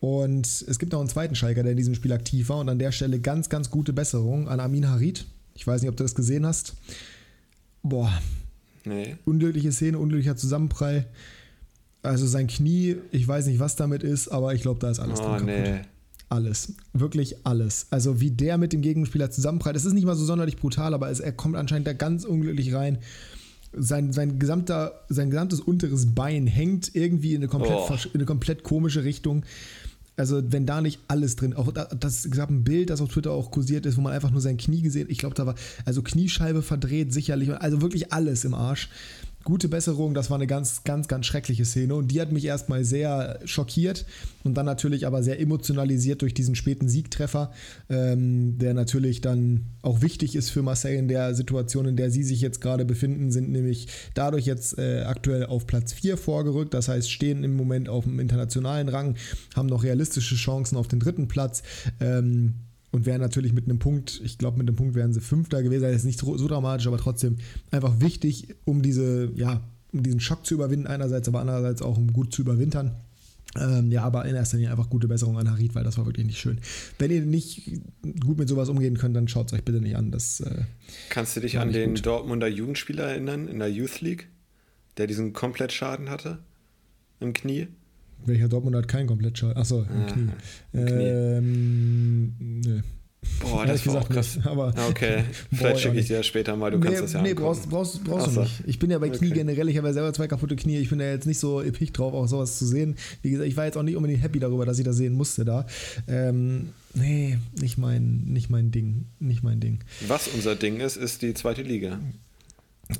Und 0.00 0.46
es 0.46 0.78
gibt 0.78 0.92
noch 0.92 1.00
einen 1.00 1.08
zweiten 1.08 1.34
Schalker, 1.34 1.62
der 1.62 1.72
in 1.72 1.78
diesem 1.78 1.94
Spiel 1.94 2.12
aktiv 2.12 2.48
war. 2.50 2.58
Und 2.58 2.68
an 2.68 2.78
der 2.78 2.92
Stelle 2.92 3.18
ganz, 3.18 3.48
ganz 3.48 3.70
gute 3.70 3.92
Besserung 3.92 4.48
an 4.48 4.60
Amin 4.60 4.88
Harid. 4.88 5.24
Ich 5.54 5.66
weiß 5.66 5.80
nicht, 5.82 5.90
ob 5.90 5.96
du 5.96 6.04
das 6.04 6.14
gesehen 6.14 6.46
hast. 6.46 6.74
Boah. 7.82 8.12
Nee. 8.84 9.16
Unglückliche 9.24 9.72
Szene, 9.72 9.98
unglücklicher 9.98 10.36
Zusammenprall. 10.36 11.06
Also 12.02 12.26
sein 12.26 12.46
Knie, 12.46 12.96
ich 13.10 13.26
weiß 13.26 13.46
nicht, 13.46 13.58
was 13.58 13.74
damit 13.74 14.02
ist, 14.02 14.28
aber 14.28 14.54
ich 14.54 14.62
glaube, 14.62 14.78
da 14.80 14.90
ist 14.90 15.00
alles 15.00 15.18
Oh, 15.20 15.24
dran 15.24 15.46
kaputt. 15.46 15.64
nee. 15.64 15.80
Alles. 16.30 16.74
Wirklich 16.92 17.46
alles. 17.46 17.86
Also 17.90 18.20
wie 18.20 18.30
der 18.30 18.58
mit 18.58 18.72
dem 18.72 18.82
Gegenspieler 18.82 19.30
zusammenprallt. 19.30 19.76
Es 19.76 19.84
ist 19.86 19.94
nicht 19.94 20.04
mal 20.04 20.14
so 20.16 20.24
sonderlich 20.24 20.56
brutal, 20.56 20.92
aber 20.92 21.10
es, 21.10 21.20
er 21.20 21.32
kommt 21.32 21.56
anscheinend 21.56 21.86
da 21.86 21.94
ganz 21.94 22.24
unglücklich 22.24 22.74
rein. 22.74 22.98
Sein, 23.72 24.12
sein, 24.12 24.38
gesamter, 24.38 25.04
sein 25.08 25.30
gesamtes 25.30 25.60
unteres 25.60 26.14
Bein 26.14 26.46
hängt 26.46 26.94
irgendwie 26.94 27.32
in 27.34 27.38
eine 27.38 27.48
komplett, 27.48 27.72
Oh. 27.76 27.94
in 28.12 28.14
eine 28.14 28.24
komplett 28.24 28.62
komische 28.62 29.04
Richtung. 29.04 29.44
Also 30.16 30.42
wenn 30.50 30.66
da 30.66 30.80
nicht 30.80 31.00
alles 31.06 31.36
drin, 31.36 31.54
auch 31.54 31.70
da, 31.72 31.84
das 31.84 32.28
gab 32.30 32.50
ein 32.50 32.64
Bild, 32.64 32.90
das 32.90 33.00
auf 33.00 33.10
Twitter 33.10 33.30
auch 33.30 33.50
kursiert 33.50 33.86
ist, 33.86 33.96
wo 33.96 34.00
man 34.00 34.12
einfach 34.12 34.30
nur 34.30 34.40
sein 34.40 34.56
Knie 34.56 34.82
gesehen, 34.82 35.06
ich 35.10 35.18
glaube, 35.18 35.34
da 35.34 35.46
war 35.46 35.54
also 35.84 36.02
Kniescheibe 36.02 36.62
verdreht 36.62 37.12
sicherlich, 37.12 37.52
also 37.52 37.80
wirklich 37.80 38.12
alles 38.12 38.44
im 38.44 38.52
Arsch. 38.54 38.88
Gute 39.48 39.70
Besserung, 39.70 40.12
das 40.12 40.28
war 40.28 40.36
eine 40.36 40.46
ganz, 40.46 40.84
ganz, 40.84 41.08
ganz 41.08 41.24
schreckliche 41.24 41.64
Szene. 41.64 41.94
Und 41.94 42.08
die 42.08 42.20
hat 42.20 42.32
mich 42.32 42.44
erstmal 42.44 42.84
sehr 42.84 43.40
schockiert 43.46 44.04
und 44.44 44.52
dann 44.52 44.66
natürlich 44.66 45.06
aber 45.06 45.22
sehr 45.22 45.40
emotionalisiert 45.40 46.20
durch 46.20 46.34
diesen 46.34 46.54
späten 46.54 46.86
Siegtreffer, 46.86 47.50
ähm, 47.88 48.58
der 48.58 48.74
natürlich 48.74 49.22
dann 49.22 49.64
auch 49.80 50.02
wichtig 50.02 50.36
ist 50.36 50.50
für 50.50 50.60
Marseille 50.60 50.98
in 50.98 51.08
der 51.08 51.34
Situation, 51.34 51.86
in 51.86 51.96
der 51.96 52.10
sie 52.10 52.24
sich 52.24 52.42
jetzt 52.42 52.60
gerade 52.60 52.84
befinden, 52.84 53.32
sind 53.32 53.48
nämlich 53.48 53.88
dadurch 54.12 54.44
jetzt 54.44 54.76
äh, 54.76 55.04
aktuell 55.06 55.46
auf 55.46 55.66
Platz 55.66 55.94
4 55.94 56.18
vorgerückt, 56.18 56.74
das 56.74 56.88
heißt 56.88 57.10
stehen 57.10 57.42
im 57.42 57.56
Moment 57.56 57.88
auf 57.88 58.04
dem 58.04 58.20
internationalen 58.20 58.90
Rang, 58.90 59.16
haben 59.56 59.68
noch 59.68 59.82
realistische 59.82 60.34
Chancen 60.34 60.76
auf 60.76 60.88
den 60.88 61.00
dritten 61.00 61.26
Platz. 61.26 61.62
Ähm, 62.00 62.52
und 62.90 63.06
wären 63.06 63.20
natürlich 63.20 63.52
mit 63.52 63.64
einem 63.64 63.78
Punkt, 63.78 64.20
ich 64.24 64.38
glaube, 64.38 64.58
mit 64.58 64.66
einem 64.66 64.76
Punkt 64.76 64.94
wären 64.94 65.12
sie 65.12 65.20
Fünfter 65.20 65.62
gewesen. 65.62 65.82
Das 65.82 65.96
ist 65.96 66.04
nicht 66.04 66.18
so, 66.18 66.36
so 66.36 66.48
dramatisch, 66.48 66.86
aber 66.86 66.98
trotzdem 66.98 67.36
einfach 67.70 68.00
wichtig, 68.00 68.54
um 68.64 68.82
diese, 68.82 69.30
ja, 69.34 69.62
um 69.92 70.02
diesen 70.02 70.20
Schock 70.20 70.46
zu 70.46 70.54
überwinden, 70.54 70.86
einerseits, 70.86 71.28
aber 71.28 71.40
andererseits 71.40 71.82
auch 71.82 71.98
um 71.98 72.12
gut 72.12 72.32
zu 72.32 72.42
überwintern. 72.42 72.94
Ähm, 73.58 73.90
ja, 73.90 74.02
aber 74.02 74.26
in 74.26 74.34
erster 74.34 74.58
Linie 74.58 74.70
einfach 74.70 74.90
gute 74.90 75.08
Besserung 75.08 75.38
an 75.38 75.50
Harit, 75.50 75.74
weil 75.74 75.84
das 75.84 75.96
war 75.96 76.04
wirklich 76.04 76.26
nicht 76.26 76.38
schön. 76.38 76.60
Wenn 76.98 77.10
ihr 77.10 77.22
nicht 77.22 77.80
gut 78.24 78.38
mit 78.38 78.48
sowas 78.48 78.68
umgehen 78.68 78.98
könnt, 78.98 79.16
dann 79.16 79.26
schaut 79.26 79.48
es 79.48 79.52
euch 79.54 79.64
bitte 79.64 79.80
nicht 79.80 79.96
an. 79.96 80.10
Das, 80.10 80.40
äh, 80.40 80.64
Kannst 81.08 81.36
du 81.36 81.40
dich 81.40 81.58
an 81.58 81.72
den 81.72 81.94
gut. 81.94 82.06
Dortmunder 82.06 82.48
Jugendspieler 82.48 83.04
erinnern 83.04 83.48
in 83.48 83.58
der 83.58 83.68
Youth 83.68 84.00
League, 84.00 84.28
der 84.98 85.06
diesen 85.06 85.32
Komplettschaden 85.32 86.10
hatte 86.10 86.38
im 87.20 87.32
Knie? 87.32 87.68
Welcher 88.26 88.48
Dortmund 88.48 88.76
hat 88.76 88.88
keinen 88.88 89.06
Komplettschaden? 89.06 89.56
Achso, 89.56 89.82
im 89.82 90.02
Ah, 90.02 90.06
Knie. 90.12 90.28
im 90.72 90.86
Knie. 90.86 91.04
Ähm, 91.04 92.32
nö. 92.64 92.80
Boah, 93.40 93.66
das 93.66 93.84
war 93.86 93.96
auch 93.96 94.08
gesagt 94.08 94.14
krass. 94.14 94.36
nicht, 94.36 94.46
aber- 94.46 94.72
Ah, 94.76 94.88
okay, 94.88 95.24
vielleicht 95.52 95.76
ich 95.76 95.82
schicke 95.82 95.98
ich 95.98 96.06
dir 96.06 96.22
später 96.22 96.56
mal, 96.56 96.70
du 96.70 96.78
kannst 96.80 97.02
das 97.02 97.12
ja 97.14 97.20
nee, 97.22 97.30
angucken. 97.30 97.46
brauchst, 97.46 97.68
brauchst, 97.68 98.04
brauchst 98.04 98.36
du 98.36 98.40
nicht. 98.42 98.62
Ich 98.66 98.78
bin 98.78 98.90
ja 98.90 98.98
bei 98.98 99.10
Knie 99.10 99.26
Okay. 99.28 99.38
generell, 99.40 99.68
ich 99.68 99.76
habe 99.76 99.88
ja 99.88 99.92
selber 99.92 100.12
zwei 100.12 100.28
kaputte 100.28 100.54
Knie. 100.56 100.78
Ich 100.78 100.88
bin 100.88 101.00
ja 101.00 101.10
jetzt 101.10 101.26
nicht 101.26 101.38
so 101.38 101.60
episch 101.60 101.92
drauf, 101.92 102.14
auch 102.14 102.26
sowas 102.28 102.58
zu 102.58 102.66
sehen. 102.66 102.94
Wie 103.22 103.30
gesagt, 103.30 103.48
ich 103.48 103.56
war 103.56 103.64
jetzt 103.64 103.76
auch 103.76 103.82
nicht 103.82 103.96
unbedingt 103.96 104.22
happy 104.22 104.38
darüber, 104.38 104.64
dass 104.64 104.78
ich 104.78 104.84
das 104.84 104.96
sehen 104.96 105.14
musste 105.14 105.44
da. 105.44 105.66
Ähm, 106.06 106.68
nee, 106.94 107.38
nicht 107.60 107.76
mein, 107.76 108.24
nicht 108.26 108.50
mein 108.50 108.70
Ding. 108.70 109.06
Nicht 109.18 109.42
mein 109.42 109.58
Ding. 109.60 109.80
Was 110.06 110.28
unser 110.28 110.54
Ding 110.54 110.78
ist, 110.80 110.96
ist 110.96 111.20
die 111.22 111.34
zweite 111.34 111.62
Liga. 111.62 111.98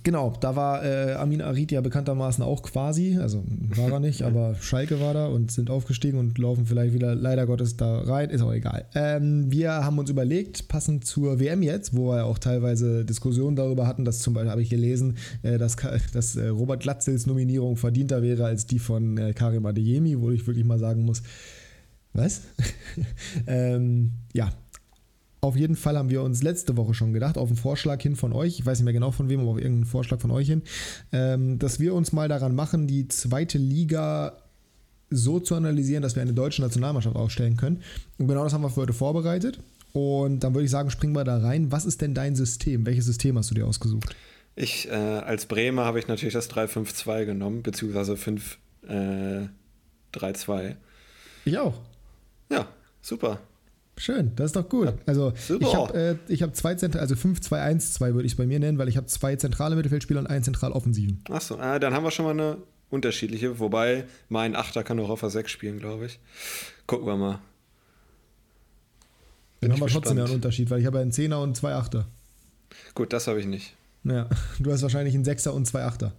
Genau, 0.02 0.34
da 0.38 0.54
war 0.54 0.84
äh, 0.84 1.14
Amin 1.14 1.40
Arid 1.40 1.72
ja 1.72 1.80
bekanntermaßen 1.80 2.44
auch 2.44 2.62
quasi, 2.62 3.18
also 3.18 3.42
war 3.74 3.90
er 3.90 4.00
nicht, 4.00 4.22
aber 4.24 4.54
Schalke 4.60 5.00
war 5.00 5.14
da 5.14 5.26
und 5.28 5.50
sind 5.50 5.70
aufgestiegen 5.70 6.18
und 6.18 6.36
laufen 6.36 6.66
vielleicht 6.66 6.92
wieder 6.92 7.14
leider 7.14 7.46
Gottes 7.46 7.78
da 7.78 8.00
rein, 8.00 8.28
ist 8.28 8.42
auch 8.42 8.52
egal. 8.52 8.84
Ähm, 8.94 9.50
wir 9.50 9.72
haben 9.72 9.98
uns 9.98 10.10
überlegt, 10.10 10.68
passend 10.68 11.06
zur 11.06 11.40
WM 11.40 11.62
jetzt, 11.62 11.96
wo 11.96 12.10
wir 12.10 12.18
ja 12.18 12.24
auch 12.24 12.38
teilweise 12.38 13.06
Diskussionen 13.06 13.56
darüber 13.56 13.86
hatten, 13.86 14.04
dass 14.04 14.18
zum 14.18 14.34
Beispiel 14.34 14.50
habe 14.50 14.62
ich 14.62 14.68
gelesen, 14.68 15.16
äh, 15.42 15.56
dass, 15.56 15.76
dass 16.12 16.36
äh, 16.36 16.48
Robert 16.48 16.80
Glatzels 16.80 17.26
Nominierung 17.26 17.76
verdienter 17.76 18.20
wäre 18.22 18.44
als 18.44 18.66
die 18.66 18.78
von 18.78 19.16
äh, 19.16 19.32
Karim 19.32 19.64
Adeyemi, 19.64 20.20
wo 20.20 20.30
ich 20.30 20.46
wirklich 20.46 20.66
mal 20.66 20.78
sagen 20.78 21.02
muss, 21.02 21.22
was? 22.12 22.42
ähm, 23.46 24.12
ja, 24.34 24.50
auf 25.40 25.56
jeden 25.56 25.76
Fall 25.76 25.96
haben 25.96 26.10
wir 26.10 26.22
uns 26.22 26.42
letzte 26.42 26.76
Woche 26.76 26.94
schon 26.94 27.12
gedacht, 27.12 27.38
auf 27.38 27.48
einen 27.48 27.56
Vorschlag 27.56 28.02
hin 28.02 28.16
von 28.16 28.32
euch, 28.32 28.58
ich 28.58 28.66
weiß 28.66 28.78
nicht 28.78 28.84
mehr 28.84 28.92
genau 28.92 29.10
von 29.10 29.28
wem, 29.28 29.40
aber 29.40 29.50
auf 29.50 29.58
irgendeinen 29.58 29.86
Vorschlag 29.86 30.20
von 30.20 30.30
euch 30.30 30.48
hin, 30.48 30.62
ähm, 31.12 31.58
dass 31.58 31.78
wir 31.78 31.94
uns 31.94 32.12
mal 32.12 32.28
daran 32.28 32.54
machen, 32.54 32.86
die 32.86 33.08
zweite 33.08 33.58
Liga 33.58 34.38
so 35.10 35.40
zu 35.40 35.54
analysieren, 35.54 36.02
dass 36.02 36.16
wir 36.16 36.22
eine 36.22 36.34
deutsche 36.34 36.62
Nationalmannschaft 36.62 37.16
aufstellen 37.16 37.56
können. 37.56 37.82
Und 38.18 38.28
genau 38.28 38.44
das 38.44 38.52
haben 38.52 38.62
wir 38.62 38.70
für 38.70 38.82
heute 38.82 38.92
vorbereitet. 38.92 39.58
Und 39.92 40.40
dann 40.40 40.54
würde 40.54 40.66
ich 40.66 40.70
sagen, 40.70 40.90
springen 40.90 41.14
wir 41.14 41.24
da 41.24 41.38
rein. 41.38 41.72
Was 41.72 41.86
ist 41.86 42.02
denn 42.02 42.14
dein 42.14 42.36
System? 42.36 42.84
Welches 42.84 43.06
System 43.06 43.38
hast 43.38 43.50
du 43.50 43.54
dir 43.54 43.66
ausgesucht? 43.66 44.14
Ich, 44.54 44.88
äh, 44.88 44.92
als 44.92 45.46
Bremer 45.46 45.84
habe 45.84 45.98
ich 45.98 46.08
natürlich 46.08 46.34
das 46.34 46.50
3-5-2 46.50 47.24
genommen, 47.24 47.62
beziehungsweise 47.62 48.14
5-3-2. 48.14 50.76
Ich 51.44 51.58
auch. 51.58 51.80
ja, 52.50 52.68
super. 53.00 53.40
Schön, 53.98 54.32
das 54.36 54.46
ist 54.46 54.56
doch 54.56 54.68
gut. 54.68 54.92
Also 55.06 55.32
Super. 55.36 55.66
ich 55.66 55.74
habe 55.74 55.98
äh, 55.98 56.16
ich 56.32 56.42
hab 56.42 56.54
zwei 56.54 56.74
Zentral, 56.76 57.00
also 57.02 57.14
5-2-1-2 57.16 58.14
würde 58.14 58.26
ich 58.26 58.32
es 58.32 58.36
bei 58.36 58.46
mir 58.46 58.60
nennen, 58.60 58.78
weil 58.78 58.88
ich 58.88 58.96
habe 58.96 59.06
zwei 59.06 59.34
zentrale 59.36 59.74
Mittelfeldspieler 59.74 60.20
und 60.20 60.28
einen 60.28 60.44
zentral 60.44 60.72
offensiven. 60.72 61.22
Achso, 61.30 61.56
äh, 61.56 61.80
dann 61.80 61.94
haben 61.94 62.04
wir 62.04 62.12
schon 62.12 62.24
mal 62.24 62.30
eine 62.30 62.58
unterschiedliche, 62.90 63.58
wobei 63.58 64.04
mein 64.28 64.54
Achter 64.54 64.84
kann 64.84 65.00
auch 65.00 65.10
auf 65.10 65.20
der 65.20 65.30
6 65.30 65.50
spielen, 65.50 65.78
glaube 65.80 66.06
ich. 66.06 66.20
Gucken 66.86 67.06
wir 67.06 67.16
mal. 67.16 67.40
Dann 69.60 69.70
Bin 69.70 69.72
haben 69.72 69.80
wir 69.80 69.86
ich 69.88 69.92
trotzdem 69.92 70.16
ja 70.18 70.24
einen. 70.24 70.34
Unterschied, 70.34 70.70
weil 70.70 70.80
ich 70.80 70.86
habe 70.86 71.00
einen 71.00 71.10
Zehner 71.10 71.40
und 71.40 71.56
zwei 71.56 71.74
Achter. 71.74 72.06
Gut, 72.94 73.12
das 73.12 73.26
habe 73.26 73.40
ich 73.40 73.46
nicht. 73.46 73.74
Ja, 74.04 74.28
du 74.60 74.70
hast 74.70 74.82
wahrscheinlich 74.82 75.14
einen 75.14 75.24
Sechser 75.24 75.52
und 75.52 75.66
zwei 75.66 75.82
Achter. 75.82 76.12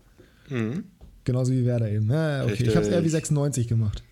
Mhm. 0.49 0.83
Genauso 1.23 1.53
wie 1.53 1.65
Werder 1.65 1.89
eben. 1.89 2.09
Ja, 2.11 2.43
okay. 2.43 2.63
Ich 2.63 2.75
habe 2.75 2.85
es 2.85 2.87
eher 2.87 2.99
wie 2.99 3.05
Richtig. 3.05 3.11
96 3.11 3.67
gemacht. 3.67 4.03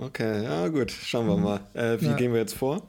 Okay, 0.00 0.44
ja 0.44 0.68
gut, 0.68 0.90
schauen 0.90 1.26
wir 1.26 1.36
mal. 1.36 1.60
Äh, 1.74 2.00
wie 2.00 2.06
Ja. 2.06 2.16
gehen 2.16 2.32
wir 2.32 2.40
jetzt 2.40 2.54
vor? 2.54 2.88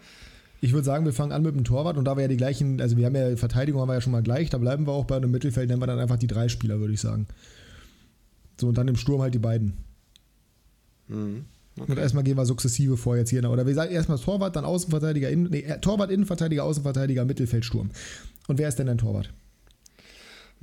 Ich 0.62 0.72
würde 0.72 0.86
sagen, 0.86 1.04
wir 1.04 1.12
fangen 1.12 1.32
an 1.34 1.42
mit 1.42 1.56
dem 1.56 1.64
Torwart 1.66 1.98
und 1.98 2.06
da 2.06 2.16
wir 2.16 2.22
ja 2.22 2.28
die 2.28 2.38
gleichen, 2.38 2.80
also 2.80 2.96
wir 2.96 3.06
haben 3.06 3.16
ja 3.16 3.36
Verteidigung 3.36 3.82
haben 3.82 3.90
wir 3.90 3.96
ja 3.96 4.02
schon 4.02 4.14
mal 4.14 4.24
gleich, 4.24 4.50
da 4.50 4.58
bleiben 4.60 4.88
wir 4.88 4.94
auch 4.94 5.06
bei 5.06 5.18
einem 5.18 5.32
Mittelfeld, 5.32 5.68
nennen 5.68 5.82
wir 5.82 5.88
dann 5.88 6.00
einfach 6.00 6.18
die 6.18 6.28
drei 6.28 6.48
Spieler, 6.48 6.80
würde 6.80 6.94
ich 6.94 7.02
sagen. 7.02 7.28
So, 8.60 8.68
und 8.68 8.78
dann 8.78 8.88
im 8.88 8.96
Sturm 8.96 9.22
halt 9.22 9.34
die 9.34 9.40
beiden. 9.40 9.74
Mhm. 11.08 11.46
Und 11.76 11.98
erstmal 11.98 12.24
gehen 12.24 12.38
wir 12.38 12.46
sukzessive 12.46 12.96
vor 12.96 13.18
jetzt 13.18 13.30
hier. 13.30 13.50
Oder 13.50 13.66
wir 13.66 13.74
sagen 13.74 13.92
erstmal 13.92 14.20
Torwart, 14.20 14.56
dann 14.56 14.66
Außenverteidiger, 14.66 15.30
Innen, 15.30 15.50
nee, 15.52 15.64
Torwart, 15.82 16.12
Innenverteidiger, 16.12 16.64
Außenverteidiger, 16.64 17.26
Mittelfeld, 17.26 17.66
Sturm. 17.66 17.90
Und 18.48 18.58
wer 18.58 18.70
ist 18.70 18.78
denn 18.78 18.88
dein 18.88 18.98
Torwart? 19.00 19.34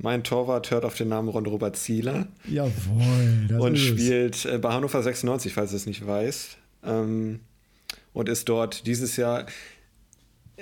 Mein 0.01 0.23
Torwart 0.23 0.71
hört 0.71 0.85
auf 0.85 0.95
den 0.95 1.09
Namen 1.09 1.27
Ron 1.27 1.45
Robert 1.45 1.75
Zieler 1.75 2.27
Jawohl, 2.47 3.47
das 3.49 3.61
und 3.61 3.73
ist 3.75 3.81
es. 3.81 3.87
spielt 3.87 4.45
äh, 4.45 4.57
bei 4.57 4.71
Hannover 4.71 5.03
96, 5.03 5.53
falls 5.53 5.71
du 5.71 5.75
es 5.75 5.85
nicht 5.85 6.07
weißt. 6.07 6.57
Ähm, 6.85 7.41
und 8.13 8.29
ist 8.29 8.47
dort 8.47 8.87
dieses 8.87 9.17
Jahr. 9.17 9.45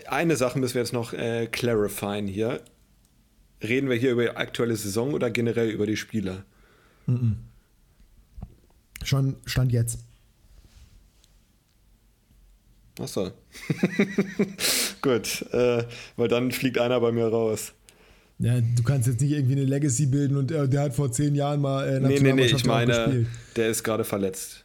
Eine 0.07 0.35
Sache 0.35 0.57
müssen 0.57 0.73
wir 0.73 0.81
jetzt 0.81 0.93
noch 0.93 1.13
äh, 1.13 1.47
clarifieren 1.47 2.27
hier. 2.27 2.61
Reden 3.61 3.89
wir 3.89 3.95
hier 3.95 4.11
über 4.11 4.23
die 4.23 4.35
aktuelle 4.35 4.75
Saison 4.75 5.13
oder 5.13 5.29
generell 5.29 5.69
über 5.69 5.85
die 5.85 5.97
Spieler? 5.97 6.43
Schon 9.03 9.35
Stand 9.45 9.71
jetzt. 9.71 9.99
Achso. 12.99 13.31
Gut, 15.01 15.43
äh, 15.51 15.85
weil 16.15 16.27
dann 16.27 16.51
fliegt 16.51 16.79
einer 16.79 16.99
bei 16.99 17.11
mir 17.11 17.27
raus. 17.27 17.73
Ja, 18.39 18.61
du 18.61 18.83
kannst 18.83 19.07
jetzt 19.07 19.19
nicht 19.21 19.31
irgendwie 19.31 19.53
eine 19.55 19.63
Legacy 19.65 20.05
bilden 20.05 20.37
und 20.37 20.51
äh, 20.51 20.67
der 20.69 20.81
hat 20.81 20.93
vor 20.93 21.11
zehn 21.11 21.33
Jahren 21.33 21.59
mal 21.59 21.87
äh, 21.87 21.99
Nee, 21.99 22.19
nee, 22.19 22.33
nee, 22.33 22.45
ich 22.45 22.65
meine, 22.65 23.25
der 23.55 23.69
ist 23.69 23.83
gerade 23.83 24.03
verletzt. 24.03 24.63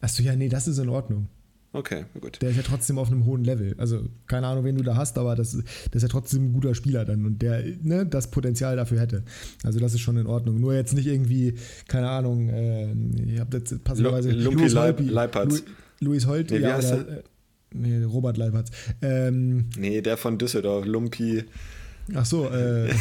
Achso, 0.00 0.22
ja, 0.22 0.34
nee, 0.34 0.48
das 0.48 0.68
ist 0.68 0.78
in 0.78 0.88
Ordnung. 0.88 1.28
Okay, 1.74 2.06
gut. 2.18 2.40
Der 2.40 2.48
ist 2.48 2.56
ja 2.56 2.62
trotzdem 2.62 2.98
auf 2.98 3.08
einem 3.08 3.26
hohen 3.26 3.44
Level. 3.44 3.74
Also, 3.76 4.06
keine 4.26 4.46
Ahnung, 4.46 4.64
wen 4.64 4.76
du 4.76 4.82
da 4.82 4.96
hast, 4.96 5.18
aber 5.18 5.36
das, 5.36 5.52
das 5.52 5.62
ist 5.96 6.02
ja 6.02 6.08
trotzdem 6.08 6.46
ein 6.46 6.52
guter 6.54 6.74
Spieler 6.74 7.04
dann 7.04 7.26
und 7.26 7.42
der 7.42 7.62
ne, 7.82 8.06
das 8.06 8.30
Potenzial 8.30 8.76
dafür 8.76 9.00
hätte. 9.00 9.22
Also, 9.64 9.78
das 9.78 9.92
ist 9.92 10.00
schon 10.00 10.16
in 10.16 10.26
Ordnung. 10.26 10.58
Nur 10.58 10.74
jetzt 10.74 10.94
nicht 10.94 11.06
irgendwie, 11.06 11.56
keine 11.88 12.08
Ahnung, 12.08 12.48
äh, 12.48 12.90
ich 13.26 13.38
habe 13.38 13.58
jetzt 13.58 13.84
passenderweise. 13.84 14.30
Lu- 14.30 14.44
Lumpi 14.44 14.62
Luis 14.62 14.72
Leip- 14.72 14.96
Holpi. 14.98 15.10
Leipertz. 15.12 15.62
Lu- 16.00 16.08
Luis 16.08 16.26
Holt, 16.26 16.50
Nee, 16.52 16.58
ja, 16.60 16.78
oder, 16.78 17.08
äh, 17.18 17.22
nee, 17.74 18.02
Robert 18.04 18.38
Leipertz. 18.38 18.70
Ähm, 19.02 19.66
Nee, 19.76 20.00
der 20.00 20.16
von 20.16 20.38
Düsseldorf, 20.38 20.86
Lumpi. 20.86 21.44
Ach 22.14 22.26
so, 22.26 22.48
äh, 22.50 22.88
äh, 22.90 22.94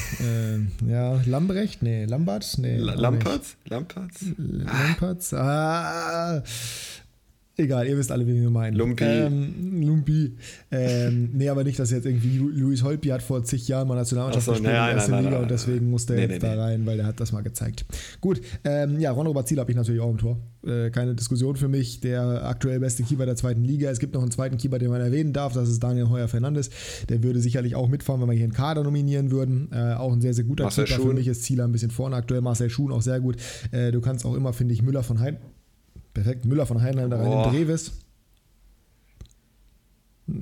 ja, 0.87 1.19
Lambrecht? 1.25 1.81
Nee, 1.83 2.05
Lambert? 2.05 2.57
Nee. 2.57 2.77
La- 2.77 2.91
auch 2.93 2.95
nicht. 2.95 3.01
Lampertz? 3.01 3.55
Lampertz? 3.69 4.25
Lampertz? 4.37 5.33
Ah, 5.33 6.43
Egal, 7.59 7.87
ihr 7.87 7.97
wisst 7.97 8.11
alle, 8.11 8.27
wen 8.27 8.39
wir 8.39 8.51
meinen. 8.51 8.75
Lumpi. 8.75 9.03
Ähm, 9.03 9.81
Lumpi. 9.81 10.35
Ähm, 10.69 11.31
nee, 11.33 11.49
aber 11.49 11.63
nicht, 11.63 11.79
dass 11.79 11.89
jetzt 11.89 12.05
irgendwie 12.05 12.37
Lu- 12.37 12.49
Luis 12.49 12.83
Holpi 12.83 13.09
hat 13.09 13.23
vor 13.23 13.43
zig 13.43 13.67
Jahren 13.67 13.87
mal 13.87 13.95
Nationalmannschaft 13.95 14.45
so, 14.45 14.51
gespielt 14.51 14.69
in 14.69 14.75
nein, 14.77 14.87
der 14.89 14.95
ersten 14.97 15.17
Liga 15.17 15.29
nein, 15.31 15.41
und 15.41 15.49
deswegen 15.49 15.89
musste 15.89 16.13
er 16.15 16.27
nee, 16.27 16.33
jetzt 16.33 16.43
da 16.43 16.53
rein, 16.53 16.85
weil 16.85 16.97
der 16.97 17.07
hat 17.07 17.19
das 17.19 17.31
mal 17.31 17.41
gezeigt. 17.41 17.85
Gut, 18.21 18.41
ähm, 18.63 18.99
ja, 18.99 19.09
Ron 19.11 19.25
Robert 19.25 19.47
Ziel 19.47 19.59
habe 19.59 19.71
ich 19.71 19.75
natürlich 19.77 20.01
auch 20.01 20.11
im 20.11 20.19
Tor. 20.19 20.37
Äh, 20.65 20.91
keine 20.91 21.15
Diskussion 21.15 21.55
für 21.55 21.67
mich. 21.67 21.99
Der 22.01 22.45
aktuell 22.45 22.79
beste 22.79 23.01
Keeper 23.01 23.25
der 23.25 23.35
zweiten 23.35 23.63
Liga. 23.63 23.89
Es 23.89 23.97
gibt 23.99 24.13
noch 24.13 24.21
einen 24.21 24.31
zweiten 24.31 24.57
Keeper, 24.57 24.77
den 24.77 24.89
man 24.91 25.01
erwähnen 25.01 25.33
darf. 25.33 25.53
Das 25.53 25.67
ist 25.67 25.81
Daniel 25.81 26.09
Heuer 26.09 26.27
Fernandes. 26.27 26.69
Der 27.09 27.23
würde 27.23 27.39
sicherlich 27.41 27.75
auch 27.75 27.87
mitfahren, 27.87 28.21
wenn 28.21 28.27
wir 28.29 28.35
hier 28.35 28.43
einen 28.43 28.53
Kader 28.53 28.83
nominieren 28.83 29.31
würden. 29.31 29.69
Äh, 29.71 29.93
auch 29.95 30.13
ein 30.13 30.21
sehr, 30.21 30.33
sehr 30.35 30.43
guter 30.43 30.65
Marcel 30.65 30.85
Keeper. 30.85 30.97
Für 31.01 31.07
Schuhn. 31.07 31.15
mich 31.15 31.27
ist 31.27 31.43
Zieler 31.43 31.63
ein 31.63 31.71
bisschen 31.71 31.89
vorne 31.91 32.15
aktuell. 32.15 32.41
Marcel 32.41 32.69
Schuhn 32.69 32.91
auch 32.91 33.01
sehr 33.01 33.19
gut. 33.19 33.37
Äh, 33.71 33.91
du 33.91 33.99
kannst 34.01 34.25
auch 34.25 34.35
immer, 34.35 34.53
finde 34.53 34.73
ich, 34.75 34.83
Müller 34.83 35.01
von 35.01 35.19
Hein. 35.19 35.37
Perfekt, 36.17 36.45
Müller 36.45 36.65
von 36.65 36.81
Heinheim 36.81 37.11
da 37.11 37.17
rein 37.17 37.27
Boah. 37.29 37.45
in 37.45 37.51
Brevis. 37.51 37.91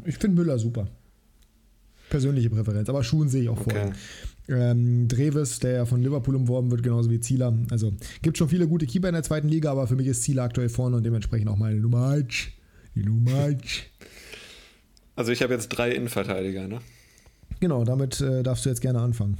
Ich 0.05 0.17
finde 0.17 0.41
Müller 0.41 0.57
super. 0.57 0.88
Persönliche 2.09 2.49
Präferenz, 2.49 2.88
aber 2.88 3.03
Schuhen 3.03 3.28
sehe 3.28 3.41
ich 3.43 3.49
auch 3.49 3.59
Okay. 3.59 3.91
vorne. 4.47 4.71
Ähm, 4.71 5.09
Dreves, 5.09 5.59
der 5.59 5.71
ja 5.71 5.86
von 5.86 6.01
Liverpool 6.01 6.38
umworben 6.38 6.71
wird, 6.71 6.82
genauso 6.82 7.09
wie 7.09 7.19
Zieler. 7.19 7.53
Also 7.71 7.91
gibt 8.21 8.38
schon 8.38 8.47
viele 8.47 8.69
gute 8.69 8.86
Keeper 8.86 9.09
in 9.09 9.15
der 9.15 9.23
zweiten 9.23 9.49
Liga, 9.49 9.69
aber 9.69 9.86
für 9.86 9.97
mich 9.97 10.07
ist 10.07 10.23
Zieler 10.23 10.43
aktuell 10.43 10.69
vorne 10.69 10.95
und 10.95 11.03
dementsprechend 11.03 11.49
auch 11.49 11.57
meine 11.57 11.76
Nummer 11.76 12.07
1. 12.11 12.28
Die 12.95 13.03
Nummer 13.03 13.36
1. 13.45 13.61
Also 15.17 15.32
ich 15.32 15.41
habe 15.41 15.53
jetzt 15.53 15.69
drei 15.69 15.91
Innenverteidiger, 15.91 16.67
ne? 16.67 16.80
Genau, 17.61 17.86
damit 17.86 18.19
äh, 18.19 18.43
darfst 18.43 18.65
du 18.65 18.69
jetzt 18.69 18.82
gerne 18.82 18.99
anfangen. 18.99 19.38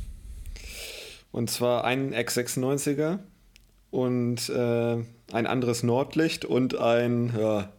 Und 1.32 1.50
zwar 1.50 1.84
einen 1.84 2.14
Ex-96er 2.14 3.20
und 3.96 4.50
äh, 4.50 4.98
ein 5.32 5.48
anderes 5.48 5.82
Nordlicht 5.84 6.46
und 6.46 6.78
ein, 6.78 7.34
ja, 7.40 7.70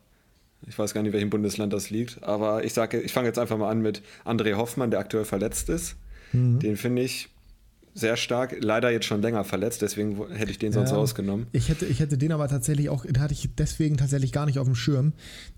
ich 0.66 0.78
weiß 0.78 0.94
gar 0.94 1.02
nicht, 1.02 1.12
welchem 1.12 1.30
Bundesland 1.30 1.72
das 1.72 1.90
liegt, 1.90 2.22
aber 2.24 2.64
ich 2.64 2.72
sage, 2.72 3.00
ich 3.00 3.12
fange 3.12 3.28
jetzt 3.28 3.38
einfach 3.38 3.58
mal 3.58 3.70
an 3.70 3.82
mit 3.82 4.02
André 4.24 4.54
Hoffmann, 4.56 4.90
der 4.90 5.00
aktuell 5.00 5.24
verletzt 5.24 5.68
ist. 5.68 5.96
Mhm. 6.32 6.58
Den 6.58 6.76
finde 6.76 7.02
ich 7.02 7.28
sehr 7.94 8.16
stark, 8.16 8.56
leider 8.60 8.90
jetzt 8.90 9.06
schon 9.06 9.22
länger 9.22 9.44
verletzt, 9.44 9.80
deswegen 9.82 10.28
hätte 10.30 10.50
ich 10.50 10.58
den 10.58 10.72
sonst 10.72 10.90
Ja. 10.90 10.96
rausgenommen. 10.96 11.46
Ich 11.52 11.68
hätte, 11.68 11.86
ich 11.86 12.00
hätte 12.00 12.18
den 12.18 12.32
aber 12.32 12.46
tatsächlich 12.48 12.88
auch, 12.90 13.06
den 13.06 13.20
hatte 13.20 13.32
ich 13.32 13.48
deswegen 13.56 13.96
tatsächlich 13.96 14.32
gar 14.32 14.44
nicht 14.46 14.58
auf 14.58 14.66
dem 14.66 14.74
Schirm. 14.74 15.12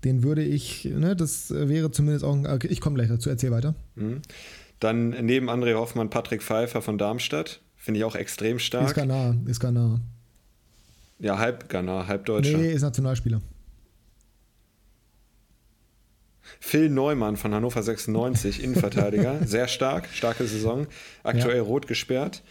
Den 0.05 0.23
würde 0.23 0.43
ich, 0.43 0.85
ne, 0.85 1.15
das 1.15 1.49
wäre 1.51 1.91
zumindest 1.91 2.23
auch 2.23 2.33
ein, 2.35 2.59
ich 2.69 2.79
komme 2.81 2.95
gleich 2.95 3.09
dazu, 3.09 3.29
erzähl 3.29 3.51
weiter. 3.51 3.75
Mhm. 3.95 4.21
Dann 4.79 5.09
neben 5.25 5.49
André 5.49 5.73
Hoffmann 5.75 6.09
Patrick 6.09 6.41
Pfeiffer 6.43 6.81
von 6.81 6.97
Darmstadt, 6.97 7.59
finde 7.75 7.99
ich 7.99 8.03
auch 8.05 8.15
extrem 8.15 8.57
Ist 8.57 8.63
stark. 8.63 8.93
gar 8.95 9.05
nah, 9.05 9.35
ist 9.47 9.59
gar 9.59 9.71
nah. 9.71 9.99
Ja, 11.19 11.37
halb 11.37 11.67
Ghana, 11.69 12.07
halb 12.07 12.25
Deutscher. 12.25 12.57
Nee, 12.57 12.71
ist 12.71 12.81
Nationalspieler. 12.81 13.41
Phil 16.59 16.89
Neumann 16.89 17.37
von 17.37 17.53
Hannover 17.53 17.83
96, 17.83 18.63
Innenverteidiger, 18.63 19.39
sehr 19.45 19.67
stark, 19.67 20.07
starke 20.11 20.45
Saison, 20.45 20.87
aktuell 21.23 21.57
Ja. 21.57 21.63
rot 21.63 21.87
gesperrt. 21.87 22.41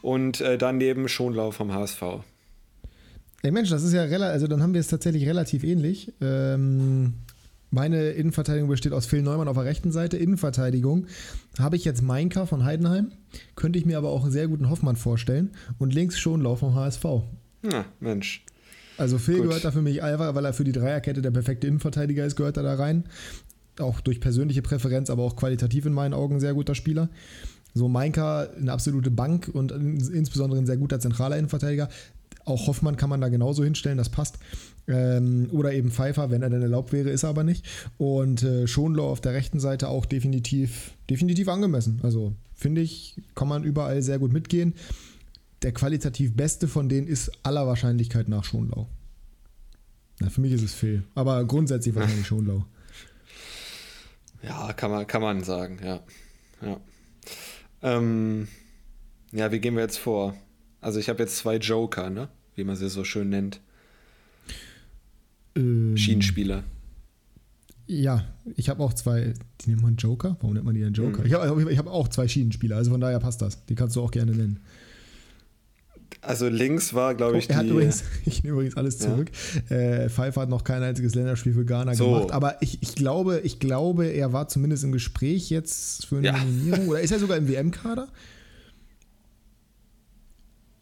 Und 0.00 0.40
äh, 0.40 0.58
daneben 0.58 1.08
Schonlau 1.08 1.52
vom 1.52 1.72
HSV. 1.72 2.02
Ey 3.42 3.50
Mensch, 3.50 3.70
das 3.70 3.82
ist 3.84 3.92
ja 3.92 4.02
relativ, 4.02 4.32
also 4.32 4.46
dann 4.48 4.62
haben 4.62 4.72
wir 4.74 4.80
es 4.80 4.88
tatsächlich 4.88 5.26
relativ 5.28 5.62
ähnlich. 5.64 6.12
Ähm, 6.20 7.14
meine 7.70 8.10
Innenverteidigung 8.10 8.68
besteht 8.68 8.92
aus 8.92 9.06
Phil 9.06 9.22
Neumann 9.22 9.48
auf 9.48 9.56
der 9.56 9.64
rechten 9.64 9.92
Seite. 9.92 10.16
Innenverteidigung 10.16 11.06
habe 11.58 11.76
ich 11.76 11.84
jetzt 11.84 12.02
Mainka 12.02 12.46
von 12.46 12.64
Heidenheim, 12.64 13.12
könnte 13.56 13.78
ich 13.78 13.86
mir 13.86 13.96
aber 13.98 14.10
auch 14.10 14.22
einen 14.24 14.32
sehr 14.32 14.48
guten 14.48 14.70
Hoffmann 14.70 14.96
vorstellen. 14.96 15.50
Und 15.78 15.94
links 15.94 16.18
Schonlau 16.18 16.56
vom 16.56 16.74
HSV. 16.74 17.04
Na, 17.62 17.84
Mensch. 18.00 18.44
Also 18.98 19.18
Phil 19.18 19.38
Gut. 19.38 19.48
gehört 19.48 19.64
da 19.64 19.70
für 19.70 19.82
mich 19.82 20.02
einfach, 20.02 20.34
weil 20.34 20.44
er 20.44 20.52
für 20.52 20.64
die 20.64 20.72
Dreierkette 20.72 21.22
der 21.22 21.30
perfekte 21.30 21.66
Innenverteidiger 21.66 22.24
ist, 22.24 22.36
gehört 22.36 22.56
er 22.56 22.62
da 22.62 22.74
rein. 22.74 23.04
Auch 23.78 24.00
durch 24.00 24.20
persönliche 24.20 24.62
Präferenz, 24.62 25.08
aber 25.08 25.22
auch 25.22 25.36
qualitativ 25.36 25.86
in 25.86 25.94
meinen 25.94 26.12
Augen 26.12 26.36
ein 26.36 26.40
sehr 26.40 26.54
guter 26.54 26.74
Spieler. 26.74 27.08
So 27.74 27.88
Mainka, 27.88 28.48
eine 28.58 28.70
absolute 28.70 29.10
Bank 29.10 29.48
und 29.52 29.72
insbesondere 29.72 30.60
ein 30.60 30.66
sehr 30.66 30.76
guter 30.76 31.00
zentraler 31.00 31.38
Innenverteidiger. 31.38 31.88
Auch 32.44 32.66
Hoffmann 32.66 32.96
kann 32.96 33.08
man 33.08 33.20
da 33.20 33.28
genauso 33.28 33.64
hinstellen, 33.64 33.98
das 33.98 34.10
passt. 34.10 34.38
Ähm, 34.88 35.48
oder 35.52 35.72
eben 35.72 35.90
Pfeiffer, 35.90 36.30
wenn 36.30 36.42
er 36.42 36.50
denn 36.50 36.60
erlaubt 36.60 36.92
wäre, 36.92 37.10
ist 37.10 37.22
er 37.22 37.30
aber 37.30 37.44
nicht. 37.44 37.64
Und 37.98 38.42
äh, 38.42 38.66
Schonlau 38.66 39.08
auf 39.08 39.20
der 39.20 39.32
rechten 39.32 39.60
Seite 39.60 39.88
auch 39.88 40.04
definitiv, 40.04 40.92
definitiv 41.08 41.48
angemessen. 41.48 42.00
Also 42.02 42.34
finde 42.54 42.80
ich, 42.80 43.16
kann 43.34 43.48
man 43.48 43.64
überall 43.64 44.02
sehr 44.02 44.18
gut 44.18 44.32
mitgehen. 44.32 44.74
Der 45.62 45.72
qualitativ 45.72 46.34
beste 46.34 46.66
von 46.68 46.88
denen 46.88 47.06
ist 47.06 47.30
aller 47.44 47.66
Wahrscheinlichkeit 47.66 48.28
nach 48.28 48.44
Schonlau. 48.44 48.88
Na, 50.18 50.28
für 50.28 50.40
mich 50.40 50.52
ist 50.52 50.62
es 50.62 50.74
Phil. 50.74 51.04
Aber 51.14 51.44
grundsätzlich 51.44 51.94
wahrscheinlich 51.94 52.26
Schonlau. 52.28 52.64
Ja, 54.42 54.72
kann 54.72 54.90
man, 54.90 55.06
kann 55.06 55.22
man 55.22 55.44
sagen, 55.44 55.78
ja. 55.84 56.00
Ja. 56.60 56.80
Ähm, 57.82 58.48
ja, 59.32 59.52
wie 59.52 59.60
gehen 59.60 59.74
wir 59.74 59.82
jetzt 59.82 59.98
vor? 59.98 60.34
Also 60.80 60.98
ich 60.98 61.08
habe 61.08 61.22
jetzt 61.22 61.36
zwei 61.36 61.56
Joker, 61.56 62.10
ne? 62.10 62.28
Wie 62.54 62.64
man 62.64 62.76
sie 62.76 62.88
so 62.88 63.04
schön 63.04 63.28
nennt. 63.28 63.60
Ähm, 65.54 65.96
Schienenspieler. 65.96 66.64
Ja, 67.86 68.24
ich 68.56 68.68
habe 68.68 68.82
auch 68.82 68.92
zwei. 68.92 69.34
Die 69.60 69.70
nennt 69.70 69.82
man 69.82 69.96
Joker? 69.96 70.36
Warum 70.40 70.54
nennt 70.54 70.64
man 70.64 70.74
die 70.74 70.80
denn 70.80 70.92
Joker? 70.92 71.20
Mhm. 71.20 71.26
Ich 71.26 71.34
habe 71.34 71.72
ich 71.72 71.78
hab 71.78 71.86
auch 71.86 72.08
zwei 72.08 72.26
Schienenspieler, 72.26 72.76
also 72.76 72.90
von 72.90 73.00
daher 73.00 73.20
passt 73.20 73.42
das. 73.42 73.64
Die 73.66 73.74
kannst 73.74 73.96
du 73.96 74.02
auch 74.02 74.10
gerne 74.10 74.32
nennen. 74.32 74.60
Also 76.24 76.48
links 76.48 76.94
war, 76.94 77.16
glaube 77.16 77.36
ich, 77.38 77.50
er 77.50 77.56
hat 77.56 77.64
die. 77.66 77.70
übrigens, 77.70 78.04
ich 78.24 78.44
nehme 78.44 78.54
übrigens 78.54 78.76
alles 78.76 79.00
Ja. 79.00 79.10
zurück. 79.10 79.30
Äh, 79.70 80.08
Pfeiffer 80.08 80.42
hat 80.42 80.48
noch 80.48 80.62
kein 80.62 80.80
einziges 80.82 81.16
Länderspiel 81.16 81.52
für 81.52 81.64
Ghana 81.64 81.94
So. 81.94 82.12
gemacht, 82.12 82.30
aber 82.30 82.62
ich, 82.62 82.80
ich, 82.80 82.94
glaube, 82.94 83.40
ich 83.40 83.58
glaube, 83.58 84.06
er 84.06 84.32
war 84.32 84.46
zumindest 84.46 84.84
im 84.84 84.92
Gespräch 84.92 85.50
jetzt 85.50 86.06
für 86.06 86.18
eine 86.18 86.26
Ja. 86.28 86.38
Nominierung. 86.38 86.88
Oder 86.88 87.00
ist 87.00 87.10
er 87.10 87.18
sogar 87.18 87.36
im 87.36 87.48
WM-Kader? 87.48 88.06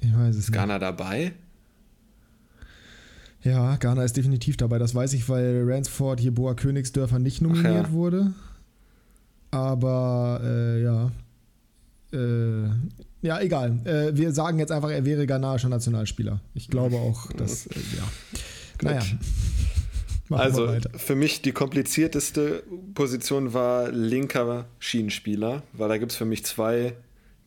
Ich 0.03 0.13
weiß 0.15 0.31
es 0.31 0.37
ist 0.45 0.49
nicht. 0.51 0.59
Ghana 0.59 0.79
dabei? 0.79 1.33
Ja, 3.43 3.77
Ghana 3.77 4.05
ist 4.05 4.17
definitiv 4.19 4.59
dabei. 4.59 4.79
Das 4.79 4.95
weiß 4.95 5.15
ich, 5.15 5.27
weil 5.31 5.63
Ransford 5.67 6.21
hier 6.21 6.35
Boa 6.35 6.55
Königsdörfer 6.55 7.19
nicht 7.19 7.41
nominiert 7.41 7.87
ja. 7.87 7.93
wurde. 7.93 8.33
Aber 9.51 10.41
äh, 10.45 10.83
ja. 10.83 11.11
Äh, 12.13 12.69
ja, 13.23 13.41
egal. 13.41 13.79
Äh, 13.85 14.17
wir 14.17 14.33
sagen 14.33 14.59
jetzt 14.59 14.73
einfach, 14.73 14.91
er 14.91 15.05
wäre 15.05 15.27
ghanaischer 15.27 15.69
Nationalspieler. 15.69 16.41
Ich 16.55 16.69
glaube 16.69 16.97
auch, 16.97 17.33
dass, 17.33 17.67
äh, 17.67 17.75
ja. 17.97 18.05
Naja. 18.83 19.03
Machen 20.29 20.43
also 20.43 20.77
für 20.97 21.17
mich 21.17 21.43
die 21.43 21.53
komplizierteste 21.53 22.63
Position 22.95 23.53
war 23.53 23.91
linker 23.91 24.67
Schienenspieler, 24.79 25.65
weil 25.73 25.89
da 25.89 25.99
gibt 25.99 26.13
es 26.13 26.19
für 26.19 26.25
mich 26.25 26.45
zwei, 26.45 26.95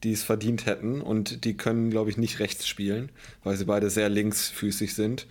die 0.03 0.11
es 0.11 0.23
verdient 0.23 0.65
hätten 0.65 0.99
und 1.01 1.45
die 1.45 1.55
können, 1.55 1.89
glaube 1.89 2.09
ich, 2.09 2.17
nicht 2.17 2.39
rechts 2.39 2.67
spielen, 2.67 3.09
weil 3.43 3.55
sie 3.55 3.63
beide 3.65 3.89
sehr 3.89 4.09
linksfüßig 4.09 4.95
sind. 4.95 5.27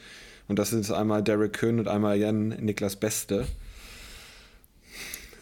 Und 0.49 0.59
das 0.59 0.73
ist 0.73 0.91
einmal 0.91 1.23
Derek 1.23 1.53
Köhn 1.53 1.79
und 1.79 1.89
einmal 1.89 2.19
Jan 2.19 2.49
Niklas 2.49 2.97
Beste. 2.97 3.47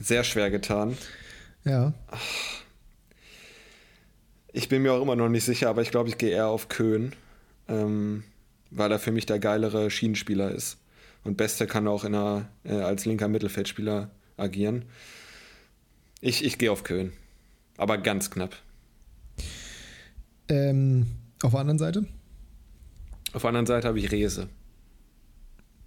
Sehr 0.00 0.24
schwer 0.24 0.50
getan. 0.50 0.96
Ja. 1.64 1.92
Ich 4.52 4.68
bin 4.68 4.82
mir 4.82 4.92
auch 4.92 5.02
immer 5.02 5.16
noch 5.16 5.28
nicht 5.28 5.44
sicher, 5.44 5.68
aber 5.68 5.82
ich 5.82 5.90
glaube, 5.90 6.08
ich 6.08 6.18
gehe 6.18 6.30
eher 6.30 6.48
auf 6.48 6.68
Köhn, 6.68 7.12
ähm, 7.68 8.24
weil 8.70 8.90
er 8.90 8.98
für 8.98 9.12
mich 9.12 9.26
der 9.26 9.38
geilere 9.38 9.90
Schienenspieler 9.90 10.50
ist. 10.52 10.78
Und 11.22 11.36
Beste 11.36 11.66
kann 11.66 11.86
auch 11.86 12.04
in 12.04 12.14
einer, 12.14 12.48
äh, 12.64 12.72
als 12.72 13.04
linker 13.04 13.28
Mittelfeldspieler 13.28 14.10
agieren. 14.36 14.86
Ich, 16.20 16.44
ich 16.44 16.58
gehe 16.58 16.72
auf 16.72 16.82
Köhn. 16.82 17.12
Aber 17.76 17.98
ganz 17.98 18.30
knapp. 18.30 18.56
Ähm, 20.48 21.06
auf 21.42 21.52
der 21.52 21.60
anderen 21.60 21.78
Seite? 21.78 22.06
Auf 23.32 23.42
der 23.42 23.48
anderen 23.48 23.66
Seite 23.66 23.86
habe 23.88 23.98
ich 23.98 24.10
Rese. 24.10 24.48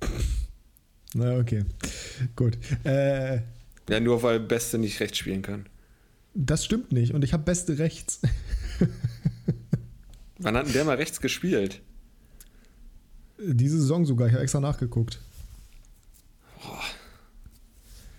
Na, 1.14 1.38
okay. 1.38 1.66
Gut. 2.36 2.58
Äh, 2.86 3.42
Ja, 3.90 4.00
nur 4.00 4.24
weil 4.24 4.40
Beste 4.40 4.78
nicht 4.78 5.00
rechts 5.00 5.18
spielen 5.18 5.42
kann. 5.42 5.66
das 6.34 6.64
stimmt 6.66 6.92
nicht. 6.92 7.14
Und 7.14 7.24
ich 7.24 7.34
habe 7.34 7.44
beste 7.44 7.78
rechts. 7.80 8.22
Wann 10.40 10.58
hat 10.58 10.66
denn 10.68 10.74
der 10.74 10.86
mal 10.86 10.96
rechts 10.96 11.22
gespielt? 11.22 11.82
Diese 13.40 13.80
Saison 13.80 14.06
sogar. 14.06 14.28
Ich 14.28 14.34
habe 14.34 14.44
extra 14.44 14.60
nachgeguckt. 14.60 15.20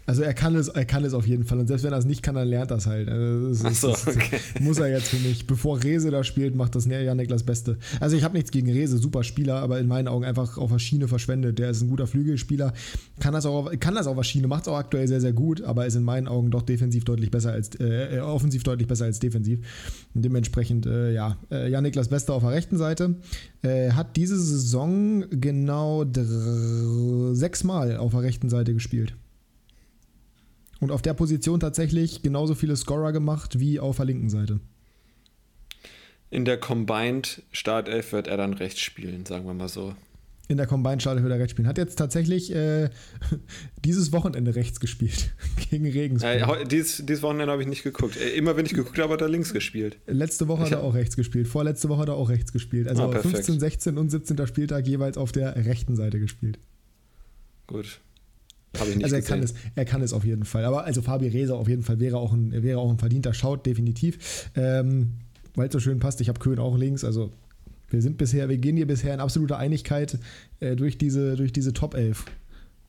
Also 0.07 0.23
er 0.23 0.35
kann 0.35 0.55
es, 0.55 0.69
er 0.69 0.85
kann 0.85 1.05
es 1.05 1.15
auf 1.15 1.27
jeden 1.27 1.45
Fall. 1.45 1.59
Und 1.59 1.67
selbst 1.67 1.83
wenn 1.85 1.93
er 1.93 1.99
es 1.99 2.05
nicht 2.05 2.23
kann, 2.23 2.35
dann 2.35 2.49
lernt 2.49 2.71
er 2.71 2.77
es 2.77 2.87
halt. 2.87 3.09
Also 3.09 3.49
das, 3.49 3.65
Ach 3.65 3.75
so, 3.75 3.91
das, 3.91 4.05
das 4.05 4.17
okay. 4.17 4.39
muss 4.61 4.79
er 4.79 4.89
jetzt 4.89 5.09
für 5.09 5.17
mich. 5.17 5.47
Bevor 5.47 5.83
Rese 5.83 6.11
da 6.11 6.25
spielt, 6.25 6.55
macht 6.55 6.75
das 6.75 6.85
Janik 6.87 7.29
das 7.29 7.43
Beste. 7.43 7.79
Also 8.01 8.17
ich 8.17 8.25
habe 8.25 8.35
nichts 8.35 8.51
gegen 8.51 8.71
Rese, 8.71 8.99
super 8.99 9.25
Spieler, 9.25 9.57
aber 9.57 9.79
in 9.79 9.87
meinen 9.87 10.09
Augen 10.09 10.25
einfach 10.25 10.59
auf 10.59 10.71
der 10.71 10.79
Schiene 10.79 11.09
verschwendet. 11.09 11.59
Der 11.59 11.71
ist 11.71 11.81
ein 11.81 11.89
guter 11.89 12.07
Flügelspieler, 12.07 12.75
kann 13.21 13.33
das 13.33 13.47
auch, 13.47 13.73
kann 13.81 13.95
das 13.95 14.07
auf 14.07 14.17
der 14.17 14.25
Schiene, 14.25 14.47
macht 14.47 14.63
es 14.63 14.69
auch 14.69 14.77
aktuell 14.77 15.09
sehr, 15.09 15.21
sehr 15.21 15.33
gut, 15.33 15.63
aber 15.63 15.87
ist 15.87 15.95
in 15.95 16.05
meinen 16.05 16.29
Augen 16.29 16.51
doch 16.51 16.63
defensiv 16.63 17.05
deutlich 17.05 17.31
besser 17.31 17.53
als, 17.53 17.71
äh, 17.81 18.21
offensiv 18.21 18.63
deutlich 18.63 18.87
besser 18.87 19.07
als 19.07 19.19
defensiv. 19.19 19.61
Und 20.15 20.25
dementsprechend, 20.25 20.87
äh, 20.87 21.13
ja, 21.13 21.39
äh, 21.51 21.71
Janik 21.71 21.95
das 21.95 22.09
Beste 22.09 22.33
auf 22.33 22.43
der 22.43 22.53
rechten 22.53 22.77
Seite. 22.77 23.15
Äh, 23.63 23.93
hat 23.93 24.17
diese 24.17 24.39
Saison 24.39 25.25
genau 25.31 26.05
sechsmal 27.33 27.97
auf 27.97 28.13
der 28.13 28.23
rechten 28.23 28.51
Seite 28.51 28.75
gespielt. 28.75 29.15
Und 30.81 30.91
auf 30.91 31.03
der 31.03 31.15
Position 31.15 31.61
tatsächlich 31.61 32.23
genauso 32.23 32.55
viele 32.55 32.77
Scorer 32.77 33.13
gemacht 33.13 33.59
wie 33.59 33.81
auf 33.81 33.97
der 33.97 34.07
linken 34.07 34.29
Seite. 34.29 34.61
In 36.31 36.45
der 36.45 36.59
Combined 36.59 37.43
Startelf 37.53 38.13
wird 38.13 38.27
er 38.27 38.37
dann 38.37 38.55
rechts 38.55 38.81
spielen, 38.81 39.25
sagen 39.25 39.47
wir 39.47 39.55
mal 39.55 39.69
so. 39.69 39.95
In 40.47 40.59
der 40.59 40.67
Combined 40.67 41.01
Startelf 41.01 41.23
wird 41.23 41.33
er 41.33 41.39
rechts 41.39 41.53
spielen. 41.53 41.69
Hat 41.69 41.79
jetzt 41.79 41.97
tatsächlich 41.97 42.55
äh, 42.55 42.91
dieses 43.85 44.13
Wochenende 44.13 44.55
rechts 44.55 44.79
gespielt. 44.79 45.31
gegen 45.71 45.87
Regensburg. 45.87 46.63
Äh, 46.63 46.65
dieses, 46.65 47.07
dieses 47.07 47.23
Wochenende 47.23 47.51
habe 47.53 47.63
ich 47.63 47.69
nicht 47.69 47.83
geguckt. 47.83 48.17
Äh, 48.17 48.31
immer 48.31 48.57
wenn 48.57 48.67
ich 48.67 48.75
geguckt 48.75 48.99
habe, 48.99 49.13
hat 49.15 49.23
er 49.23 49.29
links 49.29 49.53
gespielt. 49.53 49.97
Letzte 50.07 50.49
Woche 50.49 50.65
hat 50.65 50.73
er 50.73 50.83
auch 50.83 50.95
rechts 50.95 51.17
gespielt. 51.17 51.49
Vorletzte 51.49 51.89
Woche 51.89 52.01
hat 52.01 52.09
er 52.09 52.17
auch 52.17 52.29
rechts 52.29 52.53
gespielt. 52.53 52.89
Also 52.89 53.05
Ah, 53.05 53.09
perfekt. 53.09 53.37
15, 53.37 53.61
16 53.61 53.99
und 53.99 54.11
17. 54.11 54.47
Spieltag 54.47 54.87
jeweils 54.87 55.17
auf 55.17 55.33
der 55.33 55.57
rechten 55.65 55.97
Seite 55.97 56.21
gespielt. 56.21 56.59
Gut. 57.67 58.01
Habe 58.79 58.91
ich 58.91 58.97
nicht 58.97 59.05
Also 59.05 59.17
er 59.17 59.21
gesehen. 59.21 59.35
kann, 59.37 59.43
es, 59.45 59.55
er 59.75 59.85
kann 59.85 60.03
es 60.03 60.13
auf 60.13 60.25
jeden 60.25 60.45
Fall. 60.45 60.65
Aber 60.65 60.85
also 60.85 61.03
Fabi 61.03 61.29
Reza 61.29 61.55
auf 61.55 61.69
jeden 61.69 61.83
Fall 61.83 62.01
wäre 62.01 62.19
auch 62.19 62.33
ein, 62.33 62.63
wäre 62.63 62.79
auch 62.79 62.91
ein 62.91 62.99
verdienter 62.99 63.35
Schaut, 63.35 63.67
definitiv. 63.67 64.51
Ähm, 64.57 65.15
Weil 65.55 65.69
es 65.69 65.73
so 65.73 65.81
schön 65.81 66.01
passt. 66.01 66.21
Ich 66.21 66.29
habe 66.29 66.41
Köhn 66.41 66.59
auch 66.59 66.77
links. 66.77 67.05
Also 67.05 67.31
wir 67.91 68.03
sind 68.03 68.17
bisher, 68.19 68.49
wir 68.49 68.59
gehen 68.59 68.77
hier 68.77 68.87
bisher 68.87 69.15
in 69.15 69.21
absoluter 69.21 69.59
Einigkeit 69.59 70.19
äh, 70.61 70.75
durch 70.77 70.99
diese, 70.99 71.37
durch 71.37 71.53
diese 71.53 71.73
Top 71.73 71.95
11. 71.95 72.25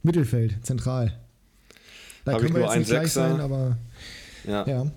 Mittelfeld, 0.03 0.65
zentral. 0.65 1.13
Da 2.25 2.33
Hab 2.33 2.39
können 2.41 2.49
ich 2.49 2.53
wir 2.55 2.59
nur 2.59 2.61
jetzt 2.67 2.71
einen 2.71 2.79
nicht 2.81 2.89
gleich 2.89 3.01
Sechser. 3.11 3.29
sein, 3.31 3.39
aber 3.41 3.77
Ja. 4.47 4.67
ja. 4.67 4.91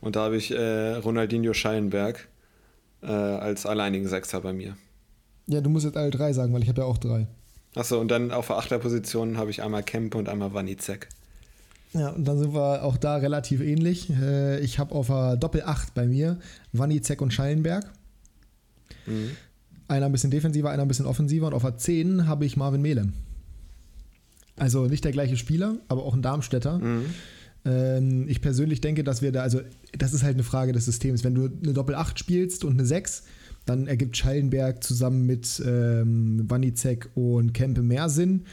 Und 0.00 0.16
da 0.16 0.24
habe 0.24 0.36
ich 0.36 0.50
äh, 0.52 0.94
Ronaldinho 0.94 1.52
Schallenberg 1.52 2.28
äh, 3.02 3.06
als 3.06 3.66
alleinigen 3.66 4.06
Sechser 4.08 4.40
bei 4.40 4.52
mir. 4.52 4.76
Ja, 5.46 5.60
du 5.60 5.68
musst 5.68 5.84
jetzt 5.84 5.96
alle 5.96 6.10
drei 6.10 6.32
sagen, 6.32 6.52
weil 6.52 6.62
ich 6.62 6.68
habe 6.68 6.82
ja 6.82 6.86
auch 6.86 6.98
drei. 6.98 7.26
Achso, 7.74 8.00
und 8.00 8.08
dann 8.08 8.32
auf 8.32 8.48
der 8.48 8.56
Achterposition 8.56 9.36
habe 9.36 9.50
ich 9.50 9.62
einmal 9.62 9.82
Kempe 9.82 10.18
und 10.18 10.28
einmal 10.28 10.52
Wanizek. 10.54 11.08
Ja, 11.92 12.10
und 12.10 12.24
dann 12.24 12.38
sind 12.38 12.54
wir 12.54 12.84
auch 12.84 12.96
da 12.96 13.16
relativ 13.16 13.60
ähnlich. 13.60 14.10
Äh, 14.10 14.60
Ich 14.60 14.78
habe 14.78 14.94
auf 14.94 15.08
der 15.08 15.36
Doppel-8 15.36 15.88
bei 15.94 16.06
mir 16.06 16.38
Wanizek 16.72 17.20
und 17.20 17.32
Schallenberg. 17.32 17.90
Mhm. 19.06 19.30
Einer 19.88 20.06
ein 20.06 20.12
bisschen 20.12 20.30
defensiver, 20.30 20.70
einer 20.70 20.82
ein 20.82 20.88
bisschen 20.88 21.06
offensiver. 21.06 21.48
Und 21.48 21.54
auf 21.54 21.62
der 21.62 21.76
10 21.76 22.26
habe 22.26 22.44
ich 22.44 22.56
Marvin 22.56 22.82
Melem. 22.82 23.12
Also 24.56 24.86
nicht 24.86 25.04
der 25.04 25.12
gleiche 25.12 25.36
Spieler, 25.36 25.76
aber 25.88 26.04
auch 26.04 26.14
ein 26.14 26.22
Darmstädter. 26.22 26.78
Mhm. 26.78 27.06
Ähm, 27.64 28.28
ich 28.28 28.40
persönlich 28.40 28.80
denke, 28.80 29.02
dass 29.02 29.20
wir 29.22 29.32
da, 29.32 29.42
also 29.42 29.60
das 29.96 30.12
ist 30.12 30.22
halt 30.22 30.34
eine 30.34 30.44
Frage 30.44 30.72
des 30.72 30.84
Systems. 30.84 31.24
Wenn 31.24 31.34
du 31.34 31.46
eine 31.46 31.72
Doppel-8 31.72 32.18
spielst 32.18 32.64
und 32.64 32.74
eine 32.74 32.86
6, 32.86 33.24
dann 33.70 33.86
ergibt 33.86 34.16
Schallenberg 34.16 34.82
zusammen 34.82 35.26
mit 35.26 35.62
ähm, 35.64 36.44
Wanizek 36.50 37.08
und 37.14 37.54
Kempe 37.54 37.82
mehr 37.82 38.08
Sinn. 38.08 38.44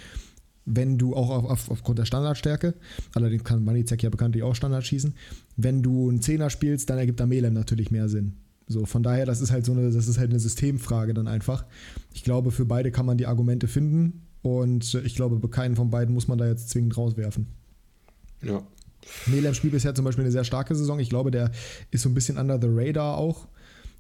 Wenn 0.65 0.97
du 0.97 1.15
auch 1.15 1.29
auf, 1.29 1.45
auf, 1.45 1.71
aufgrund 1.71 1.97
der 1.97 2.05
Standardstärke, 2.05 2.73
allerdings 3.15 3.43
kann 3.43 3.65
Wanizek 3.65 4.03
ja 4.03 4.09
bekanntlich 4.09 4.43
auch 4.43 4.53
Standard 4.53 4.85
schießen, 4.85 5.15
wenn 5.55 5.81
du 5.81 6.09
einen 6.09 6.21
Zehner 6.21 6.49
spielst, 6.49 6.89
dann 6.89 6.97
ergibt 6.97 7.19
da 7.19 7.25
Melem 7.25 7.53
natürlich 7.53 7.89
mehr 7.89 8.09
Sinn. 8.09 8.33
So, 8.67 8.85
von 8.85 9.01
daher, 9.01 9.25
das 9.25 9.39
ist 9.39 9.51
halt 9.51 9.65
so 9.65 9.71
eine, 9.71 9.89
das 9.89 10.07
ist 10.07 10.17
halt 10.19 10.29
eine 10.29 10.39
Systemfrage 10.39 11.13
dann 11.13 11.27
einfach. 11.27 11.65
Ich 12.13 12.23
glaube, 12.23 12.51
für 12.51 12.65
beide 12.65 12.91
kann 12.91 13.05
man 13.05 13.17
die 13.17 13.25
Argumente 13.25 13.67
finden 13.67 14.27
und 14.41 14.93
ich 15.05 15.15
glaube, 15.15 15.37
bei 15.37 15.47
keinen 15.47 15.75
von 15.77 15.89
beiden 15.89 16.13
muss 16.13 16.27
man 16.27 16.37
da 16.37 16.45
jetzt 16.47 16.69
zwingend 16.69 16.97
rauswerfen. 16.97 17.47
Ja. 18.43 18.61
Melem 19.25 19.53
spielt 19.53 19.73
bisher 19.73 19.95
zum 19.95 20.03
Beispiel 20.03 20.25
eine 20.25 20.31
sehr 20.31 20.43
starke 20.43 20.75
Saison. 20.75 20.99
Ich 20.99 21.09
glaube, 21.09 21.31
der 21.31 21.51
ist 21.91 22.01
so 22.03 22.09
ein 22.09 22.13
bisschen 22.13 22.37
under 22.37 22.59
the 22.61 22.67
radar 22.69 23.17
auch. 23.17 23.47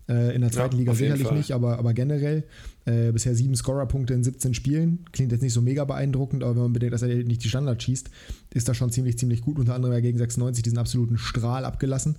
Äh, 0.09 0.35
in 0.35 0.41
der 0.41 0.51
zweiten 0.51 0.75
Ja, 0.75 0.79
Liga 0.79 0.95
sicherlich 0.95 1.31
nicht, 1.31 1.51
aber, 1.51 1.79
aber 1.79 1.93
generell. 1.93 2.43
Äh, 2.85 3.11
bisher 3.11 3.35
sieben 3.35 3.55
Scorer-Punkte 3.55 4.13
in 4.13 4.23
17 4.23 4.53
Spielen. 4.53 5.05
Klingt 5.11 5.31
jetzt 5.31 5.41
nicht 5.41 5.53
so 5.53 5.61
mega 5.61 5.83
beeindruckend, 5.83 6.43
aber 6.43 6.55
wenn 6.55 6.63
man 6.63 6.73
bedenkt, 6.73 6.93
dass 6.93 7.01
er 7.01 7.09
nicht 7.09 7.43
die 7.43 7.49
Standard 7.49 7.83
schießt, 7.83 8.09
ist 8.53 8.69
das 8.69 8.77
schon 8.77 8.91
ziemlich, 8.91 9.17
ziemlich 9.17 9.41
gut. 9.41 9.59
Unter 9.59 9.75
anderem 9.75 9.93
ja 9.93 9.99
gegen 9.99 10.17
96 10.17 10.63
diesen 10.63 10.77
absoluten 10.77 11.17
Strahl 11.17 11.65
abgelassen 11.65 12.15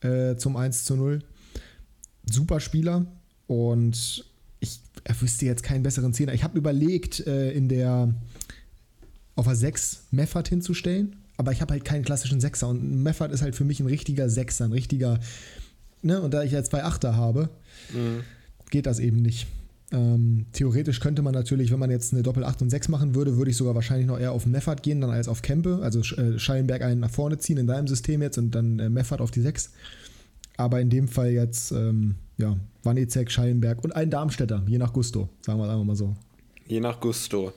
äh, 0.00 0.36
zum 0.36 0.56
1 0.56 0.84
zu 0.84 0.96
0. 0.96 1.20
Super 2.30 2.60
Spieler 2.60 3.06
und 3.46 4.24
ich 4.60 4.80
wüsste 5.20 5.46
jetzt 5.46 5.62
keinen 5.62 5.82
besseren 5.82 6.12
Zehner. 6.12 6.34
Ich 6.34 6.44
habe 6.44 6.58
überlegt, 6.58 7.26
äh, 7.26 7.52
in 7.52 7.68
der 7.68 8.14
auf 9.36 9.46
der 9.46 9.54
6 9.54 10.08
Meffert 10.10 10.48
hinzustellen, 10.48 11.16
aber 11.36 11.52
ich 11.52 11.60
habe 11.60 11.72
halt 11.72 11.84
keinen 11.84 12.04
klassischen 12.04 12.40
Sechser 12.40 12.68
und 12.68 13.02
Meffert 13.02 13.32
ist 13.32 13.42
halt 13.42 13.54
für 13.54 13.64
mich 13.64 13.78
ein 13.78 13.86
richtiger 13.86 14.28
Sechser, 14.28 14.64
ein 14.64 14.72
richtiger, 14.72 15.20
ne, 16.02 16.20
und 16.20 16.32
da 16.34 16.42
ich 16.42 16.52
jetzt 16.52 16.70
zwei 16.70 16.84
Achter 16.84 17.16
habe, 17.16 17.48
Mhm. 17.94 18.22
geht 18.70 18.86
das 18.86 18.98
eben 18.98 19.22
nicht. 19.22 19.46
Ähm, 19.90 20.44
theoretisch 20.52 21.00
könnte 21.00 21.22
man 21.22 21.32
natürlich, 21.32 21.70
wenn 21.72 21.78
man 21.78 21.90
jetzt 21.90 22.12
eine 22.12 22.22
Doppel 22.22 22.44
8 22.44 22.60
und 22.60 22.68
6 22.70 22.88
machen 22.88 23.14
würde, 23.14 23.38
würde 23.38 23.50
ich 23.50 23.56
sogar 23.56 23.74
wahrscheinlich 23.74 24.06
noch 24.06 24.18
eher 24.18 24.32
auf 24.32 24.44
Meffert 24.44 24.82
gehen, 24.82 25.00
dann 25.00 25.10
als 25.10 25.28
auf 25.28 25.40
Kempe, 25.40 25.80
also 25.82 26.00
äh, 26.00 26.38
Schallenberg 26.38 26.82
einen 26.82 27.00
nach 27.00 27.10
vorne 27.10 27.38
ziehen 27.38 27.56
in 27.56 27.66
deinem 27.66 27.88
System 27.88 28.20
jetzt 28.20 28.36
und 28.36 28.50
dann 28.50 28.78
äh, 28.80 28.90
Meffert 28.90 29.22
auf 29.22 29.30
die 29.30 29.40
6. 29.40 29.70
Aber 30.58 30.80
in 30.80 30.90
dem 30.90 31.08
Fall 31.08 31.30
jetzt, 31.30 31.70
ähm, 31.72 32.16
ja, 32.36 32.58
Wanizek, 32.82 33.30
Schallenberg 33.30 33.82
und 33.82 33.96
ein 33.96 34.10
Darmstädter, 34.10 34.62
je 34.66 34.76
nach 34.76 34.92
Gusto, 34.92 35.28
sagen 35.40 35.58
wir 35.58 35.64
es 35.64 35.70
einfach 35.70 35.84
mal 35.84 35.96
so. 35.96 36.14
Je 36.66 36.80
nach 36.80 37.00
Gusto. 37.00 37.52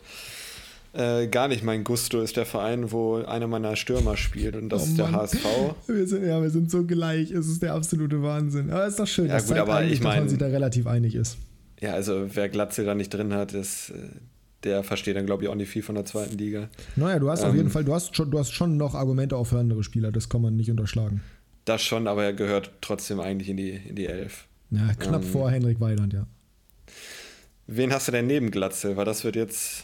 Äh, 0.94 1.28
gar 1.28 1.48
nicht 1.48 1.64
mein 1.64 1.86
Gusto 1.86 2.22
ist 2.22 2.36
der 2.36 2.46
Verein, 2.46 2.92
wo 2.92 3.16
einer 3.24 3.48
meiner 3.48 3.78
Stürmer 3.78 4.18
spielt 4.18 4.58
und 4.58 4.68
das 4.70 4.84
Oh 4.84 4.86
ist 4.88 4.98
der. 4.98 5.12
HSV. 5.14 5.46
Wir 5.88 6.06
sind, 6.08 6.26
ja, 6.26 6.42
wir 6.42 6.50
sind 6.50 6.70
so 6.70 6.84
gleich. 6.86 7.32
Es 7.32 7.48
ist 7.48 7.62
der 7.64 7.74
absolute 7.76 8.22
Wahnsinn. 8.22 8.70
Aber 8.72 8.86
ist 8.86 9.00
doch 9.00 9.08
schön, 9.08 9.28
Ja, 9.28 9.36
dass 9.36 9.48
gut, 9.48 9.58
aber 9.58 9.84
ich 9.86 10.00
dass 10.00 10.04
man 10.04 10.18
mein- 10.20 10.30
sich 10.30 10.38
da 10.38 10.48
relativ 10.48 10.88
einig 10.88 11.16
ist. 11.16 11.38
Ja, 11.80 11.94
also 11.94 12.28
wer 12.34 12.50
Glatze 12.50 12.84
da 12.84 12.94
nicht 12.94 13.10
drin 13.14 13.34
hat, 13.34 13.54
ist, 13.54 13.92
äh, 13.92 13.94
der 14.64 14.84
versteht 14.84 15.16
dann, 15.16 15.26
glaube 15.26 15.44
ich, 15.44 15.50
auch 15.50 15.56
nicht 15.56 15.70
viel 15.70 15.82
von 15.82 15.96
der 15.96 16.04
zweiten 16.06 16.38
Liga. 16.38 16.68
Naja, 16.98 17.20
du 17.20 17.30
hast 17.30 17.44
auf 17.44 17.52
Ähm. 17.52 17.56
jeden 17.58 17.70
Fall, 17.70 17.86
du 17.86 17.94
hast, 17.94 18.14
schon, 18.16 18.30
du 18.30 18.38
hast 18.38 18.52
schon 18.52 18.76
noch 18.78 18.94
Argumente 18.94 19.38
auch 19.38 19.46
für 19.46 19.60
andere 19.60 19.84
Spieler, 19.84 20.12
das 20.12 20.28
kann 20.28 20.42
man 20.42 20.58
nicht 20.58 20.70
unterschlagen. 20.70 21.22
Das 21.66 21.82
schon, 21.82 22.08
aber 22.08 22.26
er 22.26 22.34
gehört 22.34 22.70
trotzdem 22.82 23.20
eigentlich 23.22 23.48
in 23.50 23.56
die, 23.58 23.70
in 23.72 23.96
die 23.96 24.08
Elf. 24.08 24.46
Ja, 24.72 24.94
knapp 25.00 25.24
Ähm. 25.24 25.30
vor 25.30 25.50
Henrik 25.50 25.80
Weidand, 25.80 26.12
ja. 26.14 26.28
Wen 27.68 27.94
hast 27.94 28.08
du 28.08 28.12
denn 28.12 28.28
neben 28.28 28.52
Glatze? 28.52 28.98
Weil 28.98 29.06
das 29.06 29.24
wird 29.24 29.36
jetzt 29.36 29.84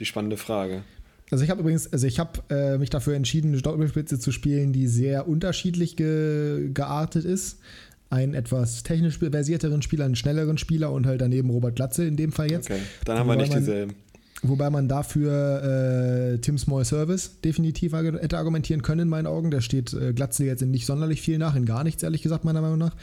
die 0.00 0.06
spannende 0.06 0.36
Frage. 0.36 0.82
Also 1.30 1.44
ich 1.44 1.50
habe 1.50 1.60
übrigens, 1.60 1.92
also 1.92 2.06
ich 2.06 2.18
habe 2.18 2.40
äh, 2.50 2.78
mich 2.78 2.90
dafür 2.90 3.14
entschieden, 3.14 3.52
eine 3.52 3.62
Doppelspitze 3.62 4.18
zu 4.18 4.32
spielen, 4.32 4.72
die 4.72 4.88
sehr 4.88 5.28
unterschiedlich 5.28 5.96
ge 5.96 6.70
geartet 6.74 7.24
ist. 7.24 7.60
Einen 8.08 8.34
etwas 8.34 8.82
technisch 8.82 9.18
versierteren 9.18 9.82
Spieler, 9.82 10.04
einen 10.04 10.16
schnelleren 10.16 10.58
Spieler 10.58 10.90
und 10.90 11.06
halt 11.06 11.20
daneben 11.20 11.50
Robert 11.50 11.76
Glatze 11.76 12.04
in 12.04 12.16
dem 12.16 12.32
Fall 12.32 12.50
jetzt. 12.50 12.68
Okay, 12.68 12.80
dann 13.04 13.18
haben 13.18 13.28
wir 13.28 13.36
nicht 13.36 13.54
dieselben. 13.54 13.94
Wobei 14.42 14.70
man 14.70 14.88
dafür 14.88 16.32
äh, 16.32 16.38
Tim 16.38 16.56
Small 16.56 16.84
Service 16.86 17.40
definitiv 17.42 17.92
hätte 17.92 18.38
argumentieren 18.38 18.80
können 18.80 19.02
in 19.02 19.08
meinen 19.08 19.26
Augen. 19.26 19.50
Der 19.50 19.60
steht 19.60 19.92
äh, 19.92 20.14
Glatze 20.14 20.44
jetzt 20.46 20.62
in 20.62 20.70
nicht 20.70 20.86
sonderlich 20.86 21.20
viel 21.20 21.36
nach, 21.36 21.54
in 21.54 21.66
gar 21.66 21.84
nichts, 21.84 22.02
ehrlich 22.02 22.22
gesagt, 22.22 22.44
meiner 22.44 22.62
Meinung 22.62 22.78
nach. 22.78 22.96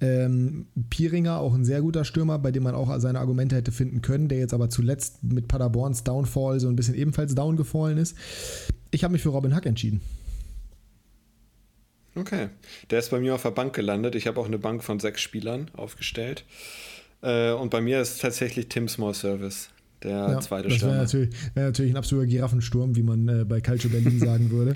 Ähm, 0.00 0.66
Pieringer, 0.88 1.38
auch 1.40 1.54
ein 1.54 1.64
sehr 1.64 1.80
guter 1.80 2.04
Stürmer, 2.04 2.38
bei 2.38 2.52
dem 2.52 2.62
man 2.62 2.76
auch 2.76 2.96
seine 3.00 3.18
Argumente 3.18 3.56
hätte 3.56 3.72
finden 3.72 4.00
können, 4.00 4.28
der 4.28 4.38
jetzt 4.38 4.54
aber 4.54 4.70
zuletzt 4.70 5.24
mit 5.24 5.48
Paderborns 5.48 6.04
Downfall 6.04 6.60
so 6.60 6.68
ein 6.68 6.76
bisschen 6.76 6.94
ebenfalls 6.94 7.34
down 7.34 7.56
gefallen 7.56 7.98
ist. 7.98 8.16
Ich 8.92 9.02
habe 9.02 9.12
mich 9.12 9.22
für 9.22 9.30
Robin 9.30 9.54
Hack 9.54 9.66
entschieden. 9.66 10.00
Okay. 12.14 12.48
Der 12.90 13.00
ist 13.00 13.10
bei 13.10 13.20
mir 13.20 13.34
auf 13.34 13.42
der 13.42 13.50
Bank 13.50 13.74
gelandet. 13.74 14.14
Ich 14.14 14.26
habe 14.26 14.40
auch 14.40 14.46
eine 14.46 14.58
Bank 14.58 14.82
von 14.82 15.00
sechs 15.00 15.20
Spielern 15.20 15.70
aufgestellt. 15.74 16.44
Äh, 17.22 17.50
und 17.52 17.70
bei 17.70 17.80
mir 17.80 18.00
ist 18.00 18.20
tatsächlich 18.20 18.68
Tim 18.68 18.88
Small 18.88 19.14
Service, 19.14 19.68
der 20.02 20.10
Ja, 20.10 20.40
zweite 20.40 20.64
das 20.68 20.72
wäre 20.72 20.78
Stürmer. 20.78 20.96
natürlich, 20.96 21.30
wär 21.54 21.64
natürlich 21.64 21.92
ein 21.92 21.96
absoluter 21.96 22.26
Giraffensturm, 22.26 22.96
wie 22.96 23.02
man 23.02 23.28
äh, 23.28 23.44
bei 23.44 23.60
Calcio 23.60 23.90
Berlin 23.90 24.18
sagen 24.18 24.50
würde. 24.50 24.74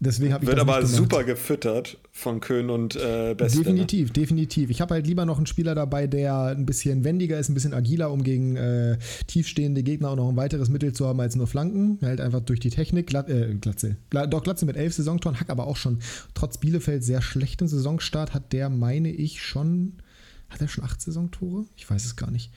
Deswegen 0.00 0.32
ich 0.32 0.46
Wird 0.46 0.58
das 0.58 0.60
aber 0.60 0.86
super 0.86 1.24
gefüttert 1.24 1.98
von 2.12 2.38
Köhn 2.38 2.70
und 2.70 2.94
äh, 2.94 3.34
Beste. 3.36 3.58
Ne? 3.58 3.64
Definitiv, 3.64 4.12
definitiv. 4.12 4.70
Ich 4.70 4.80
habe 4.80 4.94
halt 4.94 5.08
lieber 5.08 5.24
noch 5.24 5.38
einen 5.38 5.46
Spieler 5.46 5.74
dabei, 5.74 6.06
der 6.06 6.40
ein 6.56 6.66
bisschen 6.66 7.02
wendiger 7.02 7.36
ist, 7.36 7.48
ein 7.48 7.54
bisschen 7.54 7.74
agiler, 7.74 8.12
um 8.12 8.22
gegen 8.22 8.54
äh, 8.54 8.96
tiefstehende 9.26 9.82
Gegner 9.82 10.10
auch 10.10 10.16
noch 10.16 10.28
ein 10.28 10.36
weiteres 10.36 10.68
Mittel 10.68 10.92
zu 10.92 11.04
haben 11.08 11.18
als 11.18 11.34
nur 11.34 11.48
Flanken. 11.48 11.98
Halt 12.00 12.20
einfach 12.20 12.38
durch 12.40 12.60
die 12.60 12.70
Technik. 12.70 13.08
Glat, 13.08 13.28
äh, 13.28 13.56
Glatze. 13.60 13.96
Gla, 14.10 14.28
doch, 14.28 14.44
Glatze 14.44 14.66
mit 14.66 14.76
elf 14.76 14.94
Saisontoren. 14.94 15.40
Hack 15.40 15.50
aber 15.50 15.66
auch 15.66 15.76
schon 15.76 15.98
trotz 16.32 16.58
Bielefeld 16.58 17.02
sehr 17.02 17.20
schlechten 17.20 17.66
Saisonstart 17.66 18.34
hat 18.34 18.52
der, 18.52 18.68
meine 18.70 19.10
ich, 19.10 19.42
schon. 19.42 19.94
Hat 20.48 20.60
er 20.60 20.68
schon 20.68 20.84
acht 20.84 21.00
Saisontore? 21.02 21.64
Ich 21.76 21.90
weiß 21.90 22.04
es 22.04 22.14
gar 22.14 22.30
nicht. 22.30 22.52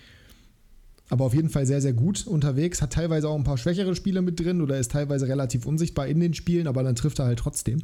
Aber 1.11 1.25
auf 1.25 1.33
jeden 1.33 1.49
Fall 1.49 1.65
sehr, 1.65 1.81
sehr 1.81 1.91
gut 1.91 2.25
unterwegs. 2.25 2.81
Hat 2.81 2.93
teilweise 2.93 3.27
auch 3.27 3.35
ein 3.35 3.43
paar 3.43 3.57
schwächere 3.57 3.95
Spiele 3.95 4.21
mit 4.21 4.39
drin 4.39 4.61
oder 4.61 4.79
ist 4.79 4.91
teilweise 4.91 5.27
relativ 5.27 5.65
unsichtbar 5.65 6.07
in 6.07 6.21
den 6.21 6.33
Spielen, 6.33 6.67
aber 6.67 6.83
dann 6.83 6.95
trifft 6.95 7.19
er 7.19 7.25
halt 7.25 7.37
trotzdem. 7.37 7.83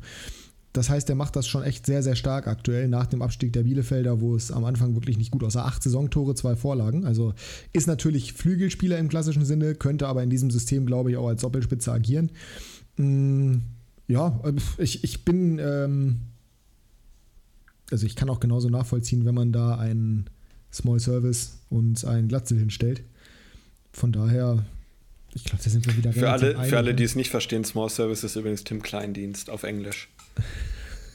Das 0.71 0.89
heißt, 0.89 1.09
er 1.09 1.15
macht 1.15 1.35
das 1.35 1.45
schon 1.45 1.61
echt 1.63 1.85
sehr, 1.85 2.01
sehr 2.03 2.15
stark 2.15 2.47
aktuell 2.47 2.87
nach 2.87 3.05
dem 3.05 3.21
Abstieg 3.21 3.51
der 3.51 3.63
Bielefelder, 3.63 4.21
wo 4.21 4.33
es 4.33 4.49
am 4.49 4.63
Anfang 4.63 4.95
wirklich 4.95 5.17
nicht 5.17 5.31
gut 5.31 5.43
aussah. 5.43 5.65
Acht 5.65 5.83
Saisontore, 5.83 6.35
zwei 6.35 6.55
Vorlagen. 6.55 7.03
Also 7.03 7.33
ist 7.73 7.87
natürlich 7.87 8.31
Flügelspieler 8.31 8.97
im 8.97 9.09
klassischen 9.09 9.43
Sinne, 9.43 9.75
könnte 9.75 10.07
aber 10.07 10.23
in 10.23 10.29
diesem 10.29 10.49
System, 10.49 10.85
glaube 10.85 11.11
ich, 11.11 11.17
auch 11.17 11.27
als 11.27 11.41
Doppelspitze 11.41 11.91
agieren. 11.91 12.31
Mm, 12.95 13.55
ja, 14.07 14.39
ich, 14.77 15.03
ich 15.03 15.25
bin, 15.25 15.59
ähm, 15.59 16.19
also 17.91 18.05
ich 18.05 18.15
kann 18.15 18.29
auch 18.29 18.39
genauso 18.39 18.69
nachvollziehen, 18.69 19.25
wenn 19.25 19.35
man 19.35 19.51
da 19.51 19.75
einen 19.75 20.29
Small 20.71 21.01
Service 21.01 21.57
und 21.69 22.05
einen 22.05 22.29
Glatzel 22.29 22.57
hinstellt. 22.57 23.03
Von 23.97 24.11
daher, 24.11 24.63
ich 25.33 25.43
glaube, 25.43 25.63
da 25.63 25.71
sind 25.71 25.87
wir 25.87 25.97
wieder 25.97 26.13
für 26.13 26.29
alle, 26.29 26.63
für 26.65 26.77
alle, 26.77 26.93
die 26.93 27.03
es 27.03 27.15
nicht 27.15 27.31
verstehen, 27.31 27.65
Small 27.65 27.89
Service 27.89 28.23
ist 28.23 28.35
übrigens 28.35 28.63
Tim 28.63 28.83
Kleindienst 28.83 29.49
auf 29.49 29.63
Englisch. 29.63 30.07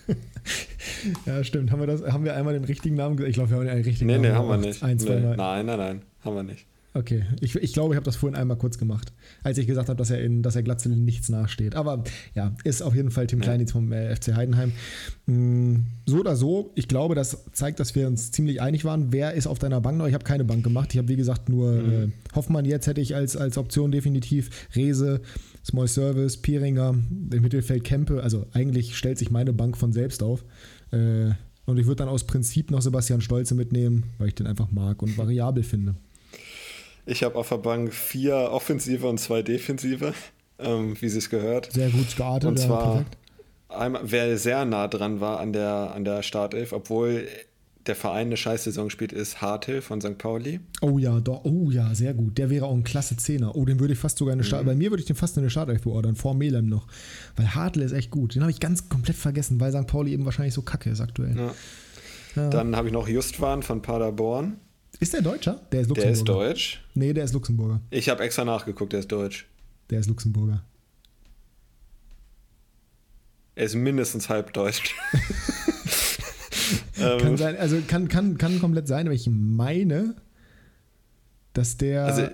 ja, 1.27 1.45
stimmt. 1.45 1.71
Haben 1.71 1.79
wir, 1.79 1.87
das, 1.87 2.03
haben 2.03 2.25
wir 2.25 2.35
einmal 2.35 2.55
den 2.55 2.65
richtigen 2.65 2.97
Namen 2.97 3.17
gesagt? 3.17 3.31
Ich 3.31 3.35
glaube, 3.35 3.51
wir 3.51 3.59
haben 3.59 3.67
den 3.67 3.85
richtigen 3.85 4.07
nee, 4.07 4.15
Namen. 4.15 4.23
Nee, 4.23 4.33
haben 4.33 4.49
wir 4.49 4.57
nicht. 4.57 4.83
Ein, 4.83 4.99
zwei 4.99 5.15
nee. 5.15 5.27
Mal. 5.27 5.37
Nein, 5.37 5.67
nein, 5.67 5.79
nein. 5.79 6.03
Haben 6.25 6.35
wir 6.35 6.43
nicht. 6.43 6.67
Okay, 6.95 7.25
ich, 7.41 7.55
ich 7.57 7.73
glaube, 7.73 7.95
ich 7.95 7.97
habe 7.97 8.05
das 8.05 8.17
vorhin 8.17 8.37
einmal 8.37 8.59
kurz 8.59 8.77
gemacht, 8.77 9.15
als 9.43 9.57
ich 9.57 9.67
gesagt 9.67 9.89
habe, 9.89 9.97
dass 9.97 10.11
er 10.11 10.23
in, 10.23 10.43
dass 10.43 10.57
er 10.57 10.63
Glatzel 10.63 10.93
in 10.93 11.07
nichts 11.07 11.31
nachsteht. 11.31 11.75
Aber 11.75 12.05
ja, 12.35 12.55
ist 12.65 12.83
auf 12.83 12.95
jeden 12.95 13.11
Fall 13.11 13.27
Tim 13.27 13.41
Kleinitz 13.41 13.73
vom 13.73 13.93
äh, 13.93 14.15
FC 14.15 14.35
Heidenheim. 14.35 14.73
Mm, 15.25 15.77
so 16.05 16.19
oder 16.19 16.37
so, 16.37 16.71
ich 16.75 16.89
glaube, 16.89 17.15
das 17.15 17.47
zeigt, 17.53 17.81
dass 17.81 17.95
wir 17.95 18.07
uns 18.07 18.31
ziemlich 18.31 18.61
einig 18.61 18.85
waren. 18.85 19.11
Wer 19.11 19.33
ist 19.33 19.47
auf 19.47 19.59
deiner 19.59 19.81
Bank 19.81 19.97
noch? 19.97 20.07
Ich 20.07 20.13
habe 20.13 20.25
keine 20.25 20.45
Bank 20.45 20.65
gemacht. 20.65 20.91
Ich 20.93 20.99
habe, 20.99 21.09
wie 21.09 21.17
gesagt, 21.17 21.49
nur 21.49 21.73
mhm. 21.73 21.93
äh, 21.93 22.09
Hoffmann 22.35 22.67
jetzt 22.67 22.87
hätte 22.87 23.01
ich 23.01 23.15
als, 23.15 23.39
als 23.39 23.57
Option 23.57 23.91
definitiv. 23.91 24.51
Rese, 24.77 25.23
Small 25.65 25.89
Service, 25.89 26.37
Pieringer, 26.37 26.91
im 26.91 27.43
Mittelfeld 27.43 27.85
Kempe. 27.85 28.23
Also 28.23 28.47
eigentlich 28.53 28.99
stellt 28.99 29.17
sich 29.17 29.31
meine 29.31 29.55
Bank 29.55 29.79
von 29.79 29.95
selbst 29.95 30.23
auf. 30.23 30.45
Äh, 30.91 31.31
und 31.65 31.79
ich 31.79 31.87
würde 31.87 31.97
dann 31.97 32.09
aus 32.09 32.25
Prinzip 32.25 32.71
noch 32.71 32.83
Sebastian 32.83 33.23
Stolze 33.23 33.55
mitnehmen, 33.55 34.05
weil 34.19 34.29
ich 34.29 34.35
den 34.35 34.47
einfach 34.47 34.71
mag 34.71 35.01
und 35.03 35.17
variabel 35.17 35.63
finde. 35.63 35.95
Ich 37.05 37.23
habe 37.23 37.37
auf 37.37 37.49
der 37.49 37.57
Bank 37.57 37.93
vier 37.93 38.35
Offensive 38.37 39.07
und 39.09 39.19
zwei 39.19 39.43
Defensive, 39.43 40.15
ähm, 40.59 40.97
wie 41.01 41.09
sie 41.09 41.19
es 41.19 41.31
gehört. 41.31 41.73
Sehr 41.73 41.91
gut 41.91 42.17
geartet. 42.17 42.49
Und 42.49 42.59
zwar, 42.59 43.05
einmal, 43.69 44.03
wer 44.05 44.39
sehr 44.39 44.65
nah 44.65 44.89
dran 44.89 45.21
war 45.21 45.41
an 45.41 45.53
der, 45.53 45.93
an 45.95 46.05
der 46.05 46.23
Startelf, 46.23 46.73
obwohl 46.73 47.27
der 47.87 47.97
Verein 47.97 48.29
eine 48.29 48.37
Scheißsaison 48.37 48.91
spielt, 48.91 49.13
ist 49.13 49.41
Hartl 49.41 49.83
von 49.83 50.01
St. 50.01 50.17
Pauli. 50.17 50.61
Oh 50.81 50.99
ja, 50.99 51.19
doch, 51.19 51.45
oh 51.45 51.71
ja, 51.71 51.93
sehr 51.95 52.15
gut. 52.15 52.39
Der 52.39 52.49
wäre 52.49 52.67
auch 52.67 52.75
ein 52.75 52.85
klasse 52.85 53.17
Zehner. 53.17 53.57
Oh, 53.57 53.65
den 53.65 53.81
würde 53.81 53.95
ich 53.95 53.99
fast 53.99 54.19
sogar 54.19 54.35
eine 54.35 54.45
Start. 54.45 54.63
Mhm. 54.63 54.67
Bei 54.67 54.75
mir 54.77 54.91
würde 54.91 55.01
ich 55.01 55.07
den 55.07 55.17
fast 55.17 55.37
eine 55.37 55.51
Startelf 55.51 55.83
beordern, 55.83 56.15
vor 56.15 56.35
Melem 56.35 56.69
noch. 56.69 56.87
Weil 57.35 57.55
Hartl 57.55 57.81
ist 57.81 57.93
echt 57.93 58.13
gut. 58.13 58.37
Den 58.37 58.43
habe 58.43 58.53
ich 58.53 58.61
ganz 58.61 58.89
komplett 58.89 59.17
vergessen, 59.17 59.59
weil 59.59 59.73
St. 59.73 59.89
Pauli 59.89 60.13
eben 60.13 60.25
wahrscheinlich 60.25 60.55
so 60.55 60.63
kacke 60.63 60.91
ist 60.91 61.01
aktuell. 61.01 61.37
Ja. 61.37 61.55
Ja. 62.37 62.49
Dann 62.49 62.77
habe 62.77 62.89
ich 62.89 62.95
noch 62.95 63.09
Justwan 63.09 63.63
von 63.63 63.83
Paderborn. 63.83 64.57
Ist 65.01 65.15
der 65.15 65.23
Deutscher? 65.23 65.61
Der 65.73 65.81
ist 65.81 65.89
Luxemburger. 65.89 66.03
Der 66.03 66.13
ist 66.13 66.29
Deutsch. 66.29 66.85
Nee, 66.95 67.13
der 67.13 67.25
ist 67.25 67.33
Luxemburger. 67.33 67.81
Ich 67.91 68.09
habe 68.09 68.23
extra 68.23 68.45
nachgeguckt, 68.45 68.93
der 68.93 69.01
ist 69.01 69.11
Deutsch. 69.11 69.47
Der 69.91 70.01
ist 70.01 70.09
Luxemburger. 70.09 70.65
Er 73.55 73.65
ist 73.65 73.75
mindestens 73.75 74.29
halb 74.29 74.53
Deutsch. 74.53 74.95
kann 76.97 77.21
ähm. 77.21 77.37
sein, 77.37 77.57
also 77.57 77.79
kann, 77.87 78.09
kann, 78.09 78.39
kann 78.39 78.61
komplett 78.61 78.89
sein, 78.89 79.07
aber 79.07 79.15
ich 79.15 79.29
meine, 79.31 80.15
dass 81.53 81.77
der 81.77 82.07
also, 82.07 82.29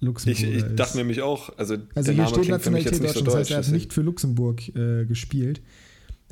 Luxemburger 0.00 0.48
ich, 0.48 0.56
ich 0.56 0.64
ist. 0.64 0.76
dachte 0.76 0.98
nämlich 0.98 1.22
auch, 1.22 1.56
also, 1.56 1.76
also 1.94 2.12
hier 2.12 2.26
steht 2.26 2.48
Nationalität 2.48 2.94
Deutschland, 2.94 3.16
so 3.16 3.24
das 3.24 3.34
heißt, 3.34 3.50
er 3.52 3.58
hat 3.58 3.68
nicht 3.68 3.92
für 3.92 4.02
Luxemburg 4.02 4.68
äh, 4.76 5.06
gespielt. 5.06 5.62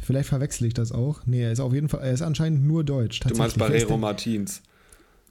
Vielleicht 0.02 0.28
verwechsel 0.28 0.66
ich 0.66 0.74
das 0.74 0.92
auch. 0.92 1.24
Nee, 1.24 1.42
er 1.42 1.52
ist 1.52 1.60
auf 1.60 1.72
jeden 1.72 1.88
Fall, 1.88 2.00
er 2.00 2.12
ist 2.12 2.22
anscheinend 2.22 2.64
nur 2.64 2.84
Deutsch. 2.84 3.20
Du 3.20 3.34
meinst 3.36 3.58
Barrero 3.58 3.96
Martins. 3.96 4.60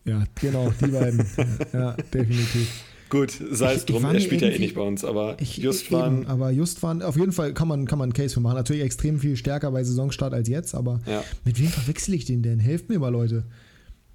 Ja, 0.06 0.24
genau, 0.40 0.72
die 0.82 0.88
beiden. 0.88 1.26
ja, 1.74 1.94
definitiv. 2.14 2.84
Gut, 3.14 3.32
sei 3.52 3.76
es 3.76 3.86
drum, 3.86 4.04
er 4.06 4.20
spielt 4.20 4.42
ja 4.42 4.48
eh 4.48 4.58
nicht 4.58 4.74
bei 4.74 4.82
uns, 4.82 5.06
aber 5.06 5.40
ich, 5.40 5.58
just 5.58 5.92
waren. 5.92 6.26
Aber 6.26 6.50
just 6.50 6.82
waren, 6.82 7.04
auf 7.04 7.16
jeden 7.16 7.32
Fall 7.32 7.54
kann 7.54 7.68
man, 7.68 7.86
kann 7.86 8.00
man 8.00 8.08
einen 8.08 8.14
Case 8.14 8.34
für 8.34 8.40
machen. 8.40 8.56
Natürlich 8.56 8.82
extrem 8.82 9.20
viel 9.20 9.38
stärker 9.38 9.70
bei 9.70 9.84
Saisonstart 9.84 10.34
als 10.34 10.50
jetzt, 10.50 10.74
aber 10.74 11.00
ja. 11.06 11.24
mit 11.46 11.60
wem 11.60 11.68
verwechsel 11.68 12.16
ich 12.16 12.26
den 12.26 12.42
denn? 12.42 12.60
Helft 12.60 12.90
mir 12.90 12.98
mal, 12.98 13.10
Leute. 13.10 13.44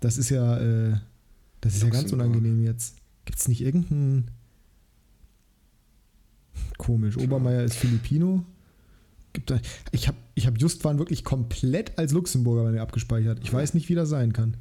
Das 0.01 0.18
ist 0.18 0.30
ja, 0.30 0.59
äh, 0.59 0.97
das 1.61 1.76
ist 1.76 1.84
ja 1.84 1.91
ganz 1.91 2.12
unangenehm 2.12 2.64
jetzt. 2.64 2.97
Gibt 3.24 3.39
es 3.39 3.47
nicht 3.47 3.61
irgendeinen. 3.61 4.32
Komisch. 6.76 7.16
Obermeier 7.18 7.62
ist 7.62 7.76
Filipino. 7.76 8.45
Gibt 9.32 9.51
da, 9.51 9.61
ich 9.93 10.09
habe 10.09 10.18
ich 10.34 10.49
hab 10.49 10.59
Justwan 10.59 10.99
wirklich 10.99 11.22
komplett 11.22 11.97
als 11.99 12.12
Luxemburger 12.12 12.64
bei 12.64 12.72
mir 12.72 12.82
abgespeichert. 12.82 13.39
Ich 13.45 13.53
weiß 13.53 13.74
nicht, 13.74 13.89
wie 13.89 13.95
das 13.95 14.09
sein 14.09 14.32
kann. 14.32 14.57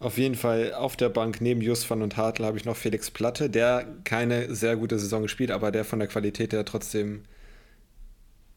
Auf 0.00 0.16
jeden 0.16 0.36
Fall 0.36 0.74
auf 0.74 0.96
der 0.96 1.08
Bank 1.08 1.40
neben 1.40 1.60
Justvan 1.60 2.02
und 2.02 2.16
Hartl 2.16 2.44
habe 2.44 2.56
ich 2.56 2.64
noch 2.64 2.76
Felix 2.76 3.10
Platte, 3.10 3.50
der 3.50 3.84
keine 4.04 4.54
sehr 4.54 4.76
gute 4.76 4.98
Saison 4.98 5.22
gespielt, 5.22 5.50
aber 5.50 5.72
der 5.72 5.84
von 5.84 5.98
der 5.98 6.06
Qualität 6.06 6.52
her 6.52 6.64
trotzdem 6.64 7.24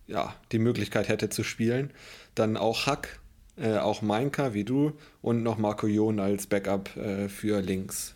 ja, 0.05 0.35
die 0.51 0.59
Möglichkeit 0.59 1.09
hätte 1.09 1.29
zu 1.29 1.43
spielen. 1.43 1.91
Dann 2.35 2.57
auch 2.57 2.85
Hack, 2.85 3.19
äh, 3.55 3.77
auch 3.77 4.03
Mainka 4.03 4.53
wie 4.53 4.63
du 4.63 4.93
und 5.21 5.41
noch 5.41 5.57
Marco 5.57 5.87
Jon 5.87 6.19
als 6.19 6.45
Backup 6.45 6.95
äh, 6.95 7.27
für 7.27 7.61
links. 7.61 8.13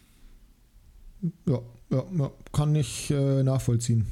Ja, 1.48 1.62
ja, 1.90 2.04
ja 2.16 2.32
kann 2.52 2.76
ich 2.76 3.10
äh, 3.10 3.42
nachvollziehen. 3.42 4.06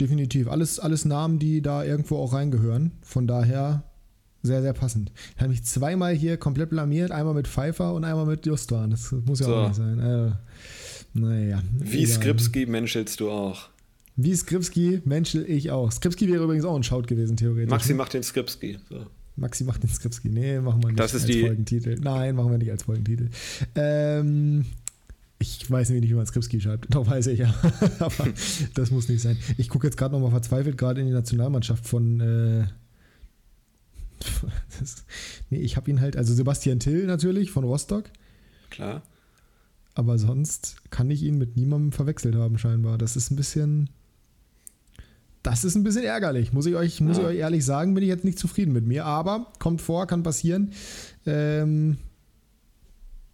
Definitiv. 0.00 0.48
Alles, 0.48 0.80
alles 0.80 1.04
Namen, 1.04 1.38
die 1.38 1.60
da 1.60 1.84
irgendwo 1.84 2.16
auch 2.16 2.32
reingehören. 2.32 2.92
Von 3.02 3.26
daher 3.26 3.82
sehr, 4.42 4.62
sehr 4.62 4.72
passend. 4.72 5.12
Ich 5.34 5.40
habe 5.40 5.50
mich 5.50 5.64
zweimal 5.64 6.14
hier 6.14 6.36
komplett 6.36 6.70
blamiert, 6.70 7.10
einmal 7.10 7.34
mit 7.34 7.46
Pfeiffer 7.46 7.92
und 7.94 8.04
einmal 8.04 8.26
mit 8.26 8.46
Justwan. 8.46 8.90
Das 8.90 9.12
muss 9.12 9.40
ja 9.40 9.46
so. 9.46 9.54
auch 9.54 9.68
nicht 9.68 9.76
sein. 9.76 10.00
Also, 10.00 10.32
naja. 11.14 11.62
Wie 11.78 12.04
egal. 12.04 12.14
Skripski 12.14 12.66
menschelst 12.66 13.20
du 13.20 13.30
auch. 13.30 13.68
Wie 14.16 14.34
Skripski 14.34 15.02
menschel 15.04 15.44
ich 15.48 15.70
auch. 15.70 15.90
Skripski 15.90 16.28
wäre 16.28 16.44
übrigens 16.44 16.64
auch 16.64 16.76
ein 16.76 16.82
Schaut 16.82 17.06
gewesen, 17.06 17.36
theoretisch. 17.36 17.70
Maxi 17.70 17.92
ne? 17.92 17.98
macht 17.98 18.14
den 18.14 18.22
Skripski. 18.22 18.78
So. 18.88 19.06
Maxi 19.36 19.64
macht 19.64 19.82
den 19.82 19.90
Skripski. 19.90 20.28
Nee, 20.28 20.60
machen 20.60 20.82
wir 20.82 20.88
nicht 20.88 21.00
das 21.00 21.14
ist 21.14 21.22
als 21.22 21.32
die 21.32 21.40
Folgentitel. 21.40 21.96
Nein, 22.00 22.34
machen 22.36 22.50
wir 22.50 22.58
nicht 22.58 22.70
als 22.70 22.82
Folgentitel. 22.82 23.28
Ähm, 23.74 24.66
ich 25.38 25.70
weiß 25.70 25.88
nämlich 25.88 26.02
nicht, 26.02 26.10
wie 26.10 26.16
man 26.16 26.26
Skripski 26.26 26.60
schreibt. 26.60 26.94
Doch 26.94 27.06
weiß 27.06 27.28
ich 27.28 27.40
ja. 27.40 27.54
Aber 27.98 28.28
das 28.74 28.90
muss 28.90 29.08
nicht 29.08 29.22
sein. 29.22 29.38
Ich 29.56 29.68
gucke 29.68 29.86
jetzt 29.86 29.96
gerade 29.96 30.14
nochmal 30.14 30.30
verzweifelt 30.30 30.76
gerade 30.76 31.00
in 31.00 31.06
die 31.06 31.12
Nationalmannschaft 31.12 31.86
von 31.86 32.20
äh, 32.20 32.64
das, 34.80 35.04
nee, 35.50 35.58
ich 35.58 35.76
habe 35.76 35.90
ihn 35.90 36.00
halt, 36.00 36.16
also 36.16 36.34
Sebastian 36.34 36.80
Till 36.80 37.06
natürlich 37.06 37.50
von 37.50 37.64
Rostock. 37.64 38.04
Klar. 38.70 39.02
Aber 39.94 40.18
sonst 40.18 40.76
kann 40.90 41.10
ich 41.10 41.22
ihn 41.22 41.38
mit 41.38 41.56
niemandem 41.56 41.92
verwechselt 41.92 42.34
haben, 42.34 42.58
scheinbar. 42.58 42.98
Das 42.98 43.16
ist 43.16 43.30
ein 43.30 43.36
bisschen. 43.36 43.90
Das 45.42 45.64
ist 45.64 45.74
ein 45.74 45.84
bisschen 45.84 46.04
ärgerlich, 46.04 46.52
muss 46.52 46.66
ich 46.66 46.74
euch, 46.74 47.00
muss 47.00 47.16
ja. 47.16 47.22
ich 47.22 47.28
euch 47.30 47.38
ehrlich 47.38 47.64
sagen, 47.64 47.94
bin 47.94 48.02
ich 48.02 48.10
jetzt 48.10 48.24
nicht 48.24 48.38
zufrieden 48.38 48.72
mit 48.72 48.86
mir. 48.86 49.06
Aber 49.06 49.50
kommt 49.58 49.80
vor, 49.80 50.06
kann 50.06 50.22
passieren. 50.22 50.72
Ähm, 51.24 51.96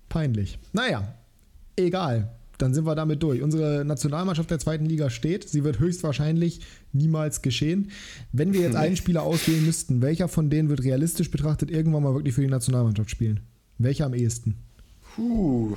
peinlich. 0.09 0.61
Naja, 0.73 1.15
egal 1.75 2.36
dann 2.59 2.75
sind 2.75 2.87
wir 2.87 2.95
damit 2.95 3.23
durch. 3.23 3.43
Unsere 3.43 3.85
Nationalmannschaft 3.85 4.51
der 4.51 4.59
zweiten 4.59 4.87
Liga 4.87 5.11
steht. 5.11 5.49
Sie 5.49 5.65
wird 5.65 5.79
höchstwahrscheinlich 5.79 6.61
niemals 6.93 7.43
geschehen. 7.43 7.91
Wenn 8.33 8.53
wir 8.53 8.61
jetzt 8.61 8.77
einen 8.77 8.97
Spieler 8.97 9.23
auswählen 9.23 9.65
müssten, 9.65 10.03
welcher 10.03 10.29
von 10.29 10.51
denen 10.51 10.69
wird 10.69 10.85
realistisch 10.85 11.31
betrachtet 11.31 11.71
irgendwann 11.71 12.03
mal 12.03 12.15
wirklich 12.15 12.35
für 12.35 12.43
die 12.43 12.47
Nationalmannschaft 12.49 13.11
spielen? 13.11 13.41
Welcher 13.79 14.07
am 14.07 14.15
ehesten? 14.15 14.57
Puh. 15.15 15.77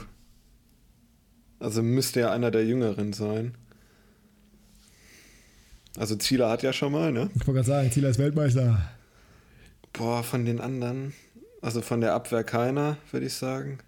Also 1.60 1.84
müsste 1.84 2.22
er 2.22 2.32
einer 2.32 2.52
der 2.52 2.66
Jüngeren 2.66 3.14
sein. 3.14 3.54
Also 5.98 6.16
Zieler 6.16 6.50
hat 6.50 6.64
ja 6.64 6.72
schon 6.72 6.94
mal, 6.94 7.12
ne? 7.12 7.30
Ich 7.36 7.48
wollte 7.48 7.54
gerade 7.54 7.68
sagen, 7.68 7.92
Zieler 7.92 8.10
ist 8.10 8.20
Weltmeister. 8.20 8.90
Boah, 9.92 10.24
von 10.24 10.46
den 10.46 10.62
anderen. 10.62 11.14
Also 11.62 11.82
von 11.82 12.00
der 12.00 12.14
Abwehr 12.14 12.44
keiner, 12.44 12.98
würde 13.12 13.26
ich 13.26 13.34
sagen. 13.34 13.80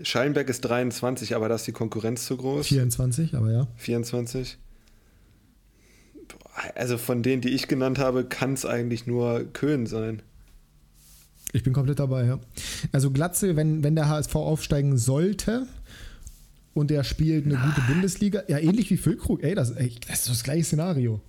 Schallenberg 0.00 0.48
ist 0.48 0.62
23, 0.62 1.36
aber 1.36 1.48
da 1.48 1.54
ist 1.54 1.66
die 1.66 1.72
Konkurrenz 1.72 2.26
zu 2.26 2.36
groß. 2.36 2.66
24, 2.66 3.34
aber 3.34 3.52
ja. 3.52 3.68
24. 3.76 4.58
Also 6.74 6.98
von 6.98 7.22
denen, 7.22 7.42
die 7.42 7.50
ich 7.50 7.68
genannt 7.68 7.98
habe, 7.98 8.24
kann 8.24 8.54
es 8.54 8.64
eigentlich 8.64 9.06
nur 9.06 9.44
Köhn 9.52 9.86
sein. 9.86 10.22
Ich 11.52 11.62
bin 11.62 11.72
komplett 11.72 12.00
dabei, 12.00 12.24
ja. 12.26 12.40
Also 12.90 13.10
Glatze, 13.10 13.54
wenn, 13.54 13.84
wenn 13.84 13.94
der 13.94 14.08
HSV 14.08 14.34
aufsteigen 14.34 14.98
sollte 14.98 15.66
und 16.74 16.90
der 16.90 17.04
spielt 17.04 17.46
eine 17.46 17.56
gute 17.56 17.80
Bundesliga, 17.86 18.42
ja, 18.48 18.58
ähnlich 18.58 18.90
wie 18.90 18.96
Füllkrug, 18.96 19.44
ey 19.44 19.54
das, 19.54 19.70
ey, 19.70 19.92
das 20.08 20.20
ist 20.20 20.30
das 20.30 20.42
gleiche 20.42 20.64
Szenario. 20.64 21.20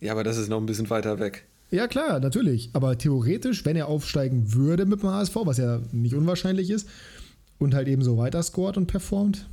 Ja, 0.00 0.12
aber 0.12 0.24
das 0.24 0.36
ist 0.36 0.48
noch 0.48 0.58
ein 0.58 0.66
bisschen 0.66 0.90
weiter 0.90 1.20
weg. 1.20 1.46
Ja, 1.70 1.86
klar, 1.86 2.20
natürlich. 2.20 2.70
Aber 2.72 2.98
theoretisch, 2.98 3.64
wenn 3.64 3.76
er 3.76 3.88
aufsteigen 3.88 4.52
würde 4.52 4.84
mit 4.84 5.02
dem 5.02 5.10
HSV, 5.10 5.36
was 5.44 5.58
ja 5.58 5.80
nicht 5.92 6.14
unwahrscheinlich 6.14 6.70
ist, 6.70 6.88
und 7.58 7.74
halt 7.74 7.88
eben 7.88 8.02
so 8.02 8.16
weiter 8.16 8.42
scored 8.42 8.76
und 8.76 8.86
performt, 8.86 9.48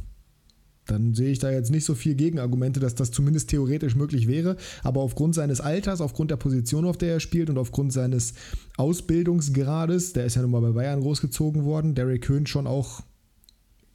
dann 0.88 1.14
sehe 1.14 1.32
ich 1.32 1.40
da 1.40 1.52
jetzt 1.52 1.72
nicht 1.72 1.86
so 1.86 1.95
viel 1.95 2.15
Gegenargumente, 2.15 2.80
dass 2.80 2.95
das 2.95 3.11
zumindest 3.11 3.49
theoretisch 3.49 3.95
möglich 3.95 4.28
wäre. 4.28 4.57
Aber 4.84 5.02
aufgrund 5.02 5.36
seines 5.36 5.61
Alters, 5.61 6.02
aufgrund 6.02 6.32
der 6.32 6.38
Position, 6.38 6.86
auf 6.86 6.98
der 6.98 7.14
er 7.14 7.19
spielt 7.19 7.49
und 7.49 7.57
aufgrund 7.57 7.94
seines 7.94 8.34
Ausbildungsgrades, 8.78 10.14
der 10.14 10.26
ist 10.26 10.36
ja 10.36 10.41
nun 10.41 10.52
mal 10.52 10.61
bei 10.61 10.72
Bayern 10.72 11.02
großgezogen 11.02 11.64
worden, 11.64 11.95
Derek 11.95 12.23
Köhn 12.23 12.48
schon 12.48 12.68
auch, 12.68 13.02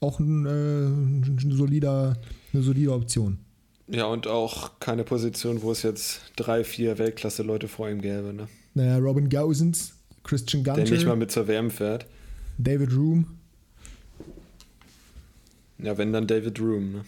auch 0.00 0.20
ein, 0.20 0.46
äh, 0.46 0.86
ein 0.86 1.50
solider, 1.50 2.16
eine 2.52 2.62
solide 2.62 2.92
Option. 2.92 3.38
Ja, 3.88 4.06
und 4.06 4.26
auch 4.26 4.80
keine 4.80 5.04
Position, 5.04 5.62
wo 5.62 5.70
es 5.72 5.82
jetzt 5.82 6.20
drei, 6.36 6.64
vier 6.64 6.98
Weltklasse-Leute 6.98 7.68
vor 7.68 7.88
ihm 7.88 8.00
gäbe. 8.00 8.32
Ne? 8.32 8.48
Naja, 8.74 8.98
Robin 8.98 9.28
Gausens, 9.28 9.92
Christian 10.24 10.64
Gunter. 10.64 10.82
Der 10.82 10.92
nicht 10.92 11.06
mal 11.06 11.16
mit 11.16 11.30
zur 11.30 11.46
WM 11.46 11.70
fährt. 11.70 12.06
David 12.58 12.92
Room. 12.96 13.26
Ja, 15.78 15.96
wenn 15.98 16.12
dann 16.12 16.26
David 16.26 16.58
Room, 16.60 16.92
ne? 16.92 17.04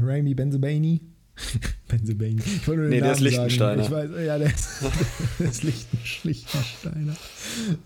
Raimi 0.00 0.34
Benzebani. 0.34 1.00
Benzebani. 1.88 2.40
Ich 2.40 2.66
wollte 2.66 2.80
nur 2.80 2.90
den 2.90 3.00
nee, 3.00 3.00
Namen 3.00 3.02
der 3.02 3.12
ist 3.12 3.20
Lichtensteiner. 3.20 3.82
Ich 3.82 3.90
weiß, 3.90 4.10
ja, 4.24 4.38
der 4.38 4.48
ist, 4.48 4.68
der 5.38 5.50
ist 5.50 5.62
Lichten, 5.62 5.98
Lichtensteiner. 6.24 7.16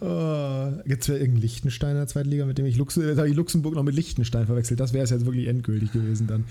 Oh, 0.01 0.83
Gibt 0.87 1.03
es 1.03 1.09
ja 1.09 1.15
irgendeinen 1.15 1.43
Lichtensteiner 1.43 2.07
Zweitliga, 2.07 2.47
mit 2.47 2.59
dem 2.59 2.67
ich, 2.67 2.77
Lux, 2.77 2.97
ich 2.97 3.35
Luxemburg 3.35 3.75
noch 3.75 3.83
mit 3.83 3.95
Lichtenstein 3.95 4.47
verwechselt. 4.47 4.79
Das 4.79 4.93
wäre 4.93 5.05
es 5.05 5.11
jetzt 5.11 5.27
wirklich 5.27 5.49
endgültig 5.49 5.93
gewesen 5.93 6.27
dann. 6.29 6.45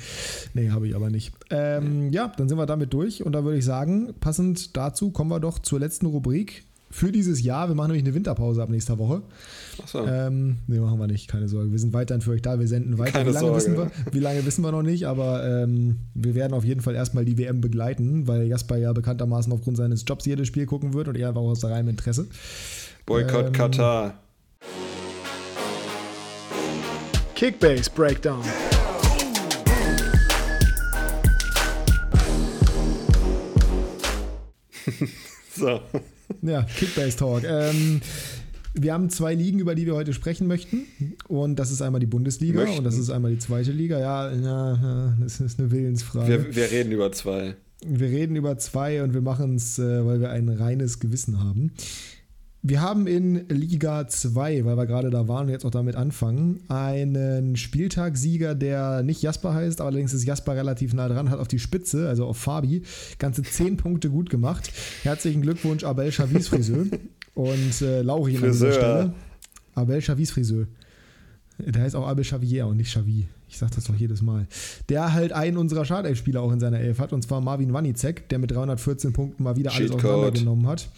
Nee, 0.54 0.70
habe 0.72 0.88
ich 0.88 0.96
aber 0.96 1.10
nicht. 1.10 1.34
Ähm, 1.50 2.12
ja, 2.12 2.32
dann 2.36 2.50
sind 2.50 2.58
wir 2.58 2.66
damit 2.66 2.94
durch 2.94 3.24
und 3.24 3.32
da 3.32 3.44
würde 3.44 3.58
ich 3.58 3.66
sagen, 3.66 4.14
passend 4.20 4.76
dazu 4.76 5.12
kommen 5.12 5.32
wir 5.32 5.40
doch 5.40 5.60
zur 5.60 5.80
letzten 5.80 6.06
Rubrik 6.06 6.64
für 6.92 7.12
dieses 7.12 7.42
Jahr. 7.42 7.70
Wir 7.70 7.76
machen 7.76 7.92
nämlich 7.92 8.06
eine 8.06 8.16
Winterpause 8.16 8.62
ab 8.62 8.70
nächster 8.70 8.98
Woche. 8.98 9.22
Achso. 9.82 10.06
Ähm, 10.06 10.58
nee, 10.68 10.80
machen 10.80 11.00
wir 11.00 11.08
nicht, 11.08 11.28
keine 11.28 11.48
Sorge. 11.48 11.72
Wir 11.72 11.80
sind 11.80 11.94
weiterhin 11.94 12.22
für 12.22 12.32
euch 12.32 12.42
da, 12.42 12.60
wir 12.60 12.68
senden 12.68 12.98
weiter. 12.98 13.12
Keine 13.12 13.30
wie, 13.30 13.34
lange 13.34 13.48
Sorge. 13.48 13.58
Wissen 13.58 13.78
wir, 13.78 13.92
wie 14.12 14.20
lange 14.20 14.46
wissen 14.46 14.64
wir 14.64 14.72
noch 14.72 14.84
nicht, 14.84 15.06
aber 15.08 15.46
ähm, 15.46 16.00
wir 16.14 16.36
werden 16.36 16.54
auf 16.54 16.64
jeden 16.64 16.82
Fall 16.82 16.96
erstmal 16.96 17.26
die 17.26 17.38
WM 17.38 17.62
begleiten, 17.62 18.28
weil 18.28 18.44
Jasper 18.48 18.78
ja 18.78 18.94
bekanntermaßen 18.94 19.52
aufgrund 19.54 19.78
seines 19.78 20.04
Jobs 20.08 20.26
jedes 20.26 20.48
Spiel 20.48 20.66
gucken 20.66 20.94
wird 20.94 21.08
und 21.08 21.18
er 21.18 21.30
einfach 21.30 21.42
aus 21.42 21.64
reinem 21.64 21.90
Interesse. 21.90 22.28
Boykott 23.06 23.48
ähm, 23.48 23.54
Katar. 23.54 24.14
Kickbase 27.36 27.90
Breakdown. 27.96 28.44
so. 35.56 35.80
Ja, 36.42 36.64
Kickbase 36.64 37.18
Talk. 37.18 37.44
Ähm, 37.44 38.02
wir 38.84 38.94
haben 38.94 39.10
zwei 39.10 39.34
Ligen, 39.34 39.60
über 39.60 39.76
die 39.76 39.86
wir 39.86 39.96
heute 39.96 40.14
sprechen 40.14 40.48
möchten. 40.48 40.86
Und 41.28 41.58
das 41.58 41.72
ist 41.72 41.82
einmal 41.82 42.00
die 42.00 42.08
Bundesliga 42.08 42.62
möchten. 42.62 42.80
und 42.80 42.84
das 42.84 42.98
ist 42.98 43.10
einmal 43.10 43.32
die 43.32 43.40
zweite 43.40 43.72
Liga. 43.72 44.00
Ja, 44.00 44.32
ja 44.32 45.16
das 45.20 45.40
ist 45.40 45.60
eine 45.60 45.72
Willensfrage. 45.72 46.28
Wir, 46.28 46.56
wir 46.56 46.72
reden 46.72 46.92
über 46.92 47.12
zwei. 47.12 47.56
Wir 47.86 48.08
reden 48.08 48.36
über 48.36 48.58
zwei 48.58 49.04
und 49.04 49.14
wir 49.14 49.22
machen 49.22 49.56
es, 49.56 49.80
äh, 49.80 50.06
weil 50.06 50.20
wir 50.20 50.32
ein 50.32 50.50
reines 50.50 51.00
Gewissen 51.00 51.42
haben. 51.42 51.72
Wir 52.62 52.82
haben 52.82 53.08
in 53.08 53.48
Liga 53.48 54.06
2, 54.06 54.66
weil 54.66 54.76
wir 54.76 54.86
gerade 54.86 55.10
da 55.10 55.30
waren 55.30 55.46
und 55.46 55.54
jetzt 55.54 55.66
auch 55.66 55.72
damit 55.72 55.96
anfangen, 55.96 56.60
einen 56.68 57.56
Spieltagssieger, 57.56 58.54
der 58.54 59.02
nicht 59.02 59.22
Jasper 59.22 59.54
heißt, 59.54 59.80
allerdings 59.80 60.14
ist 60.14 60.26
Jasper 60.26 60.58
relativ 60.58 60.94
nah 60.94 61.08
dran, 61.08 61.30
hat 61.30 61.40
auf 61.40 61.48
die 61.48 61.60
Spitze, 61.60 62.10
also 62.10 62.26
auf 62.26 62.36
Fabi, 62.36 62.82
ganze 63.18 63.44
10 63.44 63.78
Punkte 63.78 64.10
gut 64.10 64.30
gemacht. 64.30 64.74
Herzlichen 65.04 65.42
Glückwunsch, 65.42 65.86
Abel 65.86 66.12
Chavis 66.12 66.50
Friseur 66.50 66.86
und 67.40 67.82
äh, 67.82 68.02
Lauri 68.02 68.36
an 68.36 68.44
dieser 68.44 68.72
Stelle. 68.74 69.14
Abel 69.74 70.02
Chavis 70.02 70.32
Friseur. 70.32 70.68
Der 71.58 71.84
heißt 71.84 71.96
auch 71.96 72.08
Abel 72.08 72.24
Xavier 72.24 72.68
und 72.68 72.78
nicht 72.78 72.92
Xavi. 72.92 73.28
Ich 73.48 73.58
sag 73.58 73.72
das 73.72 73.86
doch 73.86 73.96
jedes 73.96 74.22
Mal. 74.22 74.48
Der 74.90 75.14
halt 75.14 75.32
einen 75.32 75.58
unserer 75.58 75.86
Startelf-Spieler 75.86 76.42
auch 76.42 76.52
in 76.52 76.60
seiner 76.60 76.80
Elf 76.80 77.00
hat, 77.00 77.14
und 77.14 77.22
zwar 77.24 77.42
Marvin 77.42 77.74
Wanicek, 77.74 78.30
der 78.30 78.40
mit 78.40 78.52
314 78.52 79.14
Punkten 79.14 79.44
mal 79.44 79.56
wieder 79.56 79.74
alles 79.74 79.92
auseinandergenommen 79.92 80.68
hat 80.68 80.90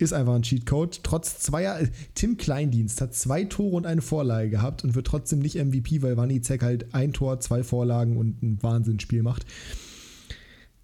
ist 0.00 0.12
einfach 0.12 0.34
ein 0.34 0.42
Cheatcode. 0.42 1.02
Trotz 1.02 1.40
zweier, 1.40 1.80
Tim 2.14 2.36
Kleindienst 2.36 3.00
hat 3.00 3.14
zwei 3.14 3.42
Tore 3.42 3.74
und 3.74 3.84
eine 3.84 4.00
Vorlage 4.00 4.48
gehabt 4.48 4.84
und 4.84 4.94
wird 4.94 5.08
trotzdem 5.08 5.40
nicht 5.40 5.56
MVP, 5.56 6.02
weil 6.02 6.16
Wanizek 6.16 6.62
halt 6.62 6.94
ein 6.94 7.12
Tor, 7.12 7.40
zwei 7.40 7.64
Vorlagen 7.64 8.16
und 8.16 8.40
ein 8.40 8.62
Wahnsinnsspiel 8.62 9.24
macht. 9.24 9.44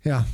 Ja, 0.03 0.27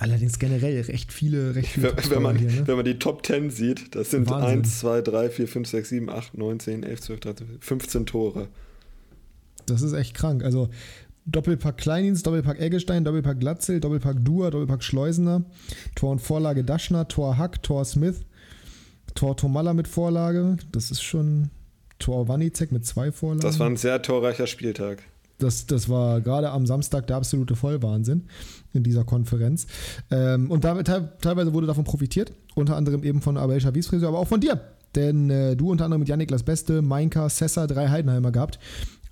Allerdings 0.00 0.38
generell 0.38 0.80
recht 0.80 1.12
viele, 1.12 1.54
recht 1.54 1.68
viele 1.68 1.96
wenn, 1.96 2.10
wenn, 2.10 2.22
man, 2.22 2.36
hier, 2.36 2.50
ne? 2.50 2.66
wenn 2.66 2.76
man 2.76 2.84
die 2.84 2.98
Top 2.98 3.24
10 3.24 3.50
sieht, 3.50 3.94
das 3.94 4.10
sind 4.10 4.28
Wahnsinn. 4.28 4.60
1, 4.60 4.80
2, 4.80 5.02
3, 5.02 5.30
4, 5.30 5.48
5, 5.48 5.68
6, 5.68 5.88
7, 5.88 6.10
8, 6.10 6.38
9, 6.38 6.60
10, 6.60 6.82
11, 6.82 7.00
12, 7.00 7.20
13, 7.20 7.46
15 7.60 8.06
Tore. 8.06 8.48
Das 9.66 9.82
ist 9.82 9.92
echt 9.92 10.14
krank. 10.14 10.42
Also 10.42 10.68
Doppelpack 11.26 11.78
Kleindienst, 11.78 12.26
Doppelpack 12.26 12.60
Eggestein, 12.60 13.04
Doppelpack 13.04 13.40
Glatzel, 13.40 13.80
Doppelpack 13.80 14.24
Dua, 14.24 14.50
Doppelpack 14.50 14.82
Schleusener, 14.82 15.44
Tor 15.94 16.12
und 16.12 16.20
Vorlage 16.20 16.64
Daschner, 16.64 17.08
Tor 17.08 17.38
Hack, 17.38 17.62
Tor 17.62 17.84
Smith, 17.84 18.20
Tor 19.14 19.36
Tomalla 19.36 19.74
mit 19.74 19.88
Vorlage. 19.88 20.56
Das 20.72 20.90
ist 20.90 21.02
schon 21.02 21.50
Tor 21.98 22.28
Wanizek 22.28 22.72
mit 22.72 22.84
zwei 22.84 23.12
Vorlagen. 23.12 23.40
Das 23.40 23.58
war 23.58 23.68
ein 23.68 23.76
sehr 23.76 24.02
torreicher 24.02 24.46
Spieltag. 24.46 25.02
Das, 25.38 25.66
das 25.66 25.88
war 25.88 26.20
gerade 26.20 26.50
am 26.50 26.66
Samstag 26.66 27.06
der 27.06 27.16
absolute 27.16 27.56
Vollwahnsinn 27.56 28.24
in 28.74 28.82
dieser 28.82 29.04
Konferenz. 29.04 29.66
Ähm, 30.10 30.50
und 30.50 30.64
da, 30.64 30.82
teilweise 30.82 31.54
wurde 31.54 31.66
davon 31.66 31.84
profitiert, 31.84 32.32
unter 32.54 32.76
anderem 32.76 33.02
eben 33.04 33.22
von 33.22 33.36
Abel 33.36 33.62
Wiesfriseur, 33.74 34.08
aber 34.08 34.18
auch 34.18 34.28
von 34.28 34.40
dir. 34.40 34.60
Denn 34.94 35.30
äh, 35.30 35.56
du 35.56 35.70
unter 35.70 35.84
anderem 35.84 36.00
mit 36.00 36.08
Yannick 36.08 36.28
das 36.28 36.42
Beste, 36.42 36.82
Mainka, 36.82 37.28
Sessa, 37.28 37.66
drei 37.66 37.88
Heidenheimer 37.88 38.32
gehabt. 38.32 38.58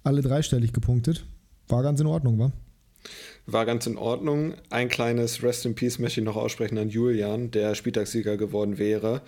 Alle 0.04 0.22
dreistellig 0.22 0.72
gepunktet. 0.72 1.24
War 1.68 1.82
ganz 1.82 2.00
in 2.00 2.06
Ordnung, 2.06 2.38
wa? 2.38 2.52
War 3.46 3.66
ganz 3.66 3.86
in 3.86 3.96
Ordnung. 3.96 4.54
Ein 4.70 4.88
kleines 4.88 5.42
Rest 5.42 5.66
in 5.66 5.74
Peace 5.74 5.98
möchte 5.98 6.20
ich 6.20 6.24
noch 6.24 6.36
aussprechen 6.36 6.78
an 6.78 6.88
Julian, 6.88 7.50
der 7.50 7.74
Spieltagssieger 7.74 8.36
geworden 8.36 8.78
wäre. 8.78 9.22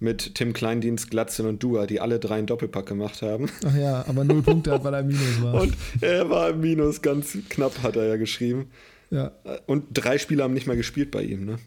Mit 0.00 0.36
Tim 0.36 0.52
Kleindienst, 0.52 1.10
Glatzel 1.10 1.46
und 1.46 1.60
Dua, 1.60 1.86
die 1.86 2.00
alle 2.00 2.20
drei 2.20 2.36
einen 2.36 2.46
Doppelpack 2.46 2.86
gemacht 2.86 3.20
haben. 3.20 3.48
Ach 3.66 3.76
ja, 3.76 4.04
aber 4.06 4.22
null 4.22 4.42
Punkte 4.42 4.70
hat, 4.70 4.84
weil 4.84 4.94
er 4.94 5.00
im 5.00 5.08
Minus 5.08 5.42
war. 5.42 5.54
Und 5.62 5.74
er 6.00 6.30
war 6.30 6.50
im 6.50 6.60
Minus, 6.60 7.02
ganz 7.02 7.36
knapp 7.48 7.82
hat 7.82 7.96
er 7.96 8.06
ja 8.06 8.16
geschrieben. 8.16 8.70
Ja. 9.10 9.32
Und 9.66 9.84
drei 9.92 10.18
Spieler 10.18 10.44
haben 10.44 10.54
nicht 10.54 10.66
mal 10.66 10.76
gespielt 10.76 11.10
bei 11.10 11.22
ihm, 11.22 11.44
ne? 11.44 11.58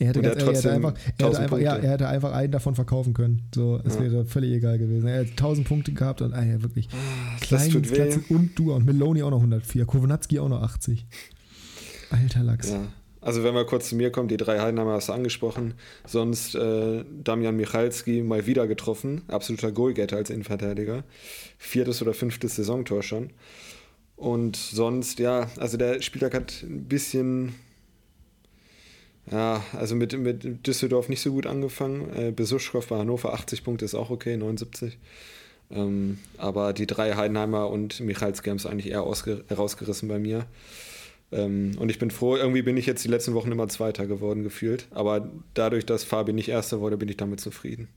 Er 0.00 0.08
hätte, 0.08 0.22
ganz, 0.22 0.42
er 0.42 0.54
hätte 0.54 0.72
einfach, 0.72 0.94
er 1.18 1.26
hätte 1.26 1.38
einfach, 1.40 1.58
ja, 1.58 1.76
er 1.76 1.90
hätte 1.90 2.08
einfach 2.08 2.32
einen 2.32 2.52
davon 2.52 2.76
verkaufen 2.76 3.14
können. 3.14 3.42
So, 3.52 3.80
es 3.84 3.96
ja. 3.96 4.02
wäre 4.02 4.24
völlig 4.24 4.52
egal 4.52 4.78
gewesen. 4.78 5.08
Er 5.08 5.20
hätte 5.20 5.30
1000 5.30 5.66
Punkte 5.66 5.92
gehabt 5.92 6.22
und 6.22 6.34
ah, 6.34 6.44
ja, 6.44 6.62
wirklich. 6.62 6.88
Ah, 6.92 7.36
Klein, 7.40 7.74
und 8.28 8.58
du 8.58 8.72
und 8.72 8.86
Meloni 8.86 9.22
auch 9.22 9.30
noch 9.30 9.38
104. 9.38 9.86
Kownatski 9.86 10.38
auch 10.38 10.48
noch 10.48 10.62
80. 10.62 11.04
Alter 12.10 12.44
Lachs. 12.44 12.70
Ja. 12.70 12.86
Also 13.20 13.42
wenn 13.42 13.54
wir 13.54 13.64
kurz 13.66 13.88
zu 13.88 13.96
mir 13.96 14.12
kommen, 14.12 14.28
die 14.28 14.36
drei 14.36 14.60
Heidenheimer 14.60 14.92
hast 14.92 15.08
du 15.08 15.12
angesprochen. 15.12 15.74
Sonst 16.06 16.54
äh, 16.54 17.04
Damian 17.24 17.56
Michalski 17.56 18.22
mal 18.22 18.46
wieder 18.46 18.68
getroffen. 18.68 19.22
Absoluter 19.26 19.72
Goalgetter 19.72 20.16
als 20.16 20.30
Innenverteidiger. 20.30 21.02
Viertes 21.58 22.00
oder 22.00 22.14
fünftes 22.14 22.54
Saisontor 22.54 23.02
schon. 23.02 23.30
Und 24.18 24.56
sonst, 24.56 25.20
ja, 25.20 25.48
also 25.58 25.76
der 25.76 26.02
Spieltag 26.02 26.34
hat 26.34 26.62
ein 26.64 26.84
bisschen 26.84 27.54
ja, 29.30 29.62
also 29.72 29.94
mit, 29.94 30.18
mit 30.18 30.66
Düsseldorf 30.66 31.08
nicht 31.08 31.20
so 31.20 31.32
gut 31.32 31.46
angefangen. 31.46 32.08
Äh, 32.14 32.32
Besuschkow 32.32 32.86
bei 32.86 32.98
Hannover 32.98 33.34
80 33.34 33.64
Punkte 33.64 33.84
ist 33.84 33.94
auch 33.94 34.10
okay, 34.10 34.36
79. 34.36 34.98
Ähm, 35.70 36.18
aber 36.38 36.72
die 36.72 36.86
drei 36.86 37.14
Heidenheimer 37.14 37.68
und 37.68 38.00
Michalski 38.00 38.48
haben 38.48 38.64
eigentlich 38.66 38.90
eher 38.90 39.00
rausgerissen 39.00 40.08
bei 40.08 40.18
mir. 40.18 40.46
Ähm, 41.30 41.72
und 41.78 41.90
ich 41.90 41.98
bin 41.98 42.10
froh, 42.10 42.36
irgendwie 42.36 42.62
bin 42.62 42.76
ich 42.76 42.86
jetzt 42.86 43.04
die 43.04 43.08
letzten 43.08 43.34
Wochen 43.34 43.52
immer 43.52 43.68
Zweiter 43.68 44.06
geworden 44.06 44.44
gefühlt. 44.44 44.86
Aber 44.90 45.30
dadurch, 45.54 45.84
dass 45.84 46.04
Fabi 46.04 46.32
nicht 46.32 46.48
Erster 46.48 46.80
wurde, 46.80 46.96
bin 46.96 47.08
ich 47.08 47.18
damit 47.18 47.40
zufrieden. 47.40 47.88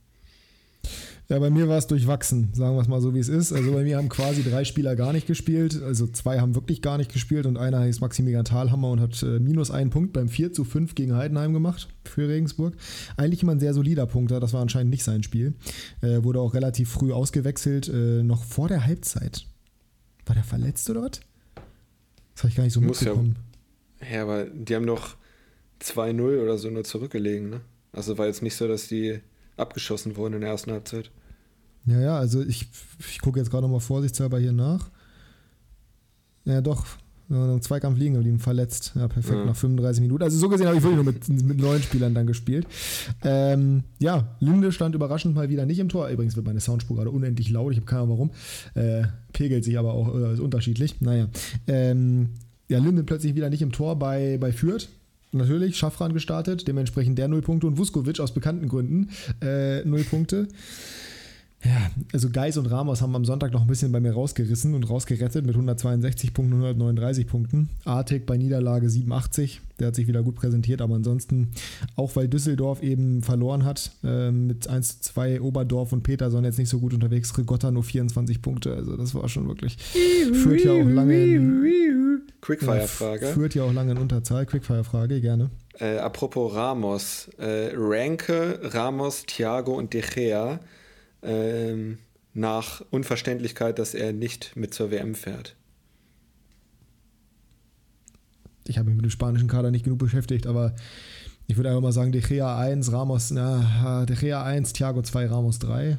Ja, 1.29 1.39
bei 1.39 1.49
mir 1.49 1.69
war 1.69 1.77
es 1.77 1.87
durchwachsen, 1.87 2.49
sagen 2.53 2.75
wir 2.75 2.81
es 2.81 2.89
mal 2.89 2.99
so, 2.99 3.13
wie 3.13 3.19
es 3.19 3.29
ist. 3.29 3.53
Also 3.53 3.71
bei 3.71 3.83
mir 3.83 3.97
haben 3.97 4.09
quasi 4.09 4.43
drei 4.43 4.65
Spieler 4.65 4.97
gar 4.97 5.13
nicht 5.13 5.27
gespielt. 5.27 5.81
Also 5.81 6.07
zwei 6.07 6.41
haben 6.41 6.55
wirklich 6.55 6.81
gar 6.81 6.97
nicht 6.97 7.11
gespielt 7.11 7.45
und 7.45 7.57
einer 7.57 7.79
heißt 7.79 8.01
Maximilian 8.01 8.43
Thalhammer 8.43 8.89
und 8.89 8.99
hat 8.99 9.23
äh, 9.23 9.39
minus 9.39 9.71
einen 9.71 9.91
Punkt 9.91 10.11
beim 10.11 10.27
4 10.27 10.51
zu 10.51 10.65
5 10.65 10.93
gegen 10.93 11.15
Heidenheim 11.15 11.53
gemacht 11.53 11.87
für 12.03 12.27
Regensburg. 12.27 12.75
Eigentlich 13.15 13.43
immer 13.43 13.53
ein 13.53 13.61
sehr 13.61 13.73
solider 13.73 14.07
Punkter, 14.07 14.41
das 14.41 14.51
war 14.51 14.61
anscheinend 14.61 14.89
nicht 14.91 15.05
sein 15.05 15.23
Spiel. 15.23 15.53
Äh, 16.01 16.23
wurde 16.23 16.41
auch 16.41 16.53
relativ 16.53 16.89
früh 16.89 17.13
ausgewechselt, 17.13 17.87
äh, 17.87 18.23
noch 18.23 18.43
vor 18.43 18.67
der 18.67 18.85
Halbzeit. 18.85 19.45
War 20.25 20.35
der 20.35 20.43
verletzt 20.43 20.89
oder 20.89 21.03
was? 21.03 21.21
Das 22.33 22.43
habe 22.43 22.49
ich 22.49 22.55
gar 22.55 22.63
nicht 22.63 22.73
so 22.73 22.81
Muss 22.81 23.01
mitbekommen. 23.01 23.37
Ja, 24.01 24.15
ja, 24.15 24.23
aber 24.23 24.45
die 24.45 24.75
haben 24.75 24.85
doch 24.85 25.15
2-0 25.81 26.41
oder 26.41 26.57
so 26.57 26.69
nur 26.69 26.83
zurückgelegen, 26.83 27.49
ne? 27.49 27.61
Also 27.93 28.17
war 28.17 28.27
jetzt 28.27 28.41
nicht 28.41 28.55
so, 28.55 28.67
dass 28.67 28.87
die 28.87 29.19
abgeschossen 29.61 30.15
wurden 30.15 30.35
in 30.35 30.41
der 30.41 30.49
ersten 30.49 30.71
Halbzeit. 30.71 31.11
Ja, 31.85 31.99
ja, 31.99 32.17
also 32.17 32.41
ich, 32.41 32.67
ich 32.99 33.21
gucke 33.21 33.39
jetzt 33.39 33.49
gerade 33.49 33.67
mal 33.67 33.79
vorsichtshalber 33.79 34.39
hier 34.39 34.51
nach. 34.51 34.89
Ja, 36.45 36.61
doch. 36.61 36.85
Im 37.29 37.61
Zweikampf 37.61 37.97
liegen 37.97 38.15
geblieben, 38.15 38.39
verletzt. 38.39 38.91
Ja, 38.93 39.07
perfekt, 39.07 39.39
ja. 39.39 39.45
nach 39.45 39.55
35 39.55 40.01
Minuten. 40.01 40.21
Also 40.21 40.37
so 40.37 40.49
gesehen 40.49 40.67
habe 40.67 40.75
ich 40.75 40.83
wirklich 40.83 41.01
nur 41.01 41.13
mit, 41.13 41.43
mit 41.45 41.57
neun 41.59 41.81
Spielern 41.81 42.13
dann 42.13 42.27
gespielt. 42.27 42.67
Ähm, 43.23 43.83
ja, 43.99 44.35
Linde 44.41 44.73
stand 44.73 44.95
überraschend 44.95 45.33
mal 45.33 45.47
wieder 45.47 45.65
nicht 45.65 45.79
im 45.79 45.87
Tor. 45.87 46.09
Übrigens 46.09 46.35
wird 46.35 46.45
meine 46.45 46.59
Soundspur 46.59 46.97
gerade 46.97 47.09
unendlich 47.09 47.49
laut, 47.49 47.71
ich 47.71 47.77
habe 47.77 47.85
keine 47.85 48.01
Ahnung 48.01 48.17
warum. 48.17 48.31
Äh, 48.73 49.07
pegelt 49.31 49.63
sich 49.63 49.79
aber 49.79 49.93
auch, 49.93 50.13
äh, 50.13 50.33
ist 50.33 50.41
unterschiedlich. 50.41 50.99
Naja. 50.99 51.29
Ähm, 51.67 52.31
ja, 52.67 52.79
Linde 52.79 53.03
plötzlich 53.03 53.33
wieder 53.35 53.49
nicht 53.49 53.61
im 53.61 53.71
Tor 53.71 53.97
bei, 53.97 54.37
bei 54.37 54.51
Fürth. 54.51 54.89
Natürlich, 55.33 55.77
Schaffran 55.77 56.13
gestartet, 56.13 56.67
dementsprechend 56.67 57.17
der 57.17 57.27
null 57.29 57.41
Punkte 57.41 57.67
und 57.67 57.77
Vuskovic 57.77 58.19
aus 58.19 58.33
bekannten 58.33 58.67
Gründen 58.67 59.09
äh, 59.41 59.83
null 59.85 60.03
Punkte. 60.03 60.47
Ja, 61.63 61.91
also 62.11 62.29
Geis 62.31 62.57
und 62.57 62.65
Ramos 62.65 63.01
haben 63.01 63.15
am 63.15 63.23
Sonntag 63.23 63.51
noch 63.53 63.61
ein 63.61 63.67
bisschen 63.67 63.91
bei 63.91 63.99
mir 63.99 64.13
rausgerissen 64.13 64.73
und 64.73 64.89
rausgerettet 64.89 65.45
mit 65.45 65.53
162 65.53 66.33
Punkten, 66.33 66.53
139 66.55 67.27
Punkten. 67.27 67.69
Artig 67.85 68.25
bei 68.25 68.37
Niederlage 68.37 68.89
87, 68.89 69.61
der 69.79 69.87
hat 69.87 69.95
sich 69.95 70.07
wieder 70.07 70.23
gut 70.23 70.35
präsentiert, 70.35 70.81
aber 70.81 70.95
ansonsten, 70.95 71.51
auch 71.95 72.15
weil 72.15 72.27
Düsseldorf 72.27 72.81
eben 72.81 73.21
verloren 73.21 73.63
hat, 73.63 73.91
äh, 74.03 74.31
mit 74.31 74.67
1 74.67 75.01
zu 75.01 75.13
2 75.13 75.41
Oberdorf 75.41 75.93
und 75.93 76.01
Peterson 76.01 76.43
jetzt 76.43 76.57
nicht 76.57 76.69
so 76.69 76.79
gut 76.79 76.95
unterwegs, 76.95 77.37
Rigotta 77.37 77.69
nur 77.69 77.83
24 77.83 78.41
Punkte, 78.41 78.75
also 78.75 78.97
das 78.97 79.13
war 79.13 79.29
schon 79.29 79.47
wirklich, 79.47 79.77
führt 79.77 80.63
ja 80.63 80.71
auch 80.71 80.89
lange 80.89 81.23
in, 81.23 82.21
Quickfire-Frage. 82.41 83.27
Führt 83.27 83.53
ja 83.53 83.63
auch 83.63 83.73
lange 83.73 83.91
in 83.91 83.99
Unterzahl, 83.99 84.47
Quickfire-Frage, 84.47 85.21
gerne. 85.21 85.51
Äh, 85.79 85.97
apropos 85.97 86.55
Ramos, 86.55 87.29
äh, 87.37 87.71
Ranke, 87.75 88.59
Ramos, 88.63 89.25
Thiago 89.27 89.77
und 89.77 89.93
De 89.93 90.01
Gea 90.01 90.59
ähm, 91.21 91.97
nach 92.33 92.81
Unverständlichkeit, 92.91 93.79
dass 93.79 93.93
er 93.93 94.13
nicht 94.13 94.55
mit 94.55 94.73
zur 94.73 94.91
WM 94.91 95.15
fährt. 95.15 95.55
Ich 98.67 98.77
habe 98.77 98.87
mich 98.87 98.95
mit 98.95 99.05
dem 99.05 99.11
spanischen 99.11 99.47
Kader 99.47 99.71
nicht 99.71 99.83
genug 99.83 99.99
beschäftigt, 99.99 100.47
aber 100.47 100.75
ich 101.47 101.57
würde 101.57 101.69
einfach 101.69 101.81
mal 101.81 101.91
sagen, 101.91 102.11
De 102.11 102.21
Gea 102.21 102.57
1, 102.57 102.91
Ramos, 102.91 103.31
na, 103.31 104.05
De 104.05 104.15
Gea 104.15 104.43
1, 104.43 104.73
Thiago 104.73 105.01
2, 105.01 105.25
Ramos 105.27 105.59
3. 105.59 105.97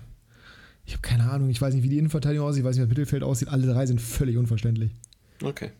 Ich 0.84 0.94
habe 0.94 1.02
keine 1.02 1.30
Ahnung, 1.30 1.50
ich 1.50 1.60
weiß 1.60 1.74
nicht, 1.74 1.84
wie 1.84 1.88
die 1.88 1.98
Innenverteidigung 1.98 2.46
aussieht, 2.46 2.60
ich 2.60 2.64
weiß 2.64 2.76
nicht, 2.76 2.84
wie 2.84 2.88
das 2.88 2.98
Mittelfeld 2.98 3.22
aussieht. 3.22 3.48
Alle 3.48 3.66
drei 3.66 3.86
sind 3.86 4.00
völlig 4.00 4.36
unverständlich. 4.36 4.92
Okay. 5.42 5.70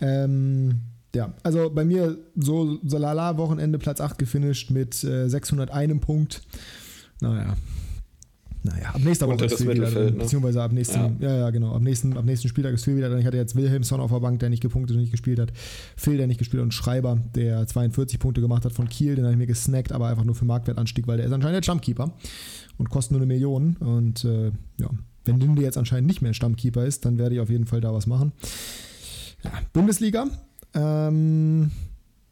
Ähm, 0.00 0.80
ja, 1.14 1.34
also 1.42 1.70
bei 1.70 1.84
mir 1.84 2.16
so 2.36 2.78
Salala-Wochenende 2.84 3.78
Platz 3.78 4.00
8 4.00 4.18
gefinisht 4.18 4.70
mit 4.70 5.02
äh, 5.04 5.28
601 5.28 6.00
Punkt. 6.00 6.42
Naja, 7.20 7.56
naja, 8.62 8.90
ab 8.90 9.00
nächster 9.04 9.28
Woche 9.28 9.44
ist 9.44 9.56
Phil 9.56 9.74
wieder 9.74 9.90
drin, 9.90 10.14
ne? 10.14 10.20
beziehungsweise 10.20 10.62
ab 10.62 10.72
nächsten, 10.72 10.98
ja. 10.98 11.28
ja, 11.28 11.36
ja, 11.36 11.50
genau, 11.50 11.74
ab 11.74 11.82
nächsten, 11.82 12.16
ab 12.16 12.24
nächsten 12.24 12.48
Spieltag 12.48 12.74
ist 12.74 12.84
Phil 12.84 12.96
wieder 12.96 13.08
drin. 13.08 13.20
Ich 13.20 13.26
hatte 13.26 13.36
jetzt 13.36 13.56
Wilhelmsson 13.56 14.00
auf 14.00 14.10
der 14.10 14.20
Bank, 14.20 14.40
der 14.40 14.50
nicht 14.50 14.62
gepunktet 14.62 14.96
und 14.96 15.02
nicht 15.02 15.12
gespielt 15.12 15.38
hat. 15.38 15.52
Phil, 15.96 16.16
der 16.16 16.26
nicht 16.26 16.38
gespielt 16.38 16.60
hat 16.60 16.64
und 16.64 16.74
Schreiber, 16.74 17.18
der 17.34 17.66
42 17.66 18.18
Punkte 18.18 18.40
gemacht 18.40 18.64
hat 18.64 18.72
von 18.72 18.88
Kiel, 18.88 19.14
den 19.14 19.24
habe 19.24 19.32
ich 19.32 19.38
mir 19.38 19.46
gesnackt, 19.46 19.92
aber 19.92 20.08
einfach 20.08 20.24
nur 20.24 20.34
für 20.34 20.44
Marktwertanstieg, 20.44 21.06
weil 21.06 21.18
der 21.18 21.26
ist 21.26 21.32
anscheinend 21.32 21.64
der 21.64 21.72
Jumpkeeper 21.72 22.12
und 22.78 22.90
kostet 22.90 23.12
nur 23.12 23.20
eine 23.20 23.26
Million 23.26 23.76
und 23.76 24.24
äh, 24.24 24.50
ja, 24.80 24.90
wenn 25.24 25.40
Linde 25.40 25.62
jetzt 25.62 25.78
anscheinend 25.78 26.08
nicht 26.08 26.22
mehr 26.22 26.34
Stammkeeper 26.34 26.84
ist, 26.84 27.04
dann 27.04 27.18
werde 27.18 27.34
ich 27.34 27.40
auf 27.40 27.50
jeden 27.50 27.66
Fall 27.66 27.80
da 27.80 27.92
was 27.92 28.06
machen. 28.06 28.32
Ja, 29.44 29.52
Bundesliga, 29.72 30.26
ähm, 30.74 31.70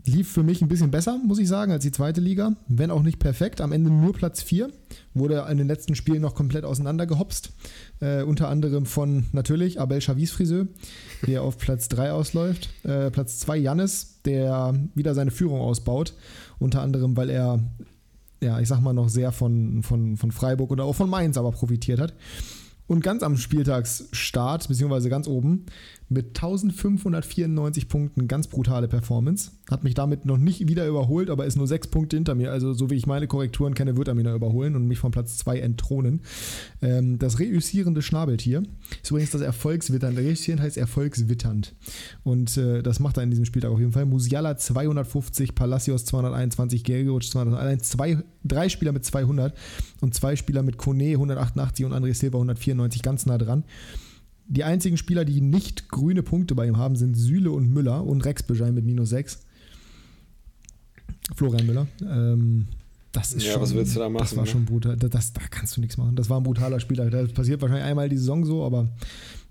lief 0.07 0.31
für 0.31 0.43
mich 0.43 0.63
ein 0.63 0.69
bisschen 0.69 0.91
besser, 0.91 1.19
muss 1.25 1.39
ich 1.39 1.49
sagen, 1.49 1.73
als 1.73 1.83
die 1.83 1.93
zweite 1.93 2.21
Liga. 2.21 2.57
Wenn 2.69 2.91
auch 2.91 3.03
nicht 3.03 3.19
perfekt. 3.19 3.61
Am 3.61 3.73
Ende 3.73 3.91
nur 3.91 4.13
Platz 4.13 4.43
4. 4.43 4.71
Wurde 5.15 5.47
in 5.51 5.59
den 5.59 5.67
letzten 5.67 5.95
Spielen 5.95 6.23
noch 6.23 6.35
komplett 6.35 6.65
auseinandergehopst. 6.65 7.53
Äh, 8.01 8.23
unter 8.23 8.49
anderem 8.49 8.87
von 8.87 9.27
natürlich 9.33 9.81
Abel 9.81 10.01
Chavis 10.01 10.31
Friseur, 10.31 10.67
der 11.27 11.43
auf 11.43 11.59
Platz 11.59 11.89
3 11.89 12.13
ausläuft. 12.13 12.71
Äh, 12.85 13.11
Platz 13.11 13.39
2 13.41 13.57
Jannis, 13.57 14.23
der 14.25 14.75
wieder 14.95 15.15
seine 15.15 15.31
Führung 15.31 15.61
ausbaut. 15.61 16.15
Unter 16.59 16.83
anderem, 16.83 17.17
weil 17.17 17.31
er, 17.31 17.61
ja, 18.41 18.61
ich 18.61 18.69
sag 18.69 18.81
mal, 18.81 18.93
noch 18.93 19.09
sehr 19.09 19.33
von, 19.33 19.83
von, 19.83 20.17
von 20.17 20.31
Freiburg 20.31 20.71
oder 20.71 20.85
auch 20.85 20.95
von 20.95 21.11
Mainz 21.11 21.37
aber 21.37 21.53
profitiert 21.53 22.01
hat. 22.01 22.15
Und 22.89 23.03
ganz 23.03 23.25
am 23.25 23.37
Spieltagsstart, 23.37 24.69
beziehungsweise 24.69 25.09
ganz 25.09 25.27
oben, 25.27 25.67
mit 26.09 26.29
1594 26.29 27.89
Punkten, 27.89 28.29
ganz 28.29 28.47
brutale 28.47 28.87
Performance. 28.87 29.51
Hat 29.69 29.83
mich 29.83 29.95
damit 29.95 30.25
noch 30.25 30.39
nicht 30.39 30.69
wieder 30.69 30.87
überholt, 30.87 31.31
aber 31.31 31.47
ist 31.47 31.57
nur 31.57 31.67
sechs 31.67 31.89
Punkte 31.89 32.17
hinter 32.17 32.37
mir. 32.37 32.53
Also, 32.53 32.73
so 32.75 32.91
wie 32.91 32.95
ich 32.95 33.07
meine 33.07 33.27
Korrekturen 33.27 33.75
kenne, 33.75 33.97
wird 33.97 34.07
er 34.07 34.15
mich 34.15 34.25
noch 34.25 34.35
überholen 34.35 34.77
und 34.77 34.87
mich 34.87 34.99
von 34.99 35.11
Platz 35.11 35.37
zwei 35.37 35.59
entthronen. 35.59 36.21
Ähm, 36.81 37.19
das 37.19 37.41
reüssierende 37.41 38.03
Schnabeltier 38.03 38.63
ist 39.03 39.11
übrigens 39.11 39.33
das 39.33 39.41
Erfolgswitternd. 39.41 40.17
Reüssieren 40.17 40.63
heißt 40.63 40.77
erfolgswitternd. 40.77 41.75
Und 42.23 42.57
äh, 42.57 42.83
das 42.83 43.01
macht 43.01 43.17
er 43.17 43.25
in 43.25 43.31
diesem 43.31 43.45
Spieltag 43.45 43.73
auf 43.73 43.81
jeden 43.81 43.93
Fall. 43.93 44.07
Musiala 44.07 44.57
250, 44.57 45.57
Palacios 45.57 46.05
221, 46.05 46.85
Gergic 46.85 47.25
201. 47.25 47.89
Zwei, 47.89 48.23
drei 48.45 48.69
Spieler 48.69 48.93
mit 48.93 49.05
200 49.05 49.57
und 50.01 50.15
zwei 50.15 50.37
Spieler 50.37 50.63
mit 50.63 50.77
Kone 50.77 51.13
188 51.13 51.85
und 51.85 51.93
André 51.93 52.15
Silva 52.15 52.39
194, 52.39 53.03
ganz 53.03 53.27
nah 53.27 53.39
dran. 53.39 53.65
Die 54.49 54.65
einzigen 54.65 54.97
Spieler, 54.97 55.25
die 55.25 55.41
nicht 55.41 55.89
grüne 55.89 56.23
Punkte 56.23 56.55
bei 56.55 56.67
ihm 56.67 56.77
haben, 56.77 56.97
sind 56.97 57.15
Süle 57.15 57.51
und 57.51 57.69
Müller 57.73 58.05
und 58.05 58.25
Rex 58.25 58.43
Beschein 58.43 58.75
mit 58.75 58.85
minus 58.85 59.11
6. 59.11 59.41
Florian 61.35 61.67
Müller. 61.67 61.87
Ähm, 62.03 62.67
das 63.13 63.33
ist 63.33 63.45
ja, 63.45 63.53
schon, 63.53 63.63
was 63.63 63.75
willst 63.75 63.97
du 63.97 64.01
da 64.01 64.09
machen? 64.09 64.23
Das 64.23 64.37
war 64.37 64.45
ne? 64.45 64.51
schon 64.51 64.65
brutal. 64.67 64.97
Das, 64.97 65.11
das, 65.11 65.33
da 65.33 65.41
kannst 65.51 65.77
du 65.77 65.81
nichts 65.81 65.97
machen. 65.97 66.17
Das 66.17 66.29
war 66.29 66.39
ein 66.39 66.43
brutaler 66.43 66.81
Spieler. 66.81 67.09
Das 67.11 67.33
passiert 67.33 67.63
wahrscheinlich 67.63 67.87
einmal 67.87 68.09
die 68.09 68.19
Saison 68.19 68.45
so, 68.45 68.65
aber 68.65 68.89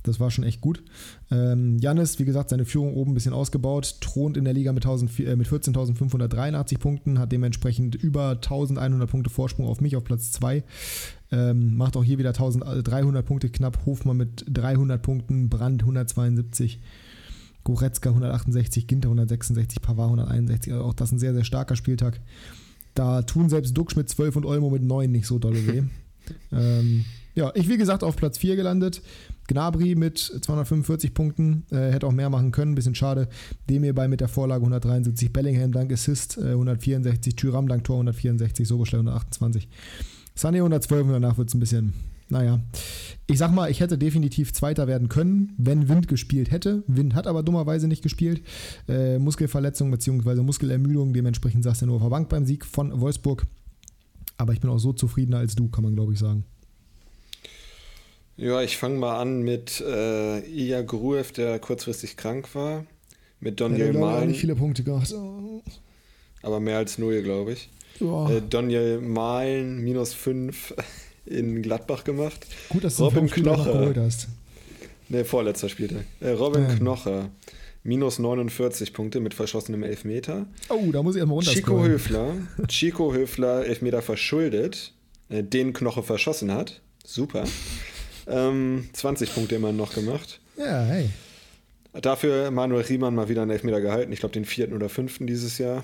das 0.04 0.20
war 0.20 0.30
schon 0.30 0.44
echt 0.44 0.62
gut. 0.62 0.84
Ähm, 1.32 1.80
Jannis, 1.80 2.20
wie 2.20 2.26
gesagt, 2.26 2.52
seine 2.52 2.66
Führung 2.66 2.94
oben 2.94 3.12
ein 3.12 3.14
bisschen 3.16 3.34
ausgebaut, 3.34 3.98
thront 4.02 4.38
in 4.38 4.46
der 4.46 4.54
Liga 4.54 4.72
mit, 4.72 4.86
äh, 4.86 5.36
mit 5.36 5.48
14.583 5.48 6.78
Punkten, 6.78 7.20
hat 7.20 7.32
dementsprechend 7.32 7.96
über 7.96 8.32
1100 8.32 9.10
Punkte 9.10 9.30
Vorsprung 9.30 9.68
auf 9.68 9.82
mich 9.82 9.96
auf 9.96 10.04
Platz 10.04 10.32
2. 10.32 10.64
Ähm, 11.36 11.76
macht 11.76 11.98
auch 11.98 12.04
hier 12.04 12.18
wieder 12.18 12.30
1300 12.30 13.26
Punkte 13.26 13.50
knapp. 13.50 13.86
Hofmann 13.86 14.16
mit 14.16 14.46
300 14.48 15.02
Punkten, 15.02 15.50
Brand 15.50 15.82
172. 15.82 16.80
Goretzka 17.66 18.10
168, 18.10 18.88
Ginter 18.88 19.10
166, 19.10 19.82
Pavard 19.82 20.12
161. 20.12 20.72
Also 20.72 20.86
auch 20.86 20.94
das 20.94 21.12
ein 21.12 21.20
sehr, 21.20 21.34
sehr 21.34 21.44
starker 21.44 21.76
Spieltag. 21.76 22.22
Da 22.94 23.24
tun 23.24 23.50
selbst 23.50 23.76
Duxch 23.76 23.98
mit 23.98 24.08
12 24.08 24.38
und 24.38 24.46
Olmo 24.46 24.70
mit 24.70 24.84
9 24.84 25.12
nicht 25.12 25.28
so 25.28 25.40
dolle 25.40 25.68
weh. 25.68 25.84
ähm, 26.54 27.04
ja, 27.34 27.52
ich 27.54 27.68
wie 27.68 27.78
gesagt 27.78 28.04
auf 28.04 28.16
Platz 28.16 28.38
4 28.38 28.56
gelandet. 28.56 29.02
Gnabry 29.48 29.96
mit 29.96 30.20
245 30.20 31.14
Punkten, 31.14 31.66
äh, 31.70 31.92
hätte 31.92 32.08
auch 32.08 32.12
mehr 32.12 32.30
machen 32.30 32.52
können, 32.52 32.76
bisschen 32.76 32.96
schade. 32.96 33.28
Demir 33.70 33.94
bei 33.94 34.08
mit 34.08 34.22
der 34.22 34.28
Vorlage 34.28 34.62
173, 34.62 35.34
Bellingham 35.34 35.72
dank 35.72 35.92
Assist 35.92 36.38
äh, 36.38 36.52
164, 36.52 37.36
Tyram 37.36 37.68
dank 37.68 37.84
Tor 37.84 37.98
164, 37.98 38.68
Soboschlei 38.68 39.00
128. 39.00 39.68
Sunny 40.36 40.58
112 40.58 41.08
und 41.08 41.14
danach 41.14 41.38
wird 41.38 41.48
es 41.48 41.54
ein 41.56 41.60
bisschen, 41.60 41.94
naja. 42.30 42.60
Ich 43.28 43.38
sag 43.38 43.52
mal, 43.52 43.72
ich 43.72 43.80
hätte 43.80 43.98
definitiv 43.98 44.54
Zweiter 44.54 44.88
werden 44.88 45.10
können, 45.10 45.54
wenn 45.58 45.90
Wind 45.90 46.08
gespielt 46.08 46.52
hätte. 46.52 46.84
Wind 46.88 47.16
hat 47.16 47.26
aber 47.26 47.42
dummerweise 47.42 47.88
nicht 47.88 48.04
gespielt. 48.04 48.42
Äh, 48.88 49.18
Muskelverletzung 49.18 49.90
bzw. 49.90 50.42
Muskelermüdung, 50.42 51.14
dementsprechend 51.14 51.64
saß 51.64 51.82
er 51.82 51.88
nur 51.88 51.96
auf 51.96 52.04
der 52.04 52.10
Bank 52.10 52.30
beim 52.30 52.46
Sieg 52.46 52.66
von 52.66 53.00
Wolfsburg. 53.00 53.46
Aber 54.38 54.54
ich 54.54 54.60
bin 54.60 54.70
auch 54.70 54.78
so 54.78 54.94
zufriedener 54.94 55.38
als 55.38 55.56
du, 55.56 55.70
kann 55.70 55.84
man 55.84 55.96
glaube 55.96 56.14
ich 56.14 56.20
sagen. 56.20 56.44
Ja, 58.38 58.62
ich 58.62 58.76
fange 58.76 59.00
mal 59.00 59.20
an 59.20 59.44
mit 59.44 59.82
äh, 59.82 60.40
Ija 60.40 60.82
Gruev, 60.82 61.32
der 61.32 61.58
kurzfristig 61.60 62.18
krank 62.18 62.54
war. 62.54 62.86
Mit 63.40 63.62
Daniel 63.62 63.94
ja, 63.94 64.00
Malen. 64.00 64.28
nicht 64.28 64.42
viele 64.42 64.56
Punkte 64.56 64.84
gemacht. 64.84 65.14
Aber 66.42 66.60
mehr 66.60 66.78
als 66.78 66.98
null, 66.98 67.22
glaube 67.22 67.54
ich. 67.54 67.70
Äh, 68.02 68.42
Daniel 68.50 69.00
Malen 69.00 69.84
minus 69.84 70.14
5 70.14 70.74
in 71.26 71.62
Gladbach 71.62 72.04
gemacht. 72.04 72.46
Gut, 72.70 72.84
dass 72.84 72.98
du 72.98 73.06
Robin 73.06 73.30
Knoche 73.30 73.72
geholt 73.72 73.98
hast. 73.98 74.28
Ne, 75.10 75.24
vorletzter 75.24 75.70
Spieltag. 75.70 76.06
Äh, 76.20 76.32
Robin 76.32 76.64
ja. 76.64 76.76
Knoche 76.76 77.30
minus 77.84 78.20
49 78.20 78.94
Punkte 78.94 79.20
mit 79.20 79.34
verschossenem 79.34 79.84
Elfmeter. 79.84 80.48
Oh, 80.70 80.92
da 80.92 81.04
muss 81.04 81.16
ich 81.16 81.20
erstmal 81.20 81.36
runter. 81.36 81.52
Chico 81.52 81.84
Höfler, 81.84 82.34
Chico 82.68 83.14
Höfler 83.14 83.66
Elfmeter 83.66 84.02
verschuldet, 84.02 84.94
äh, 85.30 85.44
den 85.44 85.74
Knoche 85.74 86.04
verschossen 86.04 86.52
hat. 86.52 86.82
Super. 87.06 87.44
Ähm, 88.28 88.90
20 88.94 89.34
Punkte 89.34 89.56
immer 89.56 89.72
noch 89.72 89.94
gemacht. 89.94 90.40
Ja, 90.58 90.84
hey. 90.84 91.10
Dafür 91.94 92.52
Manuel 92.52 92.84
Riemann 92.84 93.16
mal 93.16 93.30
wieder 93.30 93.44
einen 93.44 93.52
Elfmeter 93.52 93.80
gehalten. 93.80 94.12
Ich 94.12 94.20
glaube, 94.20 94.34
den 94.34 94.46
vierten 94.46 94.74
oder 94.74 94.90
fünften 94.90 95.28
dieses 95.28 95.60
Jahr. 95.60 95.84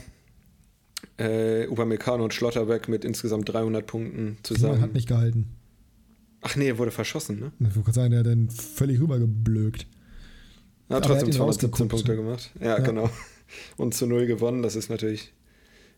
Äh, 1.17 1.67
Upamecano 1.67 2.23
und 2.23 2.33
Schlotterbeck 2.33 2.87
mit 2.87 3.05
insgesamt 3.05 3.49
300 3.49 3.85
Punkten 3.85 4.37
zusammen. 4.43 4.73
Riemann 4.73 4.89
hat 4.89 4.93
nicht 4.93 5.07
gehalten. 5.07 5.47
Ach 6.41 6.55
nee, 6.55 6.69
er 6.69 6.77
wurde 6.77 6.91
verschossen, 6.91 7.39
ne? 7.39 7.51
Ich 7.69 7.75
wollte 7.75 7.93
sagen, 7.93 8.11
der 8.11 8.21
hat 8.21 8.27
dann 8.27 8.49
völlig 8.49 8.99
rübergeblökt. 8.99 9.85
Er 10.89 10.97
hat 10.97 11.05
trotzdem 11.05 11.31
217 11.31 11.87
Punkte 11.87 12.15
gemacht. 12.15 12.51
Ja, 12.59 12.77
ja, 12.77 12.79
genau. 12.79 13.09
Und 13.77 13.93
zu 13.93 14.07
null 14.07 14.25
gewonnen. 14.25 14.63
Das 14.63 14.75
ist 14.75 14.89
natürlich 14.89 15.33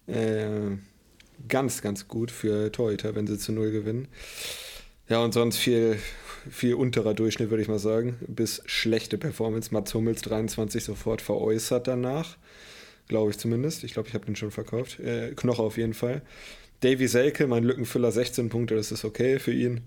äh, 0.08 0.78
ganz, 1.48 1.82
ganz 1.82 2.08
gut 2.08 2.30
für 2.32 2.72
Torhüter, 2.72 3.16
wenn 3.16 3.28
sie 3.28 3.38
zu 3.38 3.52
null 3.54 3.72
gewinnen. 3.72 4.08
Ja, 5.10 5.24
und 5.24 5.34
sonst 5.34 5.58
viel, 5.58 5.98
viel 6.50 6.76
unterer 6.76 7.14
Durchschnitt, 7.14 7.50
würde 7.50 7.62
ich 7.62 7.70
mal 7.70 7.80
sagen. 7.80 8.16
Bis 8.28 8.62
schlechte 8.66 9.18
Performance. 9.18 9.74
Mats 9.74 9.94
Hummels 9.94 10.22
23 10.22 10.84
sofort 10.84 11.22
veräußert 11.22 11.88
danach. 11.88 12.38
Glaube 13.14 13.30
ich 13.30 13.38
zumindest. 13.38 13.84
Ich 13.84 13.94
glaube, 13.94 14.07
ich 14.07 14.15
habe 14.15 14.26
den 14.26 14.35
schon 14.35 14.49
verkauft. 14.49 14.99
Äh, 14.99 15.35
Knoche 15.35 15.61
auf 15.61 15.77
jeden 15.77 15.94
Fall. 15.94 16.23
Davy 16.80 17.07
Selke, 17.07 17.45
mein 17.45 17.64
Lückenfüller, 17.64 18.11
16 18.11 18.49
Punkte, 18.49 18.73
das 18.73 18.91
ist 18.91 19.06
okay 19.06 19.38
für 19.38 19.53
ihn. 19.53 19.81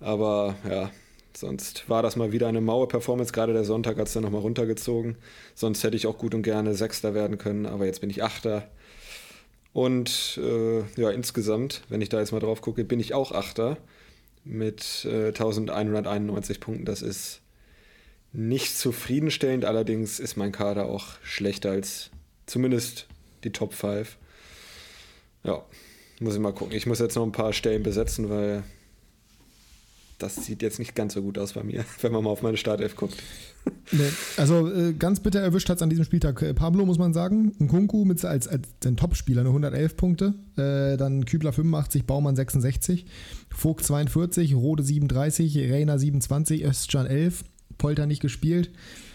Aber 0.00 0.56
ja, 0.68 0.90
sonst 1.32 1.88
war 1.88 2.02
das 2.02 2.16
mal 2.16 2.32
wieder 2.32 2.48
eine 2.48 2.60
Mauer-Performance. 2.60 3.32
Gerade 3.32 3.52
der 3.52 3.62
Sonntag 3.62 3.98
hat 3.98 4.08
es 4.08 4.14
dann 4.14 4.24
nochmal 4.24 4.40
runtergezogen. 4.40 5.16
Sonst 5.54 5.84
hätte 5.84 5.96
ich 5.96 6.08
auch 6.08 6.18
gut 6.18 6.34
und 6.34 6.42
gerne 6.42 6.74
Sechster 6.74 7.14
werden 7.14 7.38
können, 7.38 7.66
aber 7.66 7.86
jetzt 7.86 8.00
bin 8.00 8.10
ich 8.10 8.24
Achter. 8.24 8.68
Und 9.72 10.36
äh, 10.42 10.80
ja, 11.00 11.10
insgesamt, 11.10 11.82
wenn 11.88 12.00
ich 12.00 12.08
da 12.08 12.18
jetzt 12.18 12.32
mal 12.32 12.40
drauf 12.40 12.62
gucke, 12.62 12.82
bin 12.82 12.98
ich 12.98 13.14
auch 13.14 13.30
Achter 13.30 13.76
mit 14.42 15.06
äh, 15.08 15.28
1191 15.28 16.58
Punkten. 16.58 16.84
Das 16.84 17.00
ist 17.00 17.42
nicht 18.32 18.76
zufriedenstellend, 18.76 19.64
allerdings 19.64 20.18
ist 20.18 20.36
mein 20.36 20.50
Kader 20.50 20.86
auch 20.86 21.10
schlechter 21.22 21.70
als 21.70 22.10
zumindest 22.50 23.06
die 23.44 23.50
Top 23.50 23.74
5. 23.74 24.16
Ja, 25.44 25.62
muss 26.20 26.34
ich 26.34 26.40
mal 26.40 26.52
gucken. 26.52 26.76
Ich 26.76 26.86
muss 26.86 26.98
jetzt 26.98 27.16
noch 27.16 27.24
ein 27.24 27.32
paar 27.32 27.52
Stellen 27.52 27.82
besetzen, 27.82 28.28
weil 28.28 28.62
das 30.18 30.44
sieht 30.44 30.60
jetzt 30.60 30.78
nicht 30.78 30.94
ganz 30.94 31.14
so 31.14 31.22
gut 31.22 31.38
aus 31.38 31.54
bei 31.54 31.62
mir, 31.62 31.84
wenn 32.02 32.12
man 32.12 32.24
mal 32.24 32.30
auf 32.30 32.42
meine 32.42 32.56
Startelf 32.56 32.96
guckt. 32.96 33.16
Nee, 33.92 34.10
also 34.36 34.70
äh, 34.72 34.92
ganz 34.94 35.20
bitter 35.20 35.40
erwischt 35.40 35.68
hat 35.68 35.76
es 35.76 35.82
an 35.82 35.90
diesem 35.90 36.04
Spieltag 36.04 36.40
äh, 36.42 36.54
Pablo, 36.54 36.86
muss 36.86 36.98
man 36.98 37.12
sagen. 37.12 37.54
Ein 37.60 37.68
Kunku 37.68 38.04
mit, 38.04 38.22
als, 38.24 38.48
als 38.48 38.68
den 38.80 38.96
Topspieler, 38.96 39.40
eine 39.40 39.50
111 39.50 39.96
Punkte. 39.96 40.34
Äh, 40.56 40.96
dann 40.96 41.24
Kübler 41.24 41.52
85, 41.52 42.04
Baumann 42.04 42.36
66, 42.36 43.06
Vogt 43.50 43.84
42, 43.84 44.54
Rode 44.54 44.82
37, 44.82 45.70
Reina 45.70 45.98
27, 45.98 46.64
Özcan 46.64 47.06
11, 47.06 47.44
Polter 47.78 48.06
nicht 48.06 48.20
gespielt, 48.20 48.70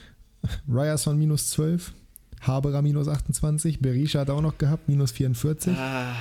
Ryerson 0.68 1.18
minus 1.18 1.50
12, 1.50 1.94
Haberer 2.48 2.82
minus 2.82 3.08
28, 3.08 3.80
Berisha 3.80 4.22
hat 4.22 4.30
auch 4.30 4.42
noch 4.42 4.58
gehabt, 4.58 4.88
minus 4.88 5.12
44. 5.12 5.78
Ah. 5.78 6.16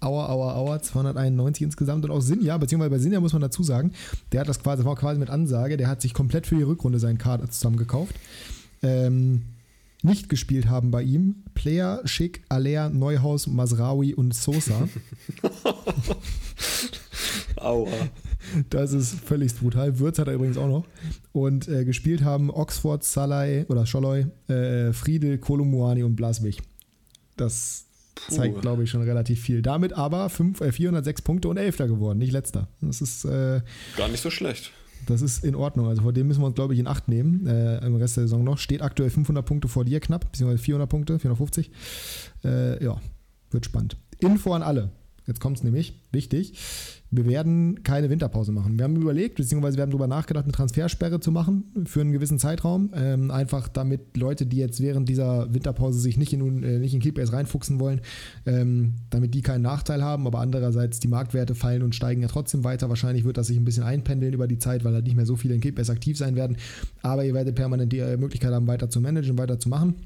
Aua, 0.00 0.28
aua, 0.28 0.54
aua, 0.54 0.82
291 0.82 1.62
insgesamt. 1.62 2.04
Und 2.04 2.10
auch 2.10 2.20
Sinja, 2.20 2.58
beziehungsweise 2.58 2.90
bei 2.90 2.98
Sinja 2.98 3.20
muss 3.20 3.32
man 3.32 3.42
dazu 3.42 3.62
sagen, 3.62 3.92
der 4.32 4.40
hat 4.40 4.48
das 4.48 4.60
quasi, 4.60 4.84
war 4.84 4.96
quasi 4.96 5.20
mit 5.20 5.30
Ansage, 5.30 5.76
der 5.76 5.86
hat 5.86 6.02
sich 6.02 6.12
komplett 6.12 6.46
für 6.46 6.56
die 6.56 6.62
Rückrunde 6.62 6.98
seinen 6.98 7.18
Kader 7.18 7.48
zusammengekauft. 7.48 8.16
Ähm, 8.82 9.42
nicht 10.02 10.28
gespielt 10.28 10.68
haben 10.68 10.90
bei 10.90 11.02
ihm 11.02 11.44
Player, 11.54 12.00
Schick, 12.04 12.42
Aller, 12.48 12.90
Neuhaus, 12.90 13.46
Masraui 13.46 14.14
und 14.14 14.34
Sosa. 14.34 14.88
Aua. 17.56 17.88
Das 18.70 18.92
ist 18.92 19.20
völlig 19.20 19.54
brutal. 19.54 19.98
Würz 19.98 20.18
hat 20.18 20.28
er 20.28 20.34
übrigens 20.34 20.56
auch 20.56 20.68
noch. 20.68 20.84
Und 21.32 21.68
äh, 21.68 21.84
gespielt 21.84 22.22
haben 22.22 22.50
Oxford, 22.50 23.04
Salai 23.04 23.66
oder 23.68 23.86
Scholloy, 23.86 24.26
äh, 24.48 24.92
Friedel, 24.92 25.38
Kolumuani 25.38 26.02
und 26.02 26.16
Blaswig. 26.16 26.60
Das 27.36 27.86
zeigt, 28.28 28.60
glaube 28.60 28.84
ich, 28.84 28.90
schon 28.90 29.02
relativ 29.02 29.40
viel. 29.40 29.62
Damit 29.62 29.92
aber 29.92 30.28
5, 30.28 30.60
äh, 30.60 30.72
406 30.72 31.22
Punkte 31.22 31.48
und 31.48 31.56
Elfter 31.56 31.88
geworden, 31.88 32.18
nicht 32.18 32.32
letzter. 32.32 32.68
Das 32.80 33.00
ist 33.00 33.24
äh, 33.24 33.60
gar 33.96 34.08
nicht 34.08 34.22
so 34.22 34.30
schlecht. 34.30 34.72
Das 35.06 35.20
ist 35.20 35.44
in 35.44 35.54
Ordnung. 35.54 35.88
Also 35.88 36.02
vor 36.02 36.12
dem 36.12 36.28
müssen 36.28 36.40
wir 36.40 36.46
uns, 36.46 36.54
glaube 36.54 36.74
ich, 36.74 36.80
in 36.80 36.86
Acht 36.86 37.08
nehmen. 37.08 37.46
Äh, 37.46 37.84
Im 37.84 37.96
Rest 37.96 38.16
der 38.16 38.24
Saison 38.24 38.44
noch. 38.44 38.58
Steht 38.58 38.82
aktuell 38.82 39.10
500 39.10 39.44
Punkte 39.44 39.68
vor 39.68 39.84
dir 39.84 39.98
knapp, 40.00 40.30
beziehungsweise 40.30 40.62
400 40.62 40.88
Punkte, 40.88 41.18
450. 41.18 41.70
Äh, 42.44 42.84
ja, 42.84 43.00
wird 43.50 43.64
spannend. 43.64 43.96
Info 44.20 44.52
an 44.52 44.62
alle. 44.62 44.90
Jetzt 45.26 45.40
kommt 45.40 45.58
es 45.58 45.64
nämlich, 45.64 46.00
wichtig 46.12 46.54
wir 47.12 47.26
werden 47.26 47.82
keine 47.82 48.08
Winterpause 48.08 48.52
machen. 48.52 48.78
Wir 48.78 48.84
haben 48.84 48.96
überlegt, 48.96 49.36
beziehungsweise 49.36 49.76
wir 49.76 49.82
haben 49.82 49.90
darüber 49.90 50.06
nachgedacht, 50.06 50.44
eine 50.44 50.52
Transfersperre 50.52 51.20
zu 51.20 51.30
machen 51.30 51.84
für 51.84 52.00
einen 52.00 52.12
gewissen 52.12 52.38
Zeitraum. 52.38 52.90
Ähm, 52.94 53.30
einfach 53.30 53.68
damit 53.68 54.16
Leute, 54.16 54.46
die 54.46 54.56
jetzt 54.56 54.80
während 54.80 55.10
dieser 55.10 55.52
Winterpause 55.52 56.00
sich 56.00 56.16
nicht 56.16 56.32
in, 56.32 56.62
äh, 56.62 56.78
nicht 56.78 56.94
in 56.94 57.00
Keepbase 57.00 57.34
reinfuchsen 57.34 57.80
wollen, 57.80 58.00
ähm, 58.46 58.94
damit 59.10 59.34
die 59.34 59.42
keinen 59.42 59.60
Nachteil 59.60 60.02
haben. 60.02 60.26
Aber 60.26 60.40
andererseits, 60.40 61.00
die 61.00 61.08
Marktwerte 61.08 61.54
fallen 61.54 61.82
und 61.82 61.94
steigen 61.94 62.22
ja 62.22 62.28
trotzdem 62.28 62.64
weiter. 62.64 62.88
Wahrscheinlich 62.88 63.24
wird 63.24 63.36
das 63.36 63.48
sich 63.48 63.58
ein 63.58 63.64
bisschen 63.66 63.84
einpendeln 63.84 64.32
über 64.32 64.46
die 64.46 64.58
Zeit, 64.58 64.82
weil 64.82 64.94
da 64.94 65.02
nicht 65.02 65.14
mehr 65.14 65.26
so 65.26 65.36
viele 65.36 65.54
in 65.54 65.60
Keepbase 65.60 65.92
aktiv 65.92 66.16
sein 66.16 66.34
werden. 66.34 66.56
Aber 67.02 67.26
ihr 67.26 67.34
werdet 67.34 67.56
permanent 67.56 67.92
die 67.92 67.98
äh, 67.98 68.16
Möglichkeit 68.16 68.52
haben, 68.54 68.66
weiter 68.66 68.88
zu 68.88 69.02
managen, 69.02 69.36
weiter 69.36 69.58
zu 69.58 69.68
machen. 69.68 69.96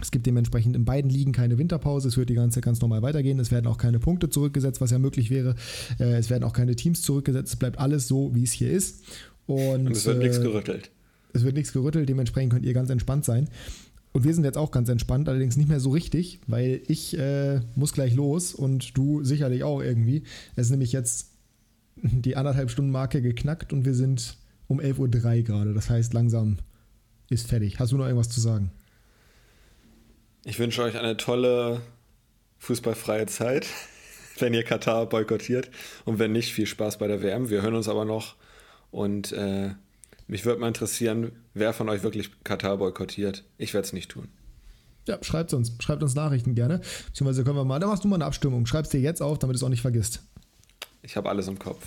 Es 0.00 0.10
gibt 0.10 0.26
dementsprechend 0.26 0.76
in 0.76 0.84
beiden 0.84 1.10
Ligen 1.10 1.32
keine 1.32 1.58
Winterpause. 1.58 2.08
Es 2.08 2.16
wird 2.16 2.28
die 2.28 2.34
ganze 2.34 2.56
Zeit 2.56 2.64
ganz 2.64 2.80
normal 2.80 3.02
weitergehen. 3.02 3.38
Es 3.38 3.50
werden 3.50 3.66
auch 3.66 3.78
keine 3.78 3.98
Punkte 3.98 4.28
zurückgesetzt, 4.28 4.80
was 4.80 4.90
ja 4.90 4.98
möglich 4.98 5.30
wäre. 5.30 5.54
Äh, 5.98 6.16
es 6.16 6.30
werden 6.30 6.44
auch 6.44 6.52
keine 6.52 6.76
Teams 6.76 7.02
zurückgesetzt. 7.02 7.54
Es 7.54 7.56
bleibt 7.56 7.78
alles 7.78 8.08
so, 8.08 8.34
wie 8.34 8.42
es 8.42 8.52
hier 8.52 8.70
ist. 8.70 9.04
Und, 9.46 9.86
Und 9.86 9.92
es 9.92 10.04
wird 10.04 10.18
äh, 10.18 10.24
nichts 10.24 10.40
gerüttelt. 10.40 10.90
Es 11.32 11.44
wird 11.44 11.54
nichts 11.54 11.72
gerüttelt. 11.72 12.08
Dementsprechend 12.08 12.52
könnt 12.52 12.64
ihr 12.64 12.74
ganz 12.74 12.90
entspannt 12.90 13.24
sein. 13.24 13.48
Und 14.12 14.24
wir 14.24 14.34
sind 14.34 14.44
jetzt 14.44 14.56
auch 14.56 14.70
ganz 14.70 14.88
entspannt, 14.88 15.28
allerdings 15.28 15.58
nicht 15.58 15.68
mehr 15.68 15.80
so 15.80 15.90
richtig, 15.90 16.40
weil 16.46 16.80
ich 16.88 17.18
äh, 17.18 17.60
muss 17.74 17.92
gleich 17.92 18.14
los 18.14 18.54
und 18.54 18.96
du 18.96 19.22
sicherlich 19.22 19.62
auch 19.62 19.82
irgendwie. 19.82 20.22
Es 20.54 20.66
ist 20.66 20.70
nämlich 20.70 20.92
jetzt 20.92 21.32
die 21.96 22.36
anderthalb 22.36 22.70
Stunden 22.70 22.90
Marke 22.90 23.20
geknackt 23.20 23.72
und 23.74 23.84
wir 23.84 23.94
sind 23.94 24.38
um 24.68 24.80
11.03 24.80 24.98
Uhr 25.00 25.42
gerade. 25.42 25.74
Das 25.74 25.90
heißt, 25.90 26.14
langsam 26.14 26.56
ist 27.28 27.46
fertig. 27.46 27.78
Hast 27.78 27.92
du 27.92 27.96
noch 27.96 28.06
irgendwas 28.06 28.30
zu 28.30 28.40
sagen? 28.40 28.70
Ich 30.48 30.60
wünsche 30.60 30.80
euch 30.84 30.96
eine 30.96 31.16
tolle 31.16 31.80
fußballfreie 32.60 33.26
Zeit, 33.26 33.66
wenn 34.38 34.54
ihr 34.54 34.62
Katar 34.62 35.06
boykottiert. 35.06 35.70
Und 36.04 36.20
wenn 36.20 36.30
nicht, 36.30 36.52
viel 36.52 36.66
Spaß 36.66 36.98
bei 36.98 37.08
der 37.08 37.20
WM. 37.20 37.50
Wir 37.50 37.62
hören 37.62 37.74
uns 37.74 37.88
aber 37.88 38.04
noch. 38.04 38.36
Und 38.92 39.32
äh, 39.32 39.70
mich 40.28 40.44
würde 40.44 40.60
mal 40.60 40.68
interessieren, 40.68 41.32
wer 41.52 41.72
von 41.72 41.88
euch 41.88 42.04
wirklich 42.04 42.30
Katar 42.44 42.76
boykottiert. 42.76 43.42
Ich 43.58 43.74
werde 43.74 43.86
es 43.86 43.92
nicht 43.92 44.12
tun. 44.12 44.28
Ja, 45.08 45.18
schreibt 45.20 45.52
uns. 45.52 45.72
Schreibt 45.80 46.04
uns 46.04 46.14
Nachrichten 46.14 46.54
gerne. 46.54 46.80
Beziehungsweise 47.06 47.42
können 47.42 47.56
wir 47.56 47.64
mal, 47.64 47.80
da 47.80 47.88
machst 47.88 48.04
du 48.04 48.08
mal 48.08 48.14
eine 48.14 48.26
Abstimmung. 48.26 48.66
Schreib 48.66 48.84
es 48.84 48.92
dir 48.92 49.00
jetzt 49.00 49.22
auf, 49.22 49.40
damit 49.40 49.54
du 49.54 49.58
es 49.58 49.64
auch 49.64 49.68
nicht 49.68 49.82
vergisst. 49.82 50.22
Ich 51.02 51.16
habe 51.16 51.28
alles 51.28 51.48
im 51.48 51.58
Kopf. 51.58 51.84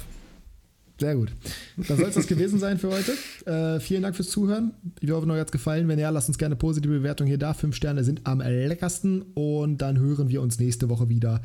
Sehr 1.00 1.16
gut. 1.16 1.32
Dann 1.78 1.98
soll 1.98 2.10
es 2.10 2.16
das 2.16 2.28
gewesen 2.28 2.60
sein 2.60 2.78
für 2.78 2.90
heute. 2.90 3.14
Äh, 3.50 3.80
vielen 3.80 4.04
Dank 4.04 4.16
fürs 4.16 4.30
Zuhören. 4.30 4.74
Ich 5.00 5.10
hoffe, 5.10 5.26
euch 5.28 5.40
hat 5.40 5.48
es 5.48 5.52
gefallen. 5.52 5.88
Wenn 5.88 5.98
ja, 5.98 6.10
lasst 6.10 6.28
uns 6.28 6.38
gerne 6.38 6.58
positive 6.58 6.94
Bewertung 6.94 7.26
hier 7.26 7.38
da. 7.38 7.54
Fünf 7.54 7.76
Sterne 7.76 8.04
sind 8.04 8.22
am 8.26 8.42
leckersten. 8.42 9.22
Und 9.34 9.78
dann 9.78 9.98
hören 9.98 10.28
wir 10.28 10.42
uns 10.42 10.60
nächste 10.60 10.90
Woche 10.90 11.08
wieder. 11.08 11.42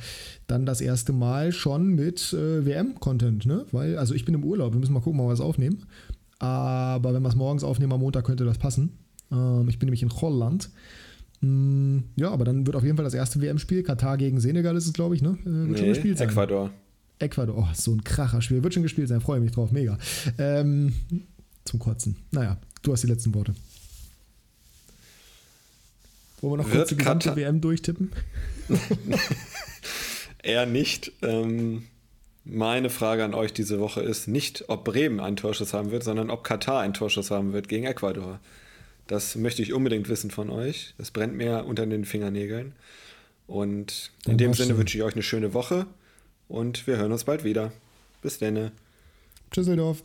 Dann 0.48 0.66
das 0.66 0.80
erste 0.80 1.12
Mal 1.12 1.52
schon 1.52 1.94
mit 1.94 2.32
äh, 2.32 2.66
WM-Content. 2.66 3.46
Ne? 3.46 3.64
Weil, 3.70 3.96
also 3.96 4.14
ich 4.14 4.24
bin 4.24 4.34
im 4.34 4.42
Urlaub. 4.42 4.72
Wir 4.72 4.80
müssen 4.80 4.92
mal 4.92 5.00
gucken, 5.00 5.20
ob 5.20 5.26
wir 5.26 5.32
was 5.32 5.40
aufnehmen. 5.40 5.84
Aber 6.40 7.14
wenn 7.14 7.22
wir 7.22 7.28
es 7.28 7.36
morgens 7.36 7.62
aufnehmen 7.62 7.92
am 7.92 8.00
Montag, 8.00 8.24
könnte 8.24 8.44
das 8.44 8.58
passen. 8.58 8.98
Ähm, 9.30 9.68
ich 9.68 9.78
bin 9.78 9.86
nämlich 9.86 10.02
in 10.02 10.10
Holland. 10.10 10.70
Mm, 11.40 11.98
ja, 12.16 12.30
aber 12.30 12.44
dann 12.44 12.66
wird 12.66 12.74
auf 12.74 12.82
jeden 12.82 12.96
Fall 12.96 13.04
das 13.04 13.14
erste 13.14 13.40
WM-Spiel. 13.40 13.84
Katar 13.84 14.16
gegen 14.16 14.40
Senegal 14.40 14.76
ist 14.76 14.86
es, 14.86 14.92
glaube 14.92 15.14
ich, 15.14 15.22
ne? 15.22 15.38
Äh, 15.42 15.44
wird 15.44 15.70
nee, 15.70 15.78
schon 15.78 15.88
gespielt 15.88 16.18
sein. 16.18 16.28
Ecuador. 16.28 16.70
Ecuador, 17.18 17.56
oh, 17.56 17.68
so 17.74 17.92
ein 17.92 18.04
Kracher-Spiel. 18.04 18.62
Wird 18.62 18.74
schon 18.74 18.82
gespielt 18.82 19.08
sein, 19.08 19.20
freue 19.20 19.40
mich 19.40 19.52
drauf, 19.52 19.70
mega. 19.72 19.98
Ähm, 20.38 20.94
zum 21.64 21.78
Kotzen. 21.78 22.16
Naja, 22.30 22.58
du 22.82 22.92
hast 22.92 23.02
die 23.02 23.08
letzten 23.08 23.34
Worte. 23.34 23.54
Wollen 26.40 26.60
wir 26.60 26.64
noch 26.64 26.70
kurz 26.70 26.88
die 26.90 26.96
gesamte 26.96 27.28
Katar 27.30 27.36
WM 27.36 27.60
durchtippen? 27.60 28.12
Eher 30.42 30.66
nicht. 30.66 31.12
Ähm, 31.22 31.84
meine 32.44 32.90
Frage 32.90 33.24
an 33.24 33.32
euch 33.32 33.54
diese 33.54 33.80
Woche 33.80 34.02
ist 34.02 34.28
nicht, 34.28 34.68
ob 34.68 34.84
Bremen 34.84 35.20
einen 35.20 35.36
Torschuss 35.36 35.72
haben 35.72 35.90
wird, 35.90 36.04
sondern 36.04 36.30
ob 36.30 36.44
Katar 36.44 36.80
einen 36.80 36.92
Torschuss 36.92 37.30
haben 37.30 37.54
wird 37.54 37.68
gegen 37.68 37.86
Ecuador. 37.86 38.40
Das 39.06 39.36
möchte 39.36 39.62
ich 39.62 39.72
unbedingt 39.72 40.08
wissen 40.08 40.30
von 40.30 40.50
euch. 40.50 40.94
Das 40.98 41.10
brennt 41.10 41.34
mir 41.34 41.64
unter 41.64 41.86
den 41.86 42.04
Fingernägeln. 42.04 42.74
Und 43.46 44.10
in 44.26 44.32
Dann 44.32 44.38
dem 44.38 44.54
Sinne 44.54 44.76
wünsche 44.76 44.98
ich 44.98 45.04
euch 45.04 45.14
eine 45.14 45.22
schöne 45.22 45.54
Woche 45.54 45.86
und 46.54 46.86
wir 46.86 46.96
hören 46.96 47.12
uns 47.12 47.24
bald 47.24 47.44
wieder. 47.44 47.72
Bis 48.22 48.38
dann. 48.38 48.70
Tschüsseldorf. 49.50 50.02